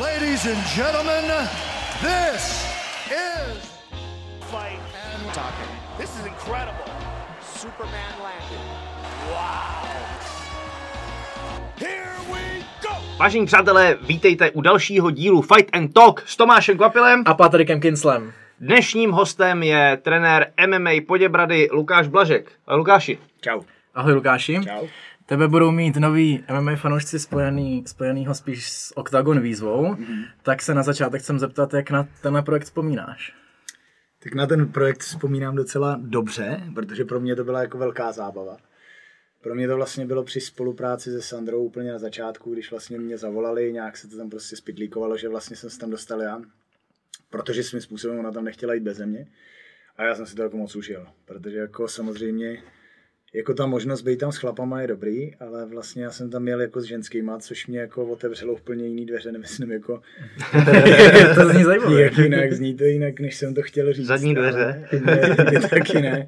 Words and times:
Ladies 0.00 0.44
and 0.44 0.60
gentlemen, 0.76 1.24
this 2.02 2.68
is 3.08 3.56
fight 4.52 4.78
and 4.92 5.32
talking. 5.32 5.72
This 5.96 6.10
is 6.20 6.26
incredible. 6.26 6.84
Superman 7.40 8.12
landed. 8.20 8.60
Wow. 9.32 9.88
Here 11.78 12.12
we 12.28 12.64
go. 12.82 12.90
Vážení 13.18 13.46
přátelé, 13.46 13.98
vítejte 14.00 14.50
u 14.50 14.60
dalšího 14.60 15.10
dílu 15.10 15.42
Fight 15.42 15.76
and 15.76 15.92
Talk 15.92 16.22
s 16.26 16.36
Tomášem 16.36 16.76
Kvapilem. 16.76 17.22
A 17.26 17.34
Patrikem 17.34 17.80
Kinslem. 17.80 18.32
Dnešním 18.60 19.12
hostem 19.12 19.62
je 19.62 19.98
trenér 20.02 20.52
MMA 20.66 20.90
Poděbrady 21.06 21.68
Lukáš 21.72 22.08
Blažek. 22.08 22.52
Ahoj 22.66 22.78
Lukáši. 22.78 23.18
Čau. 23.40 23.60
Ahoj 23.94 24.12
Lukáši. 24.12 24.60
Čau. 24.64 24.86
Tebe 25.26 25.48
budou 25.48 25.70
mít 25.70 25.96
nový 25.96 26.44
MMA 26.60 26.76
fanoušci 26.76 27.18
spojený, 27.18 27.84
spojenýho 27.86 28.34
spíš 28.34 28.70
s 28.70 28.96
Octagon 28.96 29.40
výzvou, 29.40 29.94
mm-hmm. 29.94 30.24
tak 30.42 30.62
se 30.62 30.74
na 30.74 30.82
začátek 30.82 31.22
chcem 31.22 31.38
zeptat, 31.38 31.74
jak 31.74 31.90
na 31.90 32.08
tenhle 32.22 32.42
projekt 32.42 32.64
vzpomínáš. 32.64 33.34
Tak 34.18 34.34
na 34.34 34.46
ten 34.46 34.68
projekt 34.68 35.00
vzpomínám 35.00 35.56
docela 35.56 35.98
dobře, 36.02 36.62
protože 36.74 37.04
pro 37.04 37.20
mě 37.20 37.36
to 37.36 37.44
byla 37.44 37.60
jako 37.60 37.78
velká 37.78 38.12
zábava. 38.12 38.56
Pro 39.42 39.54
mě 39.54 39.68
to 39.68 39.76
vlastně 39.76 40.06
bylo 40.06 40.24
při 40.24 40.40
spolupráci 40.40 41.10
se 41.10 41.22
Sandrou 41.22 41.64
úplně 41.64 41.92
na 41.92 41.98
začátku, 41.98 42.52
když 42.52 42.70
vlastně 42.70 42.98
mě 42.98 43.18
zavolali, 43.18 43.72
nějak 43.72 43.96
se 43.96 44.08
to 44.08 44.16
tam 44.16 44.30
prostě 44.30 44.56
spitlíkovalo, 44.56 45.16
že 45.16 45.28
vlastně 45.28 45.56
jsem 45.56 45.70
se 45.70 45.78
tam 45.78 45.90
dostal 45.90 46.22
já, 46.22 46.40
protože 47.30 47.62
svým 47.62 47.80
způsobem 47.80 48.18
ona 48.18 48.32
tam 48.32 48.44
nechtěla 48.44 48.74
jít 48.74 48.82
bez 48.82 48.98
mě. 48.98 49.26
A 49.96 50.04
já 50.04 50.14
jsem 50.14 50.26
si 50.26 50.34
to 50.34 50.42
jako 50.42 50.56
moc 50.56 50.76
užil, 50.76 51.06
protože 51.24 51.58
jako 51.58 51.88
samozřejmě 51.88 52.62
jako 53.34 53.54
ta 53.54 53.66
možnost 53.66 54.02
být 54.02 54.18
tam 54.18 54.32
s 54.32 54.36
chlapama 54.36 54.80
je 54.80 54.86
dobrý, 54.86 55.34
ale 55.34 55.66
vlastně 55.66 56.04
já 56.04 56.10
jsem 56.10 56.30
tam 56.30 56.42
měl 56.42 56.60
jako 56.60 56.80
s 56.80 56.84
ženskýma, 56.84 57.38
což 57.38 57.66
mě 57.66 57.78
jako 57.78 58.06
otevřelo 58.06 58.54
úplně 58.54 58.86
jiný 58.86 59.06
dveře, 59.06 59.32
nemyslím 59.32 59.72
jako... 59.72 60.00
to 61.34 61.48
zní 61.48 61.64
zajímavé. 61.64 62.02
Jak 62.02 62.18
jinak, 62.18 62.52
zní 62.52 62.74
to 62.74 62.84
jinak, 62.84 63.20
než 63.20 63.36
jsem 63.36 63.54
to 63.54 63.62
chtěl 63.62 63.92
říct. 63.92 64.06
Zadní 64.06 64.34
dveře. 64.34 64.88
Ale, 65.06 65.36
ne, 65.52 65.60
taky 65.70 66.02
ne. 66.02 66.26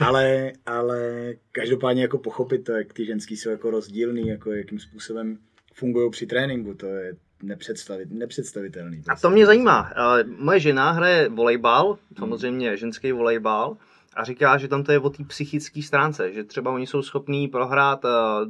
Ale, 0.00 0.52
ale 0.66 1.32
každopádně 1.52 2.02
jako 2.02 2.18
pochopit 2.18 2.64
to, 2.64 2.72
jak 2.72 2.92
ty 2.92 3.06
ženský 3.06 3.36
jsou 3.36 3.50
jako 3.50 3.70
rozdílný, 3.70 4.28
jako 4.28 4.52
jakým 4.52 4.78
způsobem 4.78 5.38
fungují 5.74 6.10
při 6.10 6.26
tréninku, 6.26 6.74
to 6.74 6.86
je 6.86 7.14
nepředstavit, 7.42 8.10
nepředstavitelný. 8.10 9.02
A 9.08 9.16
to 9.16 9.30
mě 9.30 9.46
zajímá. 9.46 9.92
Eh, 10.20 10.24
Moje 10.38 10.60
žena 10.60 10.90
hraje 10.90 11.28
volejbal, 11.28 11.98
samozřejmě 12.18 12.76
ženský 12.76 13.12
volejbal, 13.12 13.76
a 14.18 14.24
říká, 14.24 14.58
že 14.58 14.68
tam 14.68 14.82
to 14.82 14.92
je 14.92 14.98
o 14.98 15.10
té 15.10 15.24
psychické 15.24 15.82
stránce, 15.82 16.32
že 16.32 16.44
třeba 16.44 16.70
oni 16.70 16.86
jsou 16.86 17.02
schopní 17.02 17.48
prohrát 17.48 18.04
eh, 18.04 18.08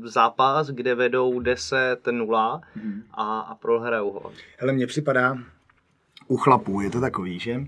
zápas, 0.08 0.70
kde 0.70 0.94
vedou 0.94 1.41
10-0 1.41 2.60
a, 3.14 3.41
a 3.41 3.55
prohrajou 3.55 4.10
ho. 4.10 4.33
Hele, 4.58 4.72
mně 4.72 4.86
připadá, 4.86 5.38
u 6.28 6.36
chlapů 6.36 6.80
je 6.80 6.91
to 6.91 7.00
takový, 7.00 7.38
že 7.38 7.60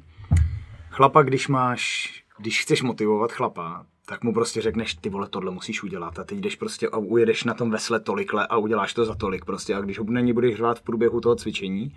chlapa, 0.90 1.22
když 1.22 1.48
máš, 1.48 2.12
když 2.38 2.62
chceš 2.62 2.82
motivovat 2.82 3.32
chlapa, 3.32 3.86
tak 4.06 4.24
mu 4.24 4.34
prostě 4.34 4.60
řekneš, 4.60 4.94
ty 4.94 5.08
vole, 5.08 5.28
tohle 5.28 5.50
musíš 5.50 5.82
udělat 5.82 6.18
a 6.18 6.24
ty 6.24 6.34
jdeš 6.34 6.56
prostě 6.56 6.88
a 6.88 6.96
ujedeš 6.96 7.44
na 7.44 7.54
tom 7.54 7.70
vesle 7.70 8.00
tolikle 8.00 8.46
a 8.46 8.56
uděláš 8.56 8.94
to 8.94 9.04
za 9.04 9.14
tolik 9.14 9.44
prostě 9.44 9.74
a 9.74 9.80
když 9.80 9.98
ho 9.98 10.04
není 10.04 10.32
budeš 10.32 10.56
řvát 10.56 10.78
v 10.78 10.82
průběhu 10.82 11.20
toho 11.20 11.36
cvičení, 11.36 11.96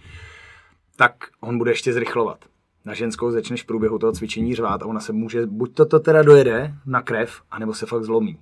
tak 0.95 1.15
on 1.39 1.57
bude 1.57 1.71
ještě 1.71 1.93
zrychlovat. 1.93 2.45
Na 2.85 2.93
ženskou 2.93 3.31
začneš 3.31 3.63
v 3.63 3.65
průběhu 3.65 3.99
toho 3.99 4.13
cvičení 4.13 4.55
řvát 4.55 4.83
a 4.83 4.85
ona 4.85 4.99
se 4.99 5.13
může, 5.13 5.45
buď 5.45 5.75
to, 5.75 5.85
to 5.85 5.99
teda 5.99 6.23
dojede 6.23 6.73
na 6.85 7.01
krev, 7.01 7.41
anebo 7.51 7.73
se 7.73 7.85
fakt 7.85 8.03
zlomí. 8.03 8.39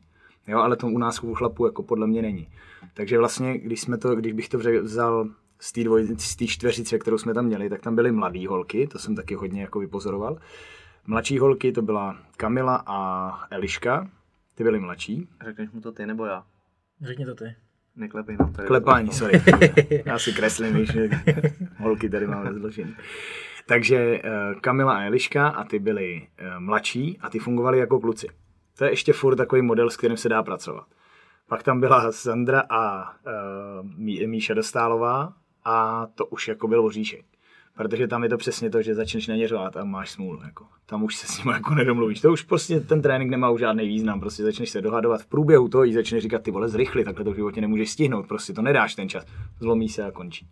Jo, 0.47 0.59
ale 0.59 0.75
to 0.75 0.87
u 0.87 0.97
nás 0.97 1.23
u 1.23 1.33
chlapů 1.33 1.65
jako 1.65 1.83
podle 1.83 2.07
mě 2.07 2.21
není. 2.21 2.47
Takže 2.93 3.17
vlastně, 3.17 3.57
když, 3.57 3.81
jsme 3.81 3.97
to, 3.97 4.15
když 4.15 4.33
bych 4.33 4.49
to 4.49 4.57
vzal 4.81 5.29
z 5.59 5.71
té 5.71 5.83
dvoj, 5.83 6.07
z 6.17 6.35
té 6.35 6.47
čtveřice, 6.47 6.99
kterou 6.99 7.17
jsme 7.17 7.33
tam 7.33 7.45
měli, 7.45 7.69
tak 7.69 7.81
tam 7.81 7.95
byly 7.95 8.11
mladé 8.11 8.47
holky, 8.47 8.87
to 8.87 8.99
jsem 8.99 9.15
taky 9.15 9.35
hodně 9.35 9.61
jako 9.61 9.79
vypozoroval. 9.79 10.37
Mladší 11.07 11.39
holky 11.39 11.71
to 11.71 11.81
byla 11.81 12.17
Kamila 12.37 12.83
a 12.85 13.31
Eliška, 13.51 14.09
ty 14.55 14.63
byly 14.63 14.79
mladší. 14.79 15.27
Řekneš 15.45 15.71
mu 15.71 15.81
to 15.81 15.91
ty 15.91 16.05
nebo 16.05 16.25
já? 16.25 16.43
Řekni 17.01 17.25
to 17.25 17.35
ty. 17.35 17.55
Neklepej 17.95 18.37
nám 18.39 18.53
tady. 18.53 18.67
Klepání, 18.67 19.11
sorry. 19.11 19.41
Já 20.05 20.19
si 20.19 20.33
kreslím, 20.33 20.75
víš, 20.75 20.91
že 20.91 21.09
holky 21.77 22.09
tady 22.09 22.27
máme 22.27 22.49
rozložený. 22.49 22.95
Takže 23.65 23.97
eh, 23.97 24.21
Kamila 24.61 24.97
a 24.97 25.01
Eliška 25.01 25.47
a 25.47 25.63
ty 25.63 25.79
byly 25.79 26.27
eh, 26.37 26.59
mladší 26.59 27.17
a 27.21 27.29
ty 27.29 27.39
fungovaly 27.39 27.79
jako 27.79 27.99
kluci. 27.99 28.27
To 28.77 28.85
je 28.85 28.91
ještě 28.91 29.13
furt 29.13 29.35
takový 29.35 29.61
model, 29.61 29.89
s 29.89 29.97
kterým 29.97 30.17
se 30.17 30.29
dá 30.29 30.43
pracovat. 30.43 30.85
Pak 31.47 31.63
tam 31.63 31.79
byla 31.79 32.11
Sandra 32.11 32.63
a 32.69 33.11
uh, 33.81 34.27
Míša 34.27 34.53
Dostálová 34.53 35.33
a 35.65 36.07
to 36.15 36.25
už 36.25 36.47
jako 36.47 36.67
byl 36.67 36.85
oříšek. 36.85 37.25
Protože 37.77 38.07
tam 38.07 38.23
je 38.23 38.29
to 38.29 38.37
přesně 38.37 38.69
to, 38.69 38.81
že 38.81 38.95
začneš 38.95 39.27
na 39.27 39.35
ně 39.35 39.47
a 39.47 39.83
máš 39.83 40.11
smůlu. 40.11 40.39
Jako. 40.43 40.65
Tam 40.85 41.03
už 41.03 41.15
se 41.15 41.27
s 41.27 41.37
nimi 41.37 41.53
jako 41.53 41.75
nedomluvíš. 41.75 42.21
To 42.21 42.31
už 42.31 42.41
prostě 42.41 42.79
ten 42.79 43.01
trénink 43.01 43.31
nemá 43.31 43.49
už 43.49 43.59
žádný 43.59 43.87
význam. 43.87 44.19
Prostě 44.19 44.43
začneš 44.43 44.69
se 44.69 44.81
dohadovat 44.81 45.21
v 45.21 45.25
průběhu 45.25 45.69
toho 45.69 45.85
i 45.85 45.93
začneš 45.93 46.23
říkat, 46.23 46.43
ty 46.43 46.51
vole, 46.51 46.69
zrychli, 46.69 47.03
takhle 47.03 47.25
to 47.25 47.31
v 47.31 47.35
životě 47.35 47.61
nemůžeš 47.61 47.91
stihnout. 47.91 48.27
Prostě 48.27 48.53
to 48.53 48.61
nedáš 48.61 48.95
ten 48.95 49.09
čas. 49.09 49.25
Zlomí 49.59 49.89
se 49.89 50.03
a 50.03 50.11
končí. 50.11 50.47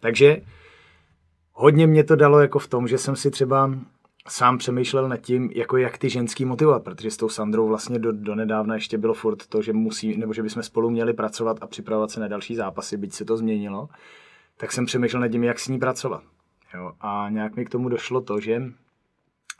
Takže 0.00 0.42
hodně 1.52 1.86
mě 1.86 2.04
to 2.04 2.16
dalo 2.16 2.40
jako 2.40 2.58
v 2.58 2.68
tom, 2.68 2.88
že 2.88 2.98
jsem 2.98 3.16
si 3.16 3.30
třeba 3.30 3.70
sám 4.28 4.58
přemýšlel 4.58 5.08
nad 5.08 5.16
tím, 5.16 5.50
jako 5.54 5.76
jak 5.76 5.98
ty 5.98 6.10
ženský 6.10 6.44
motivovat, 6.44 6.84
protože 6.84 7.10
s 7.10 7.16
tou 7.16 7.28
Sandrou 7.28 7.68
vlastně 7.68 7.98
do, 7.98 8.12
do 8.12 8.34
nedávna 8.34 8.74
ještě 8.74 8.98
bylo 8.98 9.14
furt 9.14 9.46
to, 9.46 9.62
že 9.62 9.72
musí, 9.72 10.16
nebo 10.16 10.32
že 10.32 10.42
bychom 10.42 10.62
spolu 10.62 10.90
měli 10.90 11.12
pracovat 11.12 11.56
a 11.60 11.66
připravovat 11.66 12.10
se 12.10 12.20
na 12.20 12.28
další 12.28 12.54
zápasy, 12.54 12.96
byť 12.96 13.12
se 13.12 13.24
to 13.24 13.36
změnilo, 13.36 13.88
tak 14.56 14.72
jsem 14.72 14.86
přemýšlel 14.86 15.20
nad 15.20 15.28
tím, 15.28 15.44
jak 15.44 15.58
s 15.58 15.68
ní 15.68 15.78
pracovat. 15.78 16.22
Jo? 16.74 16.92
A 17.00 17.28
nějak 17.30 17.56
mi 17.56 17.64
k 17.64 17.70
tomu 17.70 17.88
došlo 17.88 18.20
to, 18.20 18.40
že 18.40 18.62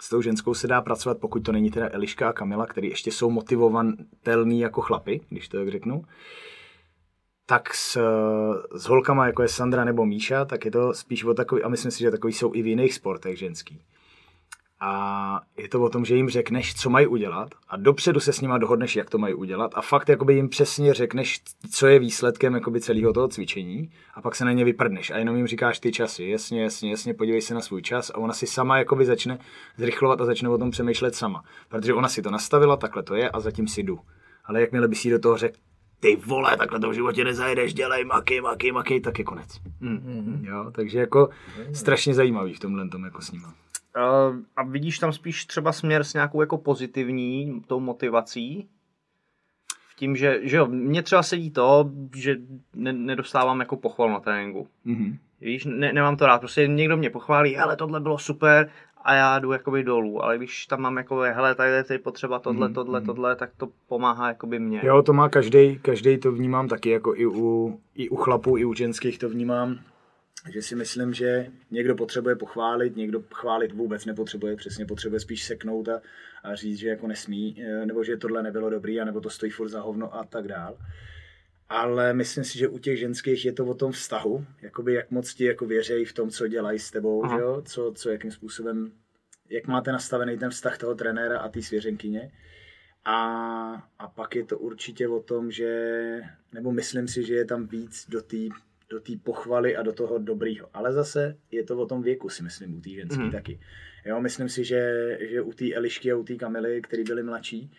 s 0.01 0.09
tou 0.09 0.23
ženskou 0.23 0.55
se 0.55 0.67
dá 0.67 0.81
pracovat, 0.81 1.19
pokud 1.19 1.41
to 1.41 1.53
není 1.53 1.71
teda 1.71 1.89
Eliška 1.93 2.29
a 2.29 2.33
Kamila, 2.33 2.67
který 2.67 2.89
ještě 2.89 3.11
jsou 3.11 3.31
motivovatelný 3.31 4.61
jako 4.61 4.81
chlapy, 4.81 5.21
když 5.29 5.49
to 5.49 5.59
tak 5.59 5.69
řeknu, 5.69 6.05
tak 7.47 7.75
s, 7.75 7.99
s 8.75 8.87
holkama, 8.87 9.27
jako 9.27 9.43
je 9.43 9.49
Sandra 9.49 9.85
nebo 9.85 10.07
Míša, 10.07 10.45
tak 10.45 10.65
je 10.65 10.71
to 10.71 10.95
spíš 10.95 11.25
o 11.25 11.35
takový, 11.35 11.63
a 11.63 11.69
myslím 11.69 11.91
si, 11.91 11.99
že 11.99 12.11
takový 12.11 12.33
jsou 12.33 12.55
i 12.55 12.63
v 12.63 12.67
jiných 12.67 12.95
sportech 12.95 13.39
ženský. 13.39 13.83
A 14.85 15.41
je 15.57 15.69
to 15.69 15.83
o 15.83 15.89
tom, 15.89 16.05
že 16.05 16.17
jim 16.17 16.29
řekneš, 16.29 16.75
co 16.75 16.91
mají 16.91 17.07
udělat 17.07 17.49
a 17.69 17.77
dopředu 17.77 18.21
se 18.21 18.33
s 18.33 18.41
nima 18.41 18.59
dohodneš, 18.59 18.97
jak 18.97 19.11
to 19.11 19.19
mají 19.19 19.35
udělat 19.35 19.71
a 19.75 19.83
fakt 19.83 20.09
jakoby 20.09 20.35
jim 20.35 20.49
přesně 20.49 20.95
řekneš, 20.95 21.41
co 21.71 21.87
je 21.87 21.99
výsledkem 21.99 22.55
jakoby 22.55 22.81
celého 22.81 23.13
toho 23.13 23.29
cvičení 23.29 23.91
a 24.15 24.23
pak 24.23 24.37
se 24.37 24.45
na 24.45 24.53
ně 24.53 24.65
vyprdneš 24.65 25.11
a 25.11 25.17
jenom 25.17 25.37
jim 25.37 25.47
říkáš 25.47 25.79
ty 25.79 25.93
časy, 25.93 26.25
jasně, 26.25 26.63
jasně, 26.63 26.91
jasně, 26.91 27.15
podívej 27.15 27.41
se 27.41 27.55
na 27.55 27.61
svůj 27.61 27.83
čas 27.83 28.11
a 28.11 28.19
ona 28.19 28.33
si 28.33 28.47
sama 28.47 28.79
jakoby 28.79 29.05
začne 29.05 29.39
zrychlovat 29.77 30.21
a 30.21 30.25
začne 30.25 30.49
o 30.49 30.59
tom 30.59 30.71
přemýšlet 30.71 31.15
sama, 31.15 31.45
protože 31.69 31.95
ona 31.95 32.09
si 32.09 32.23
to 32.23 32.31
nastavila, 32.31 32.77
takhle 32.77 33.03
to 33.03 33.15
je 33.15 33.31
a 33.31 33.41
zatím 33.41 33.69
si 33.69 33.83
jdu. 33.83 34.01
Ale 34.45 34.61
jakmile 34.61 34.89
by 34.89 34.95
si 34.95 35.11
do 35.11 35.19
toho 35.19 35.37
řekl, 35.37 35.57
ty 36.03 36.17
vole, 36.17 36.57
takhle 36.57 36.81
to 36.81 36.91
v 36.91 36.95
životě 36.95 37.25
nezajedeš, 37.25 37.75
dělej 37.75 38.05
maky, 38.05 38.41
maky, 38.41 38.73
maky, 38.73 39.01
tak 39.01 39.19
je 39.19 39.25
konec. 39.25 39.61
Mm. 39.81 40.45
Jo, 40.49 40.71
takže 40.75 40.99
jako 40.99 41.29
strašně 41.73 42.15
zajímavý 42.15 42.55
v 42.55 42.61
tomhle 42.61 42.89
tom 42.89 43.05
jako 43.05 43.23
s 43.23 43.33
nima. 43.33 43.49
Uh, 43.49 44.37
a 44.57 44.63
vidíš 44.63 44.99
tam 44.99 45.13
spíš 45.13 45.47
třeba 45.47 45.73
směr 45.73 46.05
s 46.05 46.15
nějakou 46.15 46.41
jako 46.41 46.59
pozitivní 46.59 47.63
tou 47.67 47.81
motivací? 47.81 48.69
V 49.91 49.97
tím, 49.97 50.17
že, 50.17 50.41
že 50.43 50.57
jo, 50.57 50.67
mně 50.67 51.03
třeba 51.03 51.23
sedí 51.23 51.51
to, 51.51 51.91
že 52.17 52.37
ne, 52.75 52.93
nedostávám 52.93 53.61
jako 53.61 53.77
pochval 53.77 54.11
na 54.11 54.21
tréninku. 54.21 54.69
Mm-hmm. 54.87 55.19
Víš, 55.41 55.65
ne, 55.65 55.93
nemám 55.93 56.17
to 56.17 56.27
rád, 56.27 56.39
prostě 56.39 56.69
někdo 56.69 56.97
mě 56.97 57.11
pochválí, 57.11 57.55
hele, 57.55 57.77
tohle 57.77 58.01
bylo 58.01 58.19
super 58.19 58.71
a 59.05 59.15
já 59.15 59.39
jdu 59.39 59.53
jakoby 59.53 59.85
dolů, 59.85 60.25
ale 60.25 60.39
když 60.39 60.67
tam 60.67 60.81
mám 60.81 60.97
jako, 60.97 61.17
hele, 61.17 61.55
tady 61.55 61.71
je 61.91 61.99
potřeba 61.99 62.39
tohle, 62.39 62.67
Mhm, 62.69 62.75
tohle, 62.75 63.01
tohle, 63.01 63.37
tak 63.37 63.51
to 63.57 63.69
pomáhá 63.89 64.29
jakoby 64.29 64.59
mě. 64.59 64.81
Jo, 64.83 65.03
to 65.03 65.13
má 65.13 65.29
každý, 65.29 65.79
každý 65.79 66.19
to 66.19 66.33
vnímám 66.33 66.69
taky, 66.69 66.91
jako 66.91 67.15
i 67.17 67.27
u, 67.27 67.81
i 67.95 68.09
u 68.09 68.17
chlapů, 68.17 68.59
i 68.59 68.65
u 68.65 68.75
ženských 68.75 69.19
to 69.19 69.29
vnímám, 69.29 69.79
že 70.53 70.63
si 70.63 70.77
myslím, 70.77 71.15
že 71.15 71.47
někdo 71.71 71.95
potřebuje 71.95 72.37
pochválit, 72.37 72.97
někdo 72.97 73.23
chválit 73.35 73.73
vůbec 73.73 74.05
nepotřebuje, 74.05 74.57
přesně 74.57 74.87
potřebuje 74.87 75.21
spíš 75.21 75.45
seknout 75.45 75.89
a, 75.89 76.01
a 76.45 76.55
říct, 76.55 76.79
že 76.79 76.89
jako 76.89 77.07
nesmí, 77.07 77.63
eh, 77.67 77.87
nebo 77.87 78.05
že 78.05 78.17
tohle 78.17 78.43
nebylo 78.43 78.71
dobrý, 78.71 79.01
a 79.01 79.05
nebo 79.05 79.21
to 79.21 79.31
stojí 79.31 79.53
furt 79.53 79.69
za 79.69 79.81
hovno 79.81 80.15
a 80.15 80.25
tak 80.25 80.49
dál. 80.49 80.77
Ale 81.73 82.15
myslím 82.15 82.45
si, 82.45 82.59
že 82.59 82.69
u 82.69 82.79
těch 82.79 82.99
ženských 82.99 83.45
je 83.45 83.53
to 83.53 83.67
o 83.67 83.75
tom 83.75 83.93
vztahu, 83.93 84.47
jakoby 84.63 84.95
jak 84.95 85.11
moc 85.11 85.35
ti 85.35 85.45
jako 85.45 85.67
věřejí 85.67 86.05
v 86.05 86.13
tom, 86.13 86.31
co 86.31 86.49
dělají 86.49 86.79
s 86.79 86.91
tebou, 86.91 87.25
Aha. 87.25 87.37
že 87.37 87.43
jo? 87.43 87.63
Co, 87.67 87.93
co, 87.97 88.11
jakým 88.11 88.31
způsobem, 88.31 88.93
jak 89.51 89.67
máte 89.67 89.93
nastavený 89.93 90.39
ten 90.39 90.51
vztah 90.51 90.79
toho 90.79 90.95
trenéra 90.95 91.39
a 91.39 91.49
té 91.49 91.63
svěřenkyně. 91.63 92.33
A, 93.05 93.17
a 93.99 94.09
pak 94.09 94.37
je 94.37 94.45
to 94.45 94.59
určitě 94.59 95.09
o 95.09 95.21
tom, 95.21 95.51
že, 95.51 96.21
nebo 96.53 96.73
myslím 96.73 97.09
si, 97.09 97.25
že 97.25 97.35
je 97.35 97.45
tam 97.45 97.67
víc 97.67 98.07
do 98.09 98.23
té 98.23 98.37
do 98.91 99.01
té 99.01 99.13
pochvaly 99.25 99.77
a 99.77 99.83
do 99.83 99.93
toho 99.93 100.19
dobrýho. 100.19 100.69
Ale 100.75 100.93
zase 100.93 101.37
je 101.51 101.65
to 101.65 101.77
o 101.79 101.87
tom 101.87 102.03
věku, 102.03 102.29
si 102.29 102.43
myslím, 102.43 102.79
u 102.79 102.81
té 102.81 102.91
ženský 102.91 103.17
Mhm. 103.17 103.27
mm. 103.27 103.33
taky. 103.33 103.61
Jo, 104.05 104.21
myslím 104.21 104.49
si, 104.49 104.65
že, 104.65 105.19
že 105.21 105.43
u 105.43 105.53
té 105.53 105.73
Elišky 105.75 106.13
a 106.13 106.17
u 106.17 106.25
té 106.25 106.35
Kamily, 106.35 106.83
který 106.83 107.03
byly 107.05 107.23
mladší, 107.23 107.71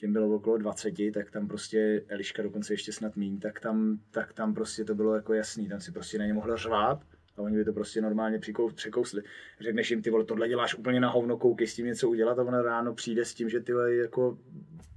těm 0.00 0.12
bylo 0.12 0.34
okolo 0.34 0.58
20, 0.58 0.94
tak 1.14 1.30
tam 1.30 1.48
prostě 1.48 2.04
Eliška 2.08 2.42
dokonce 2.42 2.72
ještě 2.72 2.92
snad 2.92 3.16
míň, 3.16 3.40
tak 3.40 3.60
tam, 3.60 3.98
tak 4.10 4.32
tam 4.32 4.54
prostě 4.54 4.84
to 4.84 4.94
bylo 4.94 5.14
jako 5.14 5.34
jasný, 5.34 5.68
tam 5.68 5.80
si 5.80 5.92
prostě 5.92 6.18
na 6.18 6.26
ně 6.26 6.34
mohla 6.34 6.56
řvát 6.56 7.00
A 7.36 7.42
oni 7.42 7.56
by 7.56 7.64
to 7.64 7.72
prostě 7.72 8.00
normálně 8.00 8.38
přikou, 8.38 8.70
překousli. 8.70 9.22
Řekneš 9.60 9.90
jim, 9.90 10.02
ty 10.02 10.10
vole, 10.10 10.24
tohle 10.24 10.48
děláš 10.48 10.74
úplně 10.74 11.00
na 11.00 11.10
hovno, 11.10 11.36
koukej 11.36 11.66
s 11.66 11.74
tím 11.74 11.86
něco 11.86 12.08
udělat 12.08 12.38
a 12.38 12.42
ona 12.42 12.62
ráno 12.62 12.94
přijde 12.94 13.24
s 13.24 13.34
tím, 13.34 13.48
že 13.48 13.60
ty 13.60 13.72
vole, 13.72 13.94
jako 13.94 14.38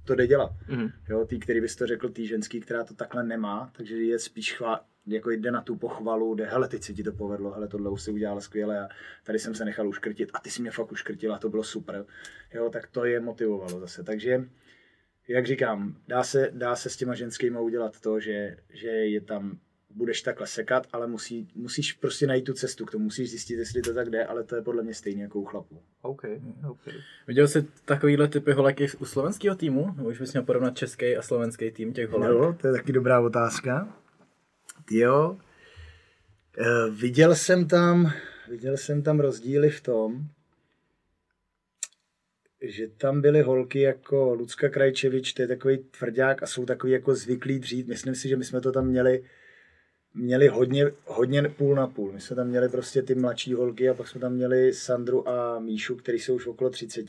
to 0.04 0.14
jde 0.14 0.26
dělat. 0.26 0.50
Mhm. 0.68 0.90
Jo, 1.08 1.26
tý, 1.26 1.38
který 1.38 1.60
bys 1.60 1.76
to 1.76 1.86
řekl, 1.86 2.08
tý 2.08 2.26
ženský, 2.26 2.60
která 2.60 2.84
to 2.84 2.94
takhle 2.94 3.24
nemá, 3.24 3.70
takže 3.76 3.96
je 3.96 4.18
spíš 4.18 4.54
chvá, 4.54 4.84
jako 5.06 5.30
jde 5.30 5.50
na 5.50 5.60
tu 5.60 5.76
pochvalu, 5.76 6.34
jde, 6.34 6.46
hele, 6.46 6.68
teď 6.68 6.82
se 6.82 6.92
ti 6.92 7.02
to 7.02 7.12
povedlo, 7.12 7.50
hele, 7.50 7.68
tohle 7.68 7.90
už 7.90 8.02
si 8.02 8.10
udělala 8.10 8.40
skvěle 8.40 8.80
a 8.80 8.88
tady 9.24 9.38
jsem 9.38 9.54
se 9.54 9.64
nechal 9.64 9.88
uškrtit 9.88 10.30
a 10.34 10.40
ty 10.40 10.50
jsi 10.50 10.62
mě 10.62 10.70
fakt 10.70 10.92
uškrtila, 10.92 11.38
to 11.38 11.48
bylo 11.48 11.62
super. 11.62 12.04
Jo, 12.54 12.70
tak 12.70 12.86
to 12.86 13.04
je 13.04 13.20
motivovalo 13.20 13.80
zase. 13.80 14.02
Takže, 14.02 14.44
jak 15.28 15.46
říkám, 15.46 15.96
dá 16.08 16.22
se, 16.22 16.50
dá 16.52 16.76
se 16.76 16.90
s 16.90 16.96
těma 16.96 17.14
ženskýma 17.14 17.60
udělat 17.60 18.00
to, 18.00 18.20
že, 18.20 18.56
že 18.72 18.88
je 18.88 19.20
tam 19.20 19.58
budeš 19.94 20.22
takhle 20.22 20.46
sekat, 20.46 20.86
ale 20.92 21.06
musí, 21.06 21.48
musíš 21.54 21.92
prostě 21.92 22.26
najít 22.26 22.44
tu 22.44 22.52
cestu 22.52 22.84
k 22.84 22.90
tomu, 22.90 23.04
musíš 23.04 23.30
zjistit, 23.30 23.54
jestli 23.54 23.82
to 23.82 23.94
tak 23.94 24.10
jde, 24.10 24.24
ale 24.24 24.44
to 24.44 24.56
je 24.56 24.62
podle 24.62 24.82
mě 24.82 24.94
stejně 24.94 25.22
jako 25.22 25.40
u 25.40 25.44
chlapů. 25.44 25.82
OK, 26.02 26.24
OK. 26.68 26.80
Viděl 27.28 27.48
jsi 27.48 27.66
takovýhle 27.84 28.28
typy 28.28 28.52
holek 28.52 28.80
i 28.80 28.88
u 28.98 29.04
slovenského 29.04 29.56
týmu? 29.56 29.94
Nebo 29.96 30.08
už 30.08 30.20
bys 30.20 30.32
měl 30.32 30.42
porovnat 30.42 30.76
český 30.76 31.16
a 31.16 31.22
slovenský 31.22 31.70
tým 31.70 31.92
těch 31.92 32.10
holek? 32.10 32.30
Jo, 32.30 32.56
to 32.60 32.66
je 32.66 32.72
taky 32.72 32.92
dobrá 32.92 33.20
otázka. 33.20 33.96
Jo, 34.90 35.38
e, 36.58 36.90
viděl 36.90 37.34
jsem 37.34 37.68
tam, 37.68 38.12
viděl 38.48 38.76
jsem 38.76 39.02
tam 39.02 39.20
rozdíly 39.20 39.70
v 39.70 39.80
tom, 39.80 40.28
že 42.70 42.88
tam 42.88 43.20
byly 43.20 43.42
holky 43.42 43.80
jako 43.80 44.34
Lucka 44.34 44.68
Krajčevič, 44.68 45.32
to 45.32 45.42
je 45.42 45.48
takový 45.48 45.78
tvrdák 45.78 46.42
a 46.42 46.46
jsou 46.46 46.66
takový 46.66 46.92
jako 46.92 47.14
zvyklí 47.14 47.58
dřít. 47.58 47.88
Myslím 47.88 48.14
si, 48.14 48.28
že 48.28 48.36
my 48.36 48.44
jsme 48.44 48.60
to 48.60 48.72
tam 48.72 48.86
měli, 48.86 49.24
měli 50.14 50.48
hodně, 50.48 50.84
hodně 51.04 51.42
půl 51.42 51.74
na 51.74 51.86
půl. 51.86 52.12
My 52.12 52.20
jsme 52.20 52.36
tam 52.36 52.48
měli 52.48 52.68
prostě 52.68 53.02
ty 53.02 53.14
mladší 53.14 53.52
holky 53.52 53.88
a 53.88 53.94
pak 53.94 54.08
jsme 54.08 54.20
tam 54.20 54.32
měli 54.32 54.72
Sandru 54.72 55.28
a 55.28 55.60
Míšu, 55.60 55.96
který 55.96 56.18
jsou 56.18 56.34
už 56.34 56.46
okolo 56.46 56.70
30. 56.70 57.06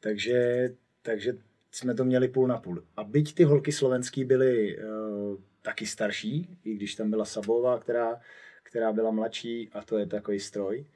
Takže, 0.00 0.70
takže 1.02 1.36
jsme 1.70 1.94
to 1.94 2.04
měli 2.04 2.28
půl 2.28 2.46
na 2.46 2.58
půl. 2.58 2.84
A 2.96 3.04
byť 3.04 3.34
ty 3.34 3.44
holky 3.44 3.72
slovenský 3.72 4.24
byly 4.24 4.78
uh, 4.78 5.36
taky 5.62 5.86
starší, 5.86 6.58
i 6.64 6.74
když 6.74 6.94
tam 6.94 7.10
byla 7.10 7.24
Sabová, 7.24 7.78
která, 7.78 8.20
která 8.62 8.92
byla 8.92 9.10
mladší 9.10 9.70
a 9.72 9.82
to 9.82 9.98
je 9.98 10.06
takový 10.06 10.40
stroj, 10.40 10.86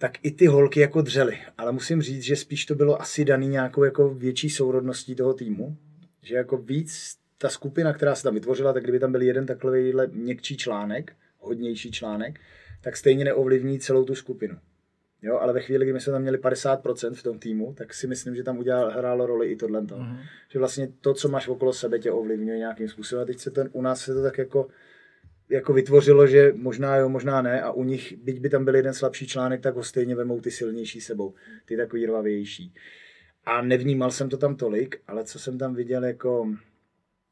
tak 0.00 0.12
i 0.22 0.30
ty 0.30 0.46
holky 0.46 0.80
jako 0.80 1.02
dřely. 1.02 1.38
Ale 1.58 1.72
musím 1.72 2.02
říct, 2.02 2.22
že 2.22 2.36
spíš 2.36 2.66
to 2.66 2.74
bylo 2.74 3.02
asi 3.02 3.24
daný 3.24 3.48
nějakou 3.48 3.84
jako 3.84 4.14
větší 4.14 4.50
sourodností 4.50 5.14
toho 5.14 5.34
týmu. 5.34 5.76
Že 6.22 6.34
jako 6.34 6.56
víc 6.56 7.16
ta 7.38 7.48
skupina, 7.48 7.92
která 7.92 8.14
se 8.14 8.22
tam 8.22 8.34
vytvořila, 8.34 8.72
tak 8.72 8.82
kdyby 8.82 8.98
tam 8.98 9.12
byl 9.12 9.22
jeden 9.22 9.46
takovýhle 9.46 10.06
měkčí 10.06 10.56
článek, 10.56 11.12
hodnější 11.38 11.90
článek, 11.90 12.40
tak 12.80 12.96
stejně 12.96 13.24
neovlivní 13.24 13.78
celou 13.78 14.04
tu 14.04 14.14
skupinu. 14.14 14.56
Jo, 15.22 15.38
ale 15.38 15.52
ve 15.52 15.60
chvíli, 15.60 15.84
kdy 15.84 15.92
my 15.92 16.00
jsme 16.00 16.12
tam 16.12 16.22
měli 16.22 16.38
50% 16.38 17.14
v 17.14 17.22
tom 17.22 17.38
týmu, 17.38 17.74
tak 17.78 17.94
si 17.94 18.06
myslím, 18.06 18.36
že 18.36 18.42
tam 18.42 18.58
udělal, 18.58 18.90
hrálo 18.90 19.26
roli 19.26 19.46
i 19.46 19.56
tohle. 19.56 19.80
Mm-hmm. 19.80 20.18
Že 20.48 20.58
vlastně 20.58 20.88
to, 21.00 21.14
co 21.14 21.28
máš 21.28 21.48
okolo 21.48 21.72
sebe, 21.72 21.98
tě 21.98 22.12
ovlivňuje 22.12 22.58
nějakým 22.58 22.88
způsobem. 22.88 23.22
A 23.22 23.26
teď 23.26 23.38
se 23.38 23.50
ten, 23.50 23.68
u 23.72 23.82
nás 23.82 24.00
se 24.00 24.14
to 24.14 24.22
tak 24.22 24.38
jako, 24.38 24.68
jako 25.50 25.72
vytvořilo, 25.72 26.26
že 26.26 26.52
možná 26.56 26.96
jo, 26.96 27.08
možná 27.08 27.42
ne. 27.42 27.62
A 27.62 27.72
u 27.72 27.84
nich, 27.84 28.16
byť 28.16 28.40
by 28.40 28.48
tam 28.48 28.64
byl 28.64 28.76
jeden 28.76 28.94
slabší 28.94 29.26
článek, 29.26 29.60
tak 29.60 29.74
ho 29.74 29.82
stejně 29.82 30.14
vemou 30.14 30.40
ty 30.40 30.50
silnější 30.50 31.00
sebou. 31.00 31.34
Ty 31.64 31.76
takový 31.76 32.06
rvavější. 32.06 32.74
A 33.44 33.62
nevnímal 33.62 34.10
jsem 34.10 34.28
to 34.28 34.36
tam 34.36 34.56
tolik, 34.56 35.00
ale 35.06 35.24
co 35.24 35.38
jsem 35.38 35.58
tam 35.58 35.74
viděl 35.74 36.04
jako, 36.04 36.48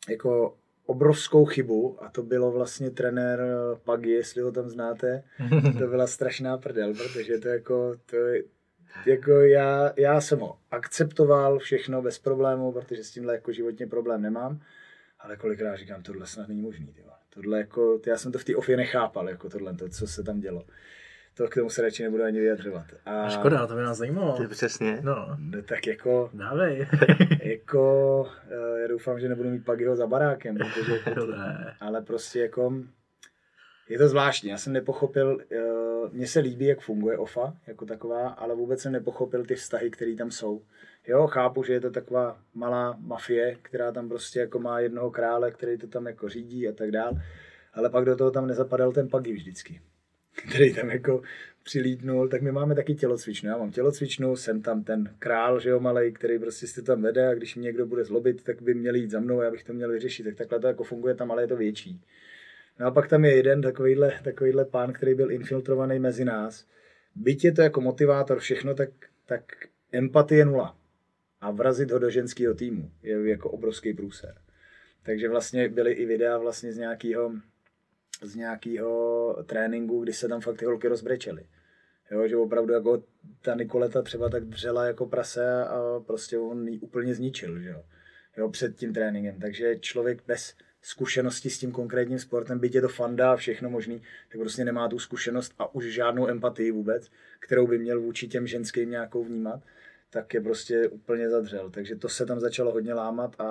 jako 0.08 0.56
obrovskou 0.86 1.44
chybu 1.44 2.04
a 2.04 2.08
to 2.08 2.22
bylo 2.22 2.52
vlastně 2.52 2.90
trenér 2.90 3.40
Pagi, 3.84 4.10
jestli 4.10 4.42
ho 4.42 4.52
tam 4.52 4.68
znáte. 4.68 5.24
To 5.78 5.86
byla 5.86 6.06
strašná 6.06 6.58
prdel, 6.58 6.94
protože 6.94 7.38
to 7.38 7.48
jako, 7.48 7.94
to 8.06 8.16
jako 9.06 9.30
já, 9.30 9.92
já 9.96 10.20
jsem 10.20 10.38
ho 10.38 10.58
akceptoval 10.70 11.58
všechno 11.58 12.02
bez 12.02 12.18
problémů, 12.18 12.72
protože 12.72 13.04
s 13.04 13.10
tímhle 13.10 13.34
jako 13.34 13.52
životně 13.52 13.86
problém 13.86 14.22
nemám, 14.22 14.60
ale 15.20 15.36
kolikrát 15.36 15.76
říkám, 15.76 16.02
tohle 16.02 16.26
snad 16.26 16.48
není 16.48 16.62
možný. 16.62 16.86
Tyva. 16.86 17.17
Tohle 17.42 17.58
jako, 17.58 18.00
já 18.06 18.18
jsem 18.18 18.32
to 18.32 18.38
v 18.38 18.44
té 18.44 18.56
ofě 18.56 18.76
nechápal, 18.76 19.28
jako 19.28 19.48
tohle, 19.48 19.74
to, 19.74 19.88
co 19.88 20.06
se 20.06 20.22
tam 20.22 20.40
dělo. 20.40 20.64
To 21.34 21.48
k 21.48 21.54
tomu 21.54 21.70
se 21.70 21.82
radši 21.82 22.02
nebudu 22.02 22.24
ani 22.24 22.40
vyjadřovat. 22.40 22.84
A, 23.06 23.22
A 23.22 23.28
škoda, 23.28 23.66
to 23.66 23.74
by 23.74 23.82
nás 23.82 23.98
zajímalo. 23.98 24.36
Ty 24.36 24.46
přesně. 24.46 24.98
No, 25.02 25.36
no, 25.38 25.62
tak 25.62 25.86
jako, 25.86 26.30
dávej. 26.34 26.86
jako, 27.42 28.26
eh, 28.50 28.80
já 28.80 28.88
doufám, 28.88 29.20
že 29.20 29.28
nebudu 29.28 29.50
mít 29.50 29.64
Pagiho 29.64 29.96
za 29.96 30.06
barákem, 30.06 30.56
protože 30.56 31.26
ne. 31.38 31.76
ale 31.80 32.02
prostě 32.02 32.40
jako 32.40 32.72
je 33.88 33.98
to 33.98 34.08
zvláštní. 34.08 34.50
Já 34.50 34.58
jsem 34.58 34.72
nepochopil, 34.72 35.38
eh, 35.52 35.58
mně 36.12 36.26
se 36.26 36.40
líbí, 36.40 36.66
jak 36.66 36.80
funguje 36.80 37.18
OFA 37.18 37.56
jako 37.66 37.86
taková, 37.86 38.28
ale 38.28 38.54
vůbec 38.54 38.80
jsem 38.80 38.92
nepochopil 38.92 39.44
ty 39.44 39.54
vztahy, 39.54 39.90
které 39.90 40.14
tam 40.14 40.30
jsou. 40.30 40.62
Jo, 41.08 41.26
chápu, 41.26 41.62
že 41.62 41.72
je 41.72 41.80
to 41.80 41.90
taková 41.90 42.40
malá 42.54 42.96
mafie, 43.00 43.56
která 43.62 43.92
tam 43.92 44.08
prostě 44.08 44.40
jako 44.40 44.58
má 44.58 44.80
jednoho 44.80 45.10
krále, 45.10 45.50
který 45.50 45.78
to 45.78 45.86
tam 45.86 46.06
jako 46.06 46.28
řídí 46.28 46.68
a 46.68 46.72
tak 46.72 46.90
dál, 46.90 47.14
ale 47.74 47.90
pak 47.90 48.04
do 48.04 48.16
toho 48.16 48.30
tam 48.30 48.46
nezapadal 48.46 48.92
ten 48.92 49.08
Pagi 49.08 49.32
vždycky, 49.32 49.80
který 50.48 50.74
tam 50.74 50.90
jako 50.90 51.22
přilítnul, 51.64 52.28
tak 52.28 52.42
my 52.42 52.52
máme 52.52 52.74
taky 52.74 52.94
tělocvičnu. 52.94 53.48
Já 53.48 53.58
mám 53.58 53.70
tělocvičnu, 53.70 54.36
jsem 54.36 54.62
tam 54.62 54.84
ten 54.84 55.14
král, 55.18 55.60
že 55.60 55.70
jo, 55.70 55.80
malej, 55.80 56.12
který 56.12 56.38
prostě 56.38 56.66
si 56.66 56.82
tam 56.82 57.02
vede 57.02 57.28
a 57.28 57.34
když 57.34 57.56
mě 57.56 57.64
někdo 57.64 57.86
bude 57.86 58.04
zlobit, 58.04 58.44
tak 58.44 58.62
by 58.62 58.74
měl 58.74 58.94
jít 58.94 59.10
za 59.10 59.20
mnou, 59.20 59.40
já 59.40 59.50
bych 59.50 59.64
to 59.64 59.72
měl 59.72 59.92
vyřešit. 59.92 60.22
Tak 60.22 60.36
takhle 60.36 60.60
to 60.60 60.66
jako 60.66 60.84
funguje 60.84 61.14
tam, 61.14 61.30
ale 61.30 61.42
je 61.42 61.48
to 61.48 61.56
větší. 61.56 62.00
No 62.80 62.86
a 62.86 62.90
pak 62.90 63.08
tam 63.08 63.24
je 63.24 63.36
jeden 63.36 63.62
takovýhle, 63.62 64.12
takovýhle 64.24 64.64
pán, 64.64 64.92
který 64.92 65.14
byl 65.14 65.32
infiltrovaný 65.32 65.98
mezi 65.98 66.24
nás. 66.24 66.66
Byť 67.14 67.44
je 67.44 67.52
to 67.52 67.62
jako 67.62 67.80
motivátor 67.80 68.38
všechno, 68.38 68.74
tak, 68.74 68.90
tak 69.26 69.42
empatie 69.92 70.44
nula. 70.44 70.76
A 71.40 71.50
vrazit 71.50 71.90
ho 71.90 71.98
do 71.98 72.10
ženského 72.10 72.54
týmu 72.54 72.90
je 73.02 73.30
jako 73.30 73.50
obrovský 73.50 73.94
průser. 73.94 74.34
Takže 75.02 75.28
vlastně 75.28 75.68
byly 75.68 75.92
i 75.92 76.06
videa 76.06 76.38
vlastně 76.38 76.72
z 76.72 76.78
nějakého 76.78 77.32
z 78.22 78.34
nějakého 78.34 79.44
tréninku, 79.46 80.02
kdy 80.02 80.12
se 80.12 80.28
tam 80.28 80.40
fakt 80.40 80.58
ty 80.58 80.64
holky 80.64 80.88
rozbrečely. 80.88 81.46
Jo, 82.10 82.28
že 82.28 82.36
opravdu 82.36 82.72
jako 82.72 83.02
ta 83.42 83.54
Nikoleta 83.54 84.02
třeba 84.02 84.28
tak 84.28 84.44
dřela 84.44 84.86
jako 84.86 85.06
prase 85.06 85.64
a 85.64 86.00
prostě 86.06 86.38
on 86.38 86.68
ji 86.68 86.78
úplně 86.78 87.14
zničil, 87.14 87.60
že 87.60 87.68
jo. 87.68 87.84
jo. 88.36 88.48
před 88.48 88.76
tím 88.76 88.92
tréninkem. 88.92 89.40
Takže 89.40 89.78
člověk 89.78 90.22
bez 90.26 90.54
zkušenosti 90.82 91.50
s 91.50 91.58
tím 91.58 91.72
konkrétním 91.72 92.18
sportem, 92.18 92.58
byť 92.58 92.74
je 92.74 92.80
to 92.80 92.88
fanda 92.88 93.32
a 93.32 93.36
všechno 93.36 93.70
možný, 93.70 94.02
tak 94.28 94.40
prostě 94.40 94.64
nemá 94.64 94.88
tu 94.88 94.98
zkušenost 94.98 95.54
a 95.58 95.74
už 95.74 95.84
žádnou 95.84 96.28
empatii 96.28 96.70
vůbec, 96.70 97.10
kterou 97.40 97.66
by 97.66 97.78
měl 97.78 98.00
vůči 98.00 98.28
těm 98.28 98.46
ženským 98.46 98.90
nějakou 98.90 99.24
vnímat, 99.24 99.62
tak 100.10 100.34
je 100.34 100.40
prostě 100.40 100.88
úplně 100.88 101.30
zadřel. 101.30 101.70
Takže 101.70 101.96
to 101.96 102.08
se 102.08 102.26
tam 102.26 102.40
začalo 102.40 102.72
hodně 102.72 102.94
lámat 102.94 103.40
a 103.40 103.48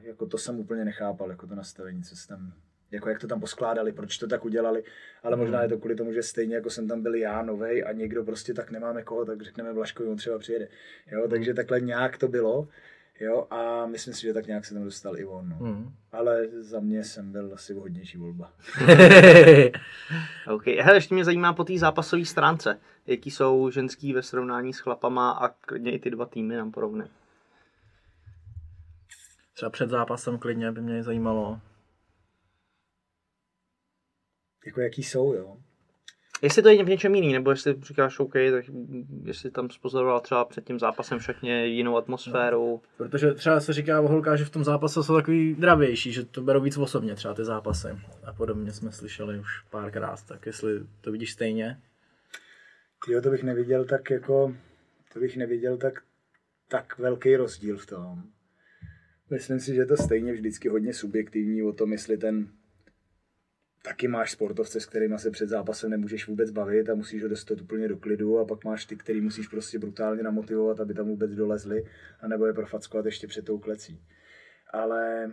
jako 0.00 0.26
to 0.26 0.38
jsem 0.38 0.60
úplně 0.60 0.84
nechápal, 0.84 1.30
jako 1.30 1.46
to 1.46 1.54
nastavení, 1.54 2.02
co 2.02 2.14
tam 2.28 2.52
jako 2.90 3.08
jak 3.08 3.20
to 3.20 3.26
tam 3.26 3.40
poskládali, 3.40 3.92
proč 3.92 4.18
to 4.18 4.26
tak 4.26 4.44
udělali, 4.44 4.84
ale 5.22 5.36
možná 5.36 5.62
je 5.62 5.68
to 5.68 5.78
kvůli 5.78 5.94
tomu, 5.94 6.12
že 6.12 6.22
stejně 6.22 6.54
jako 6.54 6.70
jsem 6.70 6.88
tam 6.88 7.02
byl 7.02 7.14
já 7.14 7.42
novej 7.42 7.84
a 7.86 7.92
někdo 7.92 8.24
prostě 8.24 8.54
tak 8.54 8.70
nemáme 8.70 9.02
koho, 9.02 9.24
tak 9.24 9.42
řekneme 9.42 9.72
Vlaškovi, 9.72 10.08
on 10.08 10.16
třeba 10.16 10.38
přijede. 10.38 10.68
Jo, 11.10 11.28
takže 11.28 11.54
takhle 11.54 11.80
nějak 11.80 12.18
to 12.18 12.28
bylo. 12.28 12.68
Jo, 13.20 13.46
a 13.50 13.86
myslím 13.86 14.14
si, 14.14 14.22
že 14.22 14.34
tak 14.34 14.46
nějak 14.46 14.64
se 14.64 14.74
tam 14.74 14.84
dostal 14.84 15.18
i 15.18 15.24
on. 15.24 15.48
No. 15.48 15.56
Hmm. 15.56 15.94
Ale 16.12 16.48
za 16.48 16.80
mě 16.80 17.04
jsem 17.04 17.32
byl 17.32 17.54
asi 17.54 17.74
vhodnější 17.74 18.18
volba. 18.18 18.52
OK. 20.54 20.66
Hele, 20.66 20.96
ještě 20.96 21.14
mě 21.14 21.24
zajímá 21.24 21.52
po 21.52 21.64
té 21.64 21.78
zápasové 21.78 22.24
stránce, 22.24 22.80
jaký 23.06 23.30
jsou 23.30 23.70
ženský 23.70 24.12
ve 24.12 24.22
srovnání 24.22 24.72
s 24.72 24.78
chlapama 24.78 25.30
a 25.30 25.48
klidně 25.48 25.92
i 25.92 25.98
ty 25.98 26.10
dva 26.10 26.26
týmy 26.26 26.56
nám 26.56 26.72
porovnej. 26.72 27.08
Třeba 29.54 29.70
před 29.70 29.90
zápasem 29.90 30.38
klidně 30.38 30.72
by 30.72 30.80
mě 30.80 31.02
zajímalo. 31.02 31.60
Jako 34.66 34.80
jaký 34.80 35.02
jsou, 35.02 35.34
jo. 35.34 35.56
Jestli 36.42 36.62
to 36.62 36.68
je 36.68 36.84
v 36.84 36.88
něčem 36.88 37.14
jiný, 37.14 37.32
nebo 37.32 37.50
jestli 37.50 37.74
říkáš 37.82 38.18
OK, 38.18 38.32
tak 38.32 38.64
jestli 39.24 39.50
tam 39.50 39.70
spozoroval 39.70 40.20
třeba 40.20 40.44
před 40.44 40.64
tím 40.64 40.78
zápasem 40.78 41.18
všechně 41.18 41.66
jinou 41.66 41.96
atmosféru. 41.96 42.82
Protože 42.96 43.34
třeba 43.34 43.60
se 43.60 43.72
říká 43.72 44.00
o 44.00 44.08
holkách, 44.08 44.38
že 44.38 44.44
v 44.44 44.50
tom 44.50 44.64
zápase 44.64 45.02
jsou 45.02 45.16
takový 45.16 45.54
dravější, 45.54 46.12
že 46.12 46.24
to 46.24 46.42
berou 46.42 46.60
víc 46.60 46.78
osobně 46.78 47.14
třeba 47.14 47.34
ty 47.34 47.44
zápasy. 47.44 47.88
A 48.24 48.32
podobně 48.32 48.72
jsme 48.72 48.92
slyšeli 48.92 49.38
už 49.38 49.62
párkrát, 49.70 50.26
tak 50.26 50.46
jestli 50.46 50.80
to 51.00 51.12
vidíš 51.12 51.32
stejně. 51.32 51.80
Jo, 53.08 53.22
to 53.22 53.30
bych 53.30 53.42
neviděl 53.42 53.84
tak 53.84 54.10
jako, 54.10 54.54
to 55.12 55.20
bych 55.20 55.36
neviděl 55.36 55.76
tak, 55.76 56.02
tak 56.68 56.98
velký 56.98 57.36
rozdíl 57.36 57.76
v 57.76 57.86
tom. 57.86 58.22
Myslím 59.30 59.60
si, 59.60 59.74
že 59.74 59.80
je 59.80 59.86
to 59.86 59.96
stejně 59.96 60.32
vždycky 60.32 60.68
hodně 60.68 60.94
subjektivní 60.94 61.62
o 61.62 61.72
tom, 61.72 61.92
jestli 61.92 62.16
ten 62.16 62.48
taky 63.82 64.08
máš 64.08 64.30
sportovce, 64.30 64.80
s 64.80 64.86
kterými 64.86 65.18
se 65.18 65.30
před 65.30 65.48
zápasem 65.48 65.90
nemůžeš 65.90 66.28
vůbec 66.28 66.50
bavit 66.50 66.90
a 66.90 66.94
musíš 66.94 67.22
ho 67.22 67.28
dostat 67.28 67.60
úplně 67.60 67.88
do 67.88 67.96
klidu 67.96 68.38
a 68.38 68.44
pak 68.44 68.64
máš 68.64 68.84
ty, 68.84 68.96
který 68.96 69.20
musíš 69.20 69.48
prostě 69.48 69.78
brutálně 69.78 70.22
namotivovat, 70.22 70.80
aby 70.80 70.94
tam 70.94 71.06
vůbec 71.06 71.34
dolezli 71.34 71.84
a 72.20 72.28
nebo 72.28 72.46
je 72.46 72.52
profackovat 72.52 73.06
ještě 73.06 73.26
před 73.26 73.44
tou 73.44 73.58
klecí. 73.58 74.02
Ale 74.72 75.32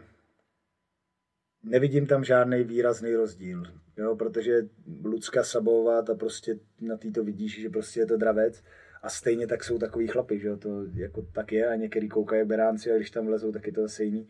nevidím 1.63 2.07
tam 2.07 2.23
žádný 2.23 2.63
výrazný 2.63 3.15
rozdíl, 3.15 3.63
jo, 3.97 4.15
protože 4.15 4.61
Lucka 5.03 5.43
Sabová, 5.43 6.01
ta 6.01 6.15
prostě 6.15 6.59
na 6.81 6.97
tý 6.97 7.11
vidíš, 7.23 7.61
že 7.61 7.69
prostě 7.69 7.99
je 7.99 8.05
to 8.05 8.17
dravec 8.17 8.63
a 9.01 9.09
stejně 9.09 9.47
tak 9.47 9.63
jsou 9.63 9.79
takový 9.79 10.07
chlapy, 10.07 10.39
že 10.39 10.47
jo, 10.47 10.57
to 10.57 10.85
jako 10.93 11.21
tak 11.21 11.51
je 11.51 11.67
a 11.67 11.75
některý 11.75 12.09
koukají 12.09 12.45
beránci 12.45 12.91
a 12.91 12.95
když 12.95 13.11
tam 13.11 13.25
vlezou, 13.25 13.51
tak 13.51 13.67
je 13.67 13.73
to 13.73 13.81
zase 13.81 14.03
jiný. 14.03 14.27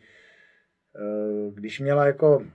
Eh, 0.96 1.50
Když 1.54 1.80
měla 1.80 2.06
jako 2.06 2.46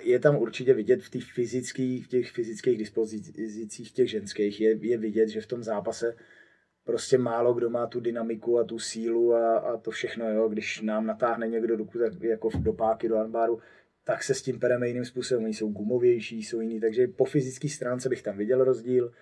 je 0.00 0.18
tam 0.18 0.36
určitě 0.36 0.74
vidět 0.74 1.02
v, 1.02 1.10
těch 1.10 1.24
fyzických, 1.24 2.06
v 2.06 2.08
těch 2.08 2.30
fyzických 2.30 2.78
dispozicích 2.78 3.92
těch 3.92 4.10
ženských, 4.10 4.60
je, 4.60 4.86
je 4.86 4.98
vidět, 4.98 5.28
že 5.28 5.40
v 5.40 5.46
tom 5.46 5.62
zápase 5.62 6.16
prostě 6.84 7.18
málo 7.18 7.54
kdo 7.54 7.70
má 7.70 7.86
tu 7.86 8.00
dynamiku 8.00 8.58
a 8.58 8.64
tu 8.64 8.78
sílu 8.78 9.34
a, 9.34 9.58
a 9.58 9.76
to 9.76 9.90
všechno, 9.90 10.30
jo. 10.30 10.48
Když 10.48 10.80
nám 10.80 11.06
natáhne 11.06 11.48
někdo 11.48 11.76
do, 11.76 11.86
jako 12.20 12.50
do 12.58 12.72
páky, 12.72 13.08
do 13.08 13.16
anbáru, 13.16 13.60
tak 14.04 14.22
se 14.22 14.34
s 14.34 14.42
tím 14.42 14.60
pereme 14.60 14.88
jiným 14.88 15.04
způsobem. 15.04 15.44
Oni 15.44 15.54
jsou 15.54 15.68
gumovější, 15.68 16.42
jsou 16.42 16.60
jiný, 16.60 16.80
takže 16.80 17.06
po 17.06 17.24
fyzické 17.24 17.68
stránce 17.68 18.08
bych 18.08 18.22
tam 18.22 18.36
viděl 18.36 18.64
rozdíl, 18.64 19.12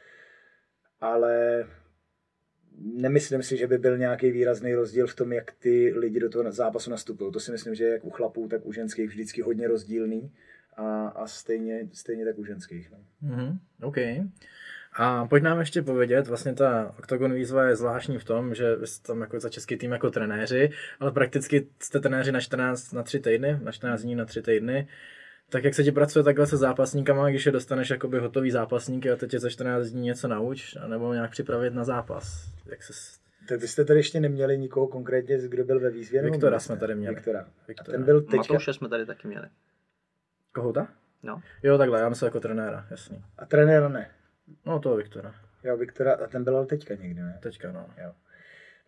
ale 1.00 1.66
nemyslím 2.78 3.42
si, 3.42 3.56
že 3.56 3.66
by 3.66 3.78
byl 3.78 3.98
nějaký 3.98 4.30
výrazný 4.30 4.74
rozdíl 4.74 5.06
v 5.06 5.14
tom, 5.14 5.32
jak 5.32 5.52
ty 5.52 5.92
lidi 5.96 6.20
do 6.20 6.28
toho 6.28 6.52
zápasu 6.52 6.90
nastupují. 6.90 7.32
To 7.32 7.40
si 7.40 7.52
myslím, 7.52 7.74
že 7.74 7.84
jak 7.84 8.04
u 8.04 8.10
chlapů, 8.10 8.48
tak 8.48 8.66
u 8.66 8.72
ženských 8.72 9.08
vždycky 9.08 9.42
hodně 9.42 9.68
rozdílný 9.68 10.32
a, 10.76 11.08
a 11.08 11.26
stejně, 11.26 11.88
stejně 11.92 12.24
tak 12.24 12.38
u 12.38 12.44
ženských. 12.44 12.90
No. 12.90 12.98
Mhm, 13.20 13.58
OK. 13.82 13.96
A 14.96 15.26
pojď 15.26 15.42
nám 15.42 15.58
ještě 15.58 15.82
povědět, 15.82 16.26
vlastně 16.26 16.54
ta 16.54 16.94
Octagon 16.98 17.32
výzva 17.32 17.64
je 17.64 17.76
zvláštní 17.76 18.18
v 18.18 18.24
tom, 18.24 18.54
že 18.54 18.76
vy 18.76 18.86
jste 18.86 19.06
tam 19.06 19.20
jako 19.20 19.40
za 19.40 19.48
český 19.48 19.76
tým 19.76 19.92
jako 19.92 20.10
trenéři, 20.10 20.70
ale 21.00 21.12
prakticky 21.12 21.66
jste 21.82 22.00
trenéři 22.00 22.32
na 22.32 22.40
14 22.40 22.92
na 22.92 23.02
3 23.02 23.20
týdny, 23.20 23.58
na 23.62 23.72
14 23.72 24.02
dní 24.02 24.14
na 24.14 24.24
3 24.24 24.42
týdny. 24.42 24.88
Tak 25.50 25.64
jak 25.64 25.74
se 25.74 25.84
ti 25.84 25.92
pracuje 25.92 26.22
takhle 26.22 26.46
se 26.46 26.56
zápasníkama, 26.56 27.30
když 27.30 27.46
je 27.46 27.52
dostaneš 27.52 27.90
jakoby 27.90 28.18
hotový 28.18 28.50
zápasníky 28.50 29.10
a 29.10 29.16
teď 29.16 29.30
tě 29.30 29.40
za 29.40 29.50
14 29.50 29.86
dní 29.86 30.02
něco 30.02 30.28
nauč, 30.28 30.76
nebo 30.86 31.12
nějak 31.12 31.30
připravit 31.30 31.74
na 31.74 31.84
zápas? 31.84 32.44
Jak 32.66 32.82
se... 32.82 32.92
Tak 33.48 33.60
vy 33.60 33.68
jste 33.68 33.84
tady 33.84 33.98
ještě 33.98 34.20
neměli 34.20 34.58
nikoho 34.58 34.88
konkrétně, 34.88 35.38
kdo 35.48 35.64
byl 35.64 35.80
ve 35.80 35.90
výzvě? 35.90 36.22
Viktora 36.22 36.58
jsme 36.60 36.76
tady 36.76 36.94
měli. 36.94 37.14
Viktora. 37.14 37.40
A 37.40 37.64
Viktora. 37.68 37.92
ten 37.92 38.04
byl 38.04 38.20
teďka, 38.20 38.36
Matouše 38.36 38.72
jsme 38.72 38.88
tady 38.88 39.06
taky 39.06 39.28
měli. 39.28 39.48
Kohouta? 40.52 40.88
No. 41.22 41.42
Jo, 41.62 41.78
takhle, 41.78 42.00
já 42.00 42.08
myslím 42.08 42.26
jako 42.26 42.40
trenéra, 42.40 42.86
jasný. 42.90 43.24
a 43.38 43.46
trenéra 43.46 43.88
ne. 43.88 44.10
No 44.66 44.78
toho 44.78 44.96
Viktora, 44.96 45.34
Jo, 45.64 45.76
Viktora, 45.76 46.14
a 46.14 46.26
ten 46.26 46.44
byl 46.44 46.56
ale 46.56 46.66
teďka 46.66 46.94
někdy, 46.94 47.20
ne? 47.22 47.38
teďka 47.42 47.72
no. 47.72 47.86
Jo. 48.02 48.12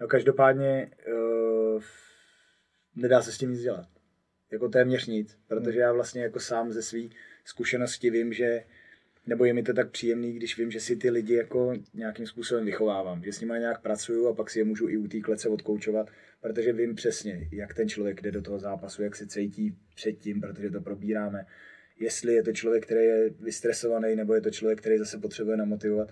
No 0.01 0.09
každopádně 0.09 0.91
uh, 1.13 1.83
nedá 2.95 3.23
se 3.23 3.33
s 3.33 3.39
tím 3.39 3.51
nic 3.51 3.61
dělat. 3.61 3.87
Jako 4.51 4.69
téměř 4.69 5.07
nic, 5.07 5.39
protože 5.49 5.79
já 5.79 5.93
vlastně 5.93 6.23
jako 6.23 6.41
sám 6.41 6.73
ze 6.73 6.83
své 6.83 7.01
zkušenosti 7.45 8.11
vím, 8.11 8.33
že 8.33 8.65
nebo 9.27 9.45
je 9.45 9.55
mi 9.55 9.63
to 9.63 9.75
tak 9.75 9.91
příjemný, 9.91 10.33
když 10.33 10.59
vím, 10.59 10.71
že 10.71 10.81
si 10.81 10.97
ty 10.97 11.11
lidi 11.11 11.35
jako 11.35 11.73
nějakým 11.95 12.27
způsobem 12.27 12.65
vychovávám, 12.65 13.23
že 13.25 13.33
s 13.33 13.41
nimi 13.41 13.55
nějak 13.59 13.83
pracuju 13.83 14.27
a 14.27 14.35
pak 14.35 14.51
si 14.51 14.59
je 14.59 14.65
můžu 14.65 14.89
i 14.89 14.97
u 14.97 15.09
té 15.09 15.21
klece 15.21 15.49
odkoučovat, 15.49 16.11
protože 16.41 16.73
vím 16.73 16.95
přesně, 16.95 17.49
jak 17.53 17.75
ten 17.75 17.89
člověk 17.89 18.23
jde 18.23 18.31
do 18.31 18.43
toho 18.43 18.59
zápasu, 18.59 19.03
jak 19.03 19.17
se 19.17 19.27
cítí 19.27 19.77
předtím, 19.95 20.41
protože 20.41 20.71
to 20.71 20.81
probíráme. 20.81 21.47
Jestli 21.99 22.35
je 22.35 22.43
to 22.43 22.53
člověk, 22.53 22.85
který 22.85 23.05
je 23.05 23.31
vystresovaný, 23.31 24.17
nebo 24.17 24.35
je 24.35 24.41
to 24.41 24.51
člověk, 24.51 24.81
který 24.81 24.99
zase 24.99 25.19
potřebuje 25.19 25.57
namotivovat. 25.57 26.09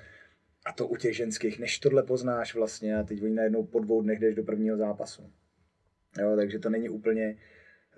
A 0.67 0.73
to 0.73 0.87
u 0.87 0.97
těch 0.97 1.17
ženských, 1.17 1.59
než 1.59 1.79
tohle 1.79 2.03
poznáš 2.03 2.55
vlastně 2.55 2.97
a 2.97 3.03
teď 3.03 3.23
oni 3.23 3.35
najednou 3.35 3.67
po 3.67 3.81
dvou 3.81 4.03
dnech 4.03 4.21
jdeš 4.21 4.35
do 4.35 4.43
prvního 4.43 4.77
zápasu. 4.77 5.33
Jo, 6.21 6.37
takže 6.37 6.59
to 6.59 6.71
není 6.71 6.89
úplně... 6.89 7.37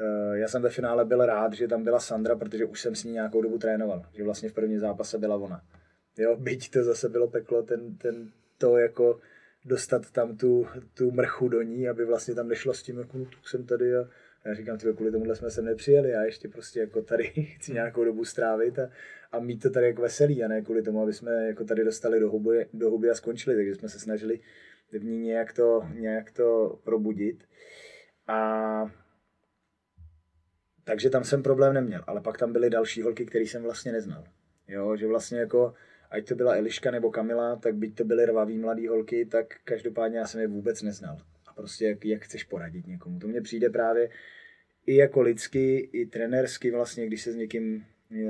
Uh, 0.01 0.35
já 0.35 0.49
jsem 0.49 0.63
ve 0.63 0.71
finále 0.71 1.05
byl 1.05 1.27
rád, 1.27 1.53
že 1.53 1.69
tam 1.69 1.85
byla 1.85 2.01
Sandra, 2.01 2.37
protože 2.37 2.65
už 2.65 2.81
jsem 2.81 2.95
s 2.95 3.05
ní 3.05 3.13
nějakou 3.13 3.43
dobu 3.43 3.59
trénoval. 3.59 4.07
Že 4.13 4.25
vlastně 4.25 4.49
v 4.49 4.53
prvním 4.53 4.79
zápase 4.79 5.19
byla 5.19 5.37
ona. 5.37 5.63
Jo, 6.19 6.37
byť 6.37 6.71
to 6.71 6.85
zase 6.85 7.09
bylo 7.09 7.29
peklo, 7.29 7.63
ten, 7.63 7.97
ten 7.97 8.31
to 8.59 8.79
jako 8.79 9.21
dostat 9.65 10.11
tam 10.11 10.37
tu, 10.37 10.67
tu 10.95 11.11
mrchu 11.11 11.49
do 11.49 11.63
ní, 11.63 11.89
aby 11.89 12.05
vlastně 12.05 12.35
tam 12.35 12.49
nešlo 12.49 12.75
s 12.75 12.83
tím, 12.83 12.99
jako 12.99 13.19
no, 13.19 13.25
tak 13.25 13.49
jsem 13.49 13.67
tady 13.67 13.97
a 13.97 14.09
já 14.45 14.55
říkám, 14.55 14.79
tyhle, 14.79 14.95
kvůli 14.95 15.13
tomuhle 15.13 15.37
jsme 15.37 15.51
sem 15.51 15.65
nepřijeli, 15.65 16.11
já 16.11 16.25
ještě 16.25 16.49
prostě 16.49 16.81
jako 16.81 17.03
tady 17.03 17.25
chci 17.57 17.73
nějakou 17.73 18.05
dobu 18.05 18.25
strávit 18.25 18.79
a, 18.79 18.91
a 19.33 19.41
mít 19.41 19.63
to 19.63 19.71
tady 19.71 19.87
jako 19.87 20.03
veselý 20.03 20.45
a 20.45 20.49
ne 20.49 20.63
kvůli 20.63 20.83
tomu, 20.83 21.03
aby 21.03 21.13
jsme 21.13 21.47
jako 21.47 21.65
tady 21.65 21.85
dostali 21.85 22.21
do 22.21 22.31
huby, 22.31 22.67
do 22.73 22.91
huby 22.91 23.11
a 23.11 23.15
skončili, 23.15 23.57
takže 23.57 23.75
jsme 23.75 23.89
se 23.89 23.99
snažili 23.99 24.41
v 24.93 25.05
ní 25.05 25.19
nějak 25.19 25.53
to, 25.53 25.83
nějak 25.95 26.31
to 26.31 26.79
probudit. 26.85 27.45
A 28.27 28.91
takže 30.87 31.11
tam 31.11 31.25
jsem 31.25 31.43
problém 31.43 31.75
neměl, 31.75 32.05
ale 32.07 32.21
pak 32.21 32.39
tam 32.39 32.53
byly 32.53 32.71
další 32.71 33.03
holky, 33.03 33.27
které 33.27 33.45
jsem 33.45 33.63
vlastně 33.63 33.93
neznal. 33.93 34.25
Jo, 34.69 34.97
že 34.97 35.07
vlastně 35.07 35.39
jako, 35.39 35.75
ať 36.11 36.29
to 36.29 36.35
byla 36.35 36.57
Eliška 36.57 36.91
nebo 36.91 37.11
Kamila, 37.11 37.57
tak 37.57 37.75
byť 37.75 37.95
to 37.95 38.05
byly 38.05 38.27
rvavý 38.27 38.59
mladý 38.59 38.89
holky, 38.89 39.27
tak 39.27 39.47
každopádně 39.65 40.19
já 40.19 40.27
jsem 40.27 40.41
je 40.41 40.47
vůbec 40.47 40.83
neznal. 40.83 41.19
A 41.47 41.53
prostě 41.53 41.87
jak, 41.87 42.05
jak 42.05 42.23
chceš 42.23 42.45
poradit 42.45 42.87
někomu. 42.87 43.19
To 43.19 43.29
mně 43.29 43.41
přijde 43.41 43.71
právě 43.71 44.11
i 44.87 44.97
jako 44.97 45.21
lidsky, 45.21 45.77
i 45.93 46.07
trenérsky 46.07 46.71
vlastně, 46.71 47.07
když 47.07 47.23
se 47.23 47.33
s 47.33 47.37
někým, 47.37 47.85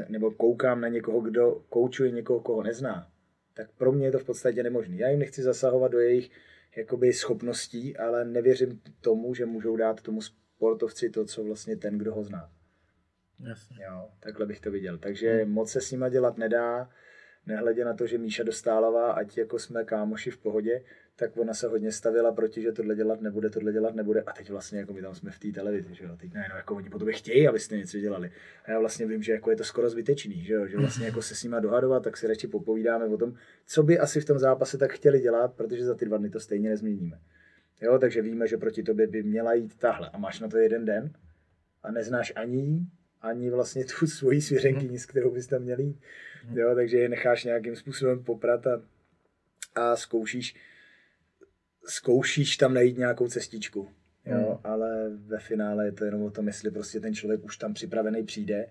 nebo 0.08 0.30
koukám 0.30 0.80
na 0.80 0.88
někoho, 0.88 1.20
kdo 1.20 1.62
koučuje 1.68 2.10
někoho, 2.10 2.40
koho 2.40 2.62
nezná, 2.62 3.08
tak 3.54 3.70
pro 3.78 3.92
mě 3.92 4.06
je 4.06 4.12
to 4.12 4.18
v 4.18 4.24
podstatě 4.24 4.62
nemožné. 4.62 4.96
Já 4.96 5.08
jim 5.08 5.18
nechci 5.18 5.42
zasahovat 5.42 5.92
do 5.92 5.98
jejich 5.98 6.30
jakoby 6.76 7.12
schopností, 7.12 7.96
ale 7.96 8.24
nevěřím 8.24 8.80
tomu, 9.00 9.34
že 9.34 9.46
můžou 9.46 9.76
dát 9.76 10.00
tomu 10.00 10.20
sportovci 10.56 11.10
to, 11.10 11.24
co 11.24 11.44
vlastně 11.44 11.76
ten, 11.76 11.98
kdo 11.98 12.14
ho 12.14 12.24
zná. 12.24 12.50
Jasně. 13.48 13.84
Jo, 13.84 14.08
takhle 14.20 14.46
bych 14.46 14.60
to 14.60 14.70
viděl. 14.70 14.98
Takže 14.98 15.42
hmm. 15.42 15.52
moc 15.52 15.70
se 15.70 15.80
s 15.80 15.90
nima 15.90 16.08
dělat 16.08 16.38
nedá, 16.38 16.90
nehledě 17.46 17.84
na 17.84 17.94
to, 17.94 18.06
že 18.06 18.18
Míša 18.18 18.42
Dostálová, 18.42 19.12
ať 19.12 19.38
jako 19.38 19.58
jsme 19.58 19.84
kámoši 19.84 20.30
v 20.30 20.38
pohodě, 20.38 20.84
tak 21.16 21.36
ona 21.36 21.54
se 21.54 21.66
hodně 21.66 21.92
stavila 21.92 22.32
proti, 22.32 22.62
že 22.62 22.72
tohle 22.72 22.94
dělat 22.94 23.20
nebude, 23.20 23.50
tohle 23.50 23.72
dělat 23.72 23.94
nebude. 23.94 24.22
A 24.22 24.32
teď 24.32 24.50
vlastně 24.50 24.78
jako 24.78 24.92
my 24.92 25.02
tam 25.02 25.14
jsme 25.14 25.30
v 25.30 25.38
té 25.38 25.48
televizi, 25.52 25.94
že 25.94 26.04
jo. 26.04 26.16
Teď 26.16 26.34
najednou 26.34 26.56
jako 26.56 26.74
oni 26.76 26.90
po 26.90 26.98
tobě 26.98 27.14
chtějí, 27.14 27.48
abyste 27.48 27.76
něco 27.76 27.98
dělali. 27.98 28.32
A 28.64 28.70
já 28.70 28.78
vlastně 28.78 29.06
vím, 29.06 29.22
že 29.22 29.32
jako 29.32 29.50
je 29.50 29.56
to 29.56 29.64
skoro 29.64 29.90
zbytečný, 29.90 30.44
že 30.44 30.54
jo. 30.54 30.66
Že 30.66 30.76
vlastně 30.76 31.06
jako 31.06 31.22
se 31.22 31.34
s 31.34 31.42
nima 31.42 31.60
dohadovat, 31.60 32.04
tak 32.04 32.16
si 32.16 32.26
radši 32.26 32.46
popovídáme 32.46 33.04
o 33.04 33.16
tom, 33.16 33.34
co 33.66 33.82
by 33.82 33.98
asi 33.98 34.20
v 34.20 34.24
tom 34.24 34.38
zápase 34.38 34.78
tak 34.78 34.92
chtěli 34.92 35.20
dělat, 35.20 35.54
protože 35.54 35.84
za 35.84 35.94
ty 35.94 36.04
dva 36.04 36.18
dny 36.18 36.30
to 36.30 36.40
stejně 36.40 36.70
nezměníme. 36.70 37.18
Jo, 37.80 37.98
takže 37.98 38.22
víme, 38.22 38.48
že 38.48 38.56
proti 38.56 38.82
tobě 38.82 39.06
by 39.06 39.22
měla 39.22 39.54
jít 39.54 39.78
tahle 39.78 40.10
a 40.12 40.18
máš 40.18 40.40
na 40.40 40.48
to 40.48 40.58
jeden 40.58 40.84
den 40.84 41.12
a 41.82 41.90
neznáš 41.90 42.32
ani 42.36 42.60
jí, 42.62 42.90
ani 43.20 43.50
vlastně 43.50 43.84
tu 43.84 44.06
svoji 44.06 44.42
svěřenkyni, 44.42 44.98
s 44.98 45.06
kterou 45.06 45.30
bys 45.30 45.46
tam 45.46 45.62
měl 45.62 45.80
jít. 45.80 46.00
Jo, 46.54 46.74
takže 46.74 46.96
je 46.98 47.08
necháš 47.08 47.44
nějakým 47.44 47.76
způsobem 47.76 48.24
poprat 48.24 48.66
a, 48.66 48.82
a 49.74 49.96
zkoušíš, 49.96 50.56
zkoušíš 51.84 52.56
tam 52.56 52.74
najít 52.74 52.98
nějakou 52.98 53.28
cestičku. 53.28 53.88
Jo, 54.26 54.36
Hmm. 54.36 54.58
ale 54.64 55.10
ve 55.10 55.38
finále 55.38 55.84
je 55.86 55.92
to 55.92 56.04
jenom 56.04 56.22
o 56.22 56.30
tom, 56.30 56.46
jestli 56.46 56.70
prostě 56.70 57.00
ten 57.00 57.14
člověk 57.14 57.44
už 57.44 57.56
tam 57.56 57.74
připravený 57.74 58.24
přijde 58.24 58.66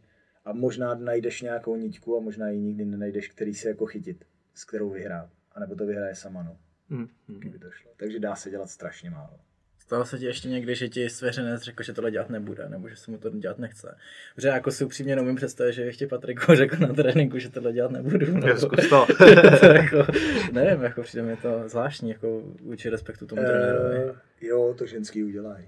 a 0.45 0.53
možná 0.53 0.95
najdeš 0.95 1.41
nějakou 1.41 1.75
niťku 1.75 2.17
a 2.17 2.19
možná 2.19 2.50
ji 2.50 2.59
nikdy 2.59 2.85
nenajdeš, 2.85 3.27
který 3.27 3.53
se 3.53 3.67
jako 3.69 3.85
chytit, 3.85 4.25
s 4.53 4.65
kterou 4.65 4.89
vyhrát. 4.89 5.29
A 5.51 5.59
nebo 5.59 5.75
to 5.75 5.85
vyhraje 5.85 6.15
sama, 6.15 6.43
no, 6.43 6.57
Hmm. 6.89 7.08
kdyby 7.27 7.60
to 7.60 7.72
šlo. 7.72 7.92
Takže 7.98 8.20
dá 8.20 8.36
se 8.36 8.50
dělat 8.50 8.70
strašně 8.70 9.10
málo. 9.10 9.39
Stalo 9.80 10.06
se 10.06 10.20
ti 10.20 10.25
ještě 10.25 10.48
někdy, 10.50 10.75
že 10.75 10.89
ti 10.89 11.10
svěřenec 11.10 11.62
řekl, 11.62 11.84
že 11.84 11.94
tohle 11.94 12.12
dělat 12.12 12.30
nebude, 12.30 12.70
nebo 12.70 12.89
že 12.89 12.96
se 12.96 13.12
mu 13.12 13.18
to 13.18 13.30
dělat 13.30 13.60
nechce. 13.60 13.98
Protože 14.36 14.48
jako 14.48 14.72
si 14.72 14.86
upřímně 14.86 15.15
neumím 15.15 15.36
představit, 15.36 15.74
že 15.74 15.86
bych 15.86 15.98
ti 15.98 16.08
Patriku 16.08 16.56
řekl 16.56 16.75
na 16.80 16.94
tréninku, 16.94 17.39
že 17.39 17.50
tohle 17.50 17.74
dělat 17.74 17.92
nebudu. 17.92 18.25
Jo, 18.25 18.34
Nebo, 18.34 18.58
zkus 18.60 18.89
to. 18.89 19.06
to 19.60 19.65
jako, 19.65 20.06
nevím, 20.51 20.84
jako 20.84 21.01
přijde 21.01 21.24
mi 21.24 21.38
to 21.38 21.63
zvláštní, 21.70 22.10
jako 22.10 22.42
vůči 22.62 22.89
respektu 22.89 23.25
tomu 23.25 23.42
trenérovi. 23.42 23.98
Eh, 23.98 24.46
jo, 24.46 24.75
to 24.77 24.86
ženský 24.86 25.24
udělají. 25.24 25.65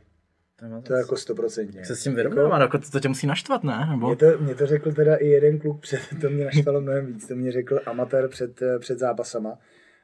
To 0.60 0.66
je, 0.66 0.82
To 0.82 0.94
je 0.94 1.00
jako 1.00 1.18
stoprocentně. 1.18 1.86
se 1.86 1.96
s 1.96 2.04
tím 2.04 2.16
vyrovnává, 2.16 2.62
jako 2.62 2.78
to, 2.78 2.90
to 2.92 3.00
tě 3.00 3.08
musí 3.08 3.28
naštvat, 3.28 3.64
ne? 3.64 3.88
Nebo? 3.90 4.08
Mě 4.08 4.16
to, 4.16 4.38
mě 4.40 4.56
to 4.56 4.66
řekl 4.66 4.92
teda 4.92 5.16
i 5.16 5.28
jeden 5.28 5.60
kluk 5.60 5.82
před, 5.82 6.00
to 6.22 6.30
mě 6.30 6.46
naštvalo 6.46 6.82
mnohem 6.82 7.06
víc, 7.06 7.28
to 7.28 7.36
mě 7.36 7.52
řekl 7.52 7.80
amatér 7.86 8.28
před, 8.28 8.62
eh, 8.62 8.80
před 8.80 9.00
zápasama. 9.00 9.58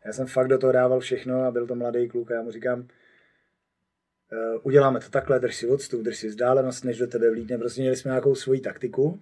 Já 0.06 0.14
jsem 0.14 0.28
fakt 0.28 0.48
do 0.48 0.58
toho 0.58 0.74
dával 0.74 1.00
všechno 1.00 1.44
a 1.44 1.52
byl 1.52 1.68
to 1.68 1.76
mladý 1.76 2.08
kluk 2.08 2.32
a 2.32 2.34
já 2.34 2.42
mu 2.42 2.52
říkám, 2.52 2.88
Uh, 4.32 4.62
uděláme 4.64 5.00
to 5.00 5.10
takhle, 5.10 5.40
drž 5.40 5.56
si 5.56 5.68
odstup, 5.68 6.02
drž 6.02 6.18
si 6.18 6.28
vzdálenost, 6.28 6.84
než 6.84 6.98
do 6.98 7.08
tebe 7.08 7.32
vlítne. 7.32 7.58
Prostě 7.58 7.82
měli 7.82 7.96
jsme 7.96 8.10
nějakou 8.10 8.36
svoji 8.36 8.60
taktiku 8.60 9.22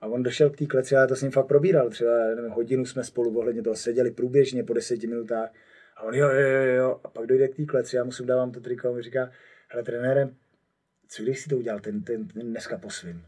a 0.00 0.06
on 0.06 0.22
došel 0.22 0.50
k 0.50 0.56
té 0.56 0.66
kleci 0.66 0.96
a 0.96 1.00
já 1.00 1.06
to 1.06 1.16
s 1.16 1.22
ním 1.22 1.30
fakt 1.30 1.46
probíral. 1.46 1.90
Třeba 1.90 2.12
nevím, 2.36 2.50
hodinu 2.50 2.86
jsme 2.86 3.04
spolu 3.04 3.38
ohledně 3.38 3.62
toho 3.62 3.76
seděli 3.76 4.10
průběžně 4.10 4.64
po 4.64 4.74
deseti 4.74 5.06
minutách 5.06 5.50
a 5.96 6.02
on 6.02 6.14
jo, 6.14 6.28
jo, 6.28 6.40
jo, 6.40 6.74
jo. 6.74 7.00
A 7.04 7.08
pak 7.08 7.26
dojde 7.26 7.48
k 7.48 7.56
té 7.56 7.64
kleci, 7.64 7.96
já 7.96 8.04
mu 8.04 8.12
sem 8.12 8.26
dávám 8.26 8.52
to 8.52 8.60
triko 8.60 8.88
a 8.88 8.90
on 8.90 9.02
říká, 9.02 9.30
hele 9.68 9.82
trenére, 9.82 10.28
co 11.08 11.22
když 11.22 11.40
si 11.40 11.48
to 11.48 11.56
udělal 11.56 11.80
ten, 11.80 12.02
ten, 12.02 12.28
ten 12.28 12.50
dneska 12.50 12.78
po 12.78 12.90
svým? 12.90 13.24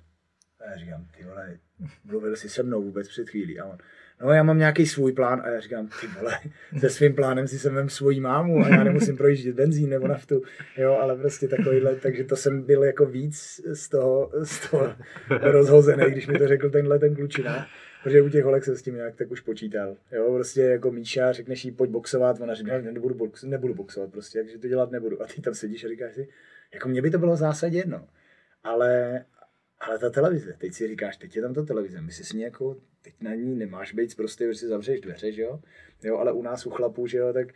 A 0.61 0.71
já 0.71 0.76
říkám, 0.76 1.07
ty 1.17 1.25
vole, 1.25 1.59
mluvil 2.05 2.37
jsi 2.37 2.49
se 2.49 2.62
mnou 2.62 2.83
vůbec 2.83 3.09
před 3.09 3.29
chvílí. 3.29 3.61
A 3.61 3.64
on, 3.64 3.79
no 4.23 4.33
já 4.33 4.43
mám 4.43 4.59
nějaký 4.59 4.87
svůj 4.87 5.12
plán 5.12 5.43
a 5.45 5.49
já 5.49 5.61
říkám, 5.61 5.88
ty 6.00 6.07
vole, 6.07 6.38
se 6.79 6.91
svým 6.91 7.14
plánem 7.14 7.49
si 7.49 7.59
sem 7.59 7.75
vem 7.75 7.88
svoji 7.88 8.21
mámu 8.21 8.64
a 8.64 8.69
já 8.69 8.85
nemusím 8.85 9.17
projíždět 9.17 9.57
benzín 9.57 9.91
nebo 9.91 10.09
naftu, 10.09 10.43
jo, 10.76 10.99
ale 11.00 11.17
prostě 11.17 11.49
takovýhle, 11.49 11.97
takže 11.97 12.25
to 12.25 12.37
jsem 12.37 12.62
byl 12.62 12.85
jako 12.85 13.07
víc 13.07 13.61
z 13.73 13.88
toho, 13.88 14.31
z 14.43 14.71
toho 14.71 14.95
rozhozený, 15.31 16.05
když 16.11 16.26
mi 16.26 16.38
to 16.38 16.49
řekl 16.49 16.71
tenhle 16.71 16.99
ten 16.99 17.14
klučina. 17.14 17.67
Protože 18.02 18.23
u 18.23 18.29
těch 18.29 18.45
holek 18.45 18.64
jsem 18.64 18.76
s 18.76 18.83
tím 18.83 18.95
nějak 18.95 19.17
tak 19.17 19.31
už 19.31 19.41
počítal. 19.41 19.97
Jo, 20.12 20.35
prostě 20.35 20.61
jako 20.62 20.91
Míša, 20.91 21.33
řekneš 21.33 21.64
jí, 21.64 21.71
pojď 21.73 21.91
boxovat, 21.91 22.41
ona 22.41 22.55
říká, 22.55 22.79
ne, 22.79 22.93
nebudu, 22.93 23.14
box, 23.14 23.43
nebudu 23.43 23.75
boxovat 23.75 24.11
prostě, 24.11 24.43
takže 24.43 24.59
to 24.59 24.69
dělat 24.69 24.91
nebudu. 24.91 25.23
A 25.23 25.26
ty 25.26 25.41
tam 25.41 25.55
sedíš 25.55 25.85
a 25.85 25.88
říkáš 25.88 26.14
si, 26.14 26.29
jako 26.75 26.88
mě 26.88 27.02
by 27.02 27.11
to 27.11 27.19
bylo 27.19 27.33
v 27.33 27.37
zásadě 27.37 27.79
jedno. 27.79 28.07
Ale, 28.64 29.25
ale 29.83 29.99
ta 29.99 30.11
televize, 30.11 30.53
teď 30.59 30.73
si 30.73 30.89
říkáš, 30.89 31.17
teď 31.17 31.37
je 31.37 31.43
tam 31.43 31.55
ta 31.55 31.62
televize, 31.62 32.01
my 32.01 32.12
si 32.12 32.25
s 32.25 32.33
ní 32.33 32.43
jako, 32.43 32.77
teď 33.03 33.15
na 33.21 33.35
ní 33.35 33.57
nemáš 33.57 33.93
být 33.93 34.17
prostě, 34.17 34.47
že 34.47 34.55
si 34.55 34.67
zavřeš 34.69 35.01
dveře, 35.01 35.33
že 35.33 35.43
jo? 35.43 35.61
jo, 36.03 36.19
ale 36.19 36.33
u 36.33 36.43
nás 36.43 36.67
u 36.67 36.71
chlapů, 36.71 37.07
že 37.07 37.19
jo, 37.19 37.33
tak 37.33 37.49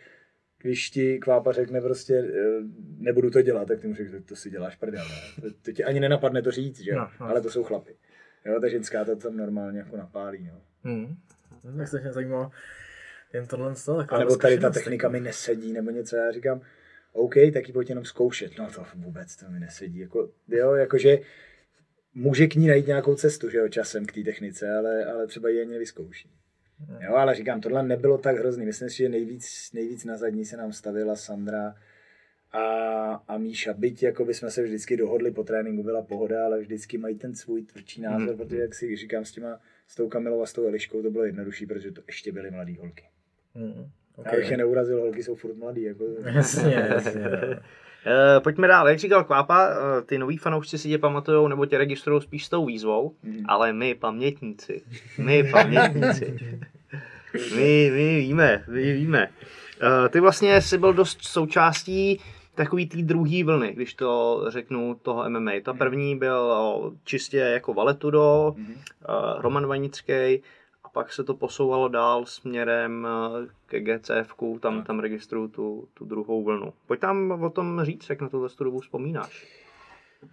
když 0.62 0.90
ti 0.90 1.18
kvápa 1.18 1.52
řekne 1.52 1.80
prostě, 1.80 2.14
eh, 2.14 2.61
nebudu 2.99 3.30
to 3.30 3.42
dělat, 3.42 3.68
tak 3.68 3.80
ty 3.80 3.88
mu 3.88 3.95
řekne, 3.95 4.21
to 4.21 4.37
si 4.37 4.50
děláš 4.50 4.76
prdel? 4.76 5.04
To, 5.40 5.47
to 5.62 5.73
ti 5.73 5.85
ani 5.85 6.00
nenapadne 6.00 6.42
to 6.42 6.50
říct, 6.50 6.80
že 6.80 6.90
jo? 6.90 6.97
No, 6.99 7.11
no. 7.21 7.26
Ale 7.26 7.40
to 7.40 7.50
jsou 7.50 7.64
chlapy. 7.64 7.97
Jo, 8.45 8.61
ta 8.61 8.68
ženská 8.68 9.04
to 9.04 9.16
tam 9.16 9.37
normálně 9.37 9.78
jako 9.78 9.97
napálí, 9.97 10.50
no. 10.52 10.61
Hmm. 10.83 11.16
To 11.62 11.68
mě 11.68 11.87
strašně 11.87 12.12
zajímalo. 12.12 12.50
Jen 13.33 13.47
tohle 13.47 13.75
z 13.75 13.85
toho, 13.85 14.04
A 14.09 14.18
nebo 14.18 14.37
tady 14.37 14.59
ta 14.59 14.71
technika 14.71 15.09
mi 15.09 15.21
nesedí, 15.21 15.73
nebo 15.73 15.90
něco, 15.90 16.16
já 16.16 16.33
říkám, 16.33 16.61
OK, 17.12 17.35
tak 17.52 17.68
ji 17.68 17.73
pojď 17.73 17.88
jenom 17.88 18.04
zkoušet. 18.04 18.59
No 18.59 18.71
to 18.71 18.87
vůbec 18.95 19.37
to 19.37 19.50
mi 19.50 19.61
nesedí. 19.61 19.99
Jako, 19.99 20.30
jo, 20.49 20.75
jakože 20.75 21.18
může 22.16 22.46
k 22.46 22.54
ní 22.54 22.66
najít 22.68 22.87
nějakou 22.87 23.14
cestu, 23.14 23.50
že 23.50 23.58
jo, 23.58 23.68
časem 23.68 24.06
k 24.06 24.12
té 24.12 24.20
technice, 24.23 24.75
ale, 24.76 25.04
ale 25.04 25.26
třeba 25.26 25.49
ji 25.49 25.61
ani 25.61 25.78
vyzkouší. 25.78 26.30
Jo, 27.00 27.14
ale 27.14 27.35
říkám, 27.35 27.61
tohle 27.61 27.82
nebylo 27.82 28.18
tak 28.18 28.37
hrozný. 28.38 28.66
Myslím 28.66 28.90
si, 28.90 28.96
že 28.96 29.08
nejvíc, 29.08 29.70
nejvíc 29.75 30.04
na 30.04 30.16
zadní 30.16 30.44
se 30.44 30.56
nám 30.56 30.73
stavila 30.73 31.16
Sandra 31.16 31.75
a, 32.52 32.62
a 33.28 33.38
Míša. 33.38 33.73
Byť 33.73 34.02
jako 34.02 34.25
by 34.25 34.35
jsme 34.35 34.50
se 34.50 34.62
vždycky 34.62 34.96
dohodli 34.96 35.30
po 35.30 35.44
tréninku, 35.44 35.82
byla 35.82 36.02
pohoda, 36.02 36.44
ale 36.44 36.61
vždycky 36.61 36.99
mají 36.99 37.18
ten 37.18 37.35
svůj 37.35 37.62
tvrdší 37.62 38.00
názor, 38.00 38.28
Mhm. 38.28 38.37
protože 38.37 38.61
jak 38.61 38.75
si 38.75 38.96
říkám 38.96 39.25
s 39.25 39.32
těma, 39.32 39.61
s 39.87 39.94
tou 39.94 40.08
Kamilou 40.08 40.42
a 40.42 40.46
s 40.46 40.52
tou 40.52 40.66
Eliškou, 40.66 41.02
to 41.02 41.11
bylo 41.11 41.25
jednodušší, 41.25 41.66
protože 41.66 41.90
to 41.92 42.02
ještě 42.06 42.32
byly 42.32 42.50
mladé 42.50 42.73
holky. 42.80 43.04
Hmm. 43.54 43.90
Okay. 44.16 44.32
Já 44.35 44.40
bych 44.40 44.50
je 44.50 44.56
neurazil, 44.56 45.00
holky 45.00 45.23
jsou 45.23 45.35
furt 45.35 45.54
mladý. 45.56 45.82
Jako, 45.82 46.04
Jasně, 46.35 46.75
jasně. 46.75 47.23
Eh, 48.06 48.40
pojďme 48.40 48.68
dál. 48.68 48.88
Jak 48.88 48.98
říkal 48.98 49.25
Kvápa, 49.25 49.68
eh, 49.68 50.02
ty 50.02 50.18
noví 50.18 50.36
fanoušci 50.36 50.78
si 50.78 50.88
tě 50.88 50.98
pamatujou 50.98 51.48
nebo 51.48 51.66
tě 51.66 51.78
registrují 51.78 52.22
spíš 52.22 52.46
s 52.46 52.48
tou 52.48 52.66
výzvou, 52.66 53.12
Mhm. 53.22 53.44
ale 53.48 53.72
my 53.72 53.94
pamětníci, 53.94 54.82
my 55.18 55.44
pamětníci, 55.44 56.38
my, 57.56 57.90
my 57.94 58.16
víme, 58.18 58.64
my 58.68 58.92
víme. 58.92 59.28
Eh, 60.04 60.08
Ty 60.08 60.20
vlastně 60.20 60.60
jsi 60.60 60.78
byl 60.78 60.92
dost 60.92 61.18
součástí 61.22 62.20
takový 62.54 62.86
té 62.86 63.02
druhé 63.02 63.44
vlny, 63.44 63.72
když 63.75 63.94
to 63.94 64.44
řeknu, 64.48 64.96
toho 65.02 65.25
MMA. 65.30 65.52
Ta 65.62 65.75
první 65.75 66.16
byl 66.18 66.54
čistě 67.04 67.36
jako 67.38 67.75
Valetudo, 67.75 68.54
Mhm. 68.56 68.75
eh, 68.75 69.06
Roman 69.38 69.66
Vanický, 69.66 70.42
pak 70.96 71.12
se 71.12 71.24
to 71.24 71.34
posouvalo 71.34 71.88
dál 71.88 72.26
směrem 72.26 73.06
eh, 73.06 73.46
ke 73.66 73.80
GCF, 73.80 74.34
tam, 74.60 74.84
tam 74.84 75.00
registruju 75.00 75.48
tu, 75.48 75.88
tu 75.94 76.04
druhou 76.04 76.44
vlnu. 76.44 76.72
Pojď 76.86 77.00
tam 77.00 77.30
o 77.30 77.50
tom 77.50 77.84
říct, 77.84 78.10
jak 78.10 78.20
na 78.20 78.28
tohle 78.28 78.48
tu 78.48 78.64
dobu 78.64 78.80
vzpomínáš. 78.80 79.46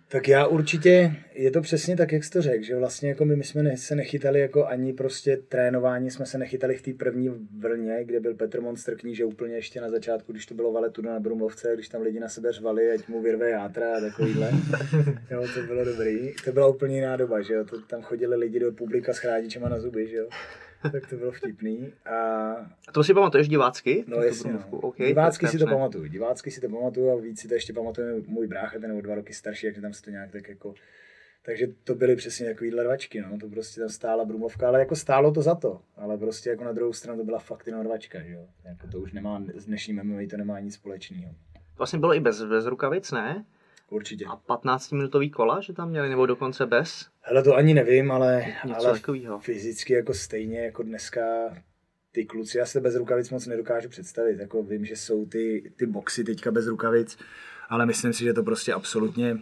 Tak 0.10 0.28
já 0.28 0.48
určitě, 0.48 1.16
je 1.34 1.52
to 1.52 1.62
přesně 1.62 1.98
tak, 1.98 2.12
jak 2.12 2.24
jsi 2.24 2.30
to 2.30 2.42
řekl, 2.42 2.63
že 2.63 2.75
vlastně 2.75 3.10
jako 3.10 3.25
my, 3.25 3.36
my 3.36 3.44
jsme 3.44 3.78
se 3.78 3.96
nechytali 3.96 4.40
jako 4.40 4.66
ani 4.66 4.94
prostě 4.94 5.38
trénování, 5.38 6.12
jsme 6.12 6.25
se 6.25 6.38
nechytali 6.38 6.75
v 6.75 6.82
té 6.82 6.94
první 6.94 7.30
vlně, 7.60 8.04
kde 8.04 8.20
byl 8.20 8.36
Petr 8.36 8.62
Monster 8.62 8.98
kníže 8.98 9.25
úplně 9.25 9.56
ještě 9.56 9.82
na 9.82 9.90
začátku, 9.90 10.32
když 10.32 10.46
to 10.46 10.54
bylo 10.54 10.72
valetu 10.72 11.02
na 11.02 11.20
Brumlovce, 11.20 11.72
když 11.74 11.90
tam 11.90 12.02
lidi 12.02 12.20
na 12.20 12.30
sebe 12.30 12.52
řvali, 12.52 12.92
ať 12.92 13.08
mu 13.08 13.22
vyrve 13.22 13.50
játra 13.50 13.98
a 13.98 14.00
takovýhle. 14.00 14.52
jo, 15.32 15.48
to 15.54 15.62
bylo 15.62 15.86
dobrý. 15.86 16.34
To 16.46 16.52
byla 16.52 16.68
úplně 16.68 16.96
jiná 16.96 17.18
doba, 17.18 17.42
že 17.42 17.54
jo, 17.54 17.66
to, 17.66 17.82
tam 17.82 18.02
chodili 18.02 18.36
lidi 18.36 18.60
do 18.60 18.72
publika 18.72 19.13
s 19.13 19.18
chrádičema 19.18 19.70
na 19.70 19.80
zuby, 19.80 20.08
že 20.08 20.18
jo. 20.18 20.28
Tak 20.92 21.10
to 21.10 21.16
bylo 21.16 21.32
vtipný. 21.32 21.94
A 22.05 22.14
A 22.88 22.92
to 22.92 23.03
si 23.03 23.14
pamatuješ 23.14 23.48
divácky? 23.48 24.03
No 24.07 24.18
jasně, 24.18 24.53
no. 24.53 24.68
Okay, 24.72 25.07
divácky 25.07 25.46
tak 25.46 25.51
si 25.51 25.57
to 25.57 25.66
pamatuju, 25.66 26.07
divácky 26.07 26.51
si 26.51 26.62
to 26.62 26.70
pamatuju 26.70 27.10
a 27.10 27.16
víc 27.16 27.42
si 27.42 27.48
to 27.48 27.53
ještě 27.53 27.74
pamatuje 27.74 28.14
můj 28.27 28.48
brácha, 28.48 28.79
ten 28.79 28.92
je 28.92 28.98
o 28.98 29.01
dva 29.01 29.16
roky 29.16 29.34
starší, 29.34 29.68
takže 29.68 29.81
tam 29.81 29.94
se 29.94 30.01
to 30.01 30.10
nějak 30.10 30.31
tak 30.31 30.50
jako... 30.50 30.74
Takže 31.46 31.68
to 31.84 31.96
byly 31.96 32.16
přesně 32.16 32.46
takovýhle 32.46 32.84
rvačky, 32.84 33.22
no, 33.22 33.38
to 33.40 33.48
prostě 33.50 33.79
tam 33.79 33.90
stála 33.90 34.25
Brumlovka, 34.25 34.68
ale 34.68 34.79
jako 34.79 34.96
stálo 34.96 35.31
to 35.31 35.42
za 35.42 35.55
to, 35.55 35.81
ale 35.98 36.18
prostě 36.18 36.50
jako 36.50 36.64
na 36.64 36.72
druhou 36.72 36.94
stranu 36.94 37.20
to 37.20 37.25
byla 37.25 37.40
fakt 37.40 37.68
jenom 37.68 37.81
rvačka, 37.86 38.22
že 38.22 38.34
jo, 38.34 38.48
jako 38.66 38.88
to 38.88 39.00
už 39.00 39.14
nemá, 39.14 39.44
s 39.55 39.66
dnešním 39.66 40.03
MMA 40.03 40.22
to 40.29 40.38
nemá 40.38 40.60
nic 40.60 40.74
společného, 40.74 41.34
Vlastně 41.77 42.00
bylo 42.00 42.16
i 42.16 42.20
bez, 42.20 42.44
bez 42.44 42.66
rukavic, 42.66 43.12
ne? 43.12 43.46
Určitě. 43.89 44.25
A 44.25 44.57
15-minutový 44.57 45.31
kola, 45.31 45.61
že 45.61 45.74
tam 45.74 45.89
měli, 45.89 46.09
nebo 46.09 46.25
dokonce 46.25 46.65
bez? 46.65 47.07
Hele, 47.22 47.43
to 47.43 47.55
ani 47.55 47.74
nevím, 47.74 48.11
ale, 48.11 48.46
Něco 48.65 48.87
ale 48.87 49.00
fyzicky 49.39 49.93
jako 49.93 50.13
stejně 50.13 50.59
jako 50.59 50.83
dneska 50.83 51.22
ty 52.11 52.25
kluci, 52.25 52.57
já 52.57 52.65
se 52.65 52.81
bez 52.81 52.96
rukavic 52.96 53.29
moc 53.29 53.48
nedokážu 53.48 53.89
představit, 53.89 54.39
jako 54.39 54.63
vím, 54.63 54.85
že 54.85 54.96
jsou 54.96 55.25
ty, 55.25 55.74
ty 55.75 55.85
boxy 55.85 56.24
teďka 56.24 56.51
bez 56.51 56.67
rukavic, 56.67 57.17
ale 57.69 57.85
myslím 57.85 58.13
si, 58.13 58.24
že 58.24 58.33
to 58.33 58.43
prostě 58.43 58.74
absolutně 58.74 59.37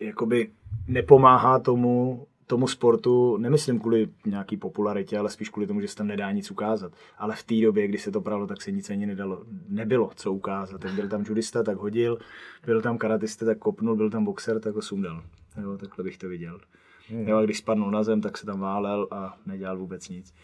jakoby 0.00 0.50
nepomáhá 0.88 1.58
tomu, 1.58 2.26
tomu 2.46 2.68
sportu, 2.68 3.36
nemyslím 3.36 3.80
kvůli 3.80 4.08
nějaký 4.26 4.56
popularitě, 4.56 5.18
ale 5.18 5.30
spíš 5.30 5.48
kvůli 5.48 5.66
tomu, 5.66 5.80
že 5.80 5.88
se 5.88 5.96
tam 5.96 6.06
nedá 6.06 6.32
nic 6.32 6.50
ukázat. 6.50 6.92
Ale 7.18 7.36
v 7.36 7.42
té 7.42 7.54
době, 7.60 7.88
kdy 7.88 7.98
se 7.98 8.10
to 8.10 8.20
pralo, 8.20 8.46
tak 8.46 8.62
se 8.62 8.72
nic 8.72 8.90
ani 8.90 9.06
nedalo, 9.06 9.44
nebylo 9.68 10.10
co 10.16 10.32
ukázat. 10.32 10.80
Tak 10.80 10.92
byl 10.92 11.08
tam 11.08 11.24
judista, 11.28 11.62
tak 11.62 11.76
hodil, 11.76 12.18
byl 12.66 12.82
tam 12.82 12.98
karatista, 12.98 13.46
tak 13.46 13.58
kopnul, 13.58 13.96
byl 13.96 14.10
tam 14.10 14.24
boxer, 14.24 14.60
tak 14.60 14.74
ho 14.74 14.82
sundal. 14.82 15.22
Jo, 15.62 15.78
takhle 15.78 16.04
bych 16.04 16.18
to 16.18 16.28
viděl. 16.28 16.60
Hmm. 17.08 17.28
Jo, 17.28 17.36
a 17.36 17.42
když 17.42 17.58
spadnul 17.58 17.90
na 17.90 18.02
zem, 18.02 18.20
tak 18.20 18.38
se 18.38 18.46
tam 18.46 18.60
válel 18.60 19.08
a 19.10 19.36
nedělal 19.46 19.78
vůbec 19.78 20.08
nic. 20.08 20.34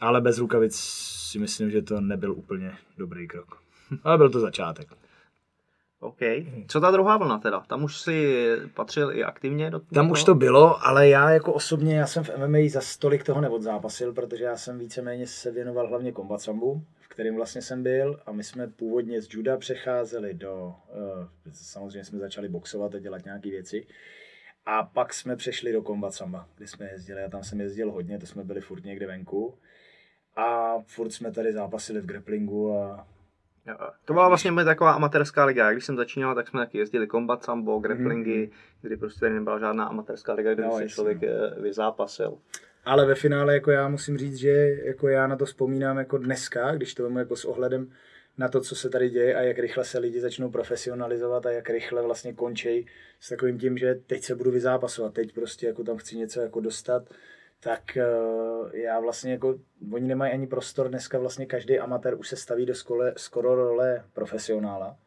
Ale 0.00 0.20
bez 0.20 0.38
rukavic 0.38 0.74
si 0.76 1.38
myslím, 1.38 1.70
že 1.70 1.82
to 1.82 2.00
nebyl 2.00 2.32
úplně 2.32 2.72
dobrý 2.98 3.28
krok. 3.28 3.62
Ale 4.04 4.18
byl 4.18 4.30
to 4.30 4.40
začátek. 4.40 4.88
OK. 6.00 6.18
Co 6.68 6.80
ta 6.80 6.90
druhá 6.90 7.16
vlna 7.16 7.38
teda? 7.38 7.60
Tam 7.60 7.84
už 7.84 8.00
si 8.00 8.36
patřil 8.74 9.12
i 9.12 9.24
aktivně 9.24 9.70
do 9.70 9.80
Tam 9.80 10.10
už 10.10 10.24
to 10.24 10.34
bylo, 10.34 10.86
ale 10.86 11.08
já 11.08 11.30
jako 11.30 11.52
osobně, 11.52 11.96
já 11.96 12.06
jsem 12.06 12.24
v 12.24 12.30
MMA 12.36 12.58
za 12.68 12.80
stolik 12.80 13.24
toho 13.24 13.40
neodzápasil, 13.40 14.12
protože 14.12 14.44
já 14.44 14.56
jsem 14.56 14.78
víceméně 14.78 15.26
se 15.26 15.50
věnoval 15.50 15.88
hlavně 15.88 16.12
kombat 16.12 16.40
sambu, 16.40 16.84
v 17.00 17.08
kterém 17.08 17.36
vlastně 17.36 17.62
jsem 17.62 17.82
byl 17.82 18.20
a 18.26 18.32
my 18.32 18.44
jsme 18.44 18.66
původně 18.66 19.22
z 19.22 19.28
juda 19.30 19.56
přecházeli 19.56 20.34
do, 20.34 20.74
uh, 20.88 21.26
samozřejmě 21.52 22.04
jsme 22.04 22.18
začali 22.18 22.48
boxovat 22.48 22.94
a 22.94 22.98
dělat 22.98 23.24
nějaké 23.24 23.50
věci 23.50 23.86
a 24.66 24.82
pak 24.82 25.14
jsme 25.14 25.36
přešli 25.36 25.72
do 25.72 25.82
kombat 25.82 26.14
samba, 26.14 26.48
kde 26.56 26.66
jsme 26.66 26.90
jezdili 26.90 27.24
a 27.24 27.28
tam 27.28 27.44
jsem 27.44 27.60
jezdil 27.60 27.92
hodně, 27.92 28.18
to 28.18 28.26
jsme 28.26 28.44
byli 28.44 28.60
furt 28.60 28.84
někde 28.84 29.06
venku 29.06 29.54
a 30.36 30.78
furt 30.86 31.10
jsme 31.10 31.32
tady 31.32 31.52
zápasili 31.52 32.00
v 32.00 32.06
grapplingu 32.06 32.72
a 32.72 33.06
Jo, 33.66 33.76
To 34.04 34.12
byla 34.12 34.28
vlastně 34.28 34.50
moje 34.50 34.64
taková 34.64 34.92
amatérská 34.92 35.44
liga. 35.44 35.72
Když 35.72 35.84
jsem 35.84 35.96
začínal, 35.96 36.34
tak 36.34 36.48
jsme 36.48 36.60
taky 36.60 36.78
jezdili 36.78 37.06
kombat 37.06 37.44
sambo, 37.44 37.78
grapplingy, 37.78 38.50
kdy 38.82 38.96
prostě 38.96 39.20
tady 39.20 39.34
nebyla 39.34 39.58
žádná 39.58 39.84
amatérská 39.84 40.32
liga, 40.32 40.54
kde. 40.54 40.62
No, 40.62 40.70
jasně, 40.70 40.88
člověk 40.88 41.22
eh, 41.22 41.60
vyzápasil. 41.60 42.38
Ale 42.84 43.06
ve 43.06 43.14
finále 43.14 43.54
jako 43.54 43.70
já 43.70 43.88
musím 43.88 44.18
říct, 44.18 44.36
že 44.36 44.76
jako 44.84 45.08
já 45.08 45.26
na 45.26 45.36
to 45.36 45.44
vzpomínám 45.44 45.98
jako 45.98 46.18
dneska, 46.18 46.74
když 46.74 46.94
to 46.94 47.02
vemu 47.02 47.18
jako 47.18 47.36
s 47.36 47.44
ohledem 47.44 47.90
na 48.38 48.48
to, 48.48 48.60
co 48.60 48.76
se 48.76 48.88
tady 48.90 49.10
děje 49.10 49.34
a 49.34 49.40
jak 49.40 49.58
rychle 49.58 49.84
se 49.84 49.98
lidi 49.98 50.20
začnou 50.20 50.50
profesionalizovat 50.50 51.46
a 51.46 51.50
jak 51.50 51.70
rychle 51.70 52.02
vlastně 52.02 52.32
končí 52.32 52.86
s 53.20 53.28
takovým 53.28 53.58
tím, 53.58 53.78
že 53.78 53.94
teď 54.06 54.22
se 54.22 54.34
budu 54.34 54.50
vyzápasovat, 54.50 55.14
teď 55.14 55.32
prostě 55.32 55.66
jako 55.66 55.84
tam 55.84 55.96
chci 55.96 56.16
něco 56.16 56.40
jako 56.40 56.60
dostat, 56.60 57.02
tak 57.60 57.82
uh, 57.96 58.70
já 58.74 59.00
vlastně 59.00 59.32
jako, 59.32 59.58
oni 59.92 60.08
nemají 60.08 60.32
ani 60.32 60.46
prostor, 60.46 60.88
dneska 60.88 61.18
vlastně 61.18 61.46
každý 61.46 61.78
amatér 61.78 62.14
už 62.18 62.28
se 62.28 62.36
staví 62.36 62.66
do 62.66 62.74
skole, 62.74 63.14
skoro 63.16 63.54
role 63.54 64.04
profesionála 64.12 64.98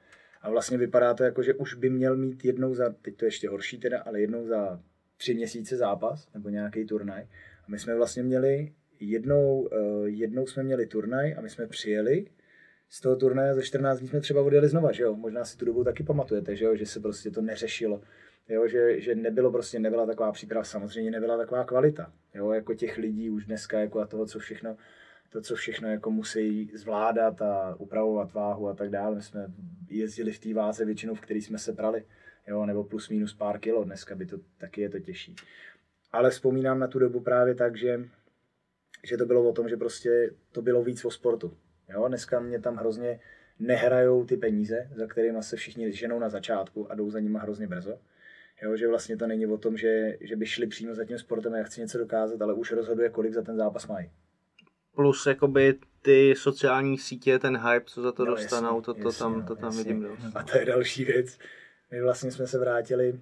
a 0.42 0.50
vlastně 0.50 0.78
vypadá 0.78 1.14
to 1.14 1.24
jako, 1.24 1.44
že 1.44 1.54
už 1.54 1.74
by 1.74 1.90
měl 1.90 2.18
mít 2.18 2.46
jednou 2.46 2.74
za, 2.74 2.94
teď 3.02 3.18
to 3.18 3.26
je 3.26 3.28
ještě 3.28 3.50
horší 3.50 3.78
teda, 3.78 4.02
ale 4.02 4.22
jednou 4.22 4.48
za 4.48 4.82
tři 5.18 5.34
měsíce 5.34 5.78
zápas 5.78 6.28
nebo 6.34 6.50
nějaký 6.50 6.86
turnaj. 6.86 7.22
A 7.64 7.66
my 7.68 7.80
jsme 7.80 7.96
vlastně 7.96 8.24
měli 8.24 8.74
jednou, 9.00 9.60
uh, 9.60 10.06
jednou 10.06 10.48
jsme 10.48 10.64
měli 10.64 10.86
turnaj 10.86 11.36
a 11.38 11.42
my 11.42 11.50
jsme 11.50 11.68
přijeli 11.68 12.26
z 12.90 13.02
toho 13.02 13.16
turnaje 13.16 13.54
za 13.54 13.62
14 13.62 14.00
dní 14.00 14.08
jsme 14.08 14.22
třeba 14.22 14.42
odjeli 14.42 14.68
znova, 14.68 14.92
že 14.92 15.04
jo? 15.04 15.16
Možná 15.16 15.46
si 15.46 15.58
tu 15.58 15.66
dobu 15.66 15.84
taky 15.84 16.04
pamatujete, 16.04 16.56
že 16.56 16.66
jo? 16.66 16.76
Že 16.76 16.86
se 16.86 17.00
prostě 17.00 17.32
to 17.32 17.42
neřešilo. 17.42 18.02
Jo, 18.50 18.68
že, 18.68 19.02
že 19.02 19.16
nebylo 19.16 19.52
prostě, 19.52 19.80
nebyla 19.80 20.06
taková 20.06 20.32
příprava, 20.32 20.64
samozřejmě 20.64 21.12
nebyla 21.12 21.38
taková 21.38 21.64
kvalita. 21.64 22.14
Jo, 22.34 22.52
jako 22.52 22.74
těch 22.74 22.98
lidí 22.98 23.30
už 23.30 23.46
dneska, 23.46 23.80
jako 23.80 24.00
a 24.00 24.08
toho, 24.08 24.26
co 24.26 24.40
všechno, 24.40 24.78
to, 25.30 25.42
co 25.42 25.56
všechno 25.56 25.90
jako 25.90 26.12
musí 26.12 26.72
zvládat 26.74 27.42
a 27.42 27.76
upravovat 27.76 28.34
váhu 28.34 28.68
a 28.68 28.74
tak 28.74 28.90
dále. 28.90 29.16
My 29.16 29.22
jsme 29.22 29.48
jezdili 29.90 30.32
v 30.32 30.40
té 30.40 30.54
váze 30.54 30.86
většinou, 30.86 31.16
v 31.16 31.22
který 31.22 31.42
jsme 31.42 31.58
se 31.58 31.74
prali, 31.74 32.06
jo, 32.48 32.66
nebo 32.66 32.84
plus 32.84 33.10
minus 33.10 33.34
pár 33.34 33.60
kilo, 33.60 33.84
dneska 33.84 34.16
by 34.16 34.26
to 34.26 34.38
taky 34.58 34.82
je 34.82 34.90
to 34.90 35.00
těžší. 35.00 35.36
ale 36.12 36.30
vzpomínám 36.30 36.80
na 36.80 36.88
tu 36.88 37.00
dobu 37.00 37.20
právě 37.20 37.56
tak, 37.56 37.78
že, 37.78 38.00
že 39.04 39.18
to 39.18 39.26
bylo 39.26 39.50
o 39.50 39.54
tom, 39.54 39.70
že 39.70 39.78
prostě 39.78 40.32
to 40.52 40.62
bylo 40.62 40.84
víc 40.84 41.06
o 41.06 41.12
sportu. 41.12 41.58
Jo? 41.90 42.08
Dneska 42.08 42.40
mě 42.40 42.60
tam 42.60 42.76
hrozně 42.76 43.20
nehrajou 43.60 44.26
ty 44.26 44.38
peníze, 44.38 44.90
za 44.96 45.08
kterými 45.08 45.44
se 45.44 45.56
všichni 45.56 45.92
ženou 45.92 46.20
na 46.20 46.30
začátku 46.30 46.92
a 46.92 46.96
jdou 46.96 47.10
za 47.10 47.20
nimi 47.20 47.38
hrozně 47.42 47.68
brzo. 47.68 48.00
Jo, 48.64 48.76
že 48.76 48.88
vlastně 48.88 49.18
to 49.18 49.28
není 49.28 49.48
o 49.48 49.58
tom, 49.58 49.78
že, 49.78 50.18
že 50.22 50.36
by 50.36 50.46
šli 50.46 50.68
přímo 50.68 50.96
za 50.96 51.06
tím 51.06 51.18
sportem 51.18 51.54
a 51.54 51.58
já 51.58 51.64
chci 51.64 51.82
něco 51.82 51.98
dokázat, 51.98 52.42
ale 52.42 52.54
už 52.54 52.72
rozhoduje, 52.72 53.10
kolik 53.10 53.34
za 53.34 53.42
ten 53.42 53.58
zápas 53.58 53.88
mají. 53.88 54.12
Plus 54.96 55.26
jakoby 55.26 55.80
ty 56.02 56.36
sociální 56.38 56.98
sítě, 56.98 57.40
ten 57.40 57.58
hype, 57.58 57.86
co 57.86 58.02
za 58.02 58.12
to 58.12 58.26
No, 58.26 58.32
dostanou, 58.32 58.68
jasně, 58.68 58.82
to, 58.82 58.94
to 58.94 59.08
jasně, 59.08 59.20
tam, 59.20 59.40
no, 59.40 59.46
to 59.48 59.56
tam 59.56 59.66
jasně. 59.66 59.84
vidím 59.84 60.02
dost. 60.02 60.36
A 60.36 60.44
to 60.44 60.58
je 60.58 60.66
další 60.66 61.06
věc. 61.06 61.38
My 61.92 62.02
vlastně 62.02 62.32
jsme 62.32 62.48
se 62.48 62.60
vrátili, 62.60 63.20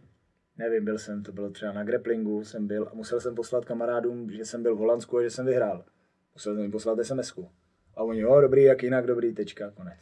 nevím, 0.57 0.85
byl 0.85 0.97
jsem, 0.97 1.23
to 1.23 1.31
bylo 1.31 1.49
třeba 1.49 1.71
na 1.73 1.83
grapplingu, 1.83 2.43
jsem 2.43 2.67
byl 2.67 2.87
a 2.91 2.95
musel 2.95 3.19
jsem 3.19 3.35
poslat 3.35 3.65
kamarádům, 3.65 4.31
že 4.31 4.45
jsem 4.45 4.63
byl 4.63 4.75
v 4.75 4.79
Holandsku 4.79 5.17
a 5.17 5.23
že 5.23 5.29
jsem 5.29 5.45
vyhrál. 5.45 5.85
Musel 6.33 6.53
jsem 6.53 6.61
jim 6.61 6.71
poslat 6.71 6.99
sms 7.03 7.33
-ku. 7.33 7.49
A 7.95 8.03
oni, 8.03 8.19
jo, 8.19 8.41
dobrý, 8.41 8.63
jak 8.63 8.83
jinak, 8.83 9.05
dobrý, 9.07 9.33
tečka, 9.33 9.71
konec. 9.71 9.99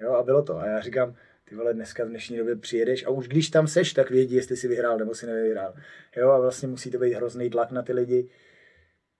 Jo, 0.00 0.12
a 0.12 0.22
bylo 0.22 0.42
to. 0.42 0.58
A 0.58 0.66
já 0.66 0.80
říkám, 0.80 1.14
ty 1.50 1.56
vole, 1.56 1.74
dneska 1.74 2.04
v 2.04 2.08
dnešní 2.08 2.36
době 2.36 2.56
přijedeš 2.56 3.06
a 3.06 3.10
už 3.10 3.28
když 3.28 3.50
tam 3.50 3.66
seš, 3.66 3.92
tak 3.92 4.10
vědí, 4.10 4.34
jestli 4.34 4.56
jsi 4.56 4.68
vyhrál 4.68 4.98
nebo 4.98 5.14
si 5.14 5.26
nevyhrál. 5.26 5.74
Jo, 6.16 6.30
a 6.30 6.38
vlastně 6.40 6.68
musí 6.68 6.90
to 6.90 6.98
být 6.98 7.14
hrozný 7.14 7.50
tlak 7.50 7.70
na 7.70 7.82
ty 7.82 7.92
lidi. 7.92 8.28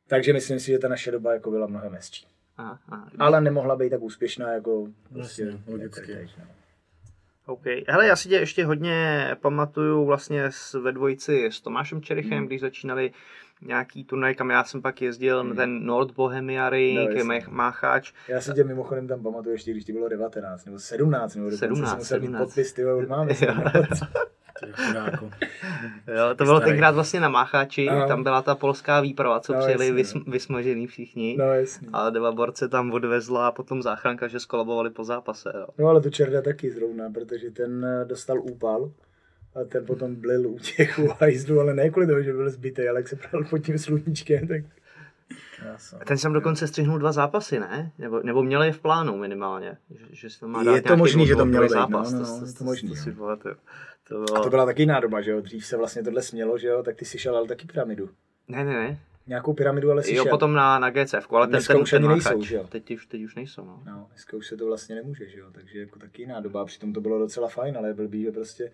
Takže 0.08 0.32
myslím 0.32 0.60
si, 0.60 0.66
že 0.66 0.78
ta 0.78 0.88
naše 0.88 1.10
doba 1.10 1.32
jako 1.32 1.50
byla 1.50 1.66
mnohem 1.66 1.92
hezčí. 1.92 2.26
Aha, 2.56 2.80
aha. 2.88 3.10
Ale 3.18 3.40
nemohla 3.40 3.76
být 3.76 3.90
tak 3.90 4.02
úspěšná 4.02 4.52
jako 4.52 4.88
prostě, 5.12 5.42
Jasně, 5.42 5.60
logicky. 5.72 6.06
teď, 6.14 6.30
no. 6.38 6.44
OK. 7.46 7.62
Hele, 7.88 8.06
já 8.06 8.16
si 8.16 8.28
tě 8.28 8.34
ještě 8.34 8.64
hodně 8.64 9.28
pamatuju 9.40 10.04
vlastně 10.04 10.44
s, 10.50 10.74
ve 10.74 10.92
dvojici 10.92 11.46
s 11.46 11.60
Tomášem 11.60 12.02
Čerichem, 12.02 12.38
Hmm. 12.38 12.46
když 12.46 12.60
začínali 12.60 13.12
nějaký 13.62 14.04
turnaj, 14.04 14.34
kam 14.34 14.50
já 14.50 14.64
jsem 14.64 14.82
pak 14.82 15.02
jezdil, 15.02 15.44
na 15.44 15.54
ten 15.54 15.86
Nord 15.86 16.10
Bohemia 16.10 16.70
Ring, 16.70 17.10
No, 17.24 17.34
Mácháč. 17.48 18.12
Já 18.28 18.40
si 18.40 18.52
tě 18.52 18.64
mimochodem 18.64 19.08
tam 19.08 19.22
pamatuju 19.22 19.52
ještě, 19.52 19.70
když 19.70 19.84
ti 19.84 19.92
bylo 19.92 20.08
19 20.08 20.64
nebo 20.64 20.78
17, 20.78 21.34
nebo 21.34 21.46
dokonce 21.50 21.66
17, 21.66 21.88
jsem 21.90 21.98
musel 21.98 22.20
mít 22.20 22.26
17. 22.26 22.48
podpis, 22.48 22.72
ty 22.72 22.82
chudáku. 24.86 25.30
Jo, 26.16 26.34
to 26.36 26.44
bylo 26.44 26.60
tenkrát 26.60 26.94
vlastně 26.94 27.20
na 27.20 27.28
Mácháči, 27.28 27.88
Ano. 27.88 28.08
tam 28.08 28.22
byla 28.22 28.42
ta 28.42 28.54
polská 28.54 29.00
výprava, 29.00 29.40
co 29.40 29.52
No, 29.52 29.58
přijeli 29.60 29.86
jasně, 29.86 30.02
vysm- 30.20 30.30
vysmažený 30.30 30.86
všichni. 30.86 31.36
No 31.38 31.44
jasně. 31.44 31.88
A 31.92 32.10
Deva 32.10 32.32
Borce 32.32 32.68
tam 32.68 32.92
odvezla 32.92 33.48
a 33.48 33.52
potom 33.52 33.82
záchranka, 33.82 34.28
že 34.28 34.40
skolabovali 34.40 34.90
po 34.90 35.04
zápase. 35.04 35.52
Jo. 35.54 35.66
No 35.78 35.88
ale 35.88 36.00
to 36.00 36.10
Čerda 36.10 36.42
taky 36.42 36.70
zrovna, 36.70 37.10
protože 37.10 37.50
ten 37.50 37.84
eh, 37.84 38.04
dostal 38.04 38.40
úpal 38.40 38.90
a 39.54 39.64
ten 39.64 39.86
potom 39.86 40.14
blil 40.14 40.46
u 40.46 40.58
těch 40.58 40.98
u 40.98 41.08
hajzlu, 41.20 41.60
ale 41.60 41.74
ne 41.74 41.90
kvůli 41.90 42.06
tomu, 42.06 42.22
že 42.22 42.32
byl 42.32 42.50
zbytý, 42.50 42.88
ale 42.88 43.00
jak 43.00 43.08
se 43.08 43.16
pral 43.16 43.44
pod 43.44 43.58
tím 43.58 43.78
sluníčkem, 43.78 44.48
tak 44.48 44.62
Jasně. 45.64 45.98
Ten 46.06 46.18
jsem 46.18 46.32
dokonce 46.32 46.66
střihnul 46.66 46.98
dva 46.98 47.12
zápasy, 47.12 47.60
ne? 47.60 47.92
Nebo, 47.98 48.20
nebo 48.22 48.42
měl 48.42 48.62
je 48.62 48.72
v 48.72 48.80
plánu 48.80 49.16
minimálně. 49.16 49.76
Že, 49.90 50.04
že 50.12 50.30
se 50.30 50.40
tam 50.40 50.50
má 50.50 50.58
Je 50.58 50.64
dát 50.64 50.72
to 50.72 50.88
nějaký 50.88 50.98
možný, 50.98 51.26
že 51.26 51.36
to 51.36 51.44
mělo 51.44 51.64
být, 51.64 51.74
no, 51.74 51.80
zápas. 51.80 52.12
no, 52.12 52.18
to, 52.18 52.26
no, 52.26 52.38
to, 52.38 52.46
je 52.46 52.52
to 52.52 52.58
to, 52.58 52.64
možný, 52.64 52.88
to, 52.88 52.94
si 52.94 53.12
pamatuju. 53.12 53.54
To 54.08 54.16
a 54.16 54.24
bylo... 54.24 54.42
to 54.42 54.50
byla 54.50 54.66
taky 54.66 54.82
jiná 54.82 55.00
doba, 55.00 55.20
že 55.20 55.30
jo, 55.30 55.40
dřív 55.40 55.66
se 55.66 55.76
vlastně 55.76 56.02
tohle 56.02 56.22
smělo, 56.22 56.58
že 56.58 56.68
jo, 56.68 56.82
tak 56.82 56.96
ty 56.96 57.04
si 57.04 57.18
šel 57.18 57.36
ale 57.36 57.48
taky 57.48 57.66
pyramidu. 57.66 58.10
Ne, 58.48 58.64
ne, 58.64 58.72
ne. 58.72 58.98
Nějakou 59.26 59.54
pyramidu 59.54 59.90
ale 59.90 60.02
si 60.02 60.14
Jo, 60.14 60.22
šel. 60.22 60.30
potom 60.30 60.52
na, 60.52 60.78
na 60.78 60.90
GCF, 60.90 61.32
ale 61.32 61.46
ten, 61.46 61.50
Dneska 61.52 61.74
ten, 61.74 61.82
už 61.82 61.90
ten 61.90 62.04
ani 62.04 62.08
nejsou, 62.08 62.42
že 62.42 62.56
jo? 62.56 62.66
Teď, 62.68 62.90
už, 62.90 63.06
teď 63.06 63.22
už 63.22 63.34
nejsou, 63.34 63.64
no. 63.64 63.82
No, 63.86 64.06
dneska 64.10 64.36
už 64.36 64.46
se 64.46 64.56
to 64.56 64.66
vlastně 64.66 64.94
nemůže, 64.94 65.28
že 65.28 65.38
jo, 65.38 65.46
takže 65.52 65.80
jako 65.80 65.98
taky 65.98 66.22
jiná 66.22 66.40
doba, 66.40 66.64
přitom 66.64 66.92
to 66.92 67.00
bylo 67.00 67.18
docela 67.18 67.48
fajn, 67.48 67.76
ale 67.76 67.94
blbý, 67.94 68.22
že 68.22 68.32
prostě 68.32 68.72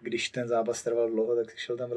když 0.00 0.28
ten 0.28 0.48
zápas 0.48 0.82
trval 0.82 1.10
dlouho, 1.10 1.36
tak 1.36 1.50
si 1.50 1.58
šel 1.58 1.76
tam 1.76 1.90
to? 1.90 1.96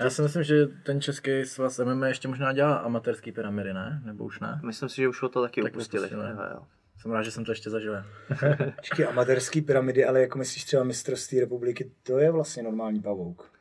Já 0.00 0.10
si 0.10 0.22
myslím, 0.22 0.42
že 0.42 0.66
ten 0.66 1.00
český 1.00 1.44
svaz 1.44 1.78
MMA 1.78 2.08
ještě 2.08 2.28
možná 2.28 2.52
dělá 2.52 2.76
amatérský 2.76 3.32
pyramidy, 3.32 3.72
ne? 3.74 4.02
Nebo 4.04 4.24
už 4.24 4.40
ne? 4.40 4.60
Myslím 4.64 4.88
si, 4.88 4.96
že 4.96 5.08
už 5.08 5.22
o 5.22 5.28
to 5.28 5.42
taky 5.42 5.62
Tak 5.62 5.72
upustili. 5.72 6.02
upustili. 6.02 6.30
Jo, 6.30 6.36
jo. 6.54 6.62
Jsem 7.00 7.10
rád, 7.12 7.22
že 7.22 7.30
jsem 7.30 7.44
to 7.44 7.52
ještě 7.52 7.70
zažil. 7.70 7.94
Počkej, 8.76 9.06
amatérský 9.06 9.60
pyramidy, 9.60 10.04
ale 10.04 10.20
jako 10.20 10.38
myslíš 10.38 10.64
třeba 10.64 10.84
mistrovství 10.84 11.40
republiky, 11.40 11.90
to 12.02 12.18
je 12.18 12.30
vlastně 12.30 12.62
normální 12.62 13.02
pavouk. 13.02 13.52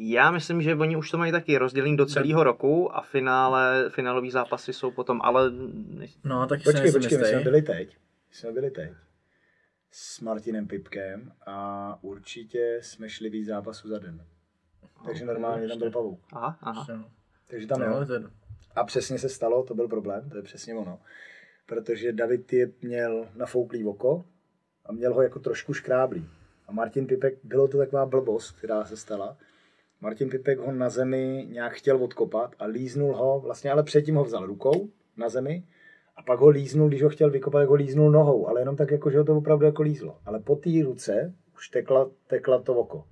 Já 0.00 0.30
myslím, 0.30 0.62
že 0.62 0.74
oni 0.74 0.96
už 0.96 1.10
to 1.10 1.18
mají 1.18 1.32
taky 1.32 1.58
rozdělení 1.58 1.96
do 1.96 2.06
celého 2.06 2.44
roku 2.44 2.96
a 2.96 3.00
finále, 3.02 3.90
finálový 3.90 4.30
zápasy 4.30 4.72
jsou 4.72 4.90
potom, 4.90 5.20
ale 5.22 5.50
ne- 5.50 6.06
No, 6.24 6.46
tak 6.46 6.62
Počkej, 6.62 6.92
počkej, 6.92 7.18
my 7.18 7.24
jsme 7.24 7.40
byli 7.40 7.62
teď. 7.62 7.96
My 8.28 8.34
jsme 8.34 8.52
byli 8.52 8.70
teď. 8.70 8.90
S 9.90 10.20
Martinem 10.20 10.66
Pipkem 10.66 11.32
a 11.46 11.98
určitě 12.02 12.78
jsme 12.82 13.08
šli 13.08 13.30
víc 13.30 13.46
zápasů 13.46 13.88
za 13.88 13.98
den. 13.98 14.26
Takže 15.04 15.24
normálně 15.24 15.68
tam 15.68 15.78
byl 15.78 15.90
pavouk. 15.90 16.20
aha, 16.32 16.58
aha. 16.62 16.86
No, 16.88 17.10
Takže 17.46 17.66
tam 17.66 17.82
jo. 17.82 18.06
A 18.74 18.84
přesně 18.84 19.18
se 19.18 19.28
stalo, 19.28 19.62
to 19.62 19.74
byl 19.74 19.88
problém, 19.88 20.30
to 20.30 20.36
je 20.36 20.42
přesně 20.42 20.74
ono. 20.74 21.00
Protože 21.66 22.12
David 22.12 22.52
je 22.52 22.72
měl 22.82 23.28
nafouklý 23.34 23.84
oko 23.84 24.24
a 24.86 24.92
měl 24.92 25.14
ho 25.14 25.22
jako 25.22 25.38
trošku 25.38 25.74
škráblý. 25.74 26.28
A 26.66 26.72
Martin 26.72 27.06
Pipek, 27.06 27.38
bylo 27.44 27.68
to 27.68 27.78
taková 27.78 28.06
blbost, 28.06 28.50
která 28.50 28.84
se 28.84 28.96
stala. 28.96 29.36
Martin 30.00 30.30
Pipek 30.30 30.58
ho 30.58 30.72
na 30.72 30.88
zemi 30.88 31.46
nějak 31.50 31.72
chtěl 31.72 32.04
odkopat 32.04 32.54
a 32.58 32.64
líznul 32.64 33.16
ho, 33.16 33.40
vlastně 33.40 33.70
ale 33.70 33.82
předtím 33.82 34.14
ho 34.14 34.24
vzal 34.24 34.46
rukou 34.46 34.90
na 35.16 35.28
zemi 35.28 35.64
a 36.18 36.22
pak 36.22 36.40
ho 36.40 36.48
líznul, 36.48 36.88
když 36.88 37.02
ho 37.02 37.08
chtěl 37.08 37.30
vykopat, 37.30 37.62
tak 37.62 37.68
ho 37.68 37.74
líznul 37.74 38.10
nohou, 38.10 38.48
ale 38.48 38.60
jenom 38.60 38.76
tak, 38.76 38.90
jako, 38.90 39.10
že 39.10 39.18
ho 39.18 39.24
to 39.24 39.36
opravdu 39.36 39.66
jako 39.66 39.82
lízlo. 39.82 40.18
Ale 40.24 40.40
po 40.40 40.56
té 40.56 40.70
ruce 40.84 41.34
už 41.54 41.68
tekla, 41.68 42.10
tekla 42.26 42.62
to 42.62 42.74
oko. 42.74 43.04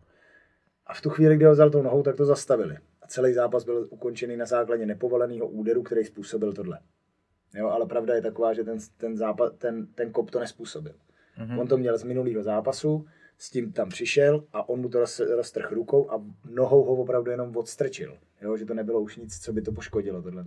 A 0.87 0.95
v 0.95 1.01
tu 1.01 1.11
chvíli, 1.11 1.37
kdy 1.37 1.45
ho 1.45 1.53
vzal 1.53 1.71
tou 1.71 1.83
nohou, 1.83 2.03
tak 2.03 2.17
to 2.17 2.25
zastavili. 2.25 2.77
A 3.03 3.07
celý 3.07 3.33
zápas 3.33 3.65
byl 3.65 3.89
ukončený 3.91 4.37
na 4.37 4.47
základě 4.47 4.87
nepovoleného 4.87 5.49
úderu, 5.49 5.83
který 5.83 6.05
způsobil 6.05 6.53
tohle. 6.53 6.79
Jo, 7.55 7.69
ale 7.69 7.87
pravda 7.87 8.15
je 8.15 8.23
taková, 8.23 8.55
že 8.55 8.65
ten, 8.65 8.79
ten, 8.97 9.17
zápas, 9.17 9.53
ten, 9.59 9.87
ten 9.87 10.13
kop 10.13 10.31
to 10.31 10.41
nespůsobil. 10.41 10.95
Mm-hmm. 11.39 11.61
On 11.61 11.69
to 11.69 11.79
měl 11.79 11.99
z 11.99 12.05
minulého 12.05 12.43
zápasu, 12.43 13.07
s 13.39 13.51
tím 13.51 13.73
tam 13.73 13.89
přišel 13.89 14.45
a 14.53 14.69
on 14.69 14.81
mu 14.81 14.89
to 14.89 15.01
roz, 15.01 15.21
roztrh 15.21 15.73
rukou 15.73 16.11
a 16.11 16.25
nohou 16.51 16.85
ho 16.85 16.95
opravdu 16.95 17.31
jenom 17.31 17.57
odstrčil. 17.57 18.19
Jo, 18.43 18.57
že 18.57 18.65
to 18.65 18.75
nebylo 18.75 19.01
už 19.01 19.17
nic, 19.17 19.41
co 19.41 19.53
by 19.53 19.63
to 19.63 19.73
poškodilo. 19.73 20.23
Tohle. 20.23 20.45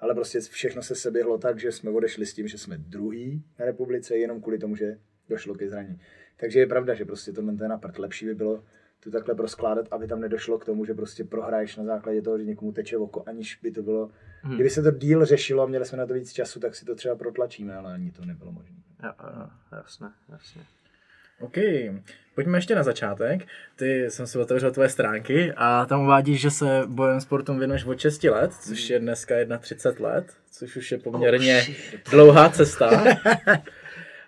Ale 0.00 0.14
prostě 0.14 0.40
všechno 0.40 0.82
se 0.82 0.94
seběhlo 0.94 1.38
tak, 1.38 1.60
že 1.60 1.72
jsme 1.72 1.90
odešli 1.90 2.26
s 2.26 2.34
tím, 2.34 2.48
že 2.48 2.58
jsme 2.58 2.78
druhý 2.78 3.44
na 3.58 3.66
republice, 3.66 4.16
jenom 4.16 4.40
kvůli 4.40 4.58
tomu, 4.58 4.76
že 4.76 4.98
došlo 5.28 5.54
ke 5.54 5.68
zranění. 5.68 6.00
Takže 6.36 6.60
je 6.60 6.66
pravda, 6.66 6.94
že 6.94 7.04
prostě 7.04 7.32
tohle 7.32 7.56
to 7.56 7.62
je 7.62 7.68
na 7.68 7.78
prd. 7.78 7.98
Lepší 7.98 8.26
by 8.26 8.34
bylo 8.34 8.64
to 9.00 9.10
takhle 9.10 9.34
proskládat, 9.34 9.88
aby 9.90 10.06
tam 10.06 10.20
nedošlo 10.20 10.58
k 10.58 10.64
tomu, 10.64 10.84
že 10.84 10.94
prostě 10.94 11.24
prohraješ 11.24 11.76
na 11.76 11.84
základě 11.84 12.22
toho, 12.22 12.38
že 12.38 12.44
někomu 12.44 12.72
teče 12.72 12.96
oko, 12.96 13.24
aniž 13.26 13.58
by 13.62 13.70
to 13.70 13.82
bylo... 13.82 14.10
Hmm. 14.42 14.54
Kdyby 14.54 14.70
se 14.70 14.82
to 14.82 14.90
díl 14.90 15.24
řešilo 15.24 15.62
a 15.62 15.66
měli 15.66 15.84
jsme 15.84 15.98
na 15.98 16.06
to 16.06 16.14
víc 16.14 16.32
času, 16.32 16.60
tak 16.60 16.74
si 16.74 16.84
to 16.84 16.94
třeba 16.94 17.16
protlačíme, 17.16 17.76
ale 17.76 17.94
ani 17.94 18.12
to 18.12 18.24
nebylo 18.24 18.52
možné. 18.52 18.76
Jo, 19.02 19.12
jo, 19.36 19.48
jasně, 19.72 20.06
jasně. 20.28 20.62
OK, 21.40 21.56
pojďme 22.34 22.58
ještě 22.58 22.74
na 22.74 22.82
začátek. 22.82 23.46
Ty 23.76 24.06
jsem 24.10 24.26
si 24.26 24.38
otevřel 24.38 24.70
tvoje 24.70 24.88
stránky 24.88 25.52
a 25.56 25.86
tam 25.86 26.02
uvádíš, 26.02 26.40
že 26.40 26.50
se 26.50 26.82
bojem 26.86 27.20
sportům 27.20 27.58
věnuješ 27.58 27.84
od 27.84 28.00
6 28.00 28.24
let, 28.24 28.52
což 28.54 28.90
je 28.90 28.98
dneska 28.98 29.34
31 29.60 30.08
let, 30.08 30.32
což 30.50 30.76
už 30.76 30.92
je 30.92 30.98
poměrně 30.98 31.62
dlouhá 32.10 32.48
cesta. 32.50 33.04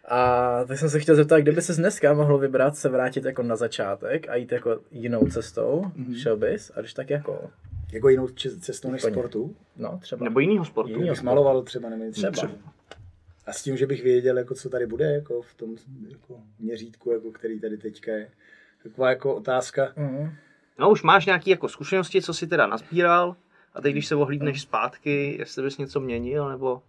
A 0.09 0.65
tak 0.65 0.79
jsem 0.79 0.91
se 0.91 1.01
chtěl 1.01 1.17
zeptat, 1.17 1.39
kdyby 1.41 1.63
se 1.63 1.75
dneska 1.75 2.13
mohl 2.15 2.39
vybrat 2.39 2.77
se 2.77 2.89
vrátit 2.89 3.25
jako 3.25 3.43
na 3.43 3.57
začátek 3.57 4.29
a 4.29 4.35
jít 4.35 4.53
jako 4.53 4.81
jinou 4.91 5.27
cestou, 5.27 5.85
šel 6.23 6.37
bys? 6.37 6.73
A 6.77 6.81
když 6.81 6.95
tak 6.95 7.11
jako? 7.11 7.51
Jako 7.93 8.09
jinou 8.09 8.29
cestou 8.61 8.91
než 8.91 9.03
Úplně. 9.03 9.15
sportu? 9.15 9.57
No, 9.77 9.99
třeba. 10.03 10.25
Nebo 10.25 10.41
jinýho 10.41 10.65
sportu. 10.65 10.93
Jinýho 10.93 11.15
maloval 11.23 11.63
třeba, 11.63 11.89
nevím, 11.89 12.13
Třeba. 12.13 12.31
třeba. 12.31 12.53
A 13.47 13.53
s 13.53 13.63
tím, 13.63 13.77
že 13.77 13.87
bych 13.87 14.03
věděl, 14.03 14.39
jako, 14.39 14.55
co 14.55 14.69
tady 14.69 14.87
bude, 14.87 15.05
jako 15.05 15.43
v 15.43 15.55
tom 15.55 15.77
jako, 16.09 16.41
měřítku, 16.59 17.11
jako, 17.13 17.31
který 17.33 17.61
tady 17.61 17.77
teďka 17.77 18.13
je. 18.13 18.31
Taková 18.83 19.11
jako 19.11 19.35
otázka. 19.35 19.93
Mhm. 19.97 20.33
No 20.79 20.91
už 20.91 21.03
máš 21.03 21.27
nějaké 21.27 21.51
jako 21.51 21.69
zkušenosti, 21.69 22.23
co 22.23 22.35
jsi 22.35 22.47
teda 22.47 22.67
nazbíral 22.67 23.37
a 23.75 23.81
teď 23.81 23.93
když 23.93 24.07
se 24.07 24.15
ohlídneš 24.15 24.63
zpátky, 24.63 25.37
jestli 25.39 25.63
bys 25.63 25.79
něco 25.79 26.01
měnil, 26.01 26.49
nebo... 26.49 26.83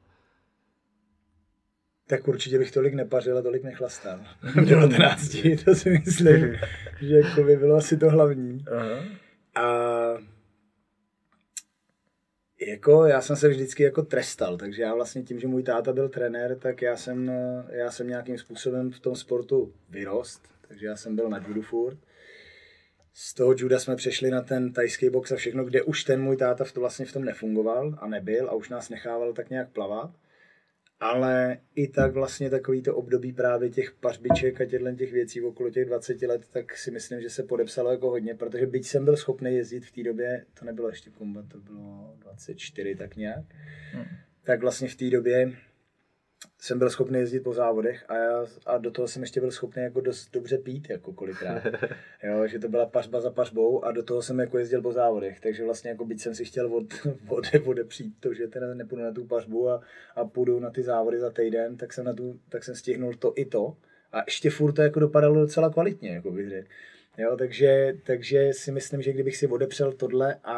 Tak 2.07 2.27
určitě 2.27 2.59
bych 2.59 2.71
tolik 2.71 2.93
nepařil 2.93 3.37
a 3.37 3.41
tolik 3.41 3.63
nechlastal. 3.63 4.19
V 4.41 4.65
19, 4.65 5.37
to 5.65 5.75
si 5.75 5.89
myslím, 5.89 6.55
že 7.01 7.15
jako 7.17 7.43
by 7.43 7.55
bylo 7.57 7.75
asi 7.75 7.97
to 7.97 8.09
hlavní. 8.09 8.65
Aha. 8.71 9.03
A 9.55 9.63
jako 12.67 13.06
já 13.06 13.21
jsem 13.21 13.36
se 13.36 13.50
vždycky 13.50 13.84
jako 13.84 14.02
trestal, 14.02 14.58
takže 14.58 14.82
já 14.82 14.95
vlastně 14.95 15.24
tím, 15.24 15.39
že 15.39 15.47
můj 15.47 15.63
táta 15.63 15.93
byl 15.93 16.10
trenér, 16.10 16.58
tak 16.60 16.82
já 16.82 16.97
jsem, 16.97 17.32
já 17.69 17.91
jsem 17.91 18.08
nějakým 18.08 18.38
způsobem 18.38 18.91
v 18.91 19.00
tom 19.00 19.15
sportu 19.15 19.74
vyrost, 19.89 20.47
takže 20.67 20.86
já 20.86 20.95
jsem 20.95 21.15
byl 21.15 21.30
na 21.30 21.43
judu 21.47 21.62
furt. 21.62 21.97
Z 23.13 23.34
toho 23.34 23.54
juda 23.58 23.80
jsme 23.80 23.95
přešli 23.95 24.32
na 24.32 24.41
ten 24.41 24.74
tajský 24.74 25.10
box 25.10 25.32
a 25.32 25.36
všechno, 25.36 25.63
kde 25.63 25.82
už 25.84 26.04
ten 26.04 26.21
můj 26.21 26.38
táta 26.38 26.63
v 26.63 26.71
to 26.71 26.80
vlastně 26.80 27.06
v 27.06 27.13
tom 27.13 27.24
nefungoval 27.24 27.97
a 28.02 28.08
nebyl 28.08 28.50
a 28.50 28.54
už 28.54 28.69
nás 28.69 28.89
nechával 28.89 29.34
tak 29.34 29.50
nějak 29.50 29.69
plavat. 29.69 30.12
Ale 31.01 31.57
i 31.75 31.87
tak 31.87 32.13
vlastně 32.13 32.49
takový 32.49 32.81
to 32.81 32.95
období 32.95 33.33
právě 33.33 33.69
těch 33.69 33.91
pařbiček 33.91 34.61
a 34.61 34.65
těchto 34.65 34.91
těch 34.91 35.11
věcí 35.11 35.41
okolo 35.41 35.69
těch 35.69 35.85
20 35.85 36.21
let, 36.21 36.47
tak 36.51 36.77
si 36.77 36.91
myslím, 36.91 37.21
že 37.21 37.29
se 37.29 37.43
podepsalo 37.43 37.91
jako 37.91 38.09
hodně, 38.09 38.35
protože 38.35 38.67
byť 38.67 38.85
jsem 38.85 39.05
byl 39.05 39.17
schopný 39.17 39.55
jezdit 39.55 39.85
v 39.85 39.91
té 39.91 40.03
době, 40.03 40.45
to 40.59 40.65
nebylo 40.65 40.89
ještě 40.89 41.09
kombat, 41.09 41.45
to 41.47 41.57
bylo 41.59 42.15
24 42.19 42.95
tak 42.95 43.15
nějak, 43.15 43.45
hmm. 43.91 44.05
tak 44.43 44.61
vlastně 44.61 44.87
v 44.87 44.95
té 44.95 45.09
době 45.09 45.51
jsem 46.60 46.80
byl 46.80 46.89
schopný 46.89 47.19
jezdit 47.19 47.39
po 47.39 47.54
závodech 47.54 48.06
a, 48.08 48.15
já, 48.15 48.45
a 48.65 48.77
do 48.77 48.91
toho 48.91 49.08
jsem 49.08 49.21
ještě 49.21 49.39
byl 49.39 49.51
schopný 49.51 49.84
jako 49.84 50.01
dost 50.01 50.32
dobře 50.34 50.58
pít, 50.58 50.89
jako 50.89 51.13
kolikrát. 51.13 51.63
Jo, 52.23 52.47
že 52.47 52.60
to 52.60 52.69
byla 52.69 52.86
pařba 52.86 53.21
za 53.21 53.32
pařbou 53.32 53.86
a 53.86 53.91
do 53.91 54.04
toho 54.04 54.21
jsem 54.21 54.39
jako 54.39 54.58
jezdil 54.58 54.82
po 54.82 54.91
závodech, 54.91 55.39
takže 55.39 55.65
vlastně 55.65 55.89
jako 55.89 56.06
byť 56.06 56.21
jsem 56.21 56.36
si 56.36 56.45
chtěl 56.45 56.75
od, 56.75 56.86
od, 57.27 57.45
odepřít 57.65 58.13
to, 58.19 58.34
že 58.34 58.47
teda 58.47 58.73
nepůjdu 58.73 59.04
na 59.04 59.12
tu 59.12 59.25
pařbu 59.25 59.69
a, 59.69 59.82
a 60.15 60.25
půjdu 60.25 60.60
na 60.60 60.69
ty 60.69 60.84
závody 60.84 61.19
za 61.19 61.30
týden, 61.30 61.77
tak 61.77 61.93
jsem, 61.93 62.06
na 62.06 62.13
tu, 62.13 62.39
tak 62.49 62.63
jsem 62.63 62.75
stihnul 62.75 63.13
to 63.13 63.34
i 63.36 63.45
to. 63.45 63.77
A 64.12 64.23
ještě 64.27 64.49
furt 64.49 64.73
to 64.73 64.82
jako 64.82 64.99
dopadalo 64.99 65.36
docela 65.36 65.69
kvalitně, 65.69 66.10
jako 66.10 66.32
bych 66.32 66.49
řekl. 66.49 66.67
Jo, 67.17 67.38
takže, 67.38 67.93
takže 68.06 68.54
si 68.54 68.71
myslím, 68.71 69.01
že 69.01 69.13
kdybych 69.13 69.38
si 69.38 69.47
odepřel 69.47 69.93
tohle 69.93 70.36
a, 70.43 70.58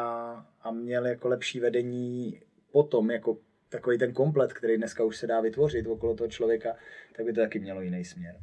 a 0.62 0.72
měl 0.72 1.08
jako 1.08 1.28
lepší 1.28 1.60
vedení 1.60 2.42
potom, 2.72 3.12
jako 3.12 3.38
takový 3.74 3.98
ten 3.98 4.14
komplet, 4.14 4.54
který 4.54 4.78
dneska 4.78 5.04
už 5.04 5.18
se 5.18 5.28
dá 5.28 5.42
vytvořit 5.42 5.88
okolo 5.88 6.16
toho 6.16 6.28
člověka, 6.28 6.76
tak 7.16 7.26
by 7.26 7.34
to 7.34 7.42
taky 7.42 7.60
mělo 7.60 7.82
jiný 7.82 8.06
směr. 8.06 8.36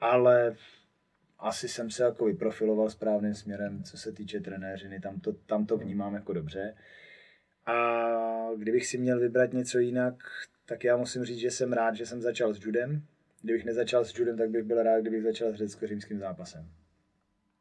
Ale 0.00 0.56
asi 1.38 1.68
jsem 1.68 1.90
se 1.90 2.02
jako 2.02 2.24
vyprofiloval 2.24 2.90
správným 2.90 3.34
směrem, 3.34 3.82
co 3.82 3.98
se 3.98 4.12
týče 4.12 4.40
trenéřiny, 4.40 5.00
tam 5.00 5.20
to, 5.20 5.32
tam 5.32 5.66
to 5.66 5.76
vnímám 5.76 6.14
jako 6.14 6.32
dobře. 6.32 6.74
A 7.66 7.74
kdybych 8.56 8.86
si 8.86 8.98
měl 8.98 9.20
vybrat 9.20 9.52
něco 9.52 9.78
jinak, 9.78 10.14
tak 10.66 10.84
já 10.84 10.96
musím 10.96 11.24
říct, 11.24 11.38
že 11.38 11.50
jsem 11.50 11.72
rád, 11.72 11.94
že 11.94 12.06
jsem 12.06 12.22
začal 12.22 12.54
s 12.54 12.64
judem. 12.64 13.02
Kdybych 13.42 13.64
nezačal 13.64 14.04
s 14.04 14.18
judem, 14.18 14.36
tak 14.36 14.50
bych 14.50 14.62
byl 14.62 14.82
rád, 14.82 15.00
kdybych 15.00 15.22
začal 15.22 15.52
s 15.52 15.54
řecko-římským 15.54 16.18
zápasem. 16.18 16.68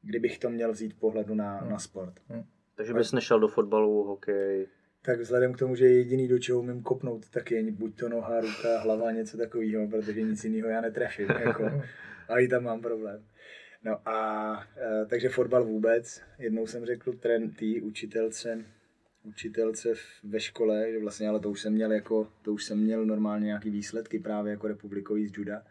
Kdybych 0.02 0.40
to 0.40 0.50
měl 0.50 0.72
vzít 0.72 1.00
pohledu 1.00 1.36
na, 1.36 1.58
hmm. 1.58 1.70
na 1.70 1.80
sport. 1.80 2.14
Hmm. 2.28 2.44
Takže 2.76 2.94
bys 2.94 3.12
nešel 3.12 3.40
do 3.40 3.48
fotbalu, 3.48 4.04
hokej? 4.04 4.68
Tak 5.02 5.20
vzhledem 5.20 5.54
k 5.54 5.58
tomu, 5.58 5.76
že 5.76 5.86
jediný, 5.86 6.28
do 6.28 6.40
čeho 6.40 6.60
umím 6.60 6.84
kopnout, 6.84 7.30
tak 7.30 7.52
je 7.52 7.72
buď 7.72 7.96
to 7.96 8.10
noha, 8.10 8.42
ruka, 8.42 8.80
hlava, 8.80 9.12
něco 9.12 9.38
takového, 9.38 9.88
protože 9.88 10.22
nic 10.22 10.44
jiného 10.44 10.70
já 10.70 10.82
netrefím. 10.82 11.28
Jako, 11.46 11.84
a 12.30 12.40
i 12.40 12.48
tam 12.48 12.64
mám 12.64 12.82
problém. 12.82 13.24
No 13.84 14.10
a 14.10 14.54
e, 14.78 15.06
takže 15.06 15.30
fotbal 15.30 15.64
vůbec. 15.64 16.22
Jednou 16.40 16.68
jsem 16.68 16.86
řekl 16.86 17.14
tren 17.14 17.52
tý 17.52 17.82
učitelce, 17.82 18.66
učitelce 19.24 19.94
ve 20.24 20.40
škole, 20.40 20.92
že 20.92 21.00
vlastně, 21.00 21.30
ale 21.30 21.40
to 21.40 21.50
už 21.50 21.62
jsem 21.62 21.74
měl 21.74 21.92
jako, 21.92 22.28
to 22.42 22.54
už 22.54 22.64
jsem 22.64 22.80
měl 22.80 23.06
normálně 23.06 23.46
nějaký 23.46 23.70
výsledky 23.70 24.20
právě 24.20 24.52
jako 24.52 24.68
republikový 24.68 25.28
z 25.28 25.38
juda. 25.38 25.64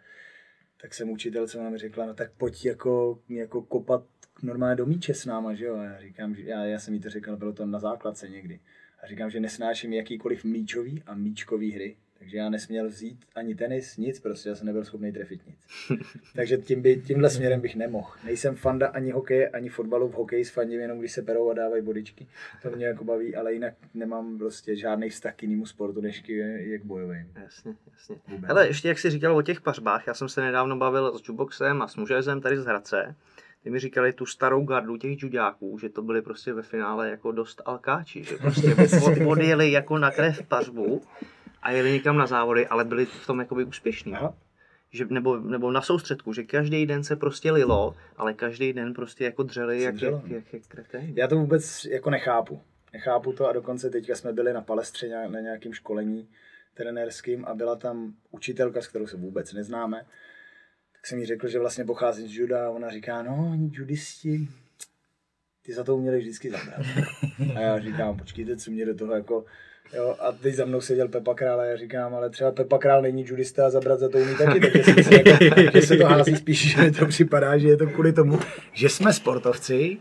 Tak 0.82 0.94
jsem 0.94 1.10
učitelce, 1.10 1.58
ona 1.58 1.70
mi 1.70 1.78
řekla, 1.78 2.06
no 2.06 2.14
tak 2.14 2.32
pojď 2.32 2.64
jako, 2.64 3.22
jako 3.28 3.62
kopat 3.62 4.04
normálně 4.42 4.76
do 4.76 4.86
míče 4.86 5.14
s 5.14 5.26
náma, 5.26 5.54
že 5.54 5.64
jo. 5.64 5.76
A 5.76 5.84
já 5.84 6.00
říkám, 6.00 6.34
že 6.34 6.42
já, 6.42 6.64
já 6.64 6.78
jsem 6.78 6.94
jí 6.94 7.00
to 7.00 7.10
řekl, 7.10 7.36
bylo 7.36 7.52
to 7.52 7.66
na 7.66 7.78
základce 7.78 8.28
někdy. 8.28 8.60
A 9.02 9.06
říkám, 9.06 9.30
že 9.30 9.40
nesnáším 9.40 9.92
jakýkoliv 9.92 10.44
míčový 10.44 11.02
a 11.06 11.14
míčkový 11.14 11.72
hry. 11.72 11.96
Takže 12.20 12.38
já 12.38 12.48
nesměl 12.48 12.88
vzít 12.88 13.24
ani 13.34 13.54
tenis, 13.54 13.96
nic, 13.96 14.20
prostě 14.20 14.48
já 14.48 14.54
jsem 14.54 14.66
nebyl 14.66 14.84
schopný 14.84 15.12
trefit 15.12 15.40
nic. 15.46 15.56
Takže 16.34 16.56
tím 16.56 16.82
by, 16.82 17.02
tímhle 17.06 17.30
směrem 17.30 17.60
bych 17.60 17.76
nemohl. 17.76 18.10
Nejsem 18.24 18.56
fanda 18.56 18.88
ani 18.88 19.10
hokeje, 19.10 19.48
ani 19.48 19.68
fotbalu. 19.68 20.08
V 20.08 20.14
hokeji 20.14 20.44
fandím 20.44 20.80
jenom, 20.80 20.98
když 20.98 21.12
se 21.12 21.22
perou 21.22 21.50
a 21.50 21.54
dávají 21.54 21.82
bodičky. 21.82 22.26
To 22.62 22.70
mě 22.70 22.86
jako 22.86 23.04
baví, 23.04 23.36
ale 23.36 23.52
jinak 23.52 23.74
nemám 23.94 24.38
prostě 24.38 24.76
žádný 24.76 25.08
vztah 25.08 25.34
k 25.34 25.42
jinému 25.42 25.66
sportu, 25.66 26.00
než 26.00 26.20
k, 26.20 26.84
bojovým. 26.84 27.32
Jasně, 27.42 27.74
jasně. 27.92 28.16
Hele, 28.42 28.66
ještě 28.66 28.88
jak 28.88 28.98
jsi 28.98 29.10
říkal 29.10 29.36
o 29.36 29.42
těch 29.42 29.60
pařbách, 29.60 30.06
já 30.06 30.14
jsem 30.14 30.28
se 30.28 30.40
nedávno 30.40 30.76
bavil 30.76 31.18
s 31.18 31.28
Juboxem 31.28 31.82
a 31.82 31.88
s 31.88 31.96
Mužezem 31.96 32.40
tady 32.40 32.56
z 32.56 32.64
Hradce 32.64 33.14
ty 33.62 33.70
mi 33.70 33.78
říkali 33.78 34.12
tu 34.12 34.26
starou 34.26 34.64
gardu 34.64 34.96
těch 34.96 35.22
judáků, 35.22 35.78
že 35.78 35.88
to 35.88 36.02
byli 36.02 36.22
prostě 36.22 36.52
ve 36.52 36.62
finále 36.62 37.10
jako 37.10 37.32
dost 37.32 37.62
alkáči, 37.64 38.24
že 38.24 38.36
prostě 38.36 38.74
odjeli 39.26 39.72
jako 39.72 39.98
na 39.98 40.10
krev 40.10 40.42
pařbu 40.42 41.02
a 41.62 41.70
jeli 41.70 41.92
někam 41.92 42.16
na 42.16 42.26
závody, 42.26 42.66
ale 42.66 42.84
byli 42.84 43.06
v 43.06 43.26
tom 43.26 43.38
jakoby 43.38 43.64
úspěšní. 43.64 44.14
Aha. 44.14 44.34
Že, 44.92 45.06
nebo, 45.10 45.36
nebo 45.36 45.70
na 45.70 45.82
soustředku, 45.82 46.32
že 46.32 46.42
každý 46.42 46.86
den 46.86 47.04
se 47.04 47.16
prostě 47.16 47.52
lilo, 47.52 47.94
ale 48.16 48.34
každý 48.34 48.72
den 48.72 48.94
prostě 48.94 49.24
jako 49.24 49.42
dřeli 49.42 49.82
jak, 49.82 50.02
jak, 50.02 50.14
jak, 50.26 50.52
jak 50.52 50.62
kretén. 50.68 51.12
Já 51.16 51.28
to 51.28 51.36
vůbec 51.36 51.84
jako 51.84 52.10
nechápu. 52.10 52.60
Nechápu 52.92 53.32
to 53.32 53.48
a 53.48 53.52
dokonce 53.52 53.90
teďka 53.90 54.14
jsme 54.14 54.32
byli 54.32 54.52
na 54.52 54.60
palestře 54.60 55.08
na 55.28 55.40
nějakém 55.40 55.72
školení 55.72 56.28
trenérským 56.74 57.44
a 57.44 57.54
byla 57.54 57.76
tam 57.76 58.14
učitelka, 58.30 58.80
s 58.80 58.88
kterou 58.88 59.06
se 59.06 59.16
vůbec 59.16 59.52
neznáme 59.52 60.06
tak 61.00 61.06
jsem 61.06 61.18
jí 61.18 61.26
řekl, 61.26 61.48
že 61.48 61.58
vlastně 61.58 61.84
pocházím 61.84 62.28
z 62.28 62.34
juda 62.34 62.66
a 62.66 62.70
ona 62.70 62.90
říká, 62.90 63.22
no, 63.22 63.48
oni 63.52 63.70
judisti, 63.72 64.48
ty 65.62 65.74
za 65.74 65.84
to 65.84 65.96
uměli 65.96 66.18
vždycky 66.18 66.50
zabrat. 66.50 66.86
A 67.56 67.60
já 67.60 67.80
říkám, 67.80 68.16
počkejte, 68.16 68.56
co 68.56 68.70
mě 68.70 68.86
do 68.86 68.94
toho 68.94 69.14
jako, 69.14 69.44
jo, 69.94 70.16
a 70.20 70.32
teď 70.32 70.54
za 70.54 70.64
mnou 70.64 70.80
seděl 70.80 71.08
Pepa 71.08 71.34
Král 71.34 71.60
a 71.60 71.64
já 71.64 71.76
říkám, 71.76 72.14
ale 72.14 72.30
třeba 72.30 72.52
Pepa 72.52 72.78
Král 72.78 73.02
není 73.02 73.24
judista 73.28 73.66
a 73.66 73.70
zabrat 73.70 74.00
za 74.00 74.08
to 74.08 74.18
umí 74.18 74.36
taky, 74.38 74.60
tak 74.60 75.04
se, 75.04 75.14
jako, 75.14 75.70
že 75.72 75.82
se 75.82 75.96
to 75.96 76.06
hází 76.06 76.36
spíš, 76.36 76.72
že 76.72 76.82
mi 76.82 76.90
to 76.90 77.06
připadá, 77.06 77.58
že 77.58 77.68
je 77.68 77.76
to 77.76 77.86
kvůli 77.86 78.12
tomu, 78.12 78.38
že 78.72 78.88
jsme 78.88 79.12
sportovci, 79.12 79.98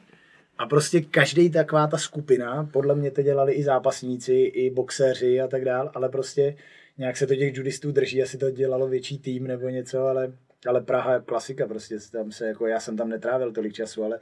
a 0.57 0.65
prostě 0.65 1.01
každý 1.01 1.49
taková 1.49 1.87
ta 1.87 1.97
skupina, 1.97 2.69
podle 2.73 2.95
mě 2.95 3.11
to 3.11 3.21
dělali 3.21 3.53
i 3.53 3.63
zápasníci, 3.63 4.33
i 4.33 4.69
boxeři 4.69 5.41
a 5.41 5.47
tak 5.47 5.65
dál, 5.65 5.91
ale 5.95 6.09
prostě 6.09 6.55
nějak 6.97 7.17
se 7.17 7.27
to 7.27 7.35
těch 7.35 7.57
judistů 7.57 7.91
drží, 7.91 8.23
asi 8.23 8.37
to 8.37 8.51
dělalo 8.51 8.87
větší 8.87 9.19
tým 9.19 9.47
nebo 9.47 9.69
něco, 9.69 10.07
ale 10.07 10.33
ale 10.67 10.81
Praha 10.81 11.13
je 11.13 11.19
klasika, 11.19 11.67
prostě 11.67 11.97
tam 12.11 12.31
se, 12.31 12.47
jako 12.47 12.67
já 12.67 12.79
jsem 12.79 12.97
tam 12.97 13.09
netrávil 13.09 13.51
tolik 13.51 13.73
času, 13.73 14.03
ale, 14.03 14.19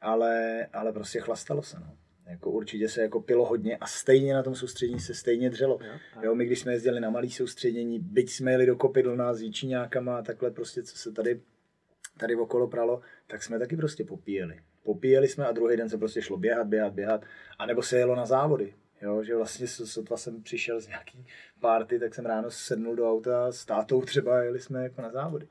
ale, 0.00 0.66
ale 0.72 0.92
prostě 0.92 1.20
chlastalo 1.20 1.62
se, 1.62 1.80
no. 1.80 1.96
Jako 2.26 2.50
určitě 2.50 2.88
se 2.88 3.02
jako 3.02 3.20
pilo 3.20 3.46
hodně 3.46 3.76
a 3.76 3.86
stejně 3.86 4.34
na 4.34 4.42
tom 4.42 4.54
soustředění 4.54 5.00
se 5.00 5.14
stejně 5.14 5.50
dřelo. 5.50 5.78
Jo, 5.82 6.22
jo 6.22 6.34
my 6.34 6.46
když 6.46 6.60
jsme 6.60 6.72
jezdili 6.72 7.00
na 7.00 7.10
malý 7.10 7.30
soustředění, 7.30 7.98
byť 7.98 8.30
jsme 8.30 8.50
jeli 8.50 8.66
do 8.66 8.76
Kopidlna 8.76 9.34
s 9.34 9.42
Jíčíňákama 9.42 10.18
a 10.18 10.22
takhle 10.22 10.50
prostě, 10.50 10.82
co 10.82 10.98
se 10.98 11.12
tady, 11.12 11.40
tady 12.18 12.36
okolo 12.36 12.68
pralo, 12.68 13.00
tak 13.26 13.42
jsme 13.42 13.58
taky 13.58 13.76
prostě 13.76 14.04
popíjeli. 14.04 14.60
Popíjeli 14.82 15.28
jsme 15.28 15.46
a 15.46 15.52
druhý 15.52 15.76
den 15.76 15.88
se 15.88 15.98
prostě 15.98 16.22
šlo 16.22 16.36
běhat, 16.36 16.66
běhat, 16.66 16.92
běhat. 16.92 17.24
A 17.58 17.66
nebo 17.66 17.82
se 17.82 17.98
jelo 17.98 18.16
na 18.16 18.26
závody. 18.26 18.74
Jo, 19.02 19.22
že 19.22 19.36
vlastně 19.36 19.66
sotva 19.66 20.16
jsem 20.16 20.42
přišel 20.42 20.80
z 20.80 20.88
nějaký 20.88 21.26
party, 21.64 21.98
tak 21.98 22.14
jsem 22.14 22.26
ráno 22.26 22.50
sednul 22.50 22.96
do 22.96 23.10
auta 23.10 23.52
s 23.52 23.64
tátou 23.64 24.02
třeba 24.02 24.42
jeli 24.42 24.60
jsme 24.60 24.82
jako 24.82 25.02
na 25.02 25.10
závody. 25.10 25.46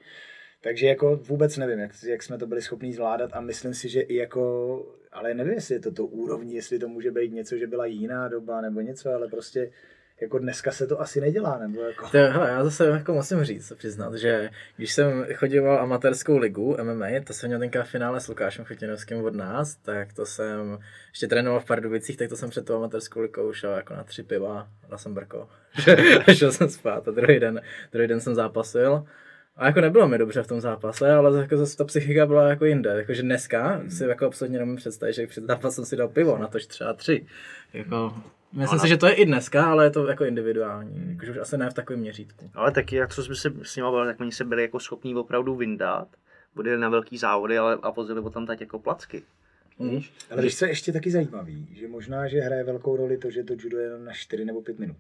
Takže 0.62 0.88
jako 0.88 1.15
vůbec 1.15 1.58
nevím, 1.58 1.80
jak, 1.80 1.91
jak 2.08 2.23
jsme 2.23 2.38
to 2.38 2.47
byli 2.47 2.62
schopni 2.62 2.93
zvládat 2.93 3.32
a 3.34 3.41
myslím 3.41 3.73
si, 3.73 3.89
že 3.89 4.02
i 4.02 4.15
jako, 4.15 4.43
ale 5.12 5.34
nevím, 5.34 5.54
jestli 5.54 5.76
je 5.76 5.80
to 5.80 5.91
to 5.91 6.06
úrovní, 6.06 6.54
jestli 6.54 6.80
to 6.80 6.88
může 6.88 7.12
být 7.12 7.34
něco, 7.34 7.58
že 7.58 7.67
byla 7.67 7.86
jiná 7.86 8.28
doba 8.28 8.62
nebo 8.62 8.82
něco, 8.82 9.13
ale 9.13 9.28
prostě 9.28 9.71
jako 10.21 10.39
dneska 10.39 10.71
se 10.71 10.88
to 10.88 11.02
asi 11.02 11.21
nedělá, 11.21 11.58
nebo 11.58 11.82
jako... 11.82 12.10
To, 12.10 12.17
hele, 12.17 12.49
já 12.49 12.63
zase 12.63 12.86
jako 12.86 13.13
musím 13.13 13.43
říct, 13.43 13.73
přiznat, 13.76 14.13
že 14.13 14.49
když 14.78 14.93
jsem 14.93 15.26
chodil 15.36 15.71
amatérskou 15.71 16.38
ligu 16.38 16.78
MMA, 16.84 17.08
to 17.23 17.34
jsem 17.34 17.49
měl 17.49 17.60
tenka 17.60 17.84
finále 17.84 18.19
s 18.19 18.28
Lukášem 18.28 18.65
Chytinovským 18.65 19.23
od 19.23 19.36
nás, 19.36 19.76
tak 19.76 20.13
to 20.13 20.26
jsem 20.26 20.78
ještě 21.10 21.28
trénoval 21.28 21.60
v 21.60 21.65
Pardubicích, 21.65 22.17
tak 22.17 22.30
to 22.30 22.36
jsem 22.36 22.49
před 22.49 22.65
tou 22.65 22.76
amatérskou 22.76 23.19
ligou 23.19 23.54
šel 23.54 23.71
jako 23.71 23.93
na 23.93 24.04
tři 24.04 24.23
piva, 24.23 24.67
na 24.89 24.97
jsem 24.97 25.13
brko. 25.13 25.49
šel 26.34 26.52
jsem 26.52 26.69
spát 26.69 27.08
a 27.08 27.12
druhý 27.12 27.39
den, 27.39 27.62
druhý 27.91 28.08
den 28.08 28.19
jsem 28.19 28.36
zápasil. 28.36 29.06
A 29.56 29.65
jako 29.65 29.82
nebylo 29.82 30.08
mi 30.08 30.17
dobře 30.17 30.43
v 30.43 30.47
tom 30.47 30.62
zápase, 30.62 31.12
ale 31.12 31.41
jako 31.41 31.58
zase 31.58 31.78
ta 31.78 31.86
psychika 31.86 32.26
byla 32.26 32.49
jako 32.49 32.65
jinde. 32.65 32.89
Jakože 32.89 33.21
dneska 33.21 33.82
si 33.89 34.04
jako 34.04 34.26
absolutně 34.26 34.60
nemůžu 34.60 34.78
představit, 34.78 35.13
že 35.13 35.28
před 35.28 35.43
zápasem 35.43 35.86
si 35.86 35.95
dal 35.95 36.08
pivo, 36.08 36.38
na 36.38 36.47
tož 36.47 36.65
třeba 36.65 36.93
tři. 36.93 37.26
Jako, 37.73 38.13
Myslím 38.54 38.80
si, 38.80 38.88
že 38.88 38.98
to 38.98 39.08
je 39.08 39.13
i 39.13 39.26
dneska, 39.26 39.66
ale 39.66 39.86
je 39.86 39.89
to 39.89 40.08
jako 40.08 40.26
individuální, 40.26 41.10
jakože 41.10 41.32
už 41.32 41.38
asi 41.38 41.58
ne 41.58 41.70
v 41.70 41.74
takovém 41.74 42.00
měřítku. 42.00 42.52
Ale 42.54 42.72
taky, 42.72 42.96
jak 42.96 43.13
co 43.13 43.24
jsme 43.24 43.36
se 43.36 43.54
s 43.63 43.76
nimi 43.76 43.84
bavili, 43.84 44.08
tak 44.08 44.20
oni 44.20 44.32
se 44.32 44.46
byli 44.46 44.62
jako 44.62 44.80
schopní 44.80 45.16
opravdu 45.16 45.56
vyndat, 45.56 46.08
budili 46.56 46.78
na 46.78 46.89
velký 46.89 47.18
závody 47.18 47.58
ale, 47.58 47.78
a 47.82 47.89
vozili 47.89 48.22
tam 48.32 48.46
teď 48.46 48.62
jako 48.62 48.80
placky. 48.80 49.24
Mm. 49.80 50.00
Ale 50.32 50.42
když 50.42 50.54
se 50.54 50.68
ještě 50.68 50.92
taky 50.92 51.12
zajímavý, 51.12 51.68
že 51.72 51.88
možná, 51.88 52.28
že 52.28 52.39
hraje 52.39 52.63
velkou 52.63 52.98
roli 52.98 53.18
to, 53.18 53.32
že 53.32 53.44
to 53.44 53.54
judo 53.54 53.78
je 53.78 54.00
na 54.00 54.13
4 54.13 54.46
nebo 54.46 54.62
5 54.62 54.80
minut. 54.80 54.98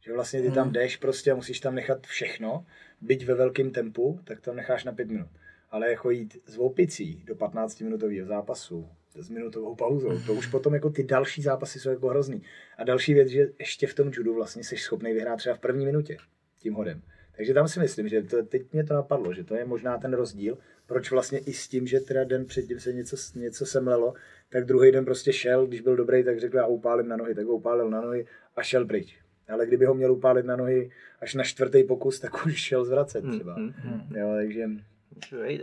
Že 0.00 0.12
vlastně 0.12 0.42
ty 0.42 0.50
tam 0.50 0.66
mm. 0.66 0.72
jdeš 0.72 0.96
prostě 0.96 1.32
a 1.32 1.34
musíš 1.34 1.60
tam 1.60 1.74
nechat 1.74 2.06
všechno, 2.06 2.66
byť 3.00 3.24
ve 3.24 3.34
velkém 3.34 3.70
tempu, 3.70 4.20
tak 4.24 4.40
tam 4.40 4.56
necháš 4.56 4.84
na 4.84 4.92
5 4.92 5.08
minut. 5.08 5.28
Ale 5.70 5.90
jako 5.90 6.10
jít 6.10 6.36
z 6.46 6.58
opicí 6.58 7.22
do 7.26 7.34
15 7.34 7.80
minutového 7.80 8.26
zápasu, 8.26 8.88
s 9.22 9.30
minutovou 9.30 9.74
pauzou. 9.74 10.18
To 10.26 10.34
už 10.34 10.46
potom 10.46 10.74
jako 10.74 10.90
ty 10.90 11.02
další 11.04 11.42
zápasy 11.42 11.80
jsou 11.80 11.90
jako 11.90 12.08
hrozný. 12.08 12.42
A 12.78 12.84
další 12.84 13.14
věc, 13.14 13.28
že 13.28 13.46
ještě 13.58 13.86
v 13.86 13.94
tom 13.94 14.10
judu 14.12 14.34
vlastně 14.34 14.64
jsi 14.64 14.76
schopný 14.76 15.12
vyhrát 15.12 15.38
třeba 15.38 15.54
v 15.56 15.60
první 15.60 15.86
minutě 15.86 16.16
tím 16.58 16.74
hodem. 16.74 17.02
Takže 17.36 17.54
tam 17.54 17.68
si 17.68 17.80
myslím, 17.80 18.08
že 18.08 18.22
to, 18.22 18.42
teď 18.42 18.62
mě 18.72 18.84
to 18.84 18.94
napadlo, 18.94 19.32
že 19.34 19.44
to 19.44 19.54
je 19.54 19.64
možná 19.64 19.98
ten 19.98 20.14
rozdíl, 20.14 20.58
proč 20.86 21.10
vlastně 21.10 21.38
i 21.38 21.52
s 21.52 21.68
tím, 21.68 21.86
že 21.86 22.00
teda 22.00 22.24
den 22.24 22.44
předtím 22.44 22.80
se 22.80 22.92
něco, 22.92 23.16
něco 23.34 23.66
semlelo, 23.66 24.14
tak 24.50 24.64
druhý 24.64 24.92
den 24.92 25.04
prostě 25.04 25.32
šel, 25.32 25.66
když 25.66 25.80
byl 25.80 25.96
dobrý, 25.96 26.24
tak 26.24 26.40
řekl, 26.40 26.56
já 26.56 26.66
upálím 26.66 27.08
na 27.08 27.16
nohy, 27.16 27.34
tak 27.34 27.46
upálil 27.46 27.90
na 27.90 28.00
nohy 28.00 28.26
a 28.56 28.62
šel 28.62 28.86
pryč. 28.86 29.18
Ale 29.48 29.66
kdyby 29.66 29.84
ho 29.84 29.94
měl 29.94 30.12
upálit 30.12 30.46
na 30.46 30.56
nohy 30.56 30.90
až 31.20 31.34
na 31.34 31.44
čtvrtý 31.44 31.82
pokus, 31.84 32.20
tak 32.20 32.46
už 32.46 32.56
šel 32.56 32.84
zvracet 32.84 33.24
Hmm, 33.24 33.34
třeba. 33.38 33.54
hmm, 33.54 33.72
hmm. 33.76 34.16
Jo, 34.16 34.32
takže 34.36 34.64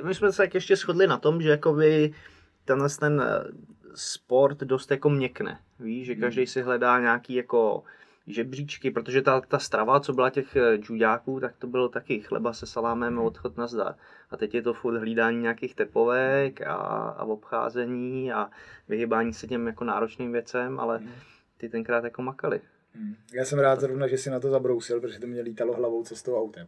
My 0.03 0.15
jsme 0.15 0.31
se 0.31 0.37
tak 0.37 0.53
ještě 0.53 0.75
shodli 0.75 1.07
na 1.07 1.17
tom, 1.17 1.41
že 1.41 1.49
jakoby 1.49 2.13
tenhle 2.65 2.89
ten 2.99 3.21
eh, 3.21 3.43
sport 3.95 4.57
dost 4.57 4.91
jako 4.91 5.09
měkne. 5.09 5.59
Víš, 5.79 6.05
že 6.05 6.15
každý 6.15 6.47
si 6.47 6.61
hledá 6.61 6.99
nějaký 6.99 7.33
jako 7.33 7.83
žebříčky, 8.27 8.91
protože 8.91 9.21
ta, 9.21 9.41
ta 9.41 9.59
strava, 9.59 9.99
co 9.99 10.13
byla 10.13 10.29
těch 10.29 10.55
eh, 10.55 10.77
judáků, 10.89 11.39
tak 11.39 11.57
to 11.57 11.67
bylo 11.67 11.89
taky 11.89 12.19
chleba 12.19 12.53
se 12.53 12.65
salámem 12.65 13.19
a 13.19 13.21
odchod 13.21 13.57
na 13.57 13.67
zdar. 13.67 13.95
A 14.29 14.37
teď 14.37 14.55
je 14.55 14.61
to 14.61 14.73
furt 14.73 14.97
hlídání 14.97 15.41
nějakých 15.41 15.75
tepovek 15.75 16.61
a, 16.61 16.73
a 16.73 17.23
obcházení 17.23 18.31
a 18.33 18.49
vyhybání 18.87 19.33
se 19.33 19.47
těm 19.47 19.67
jako 19.67 19.83
náročným 19.83 20.31
věcem, 20.31 20.79
ale 20.79 21.01
ty 21.57 21.69
tenkrát 21.69 22.03
jako 22.03 22.21
makali. 22.21 22.61
Hmm. 22.93 23.15
Já 23.33 23.45
jsem 23.45 23.59
rád 23.59 23.81
zrovna, 23.81 24.07
že 24.07 24.17
si 24.17 24.29
na 24.29 24.39
to 24.39 24.49
zabrousil, 24.49 25.01
protože 25.01 25.19
to 25.19 25.27
mě 25.27 25.41
lítalo 25.41 25.73
hlavou 25.73 26.03
cestou 26.03 26.39
autem. 26.39 26.67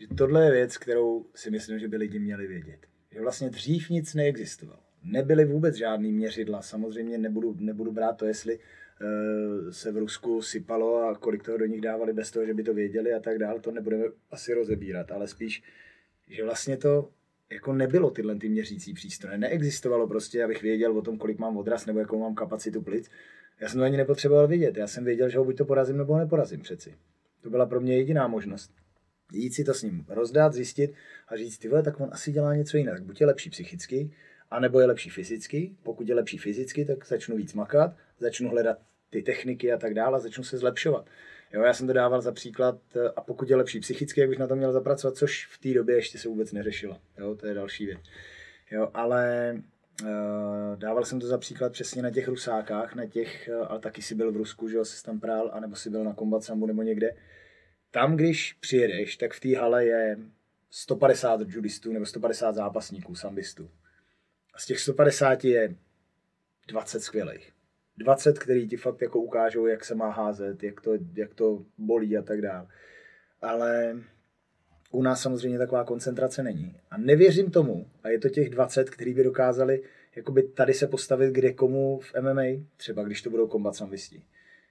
Že 0.00 0.06
tohle 0.18 0.44
je 0.44 0.50
věc, 0.50 0.76
kterou 0.76 1.26
si 1.34 1.50
myslím, 1.50 1.78
že 1.78 1.88
by 1.88 1.96
lidi 1.96 2.18
měli 2.18 2.46
vědět. 2.46 2.86
Že 3.12 3.20
vlastně 3.20 3.50
dřív 3.50 3.90
nic 3.90 4.14
neexistovalo. 4.14 4.89
Nebyly 5.04 5.44
vůbec 5.44 5.74
žádný 5.74 6.12
měřidla. 6.12 6.62
Samozřejmě 6.62 7.18
nebudu, 7.18 7.56
nebudu 7.58 7.92
brát 7.92 8.12
to, 8.12 8.26
jestli 8.26 8.58
uh, 8.58 9.70
se 9.70 9.92
v 9.92 9.96
Rusku 9.96 10.42
sypalo 10.42 11.02
a 11.02 11.14
kolik 11.14 11.42
toho 11.42 11.58
do 11.58 11.66
nich 11.66 11.80
dávali 11.80 12.12
bez 12.12 12.30
toho, 12.30 12.46
že 12.46 12.54
by 12.54 12.62
to 12.62 12.74
věděli 12.74 13.14
a 13.14 13.20
tak 13.20 13.38
dále. 13.38 13.60
To 13.60 13.70
nebudeme 13.70 14.04
asi 14.30 14.54
rozebírat, 14.54 15.12
ale 15.12 15.28
spíš, 15.28 15.62
že 16.28 16.44
vlastně 16.44 16.76
to 16.76 17.10
jako 17.52 17.72
nebylo 17.72 18.10
tyhle 18.10 18.34
ty 18.34 18.48
měřící 18.48 18.94
přístroje. 18.94 19.38
Neexistovalo 19.38 20.08
prostě, 20.08 20.44
abych 20.44 20.62
věděl 20.62 20.98
o 20.98 21.02
tom, 21.02 21.18
kolik 21.18 21.38
mám 21.38 21.56
odraz 21.56 21.86
nebo 21.86 21.98
jakou 21.98 22.20
mám 22.20 22.34
kapacitu 22.34 22.82
plic. 22.82 23.10
Já 23.60 23.68
jsem 23.68 23.80
to 23.80 23.84
ani 23.84 23.96
nepotřeboval 23.96 24.48
vědět. 24.48 24.76
Já 24.76 24.86
jsem 24.86 25.04
věděl, 25.04 25.28
že 25.28 25.38
ho 25.38 25.44
buď 25.44 25.56
to 25.56 25.64
porazím, 25.64 25.96
nebo 25.96 26.12
ho 26.12 26.18
neporazím 26.18 26.60
přeci. 26.60 26.94
To 27.40 27.50
byla 27.50 27.66
pro 27.66 27.80
mě 27.80 27.96
jediná 27.96 28.28
možnost. 28.28 28.72
Jít 29.32 29.54
si 29.54 29.64
to 29.64 29.74
s 29.74 29.82
ním 29.82 30.04
rozdát, 30.08 30.52
zjistit 30.52 30.94
a 31.28 31.36
říct, 31.36 31.58
ty 31.58 31.68
vole, 31.68 31.82
tak 31.82 32.00
on 32.00 32.08
asi 32.12 32.32
dělá 32.32 32.54
něco 32.54 32.76
jiného. 32.76 32.98
Buď 33.00 33.20
je 33.20 33.26
lepší 33.26 33.50
psychicky, 33.50 34.10
anebo 34.50 34.80
je 34.80 34.86
lepší 34.86 35.10
fyzicky. 35.10 35.76
Pokud 35.82 36.08
je 36.08 36.14
lepší 36.14 36.38
fyzicky, 36.38 36.84
tak 36.84 37.06
začnu 37.06 37.36
víc 37.36 37.54
makat, 37.54 37.96
začnu 38.18 38.50
hledat 38.50 38.78
ty 39.10 39.22
techniky 39.22 39.72
a 39.72 39.78
tak 39.78 39.94
dále, 39.94 40.16
a 40.16 40.20
začnu 40.20 40.44
se 40.44 40.58
zlepšovat. 40.58 41.06
Jo, 41.52 41.62
já 41.62 41.74
jsem 41.74 41.86
to 41.86 41.92
dával 41.92 42.20
za 42.20 42.32
příklad, 42.32 42.78
eh, 42.96 43.08
a 43.16 43.20
pokud 43.20 43.50
je 43.50 43.56
lepší 43.56 43.80
psychicky, 43.80 44.20
jak 44.20 44.30
bych 44.30 44.38
na 44.38 44.46
to 44.46 44.56
měl 44.56 44.72
zapracovat, 44.72 45.16
což 45.16 45.46
v 45.46 45.58
té 45.58 45.74
době 45.74 45.96
ještě 45.96 46.18
se 46.18 46.28
vůbec 46.28 46.52
neřešilo. 46.52 46.96
Jo, 47.18 47.34
to 47.34 47.46
je 47.46 47.54
další 47.54 47.86
věc. 47.86 48.00
Jo, 48.70 48.90
ale 48.94 49.54
uh, 50.02 50.08
dával 50.76 51.04
jsem 51.04 51.20
to 51.20 51.26
za 51.26 51.38
příklad 51.38 51.72
přesně 51.72 52.02
na 52.02 52.10
těch 52.10 52.28
rusákách, 52.28 52.94
na 52.94 53.06
těch, 53.06 53.50
uh, 53.52 53.66
ale 53.68 53.80
taky 53.80 54.02
si 54.02 54.14
byl 54.14 54.32
v 54.32 54.36
Rusku, 54.36 54.68
že 54.68 54.76
jo, 54.76 54.84
jsi 54.84 55.04
tam 55.04 55.20
prál, 55.20 55.50
anebo 55.52 55.76
si 55.76 55.90
byl 55.90 56.04
na 56.04 56.14
Combat 56.14 56.44
Sambu 56.44 56.66
nebo 56.66 56.82
někde. 56.82 57.10
Tam, 57.90 58.16
když 58.16 58.52
přijedeš, 58.52 59.16
tak 59.16 59.34
v 59.34 59.40
té 59.40 59.56
hale 59.56 59.84
je 59.84 60.16
150 60.70 61.40
judistů 61.46 61.92
nebo 61.92 62.06
150 62.06 62.54
zápasníků, 62.54 63.14
sambistů. 63.14 63.70
Z 64.60 64.66
těch 64.66 64.80
150 64.80 65.44
je 65.44 65.74
20 66.68 67.00
skvělých. 67.00 67.52
20, 67.96 68.38
který 68.38 68.68
ti 68.68 68.76
fakt 68.76 69.02
jako 69.02 69.20
ukážou, 69.20 69.66
jak 69.66 69.84
se 69.84 69.94
má 69.94 70.10
házet, 70.10 70.62
jak 70.62 70.80
to, 70.80 70.92
jak 71.14 71.34
to 71.34 71.64
bolí 71.78 72.16
a 72.16 72.22
tak 72.22 72.42
dále. 72.42 72.66
Ale 73.42 73.96
u 74.90 75.02
nás 75.02 75.22
samozřejmě 75.22 75.58
taková 75.58 75.84
koncentrace 75.84 76.42
není. 76.42 76.76
A 76.90 76.98
nevěřím 76.98 77.50
tomu, 77.50 77.90
a 78.02 78.08
je 78.08 78.18
to 78.18 78.28
těch 78.28 78.50
20, 78.50 78.90
který 78.90 79.14
by 79.14 79.24
dokázali 79.24 79.82
jakoby 80.16 80.42
tady 80.42 80.74
se 80.74 80.86
postavit 80.86 81.32
kde 81.32 81.52
komu 81.52 81.98
v 81.98 82.14
MMA, 82.20 82.64
třeba 82.76 83.02
když 83.02 83.22
to 83.22 83.30
budou 83.30 83.46
kombat 83.46 83.76
sambisti. 83.76 84.22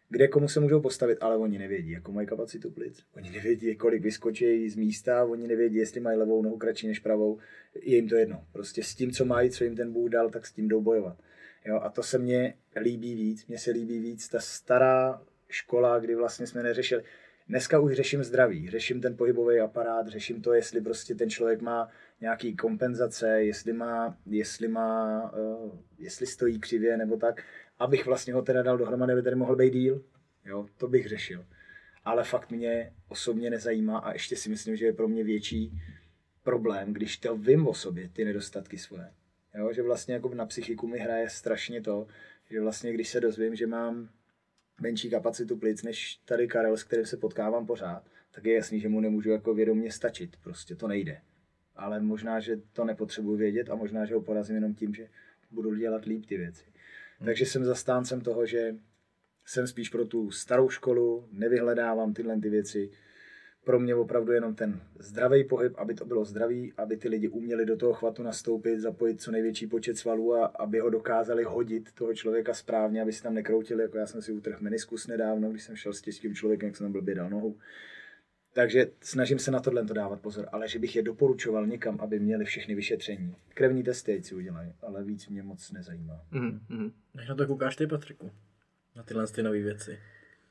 Kde 0.09 0.27
komu 0.27 0.47
se 0.47 0.59
můžou 0.59 0.81
postavit, 0.81 1.17
ale 1.21 1.37
oni 1.37 1.57
nevědí, 1.57 1.91
jakou 1.91 2.11
mají 2.11 2.27
kapacitu 2.27 2.71
plic. 2.71 3.03
Oni 3.15 3.29
nevědí, 3.29 3.75
kolik 3.75 4.03
vyskočí 4.03 4.69
z 4.69 4.75
místa, 4.75 5.25
oni 5.25 5.47
nevědí, 5.47 5.75
jestli 5.75 5.99
mají 5.99 6.17
levou 6.17 6.41
nohu 6.41 6.57
kratší 6.57 6.87
než 6.87 6.99
pravou. 6.99 7.39
Je 7.75 7.95
jim 7.95 8.09
to 8.09 8.15
jedno. 8.15 8.45
Prostě 8.51 8.83
s 8.83 8.95
tím, 8.95 9.11
co 9.11 9.25
mají, 9.25 9.49
co 9.49 9.63
jim 9.63 9.75
ten 9.75 9.93
Bůh 9.93 10.09
dal, 10.09 10.29
tak 10.29 10.45
s 10.45 10.53
tím 10.53 10.67
jdou 10.67 10.81
bojovat. 10.81 11.17
Jo, 11.65 11.79
a 11.83 11.89
to 11.89 12.03
se 12.03 12.17
mně 12.17 12.53
líbí 12.81 13.15
víc. 13.15 13.47
Mně 13.47 13.57
se 13.57 13.71
líbí 13.71 13.99
víc 13.99 14.29
ta 14.29 14.39
stará 14.39 15.21
škola, 15.49 15.99
kdy 15.99 16.15
vlastně 16.15 16.47
jsme 16.47 16.63
neřešili. 16.63 17.03
Dneska 17.49 17.79
už 17.79 17.93
řeším 17.93 18.23
zdraví, 18.23 18.69
řeším 18.69 19.01
ten 19.01 19.17
pohybový 19.17 19.59
aparát, 19.59 20.07
řeším 20.07 20.41
to, 20.41 20.53
jestli 20.53 20.81
prostě 20.81 21.15
ten 21.15 21.29
člověk 21.29 21.61
má 21.61 21.89
nějaký 22.21 22.55
kompenzace, 22.55 23.43
jestli 23.43 23.73
má, 23.73 24.17
jestli 24.25 24.67
má, 24.67 25.23
uh, 25.33 25.71
jestli 25.97 26.27
stojí 26.27 26.59
křivě 26.59 26.97
nebo 26.97 27.17
tak, 27.17 27.43
abych 27.79 28.05
vlastně 28.05 28.33
ho 28.33 28.41
teda 28.41 28.61
dal 28.61 28.77
dohromady, 28.77 29.13
aby 29.13 29.21
tady 29.21 29.35
mohl 29.35 29.55
být 29.55 29.73
díl. 29.73 30.03
Jo, 30.45 30.67
to 30.77 30.87
bych 30.87 31.07
řešil. 31.07 31.45
Ale 32.05 32.23
fakt 32.23 32.51
mě 32.51 32.93
osobně 33.07 33.49
nezajímá 33.49 33.97
a 33.97 34.13
ještě 34.13 34.35
si 34.35 34.49
myslím, 34.49 34.75
že 34.75 34.85
je 34.85 34.93
pro 34.93 35.07
mě 35.07 35.23
větší 35.23 35.81
problém, 36.43 36.93
když 36.93 37.17
to 37.17 37.37
vím 37.37 37.67
o 37.67 37.73
sobě, 37.73 38.09
ty 38.09 38.25
nedostatky 38.25 38.77
svoje. 38.77 39.11
Jo, 39.55 39.73
že 39.73 39.81
vlastně 39.81 40.13
jako 40.13 40.33
na 40.33 40.45
psychiku 40.45 40.87
mi 40.87 40.99
hraje 40.99 41.29
strašně 41.29 41.81
to, 41.81 42.07
že 42.49 42.61
vlastně 42.61 42.93
když 42.93 43.09
se 43.09 43.19
dozvím, 43.19 43.55
že 43.55 43.67
mám 43.67 44.09
menší 44.81 45.09
kapacitu 45.09 45.57
plic 45.57 45.83
než 45.83 46.19
tady 46.25 46.47
Karel, 46.47 46.77
s 46.77 46.83
kterým 46.83 47.05
se 47.05 47.17
potkávám 47.17 47.65
pořád, 47.65 48.03
tak 48.31 48.45
je 48.45 48.53
jasný, 48.53 48.79
že 48.79 48.89
mu 48.89 48.99
nemůžu 48.99 49.29
jako 49.29 49.53
vědomě 49.53 49.91
stačit. 49.91 50.37
Prostě 50.43 50.75
to 50.75 50.87
nejde. 50.87 51.21
Ale 51.75 51.99
možná, 51.99 52.39
že 52.39 52.57
to 52.73 52.85
nepotřebuji 52.85 53.37
vědět 53.37 53.69
a 53.69 53.75
možná, 53.75 54.05
že 54.05 54.13
ho 54.13 54.21
porazím 54.21 54.55
jenom 54.55 54.73
tím, 54.75 54.93
že 54.93 55.09
budu 55.51 55.75
dělat 55.75 56.05
líp 56.05 56.25
ty 56.25 56.37
věci. 56.37 56.65
Hmm. 57.19 57.25
Takže 57.25 57.45
jsem 57.45 57.65
zastáncem 57.65 58.21
toho, 58.21 58.45
že 58.45 58.75
jsem 59.45 59.67
spíš 59.67 59.89
pro 59.89 60.05
tu 60.05 60.31
starou 60.31 60.69
školu, 60.69 61.27
nevyhledávám 61.31 62.13
tyhle 62.13 62.39
ty 62.39 62.49
věci. 62.49 62.89
Pro 63.63 63.79
mě 63.79 63.95
opravdu 63.95 64.31
jenom 64.31 64.55
ten 64.55 64.81
zdravý 64.99 65.43
pohyb, 65.43 65.73
aby 65.77 65.93
to 65.93 66.05
bylo 66.05 66.25
zdravý, 66.25 66.73
aby 66.77 66.97
ty 66.97 67.09
lidi 67.09 67.27
uměli 67.27 67.65
do 67.65 67.77
toho 67.77 67.93
chvatu 67.93 68.23
nastoupit, 68.23 68.79
zapojit 68.79 69.21
co 69.21 69.31
největší 69.31 69.67
počet 69.67 69.97
svalů 69.97 70.35
a 70.35 70.45
aby 70.45 70.79
ho 70.79 70.89
dokázali 70.89 71.43
hodit 71.43 71.91
toho 71.91 72.13
člověka 72.13 72.53
správně, 72.53 73.01
aby 73.01 73.13
si 73.13 73.23
tam 73.23 73.33
nekroutili, 73.33 73.81
jako 73.81 73.97
já 73.97 74.05
jsem 74.07 74.21
si 74.21 74.31
utrhl 74.31 74.57
meniskus 74.61 75.07
nedávno, 75.07 75.49
když 75.49 75.63
jsem 75.63 75.75
šel 75.75 75.93
s 75.93 76.01
těžkým 76.01 76.35
člověkem, 76.35 76.67
jak 76.67 76.75
jsem 76.75 76.91
blbě 76.91 77.15
dal 77.15 77.29
nohu. 77.29 77.57
Takže 78.53 78.87
snažím 79.01 79.39
se 79.39 79.51
na 79.51 79.59
tohle 79.59 79.85
to 79.85 79.93
dávat 79.93 80.21
pozor, 80.21 80.49
ale 80.51 80.67
že 80.67 80.79
bych 80.79 80.95
je 80.95 81.03
doporučoval 81.03 81.67
někam, 81.67 81.97
aby 82.01 82.19
měli 82.19 82.45
všechny 82.45 82.75
vyšetření. 82.75 83.35
Krevní 83.53 83.83
testy 83.83 84.23
si 84.23 84.35
udělají, 84.35 84.73
ale 84.81 85.03
víc 85.03 85.27
mě 85.27 85.43
moc 85.43 85.71
nezajímá. 85.71 86.21
Mm-hmm. 86.33 86.91
Jak 87.15 87.29
na 87.29 87.35
to 87.35 87.47
koukáš 87.47 87.75
ty, 87.75 87.87
Patriku? 87.87 88.31
Na 88.95 89.03
tyhle 89.03 89.27
ty 89.27 89.43
nové 89.43 89.59
věci. 89.59 89.99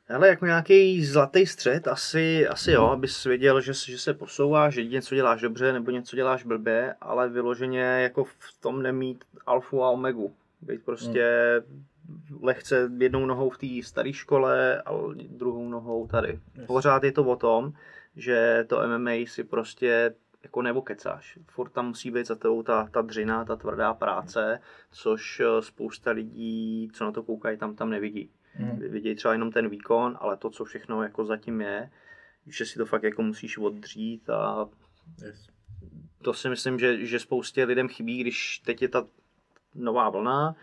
Ale 0.09 0.29
jako 0.29 0.47
nějaký 0.47 1.05
zlatý 1.05 1.47
střed, 1.47 1.89
asi, 1.89 2.49
asi 2.49 2.71
jo, 2.71 2.85
abys 2.85 3.25
věděl, 3.25 3.61
že, 3.61 3.73
že 3.75 3.99
se 3.99 4.15
posouváš, 4.15 4.75
že 4.75 4.85
něco 4.85 5.15
děláš 5.15 5.41
dobře 5.41 5.73
nebo 5.73 5.91
něco 5.91 6.17
děláš 6.17 6.45
blbě, 6.45 6.95
ale 7.01 7.29
vyloženě 7.29 7.81
jako 7.81 8.25
v 8.25 8.61
tom 8.61 8.83
nemít 8.83 9.25
alfu 9.47 9.83
a 9.83 9.91
omegu. 9.91 10.35
Být 10.61 10.85
prostě 10.85 11.25
hmm. 11.69 11.85
Lehce 12.42 12.90
jednou 12.99 13.27
nohou 13.27 13.51
v 13.51 13.59
té 13.59 13.66
staré 13.83 14.12
škole 14.12 14.83
a 14.83 14.92
druhou 15.29 15.68
nohou 15.68 16.07
tady. 16.07 16.29
Yes. 16.29 16.66
Pořád 16.66 17.05
je 17.05 17.12
to 17.12 17.25
o 17.25 17.37
tom, 17.37 17.73
že 18.16 18.64
to 18.68 18.88
MMA 18.88 19.12
si 19.27 19.44
prostě 19.44 20.14
jako 20.42 20.62
nebo 20.62 20.83
kecáš. 20.83 21.38
Furt 21.47 21.71
tam 21.71 21.88
musí 21.88 22.11
být 22.11 22.27
za 22.27 22.35
tebou 22.35 22.62
ta, 22.62 22.88
ta 22.92 23.03
dřina, 23.03 23.44
ta 23.44 23.57
tvrdá 23.57 23.94
práce, 23.94 24.61
což 24.90 25.42
spousta 25.61 26.11
lidí, 26.11 26.90
co 26.92 27.05
na 27.05 27.12
to 27.12 27.23
koukají, 27.23 27.59
tam 27.59 27.77
tam 27.77 27.90
nevidí. 27.90 28.31
Hmm. 28.53 28.79
Vidějí 28.79 29.14
třeba 29.14 29.33
jenom 29.33 29.53
ten 29.53 29.68
výkon, 29.68 30.18
ale 30.21 30.37
to, 30.37 30.51
co 30.51 30.64
všechno 30.64 31.03
jako 31.03 31.25
zatím 31.25 31.61
je, 31.61 31.90
že 32.47 32.66
si 32.66 32.79
to 32.79 32.87
fakt 32.87 33.03
jako 33.03 33.23
musíš 33.23 33.59
oddřít 33.59 34.31
a 34.31 34.68
yes. 35.25 35.49
to 36.23 36.35
si 36.35 36.49
myslím, 36.49 36.79
že, 36.79 37.07
že 37.07 37.18
spoustě 37.18 37.64
lidem 37.64 37.88
chybí, 37.88 38.21
když 38.21 38.59
teď 38.59 38.83
je 38.83 38.88
ta 38.88 39.07
nová 39.75 40.11
vlna, 40.11 40.57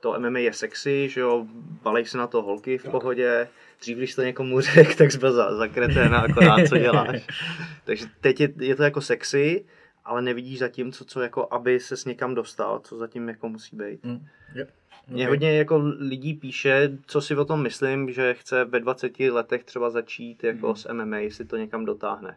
to 0.00 0.20
MMA 0.20 0.38
je 0.38 0.52
sexy, 0.52 1.08
že 1.08 1.20
jo, 1.20 1.46
balej 1.82 2.06
se 2.06 2.18
na 2.18 2.26
to 2.26 2.42
holky 2.42 2.78
v 2.78 2.82
tak. 2.82 2.90
pohodě, 2.90 3.48
dřív, 3.80 3.98
když 3.98 4.14
to 4.14 4.22
někomu 4.22 4.60
řek, 4.74 4.94
tak 4.94 5.12
jsi 5.12 5.18
byl 5.18 5.32
za, 5.32 5.56
za 5.56 5.68
kreténa, 5.68 6.18
akorát 6.18 6.68
co 6.68 6.78
děláš. 6.78 7.26
Takže 7.84 8.06
teď 8.20 8.40
je, 8.40 8.48
je 8.58 8.76
to 8.76 8.82
jako 8.82 9.00
sexy, 9.00 9.64
ale 10.04 10.22
nevidíš 10.22 10.58
zatím, 10.58 10.92
co, 10.92 11.04
co 11.04 11.20
jako, 11.20 11.48
aby 11.50 11.80
ses 11.80 12.04
někam 12.04 12.34
dostal, 12.34 12.78
co 12.78 12.96
zatím 12.96 13.28
jako 13.28 13.48
musí 13.48 13.76
být. 13.76 14.04
Mm. 14.04 14.26
Yep. 14.54 14.70
Mě 15.08 15.24
okay. 15.24 15.32
hodně 15.32 15.58
jako 15.58 15.82
lidí 15.98 16.34
píše, 16.34 16.98
co 17.06 17.20
si 17.20 17.36
o 17.36 17.44
tom 17.44 17.62
myslím, 17.62 18.12
že 18.12 18.34
chce 18.34 18.64
ve 18.64 18.80
20 18.80 19.20
letech 19.20 19.64
třeba 19.64 19.90
začít 19.90 20.44
jako 20.44 20.68
mm. 20.68 20.76
s 20.76 20.92
MMA, 20.92 21.18
jestli 21.18 21.44
to 21.44 21.56
někam 21.56 21.84
dotáhne. 21.84 22.36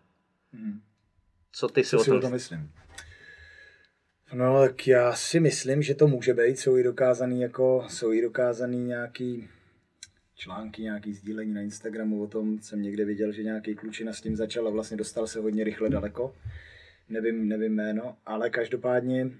Mm. 0.54 0.82
Co 1.52 1.68
ty 1.68 1.84
si, 1.84 1.90
co 1.90 1.96
o, 1.96 2.00
tom 2.00 2.06
si 2.06 2.12
o 2.12 2.22
tom 2.22 2.32
myslím? 2.32 2.72
No, 4.34 4.62
tak 4.62 4.88
já 4.88 5.14
si 5.14 5.40
myslím, 5.40 5.82
že 5.82 5.96
to 5.96 6.08
může 6.08 6.34
být. 6.34 6.60
Jsou 6.60 6.78
i 6.78 6.84
dokázaný, 6.84 7.42
jako, 7.42 7.86
jsou 7.90 8.14
i 8.14 8.22
dokázaný 8.22 8.86
nějaký 8.86 9.50
články, 10.36 10.82
nějaký 10.82 11.14
sdílení 11.14 11.54
na 11.54 11.62
Instagramu 11.62 12.22
o 12.22 12.28
tom, 12.28 12.60
jsem 12.60 12.82
někde 12.82 13.06
viděl, 13.06 13.32
že 13.32 13.44
nějaký 13.44 13.76
klučina 13.76 14.14
s 14.14 14.22
tím 14.22 14.36
začal 14.36 14.68
a 14.68 14.72
vlastně 14.72 14.98
dostal 14.98 15.28
se 15.28 15.40
hodně 15.40 15.64
rychle 15.64 15.90
daleko. 15.90 16.36
Nevím, 17.10 17.48
nevím 17.48 17.74
jméno, 17.74 18.18
ale 18.26 18.50
každopádně 18.50 19.32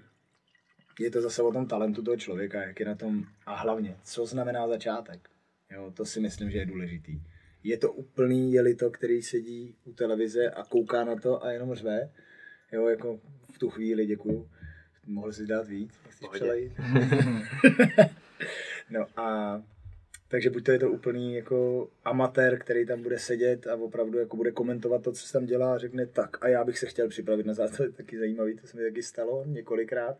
je 1.00 1.10
to 1.10 1.20
zase 1.20 1.42
o 1.42 1.52
tom 1.52 1.66
talentu 1.66 2.02
toho 2.02 2.16
člověka, 2.16 2.62
jak 2.62 2.80
je 2.80 2.86
na 2.86 2.94
tom 2.94 3.24
a 3.46 3.56
hlavně, 3.56 3.96
co 4.04 4.26
znamená 4.26 4.68
začátek. 4.68 5.28
Jo, 5.70 5.92
to 5.96 6.04
si 6.04 6.20
myslím, 6.20 6.50
že 6.50 6.58
je 6.58 6.66
důležitý. 6.66 7.20
Je 7.62 7.78
to 7.78 7.92
úplný 7.92 8.52
jelito, 8.52 8.90
který 8.90 9.22
sedí 9.22 9.74
u 9.84 9.92
televize 9.92 10.50
a 10.50 10.64
kouká 10.64 11.04
na 11.04 11.16
to 11.16 11.44
a 11.44 11.50
jenom 11.50 11.74
řve. 11.74 12.10
Jo, 12.72 12.88
jako 12.88 13.20
v 13.54 13.58
tu 13.58 13.70
chvíli 13.70 14.06
děkuju. 14.06 14.48
Mohl 15.06 15.32
si 15.32 15.46
dát 15.46 15.68
víc, 15.68 16.00
nechceš 16.04 16.28
přelejít. 16.32 16.72
no 18.90 19.06
a 19.16 19.62
takže 20.32 20.50
buď 20.50 20.64
to 20.64 20.72
je 20.72 20.78
to 20.78 20.90
úplný 20.90 21.34
jako 21.34 21.88
amatér, 22.04 22.58
který 22.58 22.86
tam 22.86 23.02
bude 23.02 23.18
sedět 23.18 23.66
a 23.66 23.74
opravdu 23.74 24.18
jako 24.18 24.36
bude 24.36 24.52
komentovat 24.52 25.02
to, 25.02 25.12
co 25.12 25.26
se 25.26 25.32
tam 25.32 25.46
dělá 25.46 25.74
a 25.74 25.78
řekne 25.78 26.06
tak 26.06 26.44
a 26.44 26.48
já 26.48 26.64
bych 26.64 26.78
se 26.78 26.86
chtěl 26.86 27.08
připravit 27.08 27.46
na 27.46 27.54
je 27.82 27.92
taky 27.96 28.18
zajímavý, 28.18 28.56
to 28.56 28.66
se 28.66 28.76
mi 28.76 28.82
taky 28.82 29.02
stalo 29.02 29.44
několikrát, 29.46 30.18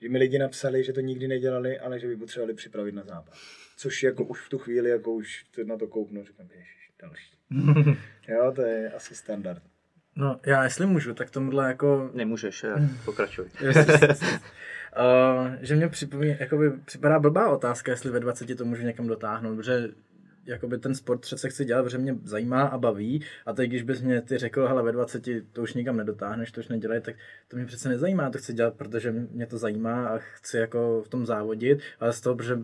že 0.00 0.08
mi 0.08 0.18
lidi 0.18 0.38
napsali, 0.38 0.84
že 0.84 0.92
to 0.92 1.00
nikdy 1.00 1.28
nedělali, 1.28 1.78
ale 1.78 1.98
že 1.98 2.08
by 2.08 2.16
potřebovali 2.16 2.54
připravit 2.54 2.94
na 2.94 3.04
zápas. 3.04 3.38
Což 3.76 4.02
jako 4.02 4.24
už 4.24 4.46
v 4.46 4.48
tu 4.48 4.58
chvíli, 4.58 4.90
jako 4.90 5.12
už 5.12 5.44
to 5.44 5.64
na 5.64 5.78
to 5.78 5.86
kouknu, 5.86 6.24
říkám, 6.24 6.48
ježiš, 6.50 6.92
další. 7.02 7.34
jo, 8.28 8.52
to 8.56 8.62
je 8.62 8.90
asi 8.90 9.14
standard. 9.14 9.62
No, 10.16 10.40
já 10.46 10.64
jestli 10.64 10.86
můžu, 10.86 11.14
tak 11.14 11.30
tomuhle 11.30 11.68
jako... 11.68 12.10
Nemůžeš, 12.14 12.66
pokračuj. 13.04 13.46
Uh, 14.98 15.52
že 15.60 15.76
mě 15.76 15.88
připomíná, 15.88 16.34
jakoby 16.40 16.70
připadá 16.84 17.18
blbá 17.18 17.50
otázka, 17.50 17.92
jestli 17.92 18.10
ve 18.10 18.20
20 18.20 18.58
to 18.58 18.64
můžu 18.64 18.82
někam 18.82 19.06
dotáhnout, 19.06 19.56
protože 19.56 19.88
jakoby 20.46 20.78
ten 20.78 20.94
sport 20.94 21.20
přece 21.20 21.48
chci 21.48 21.64
dělat, 21.64 21.82
protože 21.82 21.98
mě 21.98 22.16
zajímá 22.24 22.62
a 22.62 22.78
baví. 22.78 23.24
A 23.46 23.52
teď, 23.52 23.68
když 23.68 23.82
bys 23.82 24.00
mě 24.00 24.20
ty 24.20 24.38
řekl, 24.38 24.66
hele, 24.66 24.82
ve 24.82 24.92
20 24.92 25.22
to 25.52 25.62
už 25.62 25.74
nikam 25.74 25.96
nedotáhneš, 25.96 26.52
to 26.52 26.60
už 26.60 26.68
nedělej, 26.68 27.00
tak 27.00 27.16
to 27.48 27.56
mě 27.56 27.66
přece 27.66 27.88
nezajímá, 27.88 28.30
to 28.30 28.38
chci 28.38 28.52
dělat, 28.52 28.74
protože 28.74 29.12
mě 29.12 29.46
to 29.46 29.58
zajímá 29.58 30.06
a 30.06 30.18
chci 30.18 30.56
jako 30.56 31.02
v 31.06 31.08
tom 31.08 31.26
závodit, 31.26 31.80
ale 32.00 32.12
z 32.12 32.20
toho, 32.20 32.36
protože 32.36 32.58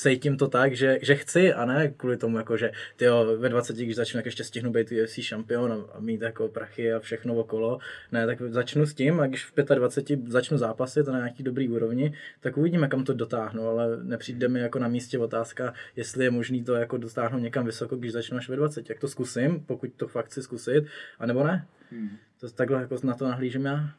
cítím 0.00 0.36
to 0.36 0.48
tak, 0.48 0.76
že, 0.76 0.98
že 1.02 1.14
chci 1.14 1.52
a 1.52 1.64
ne 1.64 1.88
kvůli 1.96 2.16
tomu, 2.16 2.38
jako, 2.38 2.56
že 2.56 2.72
ty 2.96 3.06
ve 3.36 3.48
20, 3.48 3.76
když 3.76 3.96
začnu, 3.96 4.18
tak 4.18 4.26
ještě 4.26 4.44
stihnu 4.44 4.72
být 4.72 4.92
UFC 4.92 5.20
šampion 5.20 5.72
a, 5.72 5.96
a 5.96 6.00
mít 6.00 6.22
jako 6.22 6.48
prachy 6.48 6.92
a 6.92 7.00
všechno 7.00 7.34
okolo. 7.34 7.78
Ne, 8.12 8.26
tak 8.26 8.42
začnu 8.42 8.86
s 8.86 8.94
tím 8.94 9.20
a 9.20 9.26
když 9.26 9.44
v 9.44 9.52
25 9.74 10.28
začnu 10.28 10.58
zápasit 10.58 11.06
na 11.06 11.18
nějaký 11.18 11.42
dobrý 11.42 11.68
úrovni, 11.68 12.14
tak 12.40 12.56
uvidíme, 12.56 12.88
kam 12.88 13.04
to 13.04 13.12
dotáhnu, 13.12 13.68
ale 13.68 13.96
nepřijde 14.02 14.48
mi 14.48 14.60
jako 14.60 14.78
na 14.78 14.88
místě 14.88 15.18
otázka, 15.18 15.74
jestli 15.96 16.24
je 16.24 16.30
možný 16.30 16.64
to 16.64 16.74
jako 16.74 16.96
dotáhnout 16.96 17.38
někam 17.38 17.66
vysoko, 17.66 17.96
když 17.96 18.12
začnu 18.12 18.36
až 18.36 18.48
ve 18.48 18.56
20. 18.56 18.88
Jak 18.88 19.00
to 19.00 19.08
zkusím, 19.08 19.60
pokud 19.66 19.90
to 19.96 20.08
fakt 20.08 20.26
chci 20.26 20.42
zkusit, 20.42 20.84
anebo 21.18 21.44
ne. 21.44 21.66
Hmm. 21.90 22.10
To 22.40 22.50
takhle 22.50 22.80
jako 22.80 22.96
na 23.02 23.14
to 23.14 23.28
nahlížím 23.28 23.64
já. 23.64 23.90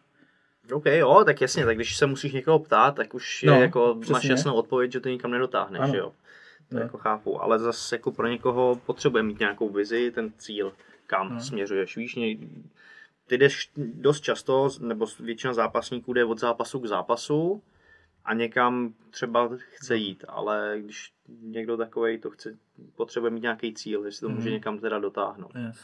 OK, 0.73 0.85
jo, 0.85 1.23
tak 1.25 1.41
jasně, 1.41 1.65
tak 1.65 1.75
když 1.75 1.97
se 1.97 2.05
musíš 2.05 2.33
někoho 2.33 2.59
ptát, 2.59 2.95
tak 2.95 3.13
už 3.13 3.43
no, 3.43 3.53
je 3.53 3.61
jako, 3.61 3.95
přesně. 3.99 4.13
máš 4.13 4.23
jasnou 4.23 4.53
odpověď, 4.53 4.91
že 4.91 4.99
to 4.99 5.09
nikam 5.09 5.31
nedotáhneš, 5.31 5.81
ano. 5.81 5.95
jo. 5.95 6.13
To 6.69 6.75
no. 6.75 6.81
jako 6.81 6.97
chápu, 6.97 7.41
ale 7.41 7.59
zase 7.59 7.95
jako 7.95 8.11
pro 8.11 8.27
někoho 8.27 8.81
potřebuje 8.85 9.23
mít 9.23 9.39
nějakou 9.39 9.69
vizi, 9.69 10.11
ten 10.11 10.31
cíl, 10.37 10.73
kam 11.07 11.33
no. 11.33 11.41
směřuješ. 11.41 11.97
Víš, 11.97 12.19
ty 13.27 13.37
jdeš 13.37 13.71
dost 13.75 14.21
často, 14.21 14.69
nebo 14.79 15.07
většina 15.19 15.53
zápasníků 15.53 16.13
jde 16.13 16.25
od 16.25 16.39
zápasu 16.39 16.79
k 16.79 16.85
zápasu 16.85 17.63
a 18.25 18.33
někam 18.33 18.93
třeba 19.09 19.49
chce 19.73 19.95
jít, 19.95 20.25
ale 20.27 20.75
když 20.83 21.13
někdo 21.41 21.77
takový 21.77 22.17
to 22.17 22.29
chce, 22.29 22.57
potřebuje 22.95 23.31
mít 23.31 23.41
nějaký 23.41 23.73
cíl, 23.73 24.05
jestli 24.05 24.21
to 24.21 24.29
mm. 24.29 24.35
může 24.35 24.51
někam 24.51 24.79
teda 24.79 24.99
dotáhnout. 24.99 25.51
Yes. 25.67 25.79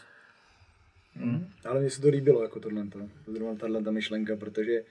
Mm. 1.20 1.48
Ale 1.66 1.80
mně 1.80 1.90
se 1.90 2.02
to 2.02 2.10
líbilo, 2.10 2.44
jako 2.44 2.60
tohle, 2.60 2.88
zrovna 3.28 3.56
tahle 3.56 3.84
ta 3.84 3.92
myšlenka, 3.92 4.36
protože 4.36 4.84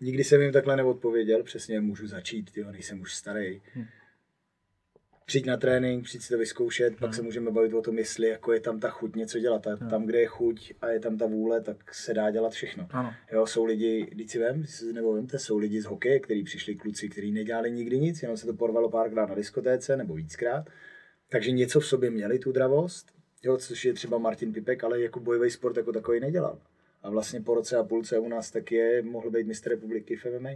nikdy 0.00 0.24
jsem 0.24 0.40
jim 0.40 0.52
takhle 0.52 0.76
neodpověděl, 0.76 1.42
přesně 1.42 1.80
můžu 1.80 2.06
začít, 2.06 2.52
tyjo, 2.52 2.72
nejsem 2.72 3.00
už 3.00 3.14
starý. 3.14 3.60
Mm. 3.76 3.84
Přijď 5.26 5.46
na 5.46 5.56
trénink, 5.56 6.04
přijď 6.04 6.22
si 6.22 6.28
to 6.28 6.38
vyzkoušet, 6.38 6.90
mm. 6.92 6.98
pak 6.98 7.10
hm. 7.10 7.12
se 7.12 7.22
můžeme 7.22 7.50
bavit 7.50 7.74
o 7.74 7.82
tom, 7.82 7.98
jestli 7.98 8.28
jako 8.28 8.52
je 8.52 8.60
tam 8.60 8.80
ta 8.80 8.90
chuť 8.90 9.16
něco 9.16 9.38
dělat. 9.38 9.66
A 9.66 9.76
tam, 9.76 10.06
kde 10.06 10.20
je 10.20 10.26
chuť 10.26 10.72
a 10.80 10.88
je 10.88 11.00
tam 11.00 11.18
ta 11.18 11.26
vůle, 11.26 11.60
tak 11.60 11.94
se 11.94 12.14
dá 12.14 12.30
dělat 12.30 12.52
všechno. 12.52 12.88
Ano. 12.90 13.14
Jo, 13.32 13.46
jsou 13.46 13.64
lidi, 13.64 14.06
když 14.10 14.30
si 14.30 14.38
vem, 14.38 14.64
nebo 14.92 15.12
vemte, 15.12 15.38
jsou 15.38 15.58
lidi 15.58 15.80
z 15.80 15.84
hokeje, 15.84 16.20
kteří 16.20 16.42
přišli 16.42 16.74
kluci, 16.74 17.08
kteří 17.08 17.32
nedělali 17.32 17.70
nikdy 17.70 17.98
nic, 17.98 18.22
jenom 18.22 18.36
se 18.36 18.46
to 18.46 18.54
porvalo 18.54 18.90
párkrát 18.90 19.28
na 19.28 19.34
diskotéce 19.34 19.96
nebo 19.96 20.14
víckrát. 20.14 20.70
Takže 21.28 21.50
něco 21.50 21.80
v 21.80 21.86
sobě 21.86 22.10
měli 22.10 22.38
tu 22.38 22.52
dravost, 22.52 23.12
jo, 23.42 23.56
což 23.56 23.84
je 23.84 23.92
třeba 23.92 24.18
Martin 24.18 24.52
Pipek, 24.52 24.84
ale 24.84 25.00
jako 25.00 25.20
bojový 25.20 25.50
sport 25.50 25.76
jako 25.76 25.92
takový 25.92 26.20
nedělal. 26.20 26.58
A 27.02 27.10
vlastně 27.10 27.40
po 27.40 27.54
roce 27.54 27.76
a 27.76 27.84
půlce 27.84 28.18
u 28.18 28.28
nás 28.28 28.50
tak 28.50 28.72
je, 28.72 29.02
mohl 29.02 29.30
být 29.30 29.46
mistr 29.46 29.70
republiky 29.70 30.16
v 30.16 30.26
MMA. 30.38 30.50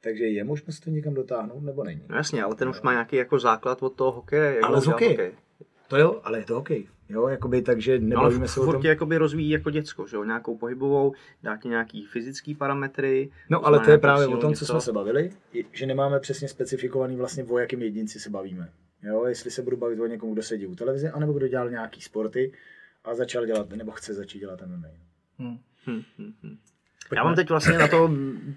Takže 0.00 0.24
je 0.24 0.44
možnost 0.44 0.80
to 0.80 0.90
někam 0.90 1.14
dotáhnout, 1.14 1.60
nebo 1.60 1.84
není? 1.84 2.02
No 2.08 2.16
jasně, 2.16 2.42
ale 2.42 2.54
ten 2.54 2.68
už 2.68 2.80
má 2.80 2.92
nějaký 2.92 3.16
jako 3.16 3.38
základ 3.38 3.82
od 3.82 3.94
toho 3.94 4.12
hokeje. 4.12 4.54
Jak 4.54 4.64
ale 4.64 4.80
z 4.80 4.86
hokej. 4.86 5.08
hokej. 5.08 5.32
To 5.88 5.96
jo, 5.96 6.20
ale 6.24 6.38
je 6.38 6.44
to 6.44 6.54
hokej. 6.54 6.88
Jo, 7.08 7.28
jakoby, 7.28 7.62
takže 7.62 7.98
nebavíme 7.98 8.40
no, 8.40 8.48
se 8.48 8.60
o 8.60 8.72
tom. 8.72 8.82
tě 8.82 8.88
jakoby 8.88 9.16
rozvíjí 9.16 9.50
jako 9.50 9.70
děcko, 9.70 10.06
že 10.06 10.16
jo, 10.16 10.24
nějakou 10.24 10.56
pohybovou, 10.56 11.12
dá 11.42 11.56
ti 11.56 11.68
nějaký 11.68 12.06
fyzický 12.06 12.54
parametry. 12.54 13.30
No 13.50 13.66
ale 13.66 13.80
to 13.80 13.90
je 13.90 13.98
právě 13.98 14.26
o 14.26 14.36
tom, 14.36 14.50
něco. 14.50 14.66
co 14.66 14.72
jsme 14.72 14.80
se 14.80 14.92
bavili, 14.92 15.30
že 15.72 15.86
nemáme 15.86 16.20
přesně 16.20 16.48
specifikovaný 16.48 17.16
vlastně 17.16 17.44
o 17.44 17.58
jakém 17.58 17.82
jedinci 17.82 18.20
se 18.20 18.30
bavíme. 18.30 18.70
Jo, 19.02 19.24
jestli 19.24 19.50
se 19.50 19.62
budu 19.62 19.76
bavit 19.76 20.00
o 20.00 20.06
někomu, 20.06 20.32
kdo 20.32 20.42
sedí 20.42 20.66
u 20.66 20.74
televize, 20.74 21.10
anebo 21.10 21.32
kdo 21.32 21.48
dělal 21.48 21.70
nějaký 21.70 22.00
sporty 22.00 22.52
a 23.04 23.14
začal 23.14 23.46
dělat, 23.46 23.70
nebo 23.70 23.92
chce 23.92 24.14
začít 24.14 24.38
dělat 24.38 24.60
MMA. 24.66 24.88
Hmm. 25.38 25.58
Hmm, 25.84 26.02
hmm, 26.18 26.32
hmm. 26.42 26.58
Já 27.16 27.24
mám 27.24 27.34
teď 27.34 27.48
vlastně 27.48 27.78
na 27.78 27.88
to 27.88 28.10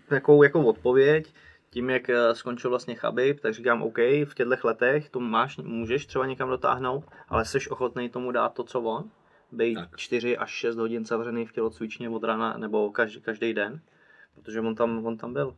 takovou 0.07 0.43
jako 0.43 0.65
odpověď, 0.65 1.33
tím, 1.69 1.89
jak 1.89 2.09
eh, 2.09 2.35
skončil 2.35 2.69
vlastně 2.69 2.95
Chabib, 2.95 3.39
tak 3.39 3.53
říkám, 3.53 3.83
OK, 3.83 3.97
v 3.97 4.33
těchto 4.35 4.67
letech 4.67 5.09
to 5.09 5.19
máš, 5.19 5.57
můžeš 5.57 6.05
třeba 6.05 6.25
někam 6.25 6.49
dotáhnout, 6.49 7.05
ale 7.27 7.45
jsi 7.45 7.69
ochotný 7.69 8.09
tomu 8.09 8.31
dát 8.31 8.53
to, 8.53 8.63
co 8.63 8.81
on? 8.81 9.09
Být 9.51 9.75
tak. 9.75 9.97
4 9.97 10.37
až 10.37 10.51
6 10.51 10.75
hodin 10.75 11.05
zavřený 11.05 11.45
v 11.45 11.51
tělocvičně 11.51 12.09
od 12.09 12.23
rána 12.23 12.57
nebo 12.57 12.91
každý, 12.91 13.21
každý 13.21 13.53
den, 13.53 13.81
protože 14.35 14.59
on 14.59 14.75
tam, 14.75 15.05
on 15.05 15.17
tam 15.17 15.33
byl. 15.33 15.55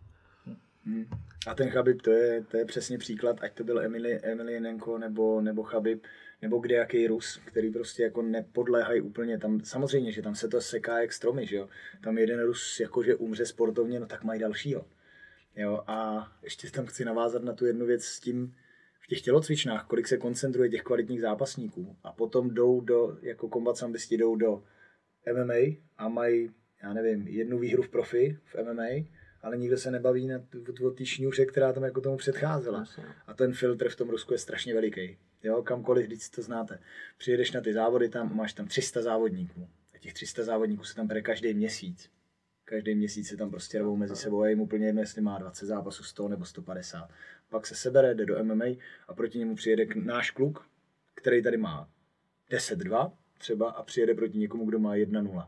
Hmm. 0.86 1.06
A 1.48 1.56
ten 1.56 1.70
Chabib, 1.70 2.02
to 2.02 2.12
je, 2.12 2.44
to 2.44 2.58
je 2.58 2.66
přesně 2.66 2.98
příklad, 2.98 3.38
ať 3.42 3.54
to 3.54 3.64
byl 3.64 3.80
Emily, 3.80 4.20
Emilienko 4.20 4.98
nebo, 4.98 5.42
nebo 5.42 5.64
Chabib, 5.64 6.04
nebo 6.42 6.60
kde 6.60 6.76
jaký 6.76 7.08
Rus, 7.08 7.42
který 7.46 7.72
prostě 7.72 8.04
jako 8.04 8.22
nepodléhají 8.22 9.02
úplně 9.02 9.38
tam, 9.38 9.60
samozřejmě, 9.60 10.12
že 10.12 10.22
tam 10.22 10.36
se 10.36 10.48
to 10.48 10.62
seká 10.62 11.02
jak 11.02 11.14
stromy, 11.14 11.46
že 11.46 11.56
jo. 11.56 11.70
Tam 12.04 12.18
jeden 12.18 12.42
Rus 12.42 12.80
jakože 12.80 13.16
umře 13.16 13.46
sportovně, 13.46 14.00
no 14.00 14.06
tak 14.06 14.24
mají 14.24 14.40
dalšího. 14.40 14.86
Jo, 15.56 15.84
a 15.88 16.28
ještě 16.44 16.72
tam 16.72 16.86
chci 16.86 17.06
navázat 17.06 17.44
na 17.44 17.54
tu 17.54 17.66
jednu 17.66 17.86
věc 17.86 18.04
s 18.04 18.20
tím, 18.20 18.56
v 19.04 19.08
těch 19.08 19.22
tělocvičnách, 19.22 19.86
kolik 19.88 20.08
se 20.08 20.18
koncentruje 20.18 20.70
těch 20.70 20.82
kvalitních 20.82 21.22
zápasníků 21.22 21.96
a 22.04 22.12
potom 22.12 22.50
jdou 22.50 22.82
do, 22.82 23.18
jako 23.22 23.50
kombat 23.50 23.76
jdou 24.12 24.36
do 24.36 24.64
MMA 25.34 25.78
a 25.98 26.10
mají, 26.10 26.52
já 26.84 26.94
nevím, 26.94 27.28
jednu 27.28 27.60
výhru 27.60 27.84
v 27.84 27.90
profi 27.90 28.38
v 28.46 28.56
MMA, 28.64 29.08
ale 29.44 29.58
nikdo 29.58 29.78
se 29.78 29.92
nebaví 29.92 30.28
na 30.28 30.42
o 30.86 30.92
té 30.92 31.06
šňůře, 31.06 31.46
která 31.46 31.74
tam 31.74 31.84
jako 31.84 32.02
tomu 32.02 32.18
předcházela. 32.18 32.86
A 33.28 33.34
ten 33.34 33.54
filtr 33.54 33.90
v 33.90 33.96
tom 33.96 34.10
Rusku 34.10 34.34
je 34.34 34.40
strašně 34.40 34.74
veliký. 34.74 35.18
Jo, 35.44 35.64
kamkoliv, 35.64 36.08
když 36.08 36.30
to 36.30 36.42
znáte. 36.42 36.80
Přijedeš 37.18 37.52
na 37.52 37.62
ty 37.62 37.74
závody, 37.74 38.10
tam 38.10 38.36
máš 38.36 38.54
tam 38.54 38.68
300 38.68 39.02
závodníků. 39.02 39.68
A 39.96 39.98
těch 39.98 40.14
300 40.14 40.44
závodníků 40.44 40.84
se 40.84 40.96
tam 40.96 41.08
bere 41.08 41.22
každý 41.22 41.54
měsíc. 41.54 42.10
Každý 42.66 42.96
měsíc 42.96 43.28
se 43.28 43.38
tam 43.38 43.50
prostě 43.50 43.80
rvou 43.80 43.96
mezi 43.96 44.16
sebou 44.16 44.42
a 44.42 44.48
jim 44.48 44.62
úplně 44.62 44.86
jedno, 44.86 45.02
jestli 45.02 45.22
má 45.22 45.40
20 45.40 45.66
zápasů, 45.66 46.04
100 46.04 46.28
nebo 46.28 46.46
150. 46.46 47.10
Pak 47.50 47.68
se 47.68 47.76
sebere, 47.76 48.16
jde 48.16 48.26
do 48.26 48.44
MMA 48.44 48.66
a 49.08 49.14
proti 49.14 49.40
němu 49.40 49.56
přijede 49.56 49.86
náš 49.96 50.32
kluk, 50.32 50.68
který 51.16 51.44
tady 51.44 51.58
má 51.58 51.90
10-2 52.52 53.12
třeba 53.38 53.72
a 53.72 53.84
přijede 53.84 54.14
proti 54.14 54.38
někomu, 54.38 54.66
kdo 54.66 54.80
má 54.80 54.96
1-0. 54.96 55.48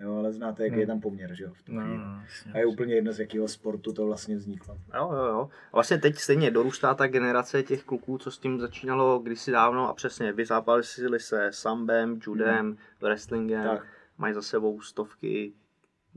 Jo, 0.00 0.16
ale 0.16 0.32
znáte, 0.32 0.62
jaký 0.62 0.72
hmm. 0.72 0.80
je 0.80 0.86
tam 0.86 1.00
poměr, 1.00 1.34
že 1.34 1.44
jo, 1.44 1.52
v 1.52 1.62
tu 1.62 1.72
no, 1.72 1.86
no, 1.86 2.20
jasně, 2.22 2.52
A 2.52 2.58
je 2.58 2.66
úplně 2.66 2.94
jedno, 2.94 3.12
z 3.12 3.20
jakého 3.20 3.48
sportu 3.48 3.92
to 3.92 4.06
vlastně 4.06 4.36
vzniklo. 4.36 4.78
Jo, 4.94 5.10
jo, 5.12 5.24
jo. 5.24 5.48
A 5.72 5.76
vlastně 5.76 5.98
teď 5.98 6.18
stejně 6.18 6.50
dorůstá 6.50 6.94
ta 6.94 7.06
generace 7.06 7.62
těch 7.62 7.84
kluků, 7.84 8.18
co 8.18 8.30
s 8.30 8.38
tím 8.38 8.60
začínalo 8.60 9.18
kdysi 9.18 9.50
dávno 9.50 9.88
a 9.88 9.94
přesně 9.94 10.32
vyzápasili 10.32 11.20
se 11.20 11.48
sambem, 11.52 12.20
judem, 12.26 12.66
hmm. 12.66 12.76
wrestlingem, 13.00 13.62
tak. 13.62 13.86
mají 14.18 14.34
za 14.34 14.42
sebou 14.42 14.80
stovky 14.80 15.52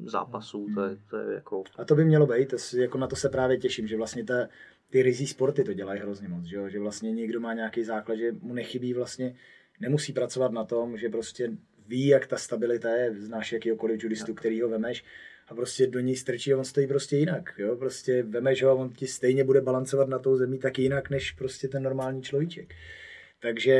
zápasů, 0.05 0.65
hmm. 0.65 0.75
to, 0.75 0.83
je, 0.83 0.97
to 1.09 1.17
je 1.17 1.35
jako... 1.35 1.63
A 1.77 1.85
to 1.85 1.95
by 1.95 2.05
mělo 2.05 2.27
být, 2.27 2.49
to, 2.49 2.77
jako 2.77 2.97
na 2.97 3.07
to 3.07 3.15
se 3.15 3.29
právě 3.29 3.57
těším, 3.57 3.87
že 3.87 3.97
vlastně 3.97 4.23
ta, 4.23 4.47
ty 4.89 5.01
rizí 5.01 5.27
sporty 5.27 5.63
to 5.63 5.73
dělají 5.73 5.99
hrozně 5.99 6.27
moc, 6.27 6.45
že, 6.45 6.55
jo? 6.55 6.69
že 6.69 6.79
vlastně 6.79 7.11
někdo 7.11 7.39
má 7.39 7.53
nějaký 7.53 7.83
základ, 7.83 8.15
že 8.15 8.31
mu 8.41 8.53
nechybí 8.53 8.93
vlastně, 8.93 9.35
nemusí 9.79 10.13
pracovat 10.13 10.51
na 10.51 10.63
tom, 10.63 10.97
že 10.97 11.09
prostě 11.09 11.51
ví, 11.87 12.07
jak 12.07 12.27
ta 12.27 12.37
stabilita 12.37 12.89
je, 12.89 13.13
znáš 13.13 13.51
jakýkoliv 13.51 14.03
judistu, 14.03 14.33
který 14.33 14.61
ho 14.61 14.69
vemeš 14.69 15.03
a 15.47 15.55
prostě 15.55 15.87
do 15.87 15.99
něj 15.99 16.15
strčí 16.15 16.53
a 16.53 16.57
on 16.57 16.65
stojí 16.65 16.87
prostě 16.87 17.17
jinak, 17.17 17.53
jo, 17.57 17.75
prostě 17.75 18.23
vemeš 18.23 18.63
ho 18.63 18.69
a 18.69 18.73
on 18.73 18.89
ti 18.89 19.07
stejně 19.07 19.43
bude 19.43 19.61
balancovat 19.61 20.07
na 20.07 20.19
tou 20.19 20.37
zemí 20.37 20.59
tak 20.59 20.79
jinak, 20.79 21.09
než 21.09 21.31
prostě 21.31 21.67
ten 21.67 21.83
normální 21.83 22.21
človíček. 22.21 22.73
Takže 23.41 23.75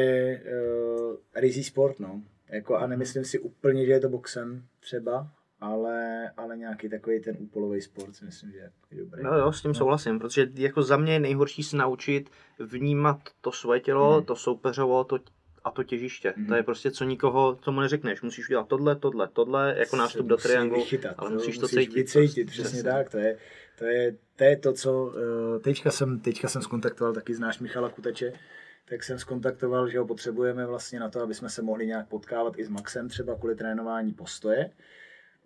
uh, 0.46 1.16
rizí 1.36 1.64
sport, 1.64 2.00
no. 2.00 2.22
Jako, 2.50 2.76
a 2.76 2.88
nemyslím 2.88 3.26
si 3.26 3.40
úplně, 3.40 3.86
že 3.86 3.92
je 3.92 4.00
to 4.00 4.10
boxem 4.10 4.64
třeba, 4.80 5.32
ale, 5.60 6.30
ale 6.38 6.58
nějaký 6.58 6.90
takový 6.90 7.20
ten 7.20 7.36
úpolový 7.40 7.82
sport 7.82 8.16
si 8.16 8.26
myslím, 8.26 8.52
že 8.52 8.58
je 8.58 8.98
dobrý. 8.98 9.24
No 9.24 9.38
jo, 9.38 9.52
s 9.52 9.62
tím 9.62 9.70
no. 9.72 9.76
souhlasím, 9.76 10.20
protože 10.20 10.48
jako 10.54 10.82
za 10.82 10.98
mě 10.98 11.14
je 11.14 11.20
nejhorší 11.20 11.64
se 11.64 11.78
naučit 11.78 12.30
vnímat 12.60 13.20
to 13.42 13.52
svoje 13.52 13.80
tělo, 13.80 14.16
hmm. 14.16 14.26
to 14.26 14.36
soupeřovo, 14.36 15.04
to 15.04 15.20
a 15.68 15.72
to 15.72 15.84
těžiště. 15.84 16.30
Mm-hmm. 16.30 16.48
To 16.48 16.56
je 16.56 16.64
prostě 16.64 16.92
co 16.92 17.04
nikoho, 17.04 17.58
co 17.62 17.72
mu 17.72 17.82
neřekneš. 17.82 18.22
Musíš 18.22 18.50
udělat 18.50 18.68
tohle, 18.68 18.96
tohle, 18.96 19.28
tohle, 19.28 19.76
jako 19.78 19.96
nástup 19.96 20.26
do 20.26 20.38
trianglu, 20.38 20.78
vychytat, 20.78 21.16
ale 21.18 21.30
musíš 21.30 21.58
to 21.58 21.62
musíš 21.62 21.80
cítit. 21.80 21.96
Vycítit, 21.96 22.46
prostě. 22.48 22.62
přesně 22.62 22.84
tak. 22.84 23.10
To 23.10 23.18
je, 23.18 23.38
to 23.78 23.86
je, 23.86 24.16
to 24.36 24.44
je 24.44 24.58
to, 24.58 24.74
co 24.74 25.14
eh, 25.56 25.60
teďka 25.60 25.92
jsem, 25.92 26.20
teďka 26.20 26.48
jsem 26.48 26.62
skontaktoval, 26.62 27.14
taky 27.14 27.34
znáš 27.34 27.60
Michala 27.60 27.90
Kuteče, 27.90 28.34
tak 28.90 29.04
jsem 29.04 29.20
skontaktoval, 29.20 29.90
že 29.90 30.00
ho 30.00 30.08
potřebujeme 30.08 30.66
vlastně 30.66 31.00
na 31.00 31.10
to, 31.10 31.22
aby 31.22 31.34
jsme 31.34 31.50
se 31.50 31.62
mohli 31.62 31.88
nějak 31.88 32.08
potkávat 32.08 32.60
i 32.60 32.66
s 32.66 32.70
Maxem 32.70 33.10
třeba 33.10 33.36
kvůli 33.36 33.56
trénování 33.56 34.14
postoje. 34.14 34.70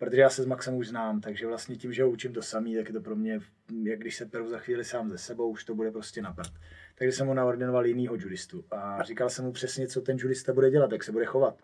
Protože 0.02 0.20
já 0.20 0.30
se 0.30 0.42
s 0.42 0.46
Maxem 0.46 0.74
už 0.74 0.88
znám, 0.88 1.20
takže 1.20 1.46
vlastně 1.46 1.76
tím, 1.76 1.92
že 1.92 2.02
ho 2.02 2.10
učím 2.10 2.32
to 2.32 2.42
samý, 2.42 2.76
tak 2.76 2.86
je 2.86 2.92
to 2.92 3.00
pro 3.00 3.16
mě, 3.16 3.40
jak 3.82 3.98
když 3.98 4.16
se 4.16 4.26
peru 4.26 4.48
za 4.48 4.58
chvíli 4.58 4.84
sám 4.84 5.10
ze 5.10 5.18
sebou, 5.18 5.50
už 5.50 5.64
to 5.64 5.74
bude 5.74 5.90
prostě 5.90 6.22
na 6.22 6.32
prd. 6.32 6.52
Takže 6.94 7.12
jsem 7.12 7.26
mu 7.26 7.34
naordinoval 7.34 7.86
jinýho 7.86 8.14
judistu 8.14 8.64
a 8.70 9.02
říkal 9.02 9.30
jsem 9.30 9.44
mu 9.44 9.52
přesně, 9.52 9.88
co 9.88 10.00
ten 10.00 10.16
judista 10.20 10.52
bude 10.52 10.70
dělat, 10.70 10.92
jak 10.92 11.04
se 11.04 11.12
bude 11.12 11.24
chovat. 11.24 11.56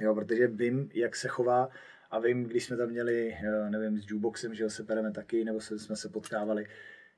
Jo, 0.00 0.14
protože 0.14 0.46
vím, 0.46 0.90
jak 0.94 1.16
se 1.16 1.28
chová 1.28 1.68
a 2.10 2.18
vím, 2.18 2.44
když 2.44 2.64
jsme 2.64 2.76
tam 2.76 2.88
měli, 2.88 3.36
eh, 3.44 3.70
nevím, 3.70 3.98
s 3.98 4.10
jukeboxem, 4.10 4.54
že 4.54 4.62
jo, 4.62 4.70
se 4.70 4.84
pereme 4.84 5.12
taky, 5.12 5.44
nebo 5.44 5.60
jsme 5.60 5.96
se 5.96 6.08
potkávali, 6.08 6.66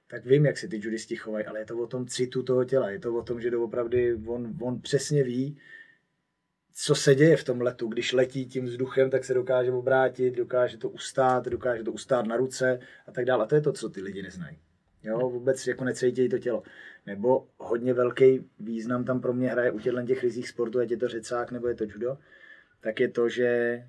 tak 0.06 0.24
vím, 0.24 0.46
jak 0.46 0.58
se 0.58 0.68
ty 0.68 0.80
judisti 0.82 1.16
chovají, 1.16 1.46
ale 1.46 1.58
je 1.58 1.66
to 1.66 1.78
o 1.78 1.86
tom 1.86 2.06
citu 2.06 2.42
toho 2.42 2.64
těla, 2.64 2.90
je 2.90 2.98
to 2.98 3.14
o 3.14 3.22
tom, 3.22 3.40
že 3.40 3.50
doopravdy 3.50 4.14
on, 4.26 4.54
on 4.60 4.80
přesně 4.80 5.24
ví, 5.24 5.58
co 6.78 6.94
se 6.94 7.14
děje 7.14 7.36
v 7.36 7.44
tom 7.44 7.60
letu. 7.60 7.88
Když 7.88 8.12
letí 8.12 8.46
tím 8.46 8.64
vzduchem, 8.64 9.10
tak 9.10 9.24
se 9.24 9.34
dokáže 9.34 9.72
obrátit, 9.72 10.34
dokáže 10.34 10.78
to 10.78 10.88
ustát, 10.88 11.44
dokáže 11.46 11.82
to 11.82 11.92
ustát 11.92 12.26
na 12.26 12.36
ruce 12.36 12.80
a 13.06 13.12
tak 13.12 13.24
dále. 13.24 13.44
A 13.44 13.46
to 13.46 13.54
je 13.54 13.60
to, 13.60 13.72
co 13.72 13.88
ty 13.88 14.02
lidi 14.02 14.22
neznají. 14.22 14.58
Jo, 15.02 15.18
vůbec 15.18 15.66
jako 15.66 15.84
necítějí 15.84 16.28
to 16.28 16.38
tělo. 16.38 16.62
Nebo 17.06 17.48
hodně 17.58 17.94
velký 17.94 18.50
význam 18.58 19.04
tam 19.04 19.20
pro 19.20 19.32
mě 19.32 19.48
hraje 19.48 19.70
u 19.70 19.78
těchto 19.78 20.02
těch 20.02 20.22
rizích 20.22 20.48
sportu, 20.48 20.78
ať 20.78 20.90
je 20.90 20.96
to 20.96 21.08
řecák 21.08 21.52
nebo 21.52 21.68
je 21.68 21.74
to 21.74 21.84
judo, 21.84 22.18
tak 22.80 23.00
je 23.00 23.08
to, 23.08 23.28
že 23.28 23.82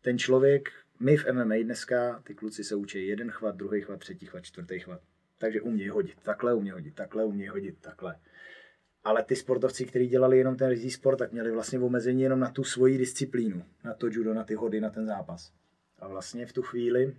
ten 0.00 0.18
člověk, 0.18 0.68
my 1.00 1.16
v 1.16 1.32
MMA 1.32 1.54
dneska, 1.62 2.22
ty 2.24 2.34
kluci 2.34 2.64
se 2.64 2.74
učí 2.74 3.06
jeden 3.06 3.30
chvat, 3.30 3.56
druhý 3.56 3.80
chvat, 3.80 4.00
třetí 4.00 4.26
chvat, 4.26 4.44
čtvrtý 4.44 4.78
chvat. 4.78 5.00
Takže 5.38 5.60
umějí 5.60 5.88
hodit 5.88 6.16
takhle, 6.22 6.54
umějí 6.54 6.72
hodit 6.72 6.94
takhle, 6.94 7.24
umějí 7.24 7.48
hodit 7.48 7.74
takhle. 7.80 8.16
Ale 9.04 9.22
ty 9.22 9.36
sportovci, 9.36 9.84
kteří 9.84 10.06
dělali 10.06 10.38
jenom 10.38 10.56
ten 10.56 10.68
rizí 10.68 10.90
sport, 10.90 11.16
tak 11.16 11.32
měli 11.32 11.50
vlastně 11.50 11.78
omezení 11.78 12.22
jenom 12.22 12.40
na 12.40 12.50
tu 12.50 12.64
svoji 12.64 12.98
disciplínu, 12.98 13.64
na 13.84 13.94
to 13.94 14.06
judo, 14.06 14.34
na 14.34 14.44
ty 14.44 14.54
hody, 14.54 14.80
na 14.80 14.90
ten 14.90 15.06
zápas. 15.06 15.52
A 15.98 16.08
vlastně 16.08 16.46
v 16.46 16.52
tu 16.52 16.62
chvíli 16.62 17.14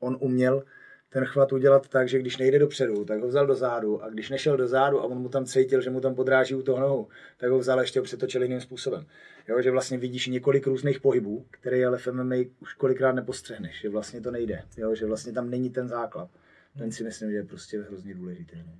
on 0.00 0.16
uměl 0.20 0.64
ten 1.10 1.24
chvat 1.24 1.52
udělat 1.52 1.88
tak, 1.88 2.08
že 2.08 2.18
když 2.18 2.36
nejde 2.36 2.58
dopředu, 2.58 3.04
tak 3.04 3.20
ho 3.20 3.28
vzal 3.28 3.46
do 3.46 3.54
zádu 3.54 4.02
a 4.02 4.08
když 4.08 4.30
nešel 4.30 4.56
do 4.56 4.68
zádu 4.68 5.00
a 5.00 5.04
on 5.04 5.18
mu 5.18 5.28
tam 5.28 5.44
cítil, 5.44 5.80
že 5.80 5.90
mu 5.90 6.00
tam 6.00 6.14
podráží 6.14 6.54
u 6.54 6.62
toho 6.62 6.80
nohu, 6.80 7.08
tak 7.36 7.50
ho 7.50 7.58
vzal 7.58 7.78
a 7.78 7.82
ještě 7.82 7.98
ho 7.98 8.04
přetočil 8.04 8.42
jiným 8.42 8.60
způsobem. 8.60 9.06
Jo, 9.48 9.62
že 9.62 9.70
vlastně 9.70 9.98
vidíš 9.98 10.26
několik 10.26 10.66
různých 10.66 11.00
pohybů, 11.00 11.46
které 11.50 11.86
ale 11.86 11.98
v 11.98 12.06
MMA 12.06 12.36
už 12.60 12.74
kolikrát 12.74 13.12
nepostřehneš, 13.12 13.80
že 13.80 13.88
vlastně 13.88 14.20
to 14.20 14.30
nejde, 14.30 14.62
jo, 14.76 14.94
že 14.94 15.06
vlastně 15.06 15.32
tam 15.32 15.50
není 15.50 15.70
ten 15.70 15.88
základ. 15.88 16.30
Ten 16.78 16.92
si 16.92 17.04
myslím, 17.04 17.30
že 17.30 17.36
je 17.36 17.44
prostě 17.44 17.80
hrozně 17.80 18.14
důležitý. 18.14 18.56
No. 18.66 18.72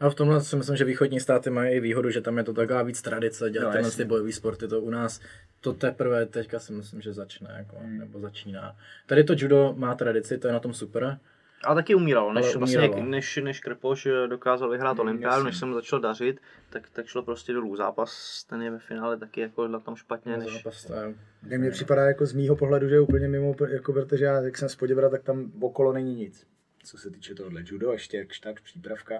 A 0.00 0.10
v 0.10 0.14
tomhle 0.14 0.40
si 0.40 0.56
myslím, 0.56 0.76
že 0.76 0.84
východní 0.84 1.20
státy 1.20 1.50
mají 1.50 1.74
i 1.76 1.80
výhodu, 1.80 2.10
že 2.10 2.20
tam 2.20 2.38
je 2.38 2.44
to 2.44 2.52
taková 2.52 2.82
víc 2.82 3.02
tradice 3.02 3.50
dělat 3.50 3.64
No, 3.64 3.68
no, 3.70 3.76
tyhle 3.76 3.90
ty 3.90 4.04
bojové 4.04 4.32
sporty. 4.32 4.68
To 4.68 4.80
u 4.80 4.90
nás 4.90 5.20
to 5.60 5.72
teprve 5.72 6.26
teďka 6.26 6.58
si 6.58 6.72
myslím, 6.72 7.00
že 7.00 7.12
začne, 7.12 7.54
jako, 7.56 7.76
Hmm. 7.76 7.98
nebo 7.98 8.20
začíná. 8.20 8.76
Tady 9.06 9.24
to 9.24 9.34
judo 9.36 9.74
má 9.76 9.94
tradici, 9.94 10.38
to 10.38 10.46
je 10.46 10.52
na 10.52 10.60
tom 10.60 10.74
super. 10.74 11.18
Ale 11.64 11.74
taky 11.74 11.94
umíralo, 11.94 12.32
než, 12.32 12.56
vlastně, 12.56 12.78
umíralo. 12.78 13.04
než, 13.06 13.36
než 13.44 13.60
Krpoš 13.60 14.06
eh, 14.06 14.28
dokázal 14.28 14.70
vyhrát 14.70 14.94
Mm, 14.96 15.00
olympiádu, 15.00 15.44
než 15.44 15.56
jsem 15.58 15.74
začal 15.74 16.00
dařit, 16.00 16.40
tak, 16.70 16.90
tak 16.90 17.06
šlo 17.06 17.22
prostě 17.22 17.52
dolů. 17.52 17.76
Zápas, 17.76 18.44
ten 18.44 18.62
je 18.62 18.70
ve 18.70 18.78
finále 18.78 19.16
taky 19.16 19.40
jako 19.40 19.68
na 19.68 19.80
tom 19.80 19.96
špatně, 19.96 20.36
než... 20.36 20.52
Zápas, 20.52 20.84
to 20.84 20.94
je, 20.94 21.58
Mně 21.58 21.70
připadá 21.70 22.02
jako 22.06 22.26
z 22.26 22.32
mýho 22.32 22.56
pohledu, 22.56 22.88
že 22.88 22.94
je 22.94 23.00
úplně 23.00 23.28
mimo, 23.28 23.54
jako 23.68 23.92
protože 23.92 24.24
já, 24.24 24.40
jak 24.40 24.58
jsem 24.58 24.68
z 24.68 24.76
Poděbra, 24.76 25.08
tak 25.08 25.22
tam 25.22 25.52
okolo 25.60 25.92
není 25.92 26.14
nic. 26.14 26.46
Co 26.84 26.98
se 26.98 27.10
týče 27.10 27.34
tohohle 27.34 27.62
judo, 27.64 27.92
ještě 27.92 28.16
jak 28.16 28.28
tak 28.42 28.60
přípravka, 28.60 29.14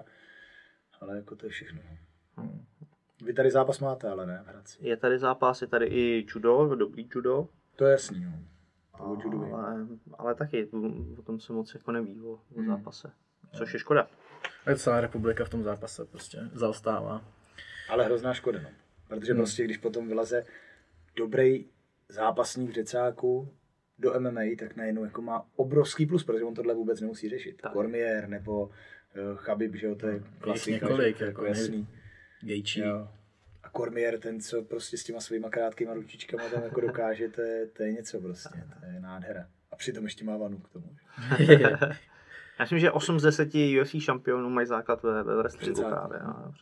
ale 1.01 1.15
jako 1.15 1.35
to 1.35 1.45
je 1.45 1.49
všechno. 1.49 1.81
Vy 3.25 3.33
tady 3.33 3.51
zápas 3.51 3.79
máte, 3.79 4.09
ale 4.09 4.25
ne 4.27 4.41
v 4.45 4.47
Hradci. 4.47 4.77
Je 4.81 4.97
tady 4.97 5.19
zápas, 5.19 5.61
je 5.61 5.67
tady 5.67 5.85
i 5.85 6.25
judo, 6.35 6.75
dobrý 6.75 7.07
judo, 7.15 7.47
To 7.75 7.85
je 7.85 7.91
jasný, 7.91 8.23
jo. 8.23 8.29
To 8.97 9.03
o 9.03 9.13
judu 9.13 9.43
vím. 9.43 9.55
ale, 9.55 9.87
ale 10.17 10.35
taky 10.35 10.67
o 11.17 11.21
tom 11.21 11.39
se 11.39 11.53
moc 11.53 11.73
jako 11.73 11.91
neví 11.91 12.21
o, 12.21 12.29
o 12.29 12.39
Hmm. 12.57 12.67
zápase. 12.67 13.11
Což 13.57 13.73
je 13.73 13.79
škoda. 13.79 14.07
a 14.65 14.75
celá 14.75 15.01
republika 15.01 15.45
v 15.45 15.49
tom 15.49 15.63
zápase 15.63 16.05
prostě 16.05 16.39
zaostává. 16.53 17.21
Ale 17.89 18.05
hrozná 18.05 18.33
škoda, 18.33 18.59
no. 18.63 18.69
Protože 19.07 19.31
hmm. 19.33 19.39
prostě, 19.39 19.63
když 19.63 19.77
potom 19.77 20.07
vyleze 20.07 20.43
dobrý 21.15 21.65
zápasník 22.09 22.69
v 22.69 22.73
řecáku 22.73 23.53
do 23.99 24.19
MMA, 24.19 24.41
tak 24.59 24.75
najednou 24.75 25.03
jako 25.05 25.21
má 25.21 25.45
obrovský 25.55 26.05
plus, 26.05 26.23
protože 26.23 26.43
on 26.43 26.53
tohle 26.53 26.73
vůbec 26.73 27.01
nemusí 27.01 27.29
řešit. 27.29 27.61
Tak. 27.61 27.73
Cormier 27.73 28.29
nebo 28.29 28.69
Chabib, 29.35 29.75
že 29.75 29.87
jo, 29.87 29.95
to 29.95 30.07
je 30.07 30.23
klasika, 30.39 30.87
několik, 30.87 31.17
že? 31.17 31.25
jako 31.25 31.41
jako 31.41 31.45
jasný. 31.45 31.87
Gejčí. 32.41 32.79
Jo. 32.79 33.07
A 33.63 33.69
Cormier, 33.69 34.19
ten, 34.19 34.41
co 34.41 34.61
prostě 34.61 34.97
s 34.97 35.03
těma 35.03 35.19
svýma 35.19 35.49
krátkýma 35.49 35.93
ručičkama 35.93 36.43
tam 36.49 36.63
jako 36.63 36.81
dokáže, 36.81 37.29
to 37.29 37.41
je, 37.41 37.67
to 37.67 37.83
je 37.83 37.91
něco 37.91 38.21
prostě, 38.21 38.63
to 38.79 38.85
je 38.85 38.99
nádhera. 38.99 39.45
A 39.71 39.75
přitom 39.75 40.03
ještě 40.03 40.25
má 40.25 40.37
vanu 40.37 40.57
k 40.57 40.69
tomu. 40.69 40.95
Já 42.59 42.63
myslím, 42.63 42.79
že 42.79 42.91
8 42.91 43.19
z 43.19 43.23
10 43.23 43.49
UFC 43.81 43.95
šampionů 43.99 44.49
mají 44.49 44.67
základ 44.67 45.03
ve, 45.03 45.23
ve 45.23 45.35
wrestlingu 45.35 45.83
právě. 45.83 46.19
No. 46.23 46.53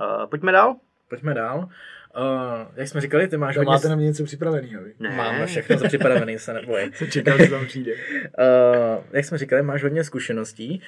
Uh, 0.00 0.26
pojďme 0.26 0.52
dál. 0.52 0.76
Pojďme 1.08 1.34
dál. 1.34 1.58
Uh, 1.58 2.74
jak 2.74 2.88
jsme 2.88 3.00
říkali, 3.00 3.28
ty 3.28 3.36
máš 3.36 3.54
To 3.54 3.60
hodně... 3.60 3.70
máte 3.70 3.88
na 3.88 3.96
mě 3.96 4.06
něco 4.06 4.24
připraveného? 4.24 4.82
Ne. 4.98 5.16
Máme 5.16 5.46
všechno 5.46 5.76
připravené, 5.88 6.38
se 6.38 6.52
neboj. 6.52 6.92
Čekal, 7.10 7.38
že 7.38 7.50
tam 7.50 7.66
přijde. 7.66 7.92
Uh, 7.92 9.04
jak 9.10 9.24
jsme 9.24 9.38
říkali, 9.38 9.62
máš 9.62 9.82
hodně 9.82 10.04
zkušeností. 10.04 10.82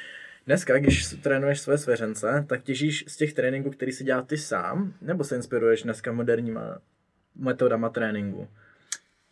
Dneska, 0.51 0.79
když 0.79 1.15
trénuješ 1.23 1.61
své 1.61 1.79
svěřence, 1.79 2.45
tak 2.49 2.63
těžíš 2.63 3.05
z 3.09 3.17
těch 3.17 3.33
tréninků, 3.33 3.71
který 3.71 3.93
si 3.93 4.05
dělal 4.05 4.25
ty 4.25 4.39
sám, 4.39 4.95
nebo 5.01 5.25
se 5.25 5.37
inspiruješ 5.37 5.83
dneska 5.83 6.13
moderníma 6.13 6.81
metodama 7.35 7.89
tréninku? 7.89 8.49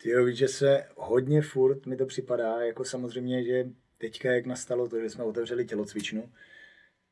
Ty 0.01 0.09
jo, 0.09 0.25
víš, 0.25 0.37
že 0.37 0.47
se 0.47 0.85
hodně 0.95 1.41
furt 1.41 1.85
mi 1.85 1.97
to 1.97 2.05
připadá, 2.05 2.61
jako 2.61 2.85
samozřejmě, 2.85 3.43
že 3.43 3.65
teďka, 3.97 4.31
jak 4.31 4.45
nastalo 4.45 4.89
to, 4.89 5.01
že 5.01 5.09
jsme 5.09 5.23
otevřeli 5.23 5.65
tělocvičnu, 5.65 6.29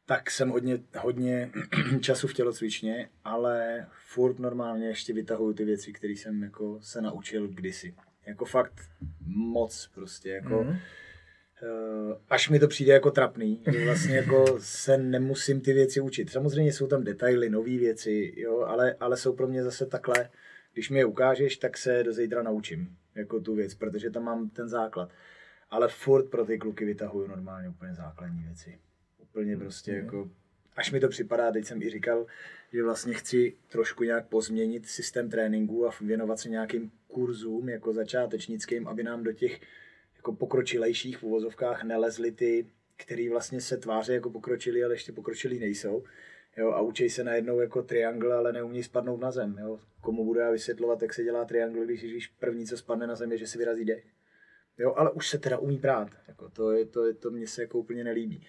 tak 0.06 0.32
jsem 0.32 0.50
hodně, 0.50 0.80
hodně 0.98 1.52
času 2.02 2.28
v 2.28 2.34
tělocvičně, 2.34 3.10
ale 3.24 3.88
furt 4.08 4.40
normálně 4.40 4.88
ještě 4.88 5.14
vytahuju 5.14 5.54
ty 5.54 5.66
věci, 5.66 5.94
které 5.94 6.14
jsem 6.14 6.44
jako 6.44 6.80
se 6.82 7.02
naučil 7.02 7.48
kdysi. 7.48 7.96
Jako 8.26 8.46
fakt 8.46 8.82
moc 9.26 9.90
prostě, 9.96 10.30
jako 10.30 10.64
Mhm. 10.64 10.78
Eh, 11.64 12.18
až 12.30 12.50
mi 12.50 12.60
to 12.60 12.68
přijde 12.68 12.94
jako 12.94 13.12
trapný, 13.12 13.64
že 13.72 13.86
vlastně 13.86 14.16
jako 14.16 14.60
se 14.60 14.98
nemusím 14.98 15.62
ty 15.62 15.74
věci 15.74 16.02
učit. 16.02 16.30
Samozřejmě 16.30 16.74
jsou 16.74 16.88
tam 16.88 17.04
detaily, 17.04 17.50
nové 17.50 17.78
věci, 17.78 18.34
jo, 18.38 18.60
ale, 18.60 18.96
ale 19.00 19.18
jsou 19.18 19.34
pro 19.34 19.48
mě 19.48 19.64
zase 19.64 19.86
takhle, 19.86 20.30
když 20.74 20.90
mi 20.90 21.00
je 21.00 21.06
ukážeš, 21.06 21.58
tak 21.58 21.78
se 21.78 22.04
do 22.04 22.14
zítra 22.14 22.44
naučím, 22.44 22.98
jako 23.16 23.40
tu 23.40 23.56
věc, 23.56 23.74
protože 23.74 24.10
tam 24.10 24.24
mám 24.24 24.50
ten 24.50 24.68
základ. 24.70 25.10
Ale 25.70 25.88
furt 25.88 26.30
pro 26.30 26.46
ty 26.46 26.58
kluky 26.58 26.86
vytahuju 26.86 27.28
normálně 27.28 27.70
úplně 27.70 27.94
základní 27.94 28.44
věci. 28.44 28.80
Úplně 29.18 29.58
prostě 29.58 29.92
jako, 29.92 30.30
až 30.76 30.92
mi 30.92 31.00
to 31.00 31.10
připadá, 31.10 31.52
teď 31.52 31.66
jsem 31.66 31.82
i 31.82 31.90
říkal, 31.90 32.26
že 32.74 32.84
vlastně 32.84 33.14
chci 33.14 33.58
trošku 33.68 34.04
nějak 34.04 34.28
pozměnit 34.28 34.86
systém 34.86 35.30
tréninku 35.30 35.88
a 35.88 35.94
věnovat 36.02 36.40
se 36.40 36.50
nějakým 36.50 36.92
kurzům 37.08 37.70
jako 37.70 37.94
začátečnickým, 37.94 38.88
aby 38.88 39.04
nám 39.04 39.24
do 39.24 39.34
těch 39.34 39.60
jako 40.18 40.34
pokročilejších 40.34 41.18
v 41.18 41.24
uvozovkách 41.24 41.84
nelezly 41.84 42.32
ty, 42.32 42.68
který 42.98 43.30
vlastně 43.30 43.62
se 43.62 43.78
tváří 43.78 44.14
jako 44.14 44.30
pokročilí, 44.30 44.84
ale 44.84 44.94
ještě 44.94 45.12
pokročilí 45.12 45.60
nejsou. 45.60 46.04
Jo, 46.58 46.72
a 46.72 46.82
učí 46.82 47.10
se 47.10 47.24
najednou 47.24 47.60
jako 47.60 47.82
triangle, 47.82 48.36
ale 48.36 48.54
neumí 48.54 48.84
spadnout 48.84 49.20
na 49.20 49.32
zem. 49.32 49.58
Jo. 49.58 49.80
Komu 50.02 50.26
budu 50.26 50.40
já 50.40 50.52
vysvětlovat, 50.52 51.02
jak 51.02 51.14
se 51.14 51.24
dělá 51.24 51.46
triangle, 51.46 51.86
když 51.86 52.04
víš 52.04 52.28
první, 52.28 52.66
co 52.66 52.78
spadne 52.78 53.08
na 53.08 53.16
zem, 53.16 53.32
je, 53.32 53.38
že 53.38 53.48
si 53.48 53.58
vyrazí 53.58 53.86
dech. 53.86 54.06
Jo, 54.78 54.94
ale 54.98 55.12
už 55.12 55.30
se 55.30 55.38
teda 55.38 55.58
umí 55.58 55.78
prát. 55.78 56.10
Jako 56.28 56.50
to, 56.50 56.72
je, 56.72 56.86
to, 56.86 57.06
je, 57.06 57.14
to 57.14 57.32
mně 57.32 57.48
se 57.48 57.62
jako 57.62 57.80
úplně 57.80 58.04
nelíbí. 58.04 58.48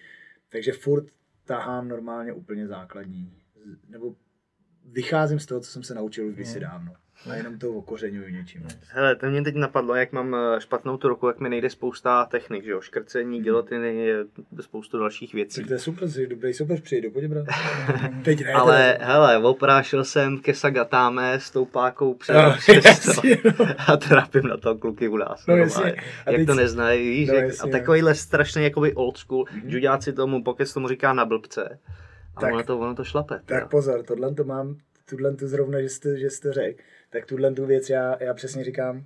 Takže 0.49 0.71
furt 0.71 1.05
tahám 1.45 1.87
normálně 1.87 2.33
úplně 2.33 2.67
základní. 2.67 3.33
Nebo 3.87 4.15
vycházím 4.85 5.39
z 5.39 5.45
toho, 5.45 5.61
co 5.61 5.71
jsem 5.71 5.83
se 5.83 5.93
naučil 5.93 6.27
už 6.27 6.35
kdysi 6.35 6.59
dávno. 6.59 6.93
A 7.31 7.35
jenom 7.35 7.59
to 7.59 7.69
okořeňuju 7.71 8.29
něčím. 8.29 8.67
Hele, 8.87 9.15
to 9.15 9.25
mě 9.25 9.41
teď 9.43 9.55
napadlo, 9.55 9.95
jak 9.95 10.11
mám 10.11 10.35
eh, 10.35 10.61
špatnou 10.61 10.97
tu 10.97 11.07
ruku, 11.09 11.27
jak 11.27 11.39
mi 11.39 11.49
nejde 11.49 11.69
spousta 11.69 12.25
technik, 12.25 12.63
že 12.63 12.71
jo, 12.71 12.81
škrcení, 12.81 13.41
gilotiny, 13.43 14.11
eh, 14.11 14.61
spoustu 14.61 14.99
dalších 14.99 15.33
věcí. 15.33 15.61
Tak 15.61 15.67
to 15.67 15.73
je 15.73 15.79
super, 15.79 16.09
jsi 16.09 16.27
dobrý 16.27 16.53
super, 16.53 16.81
přijď 16.81 17.03
do 17.03 17.11
Poděbra. 17.11 17.43
Teď 18.25 18.43
ne, 18.45 18.53
Ale 18.53 18.93
teda. 18.93 19.05
hele, 19.05 19.37
oprášil 19.37 20.03
jsem 20.05 20.39
ke 20.39 20.53
Sagatáme 20.53 21.33
s 21.39 21.51
tou 21.51 21.65
pákou 21.65 22.13
přes, 22.13 22.35
No, 22.35 22.53
přes 22.57 22.85
jasně, 22.85 23.37
to. 23.37 23.49
no. 23.59 23.65
A 23.87 23.97
trápím 23.97 24.43
na 24.47 24.57
to 24.57 24.75
kluky 24.75 25.07
u 25.07 25.17
nás. 25.17 25.47
No, 25.47 25.55
jasně. 25.55 25.91
A 26.25 26.31
Jak 26.31 26.35
teď 26.35 26.47
to 26.47 26.53
neznají, 26.55 27.09
víš, 27.09 27.29
No, 27.29 27.35
jak, 27.35 27.45
jasně, 27.47 27.61
a 27.61 27.65
no. 27.65 27.71
takovýhle 27.71 28.15
strašný 28.15 28.63
jakoby 28.63 28.93
old 28.93 29.17
school, 29.17 29.45
judáci 29.63 30.13
tomu, 30.13 30.43
pokec 30.43 30.73
tomu 30.73 30.87
říká 30.87 31.13
na 31.13 31.25
blbce. 31.25 31.79
A 32.35 32.41
Tak- 32.41 32.53
ono 32.53 32.63
to, 32.63 32.79
ono 32.79 32.95
to 32.95 33.03
šlape. 33.03 33.39
Tak 33.45 33.61
jo. 33.61 33.67
pozor, 33.71 34.03
tohle 34.03 34.33
to 34.35 34.43
mám, 34.43 34.75
tuhle 35.09 35.35
tu 35.35 35.47
zrovna, 35.47 35.81
že 35.81 35.89
jste, 35.89 36.17
že 36.19 36.29
jste 36.29 36.53
řekl, 36.53 36.81
tak 37.09 37.25
tuhle 37.25 37.51
tu 37.51 37.65
věc 37.65 37.89
já, 37.89 38.23
já 38.23 38.33
přesně 38.33 38.63
říkám, 38.63 39.05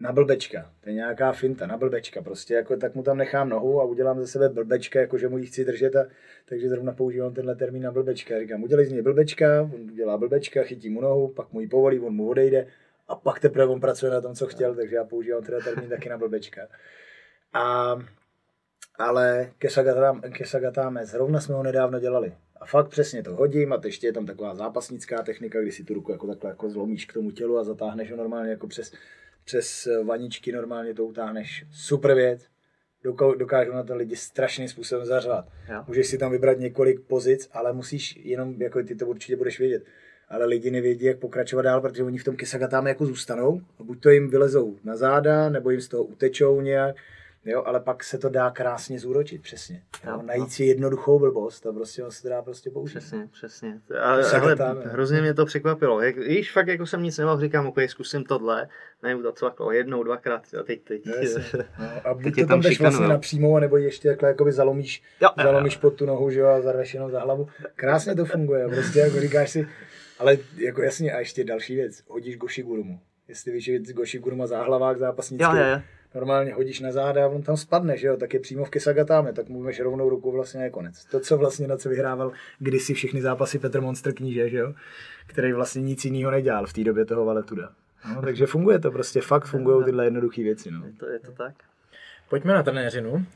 na 0.00 0.12
blbečka. 0.12 0.70
To 0.80 0.88
je 0.88 0.94
nějaká 0.94 1.32
finta, 1.32 1.66
na 1.66 1.76
blbečka. 1.76 2.22
Prostě 2.22 2.54
jako 2.54 2.76
tak 2.76 2.94
mu 2.94 3.02
tam 3.02 3.16
nechám 3.16 3.48
nohu 3.48 3.80
a 3.80 3.84
udělám 3.84 4.20
ze 4.20 4.26
sebe 4.26 4.48
blbečka, 4.48 5.00
jako 5.00 5.18
že 5.18 5.28
mu 5.28 5.38
ji 5.38 5.46
chci 5.46 5.64
držet 5.64 5.96
a 5.96 6.06
takže 6.48 6.68
zrovna 6.68 6.92
používám 6.92 7.34
tenhle 7.34 7.54
termín 7.54 7.82
na 7.82 7.92
blbečka. 7.92 8.40
Říkám, 8.40 8.62
udělej 8.62 8.86
z 8.86 8.92
něj 8.92 9.02
blbečka, 9.02 9.62
on 9.62 9.90
udělá 9.92 10.18
blbečka, 10.18 10.62
chytí 10.62 10.90
mu 10.90 11.00
nohu, 11.00 11.28
pak 11.28 11.52
mu 11.52 11.60
ji 11.60 11.68
povolí, 11.68 12.00
on 12.00 12.14
mu 12.14 12.28
odejde 12.28 12.66
a 13.08 13.16
pak 13.16 13.40
teprve 13.40 13.66
on 13.66 13.80
pracuje 13.80 14.12
na 14.12 14.20
tom, 14.20 14.34
co 14.34 14.46
chtěl, 14.46 14.74
takže 14.74 14.96
já 14.96 15.04
používám 15.04 15.44
teda 15.44 15.60
termín 15.60 15.88
taky 15.88 16.08
na 16.08 16.18
blbečka. 16.18 16.68
A, 17.52 17.96
ale 18.98 19.50
Kesagatáme, 20.32 21.06
zrovna 21.06 21.40
jsme 21.40 21.54
ho 21.54 21.62
nedávno 21.62 22.00
dělali. 22.00 22.32
A 22.64 22.66
fakt 22.66 22.88
přesně 22.88 23.22
to 23.22 23.36
hodím 23.36 23.72
a 23.72 23.80
ještě 23.84 24.06
je 24.06 24.12
tam 24.12 24.26
taková 24.26 24.54
zápasnická 24.54 25.22
technika, 25.22 25.60
kdy 25.60 25.72
si 25.72 25.84
tu 25.84 25.94
ruku 25.94 26.12
jako 26.12 26.26
takhle 26.26 26.50
jako 26.50 26.70
zlomíš 26.70 27.04
k 27.04 27.12
tomu 27.12 27.30
tělu 27.30 27.58
a 27.58 27.64
zatáhneš 27.64 28.10
ho 28.10 28.16
normálně 28.16 28.50
jako 28.50 28.66
přes, 28.66 28.92
přes 29.44 29.88
vaničky 30.04 30.52
normálně 30.52 30.94
to 30.94 31.04
utáhneš. 31.04 31.64
Super 31.70 32.14
věc. 32.14 32.46
Dokážou 33.38 33.72
na 33.72 33.82
to 33.82 33.96
lidi 33.96 34.16
strašným 34.16 34.68
způsobem 34.68 35.06
zařvat. 35.06 35.48
Můžeš 35.88 36.06
si 36.06 36.18
tam 36.18 36.32
vybrat 36.32 36.58
několik 36.58 37.00
pozic, 37.00 37.48
ale 37.52 37.72
musíš 37.72 38.16
jenom, 38.16 38.62
jako 38.62 38.82
ty 38.82 38.94
to 38.94 39.06
určitě 39.06 39.36
budeš 39.36 39.58
vědět, 39.58 39.84
ale 40.28 40.46
lidi 40.46 40.70
nevědí, 40.70 41.04
jak 41.04 41.18
pokračovat 41.18 41.62
dál, 41.62 41.80
protože 41.80 42.04
oni 42.04 42.18
v 42.18 42.24
tom 42.24 42.36
Kisagatáme 42.36 42.90
jako 42.90 43.06
zůstanou. 43.06 43.60
Buď 43.82 44.00
to 44.00 44.10
jim 44.10 44.30
vylezou 44.30 44.76
na 44.84 44.96
záda, 44.96 45.48
nebo 45.48 45.70
jim 45.70 45.80
z 45.80 45.88
toho 45.88 46.04
utečou 46.04 46.60
nějak, 46.60 46.96
Jo, 47.46 47.62
ale 47.66 47.80
pak 47.80 48.04
se 48.04 48.18
to 48.18 48.28
dá 48.28 48.50
krásně 48.50 48.98
zúročit, 48.98 49.42
přesně. 49.42 49.82
Jo, 50.06 50.22
najít 50.22 50.52
si 50.52 50.64
jednoduchou 50.64 51.18
blbost 51.18 51.66
a 51.66 51.72
prostě 51.72 52.04
on 52.04 52.10
se 52.10 52.28
dá 52.28 52.42
prostě 52.42 52.70
použít. 52.70 52.98
Přesně, 52.98 53.28
přesně. 53.32 53.80
Ale, 54.00 54.30
ale 54.32 54.56
hrozně 54.84 55.20
mě 55.20 55.34
to 55.34 55.46
překvapilo. 55.46 56.00
Jak, 56.00 56.16
víš, 56.16 56.52
fakt 56.52 56.68
jako 56.68 56.86
jsem 56.86 57.02
nic 57.02 57.18
nemohl, 57.18 57.40
říkám, 57.40 57.66
ok, 57.66 57.78
zkusím 57.86 58.24
tohle, 58.24 58.68
nevím, 59.02 59.22
to 59.22 59.32
cvaklo 59.32 59.72
jednou, 59.72 60.02
dvakrát, 60.02 60.42
a 60.60 60.62
teď, 60.62 60.82
teď. 60.82 61.06
No, 61.06 61.14
no, 61.78 61.86
a 62.04 62.14
buď 62.22 62.34
to 62.34 62.46
tam 62.46 62.60
jdeš 62.60 62.80
vlastně 62.80 63.08
napřímo, 63.08 63.60
nebo 63.60 63.76
ještě 63.76 64.08
takhle 64.08 64.28
jakoby 64.28 64.52
zalomíš, 64.52 65.02
jo, 65.20 65.28
zalomíš 65.42 65.76
pod 65.76 65.94
tu 65.94 66.06
nohu, 66.06 66.30
že 66.30 66.40
jo, 66.40 66.48
a 66.48 66.60
zarveš 66.60 66.94
jenom 66.94 67.10
za 67.10 67.20
hlavu. 67.20 67.48
Krásně 67.76 68.14
to 68.14 68.24
funguje, 68.24 68.68
prostě 68.68 68.98
jako 68.98 69.20
říkáš 69.20 69.50
si, 69.50 69.68
ale 70.18 70.38
jako 70.56 70.82
jasně, 70.82 71.12
a 71.12 71.18
ještě 71.18 71.44
další 71.44 71.74
věc, 71.74 72.02
hodíš 72.08 72.36
Goshigurumu. 72.36 73.00
Jestli 73.28 73.52
víš, 73.52 73.64
že 73.64 73.78
Goshiguru 73.78 74.36
má 74.36 74.46
záhlavák 74.46 74.98
zápasnický, 74.98 75.44
jo, 75.44 75.56
jo, 75.56 75.70
jo 75.70 75.80
normálně 76.14 76.54
hodíš 76.54 76.80
na 76.80 76.92
záda 76.92 77.24
a 77.24 77.28
on 77.28 77.42
tam 77.42 77.56
spadne, 77.56 77.96
že 77.96 78.06
jo, 78.06 78.16
tak 78.16 78.34
je 78.34 78.40
přímo 78.40 78.64
v 78.64 78.70
Kisagatáme, 78.70 79.32
tak 79.32 79.48
mu 79.48 79.62
veš 79.62 79.80
rovnou 79.80 80.08
ruku 80.08 80.32
vlastně 80.32 80.64
je 80.64 80.70
konec. 80.70 81.04
To, 81.04 81.20
co 81.20 81.36
vlastně 81.36 81.68
na 81.68 81.76
co 81.76 81.88
vyhrával 81.88 82.32
kdysi 82.58 82.94
všechny 82.94 83.22
zápasy 83.22 83.58
Petr 83.58 83.80
Monster 83.80 84.14
kníže, 84.14 84.48
že 84.48 84.58
jo, 84.58 84.74
který 85.26 85.52
vlastně 85.52 85.82
nic 85.82 86.04
jiného 86.04 86.30
nedělal 86.30 86.66
v 86.66 86.72
té 86.72 86.84
době 86.84 87.04
toho 87.04 87.24
Valetuda. 87.24 87.70
No, 88.14 88.22
takže 88.22 88.46
funguje 88.46 88.78
to 88.78 88.90
prostě, 88.90 89.20
fakt 89.20 89.44
fungují 89.44 89.84
tyhle 89.84 90.04
jednoduché 90.04 90.42
věci. 90.42 90.70
No. 90.70 90.86
Je, 90.86 90.92
to, 90.92 91.06
je 91.06 91.18
to 91.18 91.32
tak. 91.32 91.54
Pojďme 92.28 92.54
na 92.54 92.62
trenéřinu. 92.62 93.26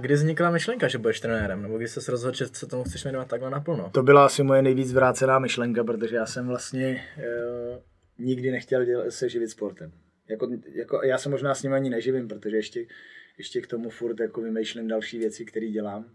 Kdy 0.00 0.14
vznikla 0.14 0.50
myšlenka, 0.50 0.88
že 0.88 0.98
budeš 0.98 1.20
trenérem? 1.20 1.62
Nebo 1.62 1.76
kdy 1.76 1.88
jsi 1.88 2.00
se 2.00 2.10
rozhodl, 2.10 2.36
že 2.36 2.46
se 2.46 2.66
tomu 2.66 2.84
chceš 2.84 3.04
věnovat 3.04 3.28
takhle 3.28 3.50
naplno? 3.50 3.90
To 3.92 4.02
byla 4.02 4.26
asi 4.26 4.42
moje 4.42 4.62
nejvíc 4.62 4.92
vrácená 4.92 5.38
myšlenka, 5.38 5.84
protože 5.84 6.16
já 6.16 6.26
jsem 6.26 6.46
vlastně 6.46 7.04
uh, 7.16 7.78
nikdy 8.26 8.50
nechtěl 8.50 8.84
dělat, 8.84 9.10
se 9.10 9.28
živit 9.28 9.48
sportem 9.48 9.92
jako, 10.28 10.48
jako, 10.66 11.02
já 11.04 11.18
se 11.18 11.28
možná 11.28 11.54
s 11.54 11.62
ním 11.62 11.72
ani 11.72 11.90
neživím, 11.90 12.28
protože 12.28 12.56
ještě, 12.56 12.86
ještě 13.38 13.60
k 13.60 13.66
tomu 13.66 13.90
furt 13.90 14.20
jako 14.20 14.40
vymýšlím 14.40 14.88
další 14.88 15.18
věci, 15.18 15.44
které 15.44 15.66
dělám. 15.66 16.10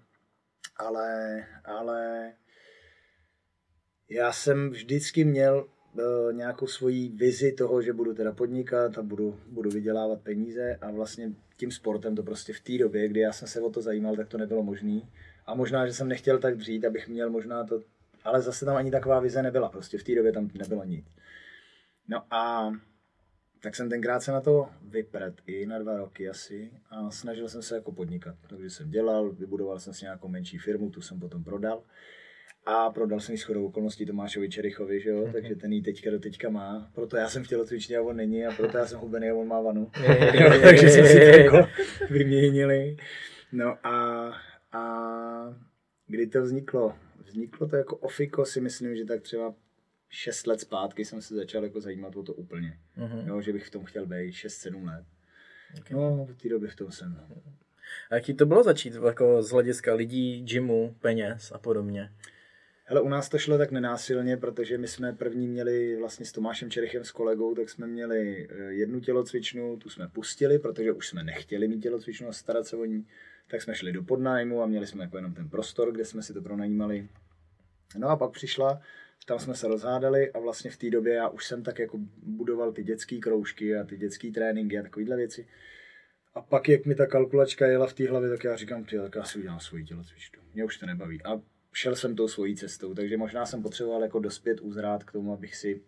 Ale, 0.78 1.46
ale 1.66 2.32
já 4.10 4.32
jsem 4.32 4.70
vždycky 4.70 5.24
měl 5.24 5.68
uh, 5.94 6.34
nějakou 6.34 6.68
svoji 6.68 7.10
vizi 7.10 7.52
toho, 7.52 7.82
že 7.82 7.94
budu 7.94 8.14
teda 8.14 8.32
podnikat 8.32 8.98
a 8.98 9.02
budu, 9.02 9.40
budu 9.48 9.70
vydělávat 9.70 10.22
peníze 10.22 10.78
a 10.82 10.92
vlastně 10.92 11.32
tím 11.58 11.72
sportem 11.72 12.16
to 12.16 12.24
prostě 12.24 12.54
v 12.54 12.60
té 12.60 12.78
době, 12.78 13.08
kdy 13.08 13.20
já 13.20 13.34
jsem 13.34 13.48
se 13.48 13.62
o 13.62 13.70
to 13.70 13.82
zajímal, 13.82 14.16
tak 14.16 14.28
to 14.28 14.38
nebylo 14.38 14.64
možné. 14.64 15.02
A 15.46 15.56
možná, 15.56 15.88
že 15.88 15.94
jsem 15.94 16.08
nechtěl 16.08 16.40
tak 16.40 16.58
dřít, 16.58 16.86
abych 16.86 17.08
měl 17.08 17.30
možná 17.30 17.64
to, 17.64 17.82
ale 18.24 18.42
zase 18.42 18.66
tam 18.66 18.76
ani 18.76 18.92
taková 18.92 19.20
vize 19.20 19.44
nebyla, 19.44 19.70
prostě 19.70 19.98
v 19.98 20.04
té 20.04 20.16
době 20.16 20.32
tam 20.32 20.50
nebylo 20.54 20.84
nic. 20.84 21.06
No 22.08 22.24
a 22.34 22.72
tak 23.64 23.76
jsem 23.76 23.90
tenkrát 23.90 24.20
se 24.20 24.32
na 24.32 24.42
to 24.42 24.70
vypret 24.82 25.34
i 25.48 25.66
na 25.66 25.80
dva 25.80 25.98
roky 25.98 26.30
asi 26.30 26.72
a 26.90 27.12
snažil 27.12 27.50
jsem 27.50 27.62
se 27.62 27.76
jako 27.76 27.92
podnikat. 27.92 28.36
Takže 28.50 28.70
jsem 28.70 28.90
dělal, 28.90 29.30
vybudoval 29.30 29.80
jsem 29.80 29.94
si 29.94 30.06
nějakou 30.06 30.28
menší 30.28 30.58
firmu, 30.58 30.90
tu 30.90 31.02
jsem 31.02 31.20
potom 31.20 31.44
prodal. 31.44 31.84
A 32.66 32.90
prodal 32.90 33.20
jsem 33.20 33.34
ji 33.34 33.40
shodou 33.40 33.66
okolností 33.66 34.06
Tomášovi 34.06 34.50
Čerichovi, 34.50 35.02
že 35.02 35.10
jo? 35.10 35.24
Mm-hmm. 35.24 35.32
takže 35.32 35.56
ten 35.56 35.74
ji 35.74 35.82
teďka 35.82 36.12
do 36.12 36.20
teďka 36.20 36.50
má. 36.50 36.92
Proto 36.96 37.18
já 37.18 37.30
jsem 37.30 37.44
chtěl 37.44 37.66
cvičit 37.66 37.98
a 37.98 38.02
on 38.02 38.16
není 38.16 38.46
a 38.46 38.52
proto 38.52 38.78
já 38.78 38.86
jsem 38.86 39.00
hubený 39.00 39.30
a 39.30 39.36
on 39.36 39.48
má 39.48 39.62
vanu. 39.62 39.92
takže 40.64 40.90
jsme 40.90 41.08
si 41.08 41.20
to 41.20 41.26
jako 41.26 41.68
vyměnili. 42.10 42.98
No 43.52 43.88
a, 43.88 44.28
a 44.72 44.84
kdy 46.08 46.28
to 46.28 46.42
vzniklo? 46.42 46.96
Vzniklo 47.26 47.68
to 47.68 47.76
jako 47.76 47.96
ofiko 47.98 48.46
si 48.46 48.62
myslím, 48.62 48.96
že 48.96 49.06
tak 49.06 49.22
třeba 49.22 49.54
šest 50.14 50.48
let 50.48 50.60
zpátky 50.60 51.06
jsem 51.06 51.22
se 51.22 51.36
začal 51.36 51.64
jako 51.64 51.82
zajímat 51.82 52.16
o 52.16 52.24
to 52.24 52.34
úplně. 52.34 52.80
Uh-huh. 52.98 53.28
Jo, 53.28 53.42
že 53.42 53.54
bych 53.54 53.66
v 53.68 53.70
tom 53.70 53.86
chtěl 53.86 54.06
být 54.06 54.32
6-7 54.32 54.86
let. 54.86 55.06
Okay. 55.80 55.98
No, 55.98 56.26
v 56.26 56.36
té 56.36 56.50
době 56.50 56.70
v 56.70 56.76
tom 56.76 56.92
jsem. 56.92 57.28
A 58.10 58.16
jaký 58.16 58.34
to 58.34 58.46
bylo 58.46 58.64
začít 58.64 58.94
jako 59.06 59.44
z 59.44 59.50
hlediska 59.50 59.94
lidí, 59.94 60.42
gymu, 60.42 60.96
peněz 61.02 61.52
a 61.52 61.58
podobně? 61.58 62.12
Hele, 62.86 63.02
u 63.02 63.10
nás 63.10 63.30
to 63.30 63.38
šlo 63.38 63.58
tak 63.58 63.72
nenásilně, 63.72 64.38
protože 64.38 64.78
my 64.78 64.88
jsme 64.88 65.14
první 65.14 65.48
měli 65.48 65.96
vlastně 66.00 66.26
s 66.26 66.32
Tomášem 66.32 66.70
Čerichem 66.70 67.04
s 67.04 67.12
kolegou, 67.12 67.56
tak 67.56 67.70
jsme 67.70 67.88
měli 67.88 68.48
eh, 68.50 68.64
jednu 68.64 69.00
tělocvičnu, 69.00 69.78
tu 69.78 69.90
jsme 69.90 70.08
pustili, 70.08 70.60
protože 70.60 70.92
už 70.92 71.08
jsme 71.08 71.24
nechtěli 71.24 71.68
mít 71.68 71.80
tělocvičnu 71.80 72.30
a 72.30 72.34
starat 72.34 72.68
se 72.68 72.76
o 72.76 72.86
ní, 72.86 73.08
tak 73.48 73.62
jsme 73.62 73.76
šli 73.76 73.92
do 73.92 74.04
podnájmu 74.04 74.62
a 74.62 74.66
měli 74.66 74.88
jsme 74.88 75.04
jako 75.04 75.18
jenom 75.18 75.34
ten 75.34 75.50
prostor, 75.50 75.92
kde 75.92 76.06
jsme 76.06 76.24
si 76.24 76.34
to 76.34 76.42
pronajímali. 76.42 77.08
No 77.98 78.10
a 78.10 78.16
pak 78.16 78.32
přišla 78.32 78.82
tam 79.26 79.40
jsme 79.40 79.56
se 79.56 79.68
rozhádali 79.68 80.32
a 80.32 80.40
vlastně 80.40 80.72
v 80.72 80.78
té 80.78 80.90
době 80.90 81.14
já 81.14 81.30
už 81.30 81.46
jsem 81.46 81.64
tak 81.64 81.80
jako 81.80 81.98
budoval 82.24 82.72
ty 82.72 82.84
dětské 82.84 83.18
kroužky 83.18 83.76
a 83.76 83.84
ty 83.84 83.98
dětské 83.98 84.32
tréninky 84.32 84.80
a 84.80 84.82
takovéhle 84.82 85.16
věci. 85.16 85.48
A 86.34 86.42
pak, 86.42 86.70
jak 86.70 86.86
mi 86.86 86.96
ta 86.96 87.06
kalkulačka 87.06 87.68
jela 87.68 87.88
v 87.88 87.94
té 87.94 88.10
hlavě, 88.10 88.30
tak 88.30 88.44
já 88.44 88.56
říkám, 88.56 88.84
ty, 88.84 88.98
tak 88.98 89.16
já 89.16 89.24
si 89.24 89.40
udělám 89.40 89.60
svoji 89.60 89.86
tělocvičnu. 89.86 90.42
Mě 90.54 90.66
už 90.66 90.78
to 90.78 90.86
nebaví. 90.86 91.24
A 91.24 91.42
šel 91.74 91.96
jsem 91.96 92.16
tou 92.16 92.28
svojí 92.28 92.56
cestou, 92.56 92.94
takže 92.94 93.18
možná 93.18 93.46
jsem 93.46 93.62
potřeboval 93.62 94.02
jako 94.02 94.20
dospět 94.20 94.62
uzrát 94.62 95.04
k 95.04 95.12
tomu, 95.12 95.34
abych 95.34 95.56
si 95.56 95.82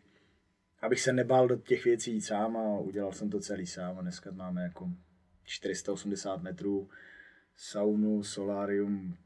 abych 0.81 1.01
se 1.01 1.13
nebál 1.13 1.47
do 1.47 1.55
těch 1.55 1.85
věcí 1.85 2.13
jít 2.13 2.21
sám 2.21 2.57
a 2.57 2.79
udělal 2.79 3.11
jsem 3.11 3.29
to 3.29 3.39
celý 3.39 3.67
sám 3.67 3.97
a 3.97 4.01
dneska 4.01 4.31
máme 4.31 4.63
jako 4.63 4.89
480 5.43 6.41
metrů 6.41 6.89
saunu, 7.55 8.23
solárium, 8.23 9.17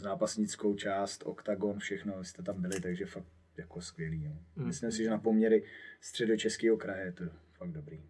zápasnickou 0.00 0.74
část, 0.74 1.22
oktagon, 1.26 1.78
všechno, 1.78 2.24
jste 2.24 2.42
tam 2.42 2.62
byli, 2.62 2.80
takže 2.80 3.06
fakt 3.06 3.39
jako 3.56 3.80
skvělý. 3.80 4.24
Jo. 4.24 4.32
Mm. 4.56 4.66
Myslím 4.66 4.92
si, 4.92 5.02
že 5.02 5.10
na 5.10 5.18
poměry 5.18 5.62
středočeského 6.00 6.76
kraje 6.76 7.04
je 7.04 7.12
to 7.12 7.24
fakt 7.52 7.70
dobrý. 7.70 8.00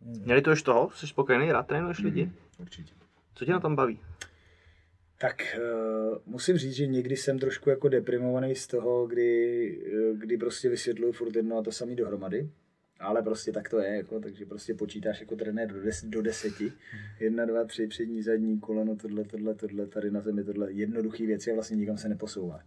Měli 0.00 0.42
to 0.42 0.52
už 0.52 0.62
toho? 0.62 0.90
Jsi 0.94 1.06
spokojený, 1.06 1.52
rád 1.52 1.66
trénuješ 1.66 1.98
lidi? 1.98 2.24
Mm, 2.24 2.32
určitě. 2.58 2.94
Co 3.34 3.44
tě 3.44 3.52
na 3.52 3.60
tom 3.60 3.76
baví? 3.76 4.00
Tak 5.18 5.56
uh, 5.56 6.18
musím 6.26 6.56
říct, 6.56 6.74
že 6.74 6.86
někdy 6.86 7.16
jsem 7.16 7.38
trošku 7.38 7.70
jako 7.70 7.88
deprimovaný 7.88 8.54
z 8.54 8.66
toho, 8.66 9.06
kdy, 9.06 9.78
uh, 10.10 10.18
kdy 10.18 10.36
prostě 10.36 10.68
vysvětluju 10.68 11.12
furt 11.12 11.36
jedno 11.36 11.58
a 11.58 11.62
to 11.62 11.72
samý 11.72 11.96
dohromady. 11.96 12.50
Ale 13.00 13.22
prostě 13.22 13.52
tak 13.52 13.68
to 13.68 13.78
je, 13.78 13.96
jako, 13.96 14.20
takže 14.20 14.46
prostě 14.46 14.74
počítáš 14.74 15.20
jako 15.20 15.36
trenér 15.36 15.72
do, 15.72 15.82
des, 15.82 16.04
do 16.04 16.22
deseti. 16.22 16.72
Jedna, 17.20 17.44
dva, 17.44 17.64
tři, 17.64 17.86
přední, 17.86 18.22
zadní, 18.22 18.60
koleno, 18.60 18.96
tohle, 18.96 19.24
tohle, 19.24 19.54
tohle, 19.54 19.86
tady 19.86 20.10
na 20.10 20.20
zemi, 20.20 20.44
tohle 20.44 20.72
jednoduché 20.72 21.26
věci 21.26 21.50
a 21.50 21.54
vlastně 21.54 21.76
nikam 21.76 21.98
se 21.98 22.08
neposouvá. 22.08 22.60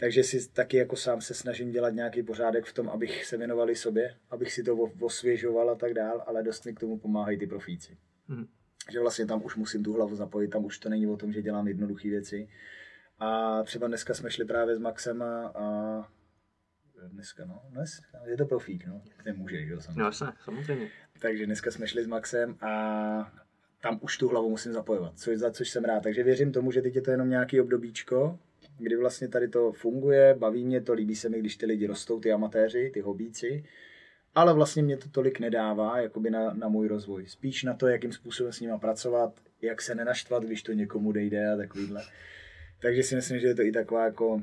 Takže 0.00 0.24
si 0.24 0.48
taky 0.48 0.76
jako 0.76 0.96
sám 0.96 1.20
se 1.20 1.34
snažím 1.34 1.70
dělat 1.70 1.90
nějaký 1.90 2.22
pořádek 2.22 2.64
v 2.64 2.72
tom, 2.72 2.88
abych 2.88 3.24
se 3.24 3.36
věnovali 3.36 3.76
sobě, 3.76 4.16
abych 4.30 4.52
si 4.52 4.62
to 4.62 4.76
osvěžoval 5.00 5.70
a 5.70 5.74
tak 5.74 5.94
dál, 5.94 6.24
ale 6.26 6.42
dost 6.42 6.64
mi 6.66 6.74
k 6.74 6.80
tomu 6.80 6.98
pomáhají 6.98 7.38
ty 7.38 7.46
profíci. 7.46 7.96
Mm. 8.28 8.46
Že 8.90 9.00
vlastně 9.00 9.26
tam 9.26 9.44
už 9.44 9.56
musím 9.56 9.84
tu 9.84 9.92
hlavu 9.92 10.16
zapojit, 10.16 10.48
tam 10.48 10.64
už 10.64 10.78
to 10.78 10.88
není 10.88 11.06
o 11.06 11.16
tom, 11.16 11.32
že 11.32 11.42
dělám 11.42 11.68
jednoduché 11.68 12.08
věci. 12.08 12.48
A 13.18 13.62
třeba 13.62 13.86
dneska 13.86 14.14
jsme 14.14 14.30
šli 14.30 14.44
právě 14.44 14.76
s 14.76 14.78
Maxem 14.78 15.22
a, 15.22 15.46
a 15.46 16.04
dneska, 17.08 17.44
no, 17.44 17.62
dnes, 17.68 18.00
je 18.26 18.36
to 18.36 18.46
profík, 18.46 18.86
no, 18.86 19.02
ten 19.24 19.36
může, 19.36 19.66
že 19.66 19.72
jo, 19.72 19.80
samozřejmě. 19.80 20.02
No, 20.02 20.12
samozřejmě. 20.44 20.90
Takže 21.20 21.46
dneska 21.46 21.70
jsme 21.70 21.88
šli 21.88 22.04
s 22.04 22.06
Maxem 22.06 22.56
a 22.60 23.32
tam 23.82 23.98
už 24.02 24.18
tu 24.18 24.28
hlavu 24.28 24.50
musím 24.50 24.72
zapojovat, 24.72 25.18
což, 25.18 25.38
za 25.38 25.50
což 25.50 25.70
jsem 25.70 25.84
rád. 25.84 26.02
Takže 26.02 26.22
věřím 26.22 26.52
tomu, 26.52 26.72
že 26.72 26.82
teď 26.82 26.94
je 26.94 27.02
to 27.02 27.10
jenom 27.10 27.30
nějaký 27.30 27.60
obdobíčko, 27.60 28.38
kdy 28.80 28.96
vlastně 28.96 29.28
tady 29.28 29.48
to 29.48 29.72
funguje, 29.72 30.34
baví 30.38 30.64
mě 30.64 30.80
to, 30.80 30.92
líbí 30.92 31.16
se 31.16 31.28
mi, 31.28 31.38
když 31.38 31.56
ty 31.56 31.66
lidi 31.66 31.86
rostou, 31.86 32.20
ty 32.20 32.32
amatéři, 32.32 32.90
ty 32.94 33.00
hobíci, 33.00 33.64
ale 34.34 34.54
vlastně 34.54 34.82
mě 34.82 34.96
to 34.96 35.08
tolik 35.08 35.40
nedává 35.40 36.00
jakoby 36.00 36.30
na, 36.30 36.54
na 36.54 36.68
můj 36.68 36.88
rozvoj. 36.88 37.26
Spíš 37.26 37.62
na 37.62 37.74
to, 37.74 37.88
jakým 37.88 38.12
způsobem 38.12 38.52
s 38.52 38.60
nima 38.60 38.78
pracovat, 38.78 39.40
jak 39.62 39.82
se 39.82 39.94
nenaštvat, 39.94 40.42
když 40.44 40.62
to 40.62 40.72
někomu 40.72 41.12
dejde 41.12 41.52
a 41.52 41.56
takovýhle. 41.56 42.02
Takže 42.82 43.02
si 43.02 43.14
myslím, 43.14 43.40
že 43.40 43.46
je 43.46 43.54
to 43.54 43.62
i 43.62 43.72
taková 43.72 44.04
jako, 44.04 44.42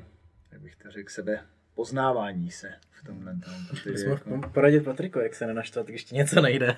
jak 0.52 0.62
bych 0.62 0.76
to 0.76 0.92
řekl, 0.92 1.10
sebe 1.10 1.40
poznávání 1.78 2.52
se 2.52 2.70
v 2.92 3.04
tomhle 3.06 3.32
tom. 3.32 3.54
Musíme 3.92 4.10
jako- 4.12 4.50
poradit 4.54 4.84
Patriku, 4.84 5.20
jak 5.20 5.36
se 5.36 5.48
nenaštvat, 5.48 5.88
když 5.88 6.04
ti 6.04 6.16
něco 6.16 6.42
nejde. 6.42 6.76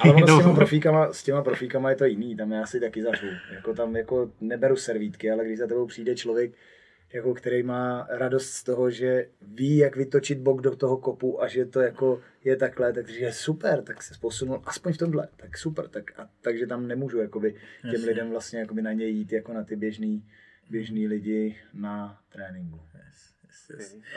Ale 0.00 0.14
ono 0.14 0.26
s 0.26 0.30
No. 0.30 0.40
těma, 0.42 0.54
profíkama, 0.54 1.12
s 1.12 1.22
těma 1.22 1.42
profíkama 1.42 1.90
je 1.90 1.96
to 1.96 2.04
jiný, 2.04 2.36
tam 2.36 2.52
já 2.52 2.66
si 2.66 2.80
taky 2.80 3.02
zařvu. 3.02 3.28
Jako 3.52 3.74
tam 3.74 3.96
jako 3.96 4.32
neberu 4.40 4.76
servítky, 4.76 5.30
ale 5.30 5.44
když 5.44 5.58
za 5.58 5.66
tebou 5.66 5.86
přijde 5.86 6.14
člověk, 6.14 6.52
jako 7.12 7.34
který 7.34 7.62
má 7.62 8.06
radost 8.10 8.50
z 8.50 8.64
toho, 8.64 8.90
že 8.90 9.26
ví, 9.42 9.76
jak 9.76 9.96
vytočit 9.96 10.38
bok 10.38 10.60
do 10.60 10.76
toho 10.76 10.96
kopu 10.96 11.42
a 11.42 11.48
že 11.48 11.64
to 11.64 11.80
jako 11.80 12.20
je 12.44 12.56
takhle, 12.56 12.92
takže 12.92 13.32
super, 13.32 13.82
tak 13.82 14.02
se 14.02 14.14
posunul 14.20 14.62
aspoň 14.64 14.92
v 14.92 14.98
tomhle, 14.98 15.28
tak 15.36 15.58
super, 15.58 15.88
tak, 15.88 16.20
a, 16.20 16.28
takže 16.40 16.66
tam 16.66 16.86
nemůžu 16.88 17.18
jakoby, 17.20 17.52
těm 17.82 17.90
Jasně. 17.90 18.06
lidem 18.08 18.30
vlastně 18.30 18.60
jakoby 18.60 18.82
na 18.82 18.92
ně 18.92 19.06
jít 19.06 19.32
jako 19.32 19.52
na 19.52 19.64
ty 19.64 19.76
běžný, 19.76 20.24
běžný 20.70 21.06
lidi 21.06 21.56
na 21.74 22.20
tréninku. 22.32 22.80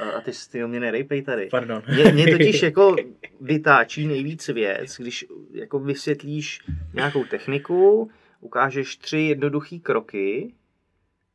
A, 0.01 0.09
a 0.09 0.21
ty, 0.21 0.31
ty 0.51 0.67
mě 0.67 0.79
nerejpej 0.79 1.21
tady. 1.21 1.47
Pardon. 1.51 1.83
Mě, 1.93 2.11
mě 2.11 2.37
totiž 2.37 2.63
jako 2.63 2.95
vytáčí 3.41 4.07
nejvíc 4.07 4.47
věc, 4.47 4.97
když 4.99 5.25
jako 5.51 5.79
vysvětlíš 5.79 6.61
nějakou 6.93 7.23
techniku, 7.23 8.11
ukážeš 8.39 8.97
tři 8.97 9.19
jednoduché 9.19 9.79
kroky 9.79 10.53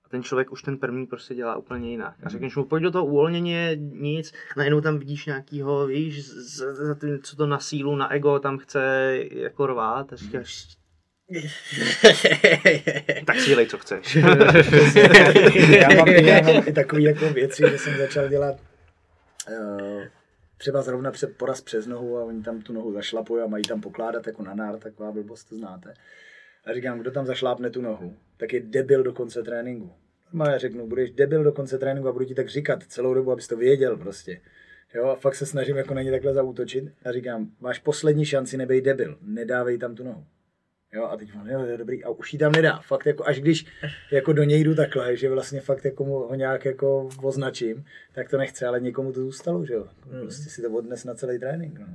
a 0.04 0.08
ten 0.08 0.22
člověk 0.22 0.52
už 0.52 0.62
ten 0.62 0.78
první 0.78 1.06
prostě 1.06 1.34
dělá 1.34 1.56
úplně 1.56 1.90
jinak. 1.90 2.14
A 2.22 2.28
řekneš 2.28 2.56
mu, 2.56 2.64
pojď 2.64 2.82
do 2.82 2.90
toho 2.90 3.06
uvolněně, 3.06 3.76
nic, 3.76 4.32
najednou 4.56 4.80
tam 4.80 4.98
vidíš 4.98 5.26
nějakýho, 5.26 5.86
víš, 5.86 6.30
co 7.22 7.36
to 7.36 7.46
na 7.46 7.58
sílu, 7.58 7.96
na 7.96 8.12
ego 8.12 8.38
tam 8.38 8.58
chce 8.58 9.14
jako 9.30 9.66
rvát 9.66 10.12
a 10.12 10.16
říkáš, 10.16 10.78
tak 13.24 13.40
si 13.40 13.48
dělej, 13.48 13.66
co 13.66 13.78
chceš. 13.78 14.14
já, 15.80 15.88
mám, 15.88 16.08
já 16.08 16.40
mám 16.40 16.68
i 16.68 16.72
takové 16.72 17.02
jako 17.02 17.30
věci, 17.30 17.62
že 17.70 17.78
jsem 17.78 17.96
začal 17.96 18.28
dělat 18.28 18.60
uh, 19.50 20.02
třeba 20.58 20.82
zrovna 20.82 21.10
před, 21.10 21.36
poraz 21.36 21.60
přes 21.60 21.86
nohu 21.86 22.18
a 22.18 22.24
oni 22.24 22.42
tam 22.42 22.62
tu 22.62 22.72
nohu 22.72 22.92
zašlapují 22.92 23.42
a 23.42 23.46
mají 23.46 23.64
tam 23.64 23.80
pokládat 23.80 24.26
jako 24.26 24.42
na 24.42 24.54
nár, 24.54 24.78
taková 24.78 25.12
blbost, 25.12 25.44
to 25.44 25.56
znáte. 25.56 25.94
A 26.64 26.74
říkám, 26.74 26.98
kdo 26.98 27.10
tam 27.10 27.26
zašlápne 27.26 27.70
tu 27.70 27.80
nohu, 27.80 28.16
tak 28.36 28.52
je 28.52 28.60
debil 28.60 29.02
do 29.02 29.12
konce 29.12 29.42
tréninku. 29.42 29.92
Normálně 30.32 30.58
řeknu, 30.58 30.86
budeš 30.86 31.10
debil 31.10 31.44
do 31.44 31.52
konce 31.52 31.78
tréninku 31.78 32.08
a 32.08 32.12
budu 32.12 32.24
ti 32.24 32.34
tak 32.34 32.48
říkat 32.48 32.82
celou 32.82 33.14
dobu, 33.14 33.32
abys 33.32 33.48
to 33.48 33.56
věděl 33.56 33.96
prostě. 33.96 34.40
Jo, 34.94 35.04
a 35.04 35.16
fakt 35.16 35.34
se 35.34 35.46
snažím 35.46 35.76
jako 35.76 35.94
na 35.94 36.02
ně 36.02 36.10
takhle 36.10 36.34
zaútočit 36.34 36.84
a 37.04 37.12
říkám, 37.12 37.50
máš 37.60 37.78
poslední 37.78 38.24
šanci, 38.24 38.56
nebej 38.56 38.80
debil, 38.80 39.18
nedávej 39.22 39.78
tam 39.78 39.94
tu 39.94 40.04
nohu. 40.04 40.24
Jo, 40.92 41.04
a 41.04 41.16
teď 41.16 41.30
on, 41.40 41.50
jo, 41.50 41.60
je 41.64 41.78
dobrý, 41.78 42.04
a 42.04 42.08
už 42.10 42.32
jí 42.32 42.38
tam 42.38 42.52
nedá. 42.52 42.78
Fakt 42.78 43.06
jako, 43.06 43.24
až 43.26 43.40
když 43.40 43.66
jako 44.12 44.32
do 44.32 44.42
něj 44.44 44.64
jdu 44.64 44.74
takhle, 44.74 45.16
že 45.16 45.30
vlastně 45.30 45.60
fakt 45.60 45.84
jako 45.84 46.04
mu 46.04 46.12
ho 46.18 46.34
nějak 46.34 46.64
jako 46.64 47.08
označím, 47.22 47.84
tak 48.14 48.28
to 48.30 48.38
nechce, 48.38 48.66
ale 48.66 48.80
někomu 48.80 49.12
to 49.12 49.20
zůstalo, 49.20 49.64
že 49.64 49.74
jo. 49.74 49.86
Prostě 50.20 50.50
si 50.50 50.62
to 50.62 50.70
odnes 50.70 51.04
na 51.04 51.14
celý 51.14 51.38
trénink. 51.38 51.78
No. 51.78 51.86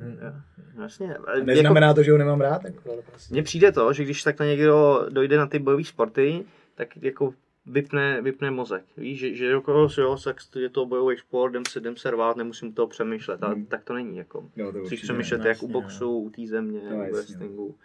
Jasně. 0.84 1.16
A 1.16 1.34
Jako, 1.36 1.46
Neznamená 1.46 1.94
to, 1.94 2.04
že 2.04 2.12
ho 2.12 2.18
nemám 2.18 2.42
rád, 2.42 2.66
jako, 2.66 2.92
ale 2.92 3.02
prostě. 3.02 3.34
mně 3.34 3.44
přijde 3.44 3.72
to, 3.72 3.94
že 3.94 4.04
když 4.04 4.24
takhle 4.24 4.48
někdo 4.48 5.06
dojde 5.10 5.38
na 5.38 5.48
ty 5.48 5.60
bojové 5.60 5.84
sporty, 5.84 6.44
tak 6.76 6.98
jako 7.04 7.34
vypne, 7.66 8.22
vypne 8.22 8.52
mozek. 8.52 8.84
Víš, 8.98 9.20
že, 9.20 9.36
že 9.36 9.46
jako, 9.46 9.88
jo, 9.98 10.18
tak 10.24 10.38
je 10.56 10.70
to 10.70 10.86
bojový 10.86 11.18
sport, 11.18 11.50
jdem 11.52 11.64
se, 11.70 11.80
jdem 11.80 11.98
se 11.98 12.12
rvát, 12.12 12.38
nemusím 12.38 12.74
to 12.74 12.88
přemýšlet. 12.88 13.44
A 13.44 13.48
Hmm. 13.48 13.66
tak 13.66 13.84
to 13.84 13.94
není. 13.94 14.18
Jako. 14.18 14.50
Jo, 14.56 14.72
to 14.72 14.78
musíš 14.78 15.02
přemýšlet 15.02 15.38
ne, 15.42 15.48
jak 15.48 15.58
u 15.64 15.66
jasně, 15.66 15.74
boxu, 15.74 16.18
u 16.18 16.30
té 16.30 16.48
země, 16.48 16.80
No, 16.90 16.96
u 16.96 17.00
jasně. 17.00 17.14
wrestlingu. 17.14 17.76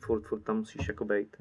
Furt, 0.00 0.22
furt 0.22 0.40
tam 0.40 0.56
musíš 0.56 0.88
jako 0.88 1.04
bejt. 1.04 1.36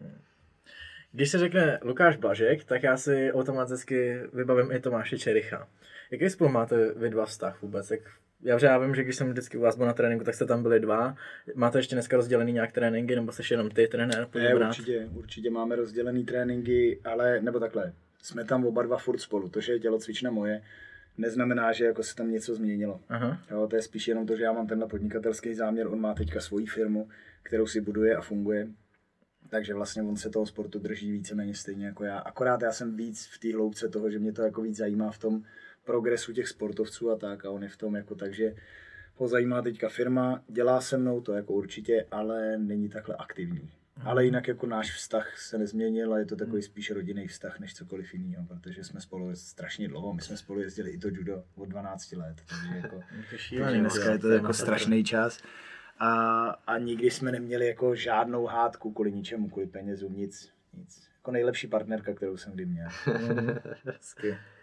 Když 1.12 1.30
se 1.30 1.38
řekne 1.40 1.80
Lukáš 1.84 2.18
Blažek, 2.18 2.64
tak 2.64 2.84
já 2.84 2.98
si 2.98 3.34
automaticky 3.34 4.20
vybavím 4.34 4.72
i 4.72 4.80
Tomáše 4.80 5.18
Čericha. 5.18 5.68
Jaký 6.12 6.30
spolu 6.30 6.50
máte 6.50 6.94
vy 6.94 7.10
dva 7.10 7.26
vztah 7.26 7.62
vůbec? 7.62 7.92
Jak, 7.92 8.00
já, 8.42 8.60
já 8.62 8.78
vím, 8.78 8.96
že 8.96 9.04
když 9.04 9.16
jsem 9.16 9.30
vždycky 9.30 9.58
u 9.58 9.62
vás 9.62 9.78
byl 9.78 9.86
na 9.86 9.94
tréninku, 9.94 10.26
tak 10.26 10.36
jste 10.36 10.46
tam 10.46 10.64
byli 10.64 10.80
dva. 10.80 11.16
Máte 11.56 11.80
ještě 11.80 11.96
dneska 11.96 12.18
rozdělený 12.18 12.54
nějak 12.54 12.72
tréninky, 12.72 13.16
nebo 13.16 13.32
jsi 13.32 13.54
jenom 13.54 13.70
ty 13.70 13.88
trenér? 13.88 14.28
Ne, 14.36 14.56
určitě, 14.56 15.10
určitě 15.14 15.50
máme 15.50 15.76
rozdělený 15.76 16.26
tréninky, 16.26 17.00
ale 17.04 17.42
nebo 17.42 17.60
takhle, 17.60 17.94
jsme 18.22 18.46
tam 18.46 18.66
oba 18.66 18.84
dva 18.84 18.98
furt 18.98 19.18
spolu, 19.18 19.50
to, 19.50 19.62
že 19.62 19.74
je 19.74 19.80
tělocvična 19.80 20.32
moje, 20.32 20.62
neznamená, 21.18 21.72
že 21.72 21.86
jako 21.86 22.04
se 22.04 22.16
tam 22.16 22.32
něco 22.32 22.56
změnilo. 22.56 23.00
Aha. 23.10 23.42
Jo, 23.52 23.68
to 23.68 23.76
je 23.76 23.82
spíš 23.82 24.08
jenom 24.08 24.28
to, 24.28 24.36
že 24.36 24.44
já 24.44 24.52
mám 24.52 24.68
tenhle 24.68 24.88
podnikatelský 24.88 25.54
záměr, 25.54 25.88
on 25.88 26.02
má 26.02 26.14
teďka 26.14 26.40
svoji 26.40 26.66
firmu, 26.66 27.10
kterou 27.46 27.68
si 27.68 27.82
buduje 27.82 28.16
a 28.16 28.22
funguje. 28.22 28.68
Takže 29.50 29.74
vlastně 29.74 30.04
on 30.04 30.18
se 30.18 30.30
toho 30.30 30.46
sportu 30.46 30.80
drží 30.80 31.12
víceméně 31.12 31.56
stejně 31.56 31.86
jako 31.86 32.04
já. 32.04 32.18
Akorát 32.18 32.62
já 32.62 32.72
jsem 32.72 32.96
víc 32.96 33.26
v 33.26 33.40
té 33.40 33.54
hloubce 33.54 33.90
toho, 33.90 34.12
že 34.12 34.20
mě 34.20 34.34
to 34.34 34.42
jako 34.42 34.62
víc 34.62 34.78
zajímá 34.78 35.12
v 35.12 35.18
tom 35.18 35.44
progresu 35.84 36.34
těch 36.34 36.48
sportovců 36.48 37.12
a 37.12 37.16
tak 37.16 37.46
a 37.46 37.52
on 37.52 37.64
je 37.64 37.70
v 37.70 37.78
tom 37.78 37.96
jako 37.96 38.16
takže 38.16 38.56
ho 39.16 39.28
zajímá 39.28 39.62
teďka 39.62 39.90
firma, 39.90 40.44
dělá 40.48 40.82
se 40.82 40.98
mnou 40.98 41.22
to 41.22 41.34
jako 41.34 41.54
určitě, 41.54 42.06
ale 42.12 42.58
není 42.58 42.90
takhle 42.90 43.16
aktivní. 43.16 43.70
Ale 44.04 44.26
jinak 44.26 44.48
jako 44.48 44.68
náš 44.68 44.92
vztah 44.96 45.40
se 45.40 45.58
nezměnil 45.58 46.14
a 46.14 46.20
je 46.20 46.26
to 46.26 46.36
takový 46.36 46.62
spíš 46.62 46.92
rodinný 46.92 47.28
vztah 47.28 47.60
než 47.60 47.74
cokoliv 47.74 48.14
jiného, 48.14 48.46
protože 48.46 48.84
jsme 48.84 49.02
spolu 49.02 49.36
strašně 49.36 49.88
dlouho, 49.88 50.14
my 50.14 50.22
jsme 50.22 50.38
spolu 50.38 50.60
jezdili 50.60 50.92
i 50.92 50.98
to 50.98 51.08
judo 51.08 51.44
od 51.56 51.70
12 51.70 52.12
let, 52.12 52.36
takže 52.50 52.78
jako 52.78 53.02
takže 53.64 53.80
dneska 53.80 54.12
je 54.12 54.20
to 54.20 54.30
jako 54.30 54.54
strašný 54.54 55.04
čas. 55.04 55.40
A, 56.00 56.50
a 56.68 56.78
nikdy 56.78 57.12
jsme 57.12 57.32
neměli 57.32 57.68
jako 57.68 57.96
žádnou 57.96 58.46
hádku 58.46 58.92
kvůli 58.92 59.12
ničemu, 59.12 59.50
kvůli 59.50 59.68
penězům, 59.68 60.18
nic. 60.18 60.52
nic. 60.74 61.08
Jako 61.18 61.32
nejlepší 61.32 61.68
partnerka, 61.68 62.14
kterou 62.14 62.38
jsem 62.38 62.54
kdy 62.54 62.66
měl. 62.66 62.88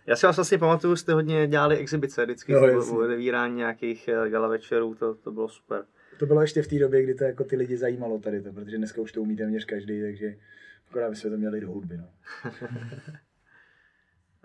Já 0.06 0.16
si 0.16 0.26
vás 0.26 0.36
vlastně 0.36 0.58
pamatuju, 0.58 0.96
jste 0.96 1.12
hodně 1.12 1.46
dělali 1.46 1.76
exibice 1.76 2.24
vždycky, 2.24 2.52
No, 2.52 2.96
odevírání 2.98 3.56
nějakých 3.56 4.08
eh, 4.08 4.30
gala 4.30 4.48
večerů, 4.48 4.94
to, 4.94 5.14
to 5.14 5.32
bylo 5.32 5.48
super. 5.48 5.84
To 6.18 6.26
bylo 6.26 6.40
ještě 6.40 6.62
v 6.62 6.68
té 6.68 6.78
době, 6.78 7.02
kdy 7.02 7.14
to 7.14 7.24
jako 7.24 7.44
ty 7.44 7.56
lidi 7.56 7.76
zajímalo 7.76 8.18
tady 8.18 8.42
to, 8.42 8.52
protože 8.52 8.78
dneska 8.78 9.00
už 9.00 9.12
to 9.12 9.22
umí 9.22 9.36
téměř 9.36 9.64
každý, 9.64 10.02
takže 10.02 10.34
akorát 10.90 11.10
bychom 11.10 11.30
to 11.30 11.36
měli 11.36 11.60
do 11.60 11.70
hudby. 11.70 11.96
No. 11.96 12.08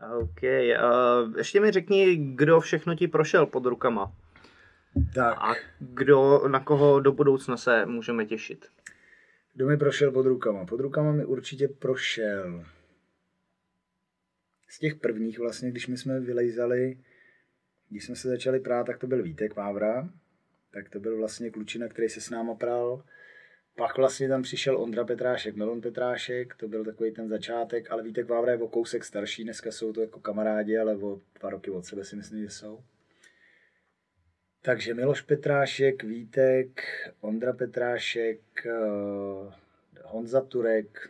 OK, 0.19 0.43
uh, 0.43 1.37
ještě 1.37 1.59
mi 1.59 1.71
řekni, 1.71 2.15
kdo 2.15 2.59
všechno 2.59 2.95
ti 2.95 3.07
prošel 3.07 3.45
pod 3.45 3.65
rukama 3.65 4.11
Tak, 5.13 5.37
a 5.37 5.55
kdo, 5.79 6.47
na 6.47 6.59
koho 6.59 6.99
do 6.99 7.11
budoucna 7.11 7.57
se 7.57 7.85
můžeme 7.85 8.25
těšit. 8.25 8.65
kdo 9.53 9.67
mi 9.67 9.77
prošel 9.77 10.11
pod 10.11 10.25
rukama? 10.25 10.65
Pod 10.65 10.79
rukama 10.79 11.11
mi 11.11 11.25
určitě 11.25 11.67
prošel 11.67 12.65
z 14.69 14.79
těch 14.79 14.95
prvních 14.95 15.39
vlastně, 15.39 15.71
když 15.71 15.87
my 15.87 15.97
jsme 15.97 16.19
vylejzali, 16.19 16.97
když 17.89 18.05
jsme 18.05 18.15
se 18.15 18.27
začali 18.27 18.59
prát, 18.59 18.83
tak 18.83 18.97
to 18.97 19.07
byl 19.07 19.23
Vítek 19.23 19.55
Vávra, 19.55 20.09
tak 20.71 20.89
to 20.89 20.99
byl 20.99 21.17
vlastně 21.17 21.49
klučina, 21.49 21.87
který 21.87 22.09
se 22.09 22.21
s 22.21 22.29
náma 22.29 22.55
pral. 22.55 23.03
Pak 23.75 23.97
vlastně 23.97 24.27
tam 24.27 24.43
přišel 24.43 24.81
Ondra 24.81 25.05
Petrášek, 25.05 25.55
Melon 25.55 25.81
Petrášek, 25.81 26.55
to 26.55 26.67
byl 26.67 26.85
takový 26.85 27.11
ten 27.11 27.29
začátek, 27.29 27.91
ale 27.91 28.03
Vítek 28.03 28.29
Vávra 28.29 28.51
je 28.51 28.57
o 28.57 28.67
kousek 28.67 29.03
starší, 29.03 29.43
dneska 29.43 29.71
jsou 29.71 29.93
to 29.93 30.01
jako 30.01 30.19
kamarádi, 30.19 30.77
ale 30.77 30.95
o 30.95 31.21
dva 31.39 31.49
roky 31.49 31.71
od 31.71 31.85
sebe 31.85 32.03
si 32.03 32.15
myslím, 32.15 32.43
že 32.43 32.49
jsou. 32.49 32.83
Takže 34.61 34.93
Miloš 34.93 35.21
Petrášek, 35.21 36.03
Vítek, 36.03 36.81
Ondra 37.21 37.53
Petrášek, 37.53 38.39
eh, 38.65 39.53
Honza 40.03 40.41
Turek. 40.41 41.09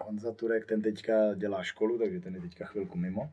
Honza 0.00 0.32
Turek, 0.32 0.66
ten 0.66 0.82
teďka 0.82 1.34
dělá 1.34 1.62
školu, 1.62 1.98
takže 1.98 2.20
ten 2.20 2.34
je 2.34 2.40
teďka 2.40 2.64
chvilku 2.64 2.98
mimo. 2.98 3.30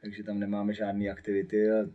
Takže 0.00 0.22
tam 0.22 0.38
nemáme 0.40 0.72
žádné 0.74 1.08
aktivity. 1.10 1.70
A- 1.70 1.86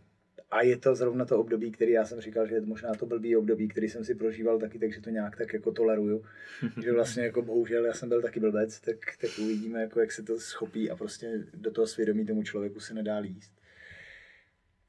A 0.52 0.62
je 0.62 0.78
to 0.78 0.96
zrovna 0.96 1.26
to 1.26 1.40
období, 1.40 1.72
který 1.72 1.92
já 1.92 2.06
jsem 2.06 2.22
říkal, 2.22 2.48
že 2.48 2.56
je 2.56 2.62
možná 2.62 2.94
to 2.94 3.06
blbý 3.06 3.36
období, 3.36 3.68
který 3.68 3.90
jsem 3.90 4.04
si 4.06 4.16
prožíval 4.16 4.60
taky, 4.60 4.80
takže 4.80 5.02
to 5.02 5.10
nějak 5.10 5.38
tak 5.38 5.54
jako 5.54 5.72
toleruju. 5.72 6.26
že 6.84 6.92
vlastně 6.94 7.24
jako 7.24 7.42
bohužel 7.42 7.86
já 7.86 7.94
jsem 7.94 8.10
byl 8.10 8.22
taky 8.22 8.40
blbec, 8.40 8.80
tak, 8.82 8.96
tak 9.22 9.30
uvidíme, 9.40 9.82
jako 9.82 10.00
jak 10.00 10.12
se 10.12 10.24
to 10.24 10.40
schopí 10.40 10.90
a 10.92 10.96
prostě 10.96 11.44
do 11.54 11.72
toho 11.72 11.88
svědomí 11.88 12.26
tomu 12.26 12.44
člověku 12.44 12.80
se 12.80 12.94
nedá 12.94 13.18
líst. 13.18 13.52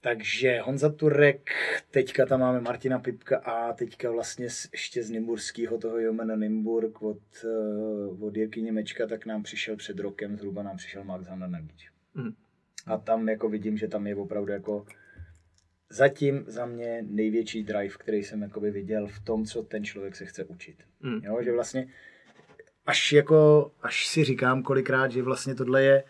Takže 0.05 0.61
Honza 0.61 0.92
Turek, 0.92 1.50
teďka 1.90 2.26
tam 2.26 2.40
máme 2.40 2.61
Martina 2.61 2.98
Pipka 2.98 3.36
a 3.36 3.72
teďka 3.72 4.11
vlastně 4.11 4.48
ještě 4.72 5.03
z 5.03 5.11
Nymburského 5.11 5.78
toho 5.78 5.98
Jomena 5.98 6.36
Nymburk 6.36 7.03
od, 7.03 7.18
uh, 7.44 8.24
od 8.24 8.36
Jirky 8.36 8.62
Němečka, 8.62 9.07
tak 9.07 9.26
nám 9.26 9.42
přišel 9.42 9.76
před 9.76 9.98
rokem, 9.98 10.36
zhruba 10.36 10.62
nám 10.62 10.76
přišel 10.76 11.05
Max 11.05 11.26
Hanna 11.26 11.46
Nagič. 11.46 11.90
Mhm. 12.14 12.34
A 12.86 12.98
tam 12.98 13.28
jako 13.28 13.48
vidím, 13.48 13.78
že 13.78 13.88
tam 13.88 14.07
je 14.07 14.16
opravdu 14.16 14.53
jako 14.53 14.86
zatím 15.90 16.44
za 16.46 16.66
mě 16.66 17.05
největší 17.09 17.64
drive, 17.64 17.94
který 17.98 18.24
jsem 18.24 18.42
jakoby 18.42 18.70
viděl 18.70 19.07
v 19.07 19.20
tom, 19.20 19.44
co 19.44 19.62
ten 19.62 19.84
člověk 19.84 20.16
se 20.16 20.26
chce 20.26 20.44
učit. 20.44 20.76
Mm. 21.00 21.20
Jo, 21.24 21.42
že 21.42 21.53
vlastně 21.53 21.88
až 22.86 23.12
jako, 23.12 23.70
až 23.82 24.07
si 24.07 24.24
říkám 24.24 24.62
kolikrát, 24.62 25.12
že 25.12 25.22
vlastně 25.22 25.55
tohle 25.55 25.82
je 25.82 26.05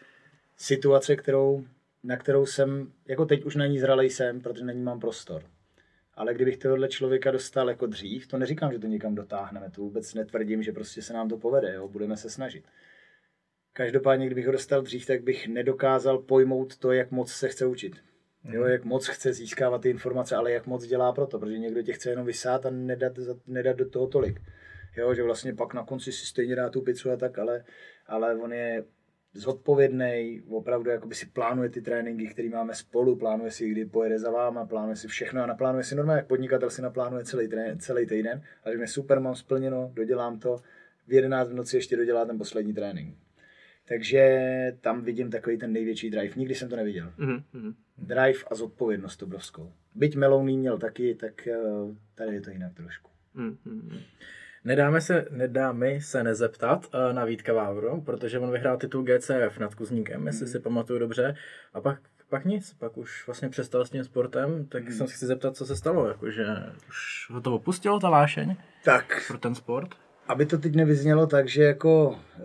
situace, 0.56 1.16
kterou, 1.16 1.64
na 2.04 2.16
kterou 2.16 2.46
jsem, 2.46 2.92
jako 3.08 3.26
teď 3.26 3.44
už 3.44 3.56
na 3.56 3.66
ní 3.66 3.78
zralej 3.78 4.10
jsem, 4.10 4.40
protože 4.40 4.64
na 4.64 4.72
ní 4.72 4.82
mám 4.82 5.00
prostor. 5.00 5.42
Ale 6.14 6.34
kdybych 6.34 6.56
tohohle 6.56 6.88
člověka 6.88 7.30
dostal 7.30 7.68
jako 7.68 7.86
dřív, 7.86 8.26
to 8.26 8.38
neříkám, 8.38 8.72
že 8.72 8.78
to 8.78 8.86
někam 8.86 9.14
dotáhneme, 9.14 9.70
to 9.70 9.80
vůbec 9.80 10.14
netvrdím, 10.14 10.62
že 10.62 10.72
prostě 10.72 11.02
se 11.02 11.12
nám 11.12 11.28
to 11.28 11.38
povede, 11.38 11.74
jo? 11.74 11.88
budeme 11.88 12.16
se 12.16 12.30
snažit. 12.30 12.64
Každopádně, 13.72 14.26
kdybych 14.26 14.46
ho 14.46 14.52
dostal 14.52 14.82
dřív, 14.82 15.06
tak 15.06 15.22
bych 15.22 15.48
nedokázal 15.48 16.18
pojmout 16.18 16.76
to, 16.76 16.92
jak 16.92 17.10
moc 17.10 17.32
se 17.32 17.48
chce 17.48 17.66
učit. 17.66 17.96
Jo, 18.44 18.64
jak 18.64 18.84
moc 18.84 19.06
chce 19.06 19.32
získávat 19.32 19.82
ty 19.82 19.90
informace, 19.90 20.36
ale 20.36 20.52
jak 20.52 20.66
moc 20.66 20.86
dělá 20.86 21.12
proto, 21.12 21.38
protože 21.38 21.58
někdo 21.58 21.82
tě 21.82 21.92
chce 21.92 22.10
jenom 22.10 22.26
vysát 22.26 22.66
a 22.66 22.70
nedat, 22.70 23.12
nedat 23.46 23.76
do 23.76 23.88
toho 23.88 24.06
tolik. 24.06 24.40
Jo, 24.96 25.14
že 25.14 25.22
vlastně 25.22 25.54
pak 25.54 25.74
na 25.74 25.84
konci 25.84 26.12
si 26.12 26.26
stejně 26.26 26.56
dá 26.56 26.70
tu 26.70 26.80
pizzu 26.80 27.10
a 27.10 27.16
tak, 27.16 27.38
ale, 27.38 27.64
ale 28.06 28.36
on 28.36 28.52
je 28.52 28.84
zodpovědný, 29.34 30.42
opravdu 30.48 30.90
jakoby 30.90 31.14
si 31.14 31.26
plánuje 31.26 31.68
ty 31.68 31.80
tréninky, 31.80 32.26
které 32.26 32.48
máme 32.48 32.74
spolu, 32.74 33.16
plánuje 33.16 33.50
si, 33.50 33.68
kdy 33.68 33.84
pojede 33.84 34.18
za 34.18 34.30
váma, 34.30 34.66
plánuje 34.66 34.96
si 34.96 35.08
všechno 35.08 35.42
a 35.42 35.46
naplánuje 35.46 35.84
si 35.84 35.94
normálně, 35.94 36.18
jak 36.18 36.26
podnikatel 36.26 36.70
si 36.70 36.82
naplánuje 36.82 37.24
celý, 37.24 37.48
trén, 37.48 37.78
celý 37.78 38.06
týden 38.06 38.42
a 38.64 38.70
řekne 38.70 38.86
super, 38.86 39.20
mám 39.20 39.34
splněno, 39.34 39.90
dodělám 39.94 40.38
to, 40.38 40.56
v 41.06 41.12
11 41.12 41.48
v 41.48 41.54
noci 41.54 41.76
ještě 41.76 41.96
dodělá 41.96 42.24
ten 42.24 42.38
poslední 42.38 42.74
trénink. 42.74 43.16
Takže 43.88 44.76
tam 44.80 45.02
vidím 45.04 45.30
takový 45.30 45.58
ten 45.58 45.72
největší 45.72 46.10
drive. 46.10 46.34
Nikdy 46.36 46.54
jsem 46.54 46.68
to 46.68 46.76
neviděl. 46.76 47.12
Mhm, 47.16 47.42
mhm. 47.52 47.74
Drive 47.98 48.38
a 48.50 48.54
zodpovědnost 48.54 49.22
obrovskou. 49.22 49.72
Byť 49.94 50.16
Melouný 50.16 50.58
měl 50.58 50.78
taky, 50.78 51.14
tak 51.14 51.46
eh, 51.46 51.56
tady 52.14 52.34
je 52.34 52.40
to 52.40 52.50
jinak 52.50 52.74
trošku. 52.74 53.10
Mhm, 53.34 53.58
mhm. 53.64 53.98
Nedáme 54.64 55.00
se, 55.00 55.26
nedá 55.30 55.72
mi 55.72 56.00
se 56.00 56.22
nezeptat 56.22 56.86
uh, 56.94 57.12
na 57.12 57.24
Vítka 57.24 57.52
Vávru, 57.52 58.00
protože 58.00 58.38
on 58.38 58.50
vyhrál 58.52 58.76
titul 58.76 59.02
GCF 59.04 59.58
nad 59.58 59.74
Kuzníkem, 59.74 60.26
jestli 60.26 60.46
si 60.46 60.60
pamatuju 60.60 60.98
dobře. 60.98 61.34
A 61.74 61.80
pak, 61.80 62.00
pak 62.28 62.44
nic, 62.44 62.74
pak 62.78 62.96
už 62.98 63.26
vlastně 63.26 63.48
přestal 63.48 63.84
s 63.84 63.90
tím 63.90 64.04
sportem, 64.04 64.66
tak 64.66 64.92
jsem 64.92 65.06
se 65.06 65.14
chci 65.14 65.26
zeptat, 65.26 65.56
co 65.56 65.66
se 65.66 65.76
stalo, 65.76 66.08
jakože 66.08 66.44
už 66.88 67.26
ho 67.30 67.40
to 67.40 67.54
opustilo, 67.54 68.00
ta 68.00 68.10
vášeň 68.10 68.56
Tak, 68.84 69.24
pro 69.28 69.38
ten 69.38 69.54
sport? 69.54 69.88
aby 70.28 70.46
to 70.46 70.58
teď 70.58 70.74
nevyznělo 70.74 71.26
tak, 71.26 71.48
že 71.48 71.62
jako 71.64 72.18
eh, 72.38 72.42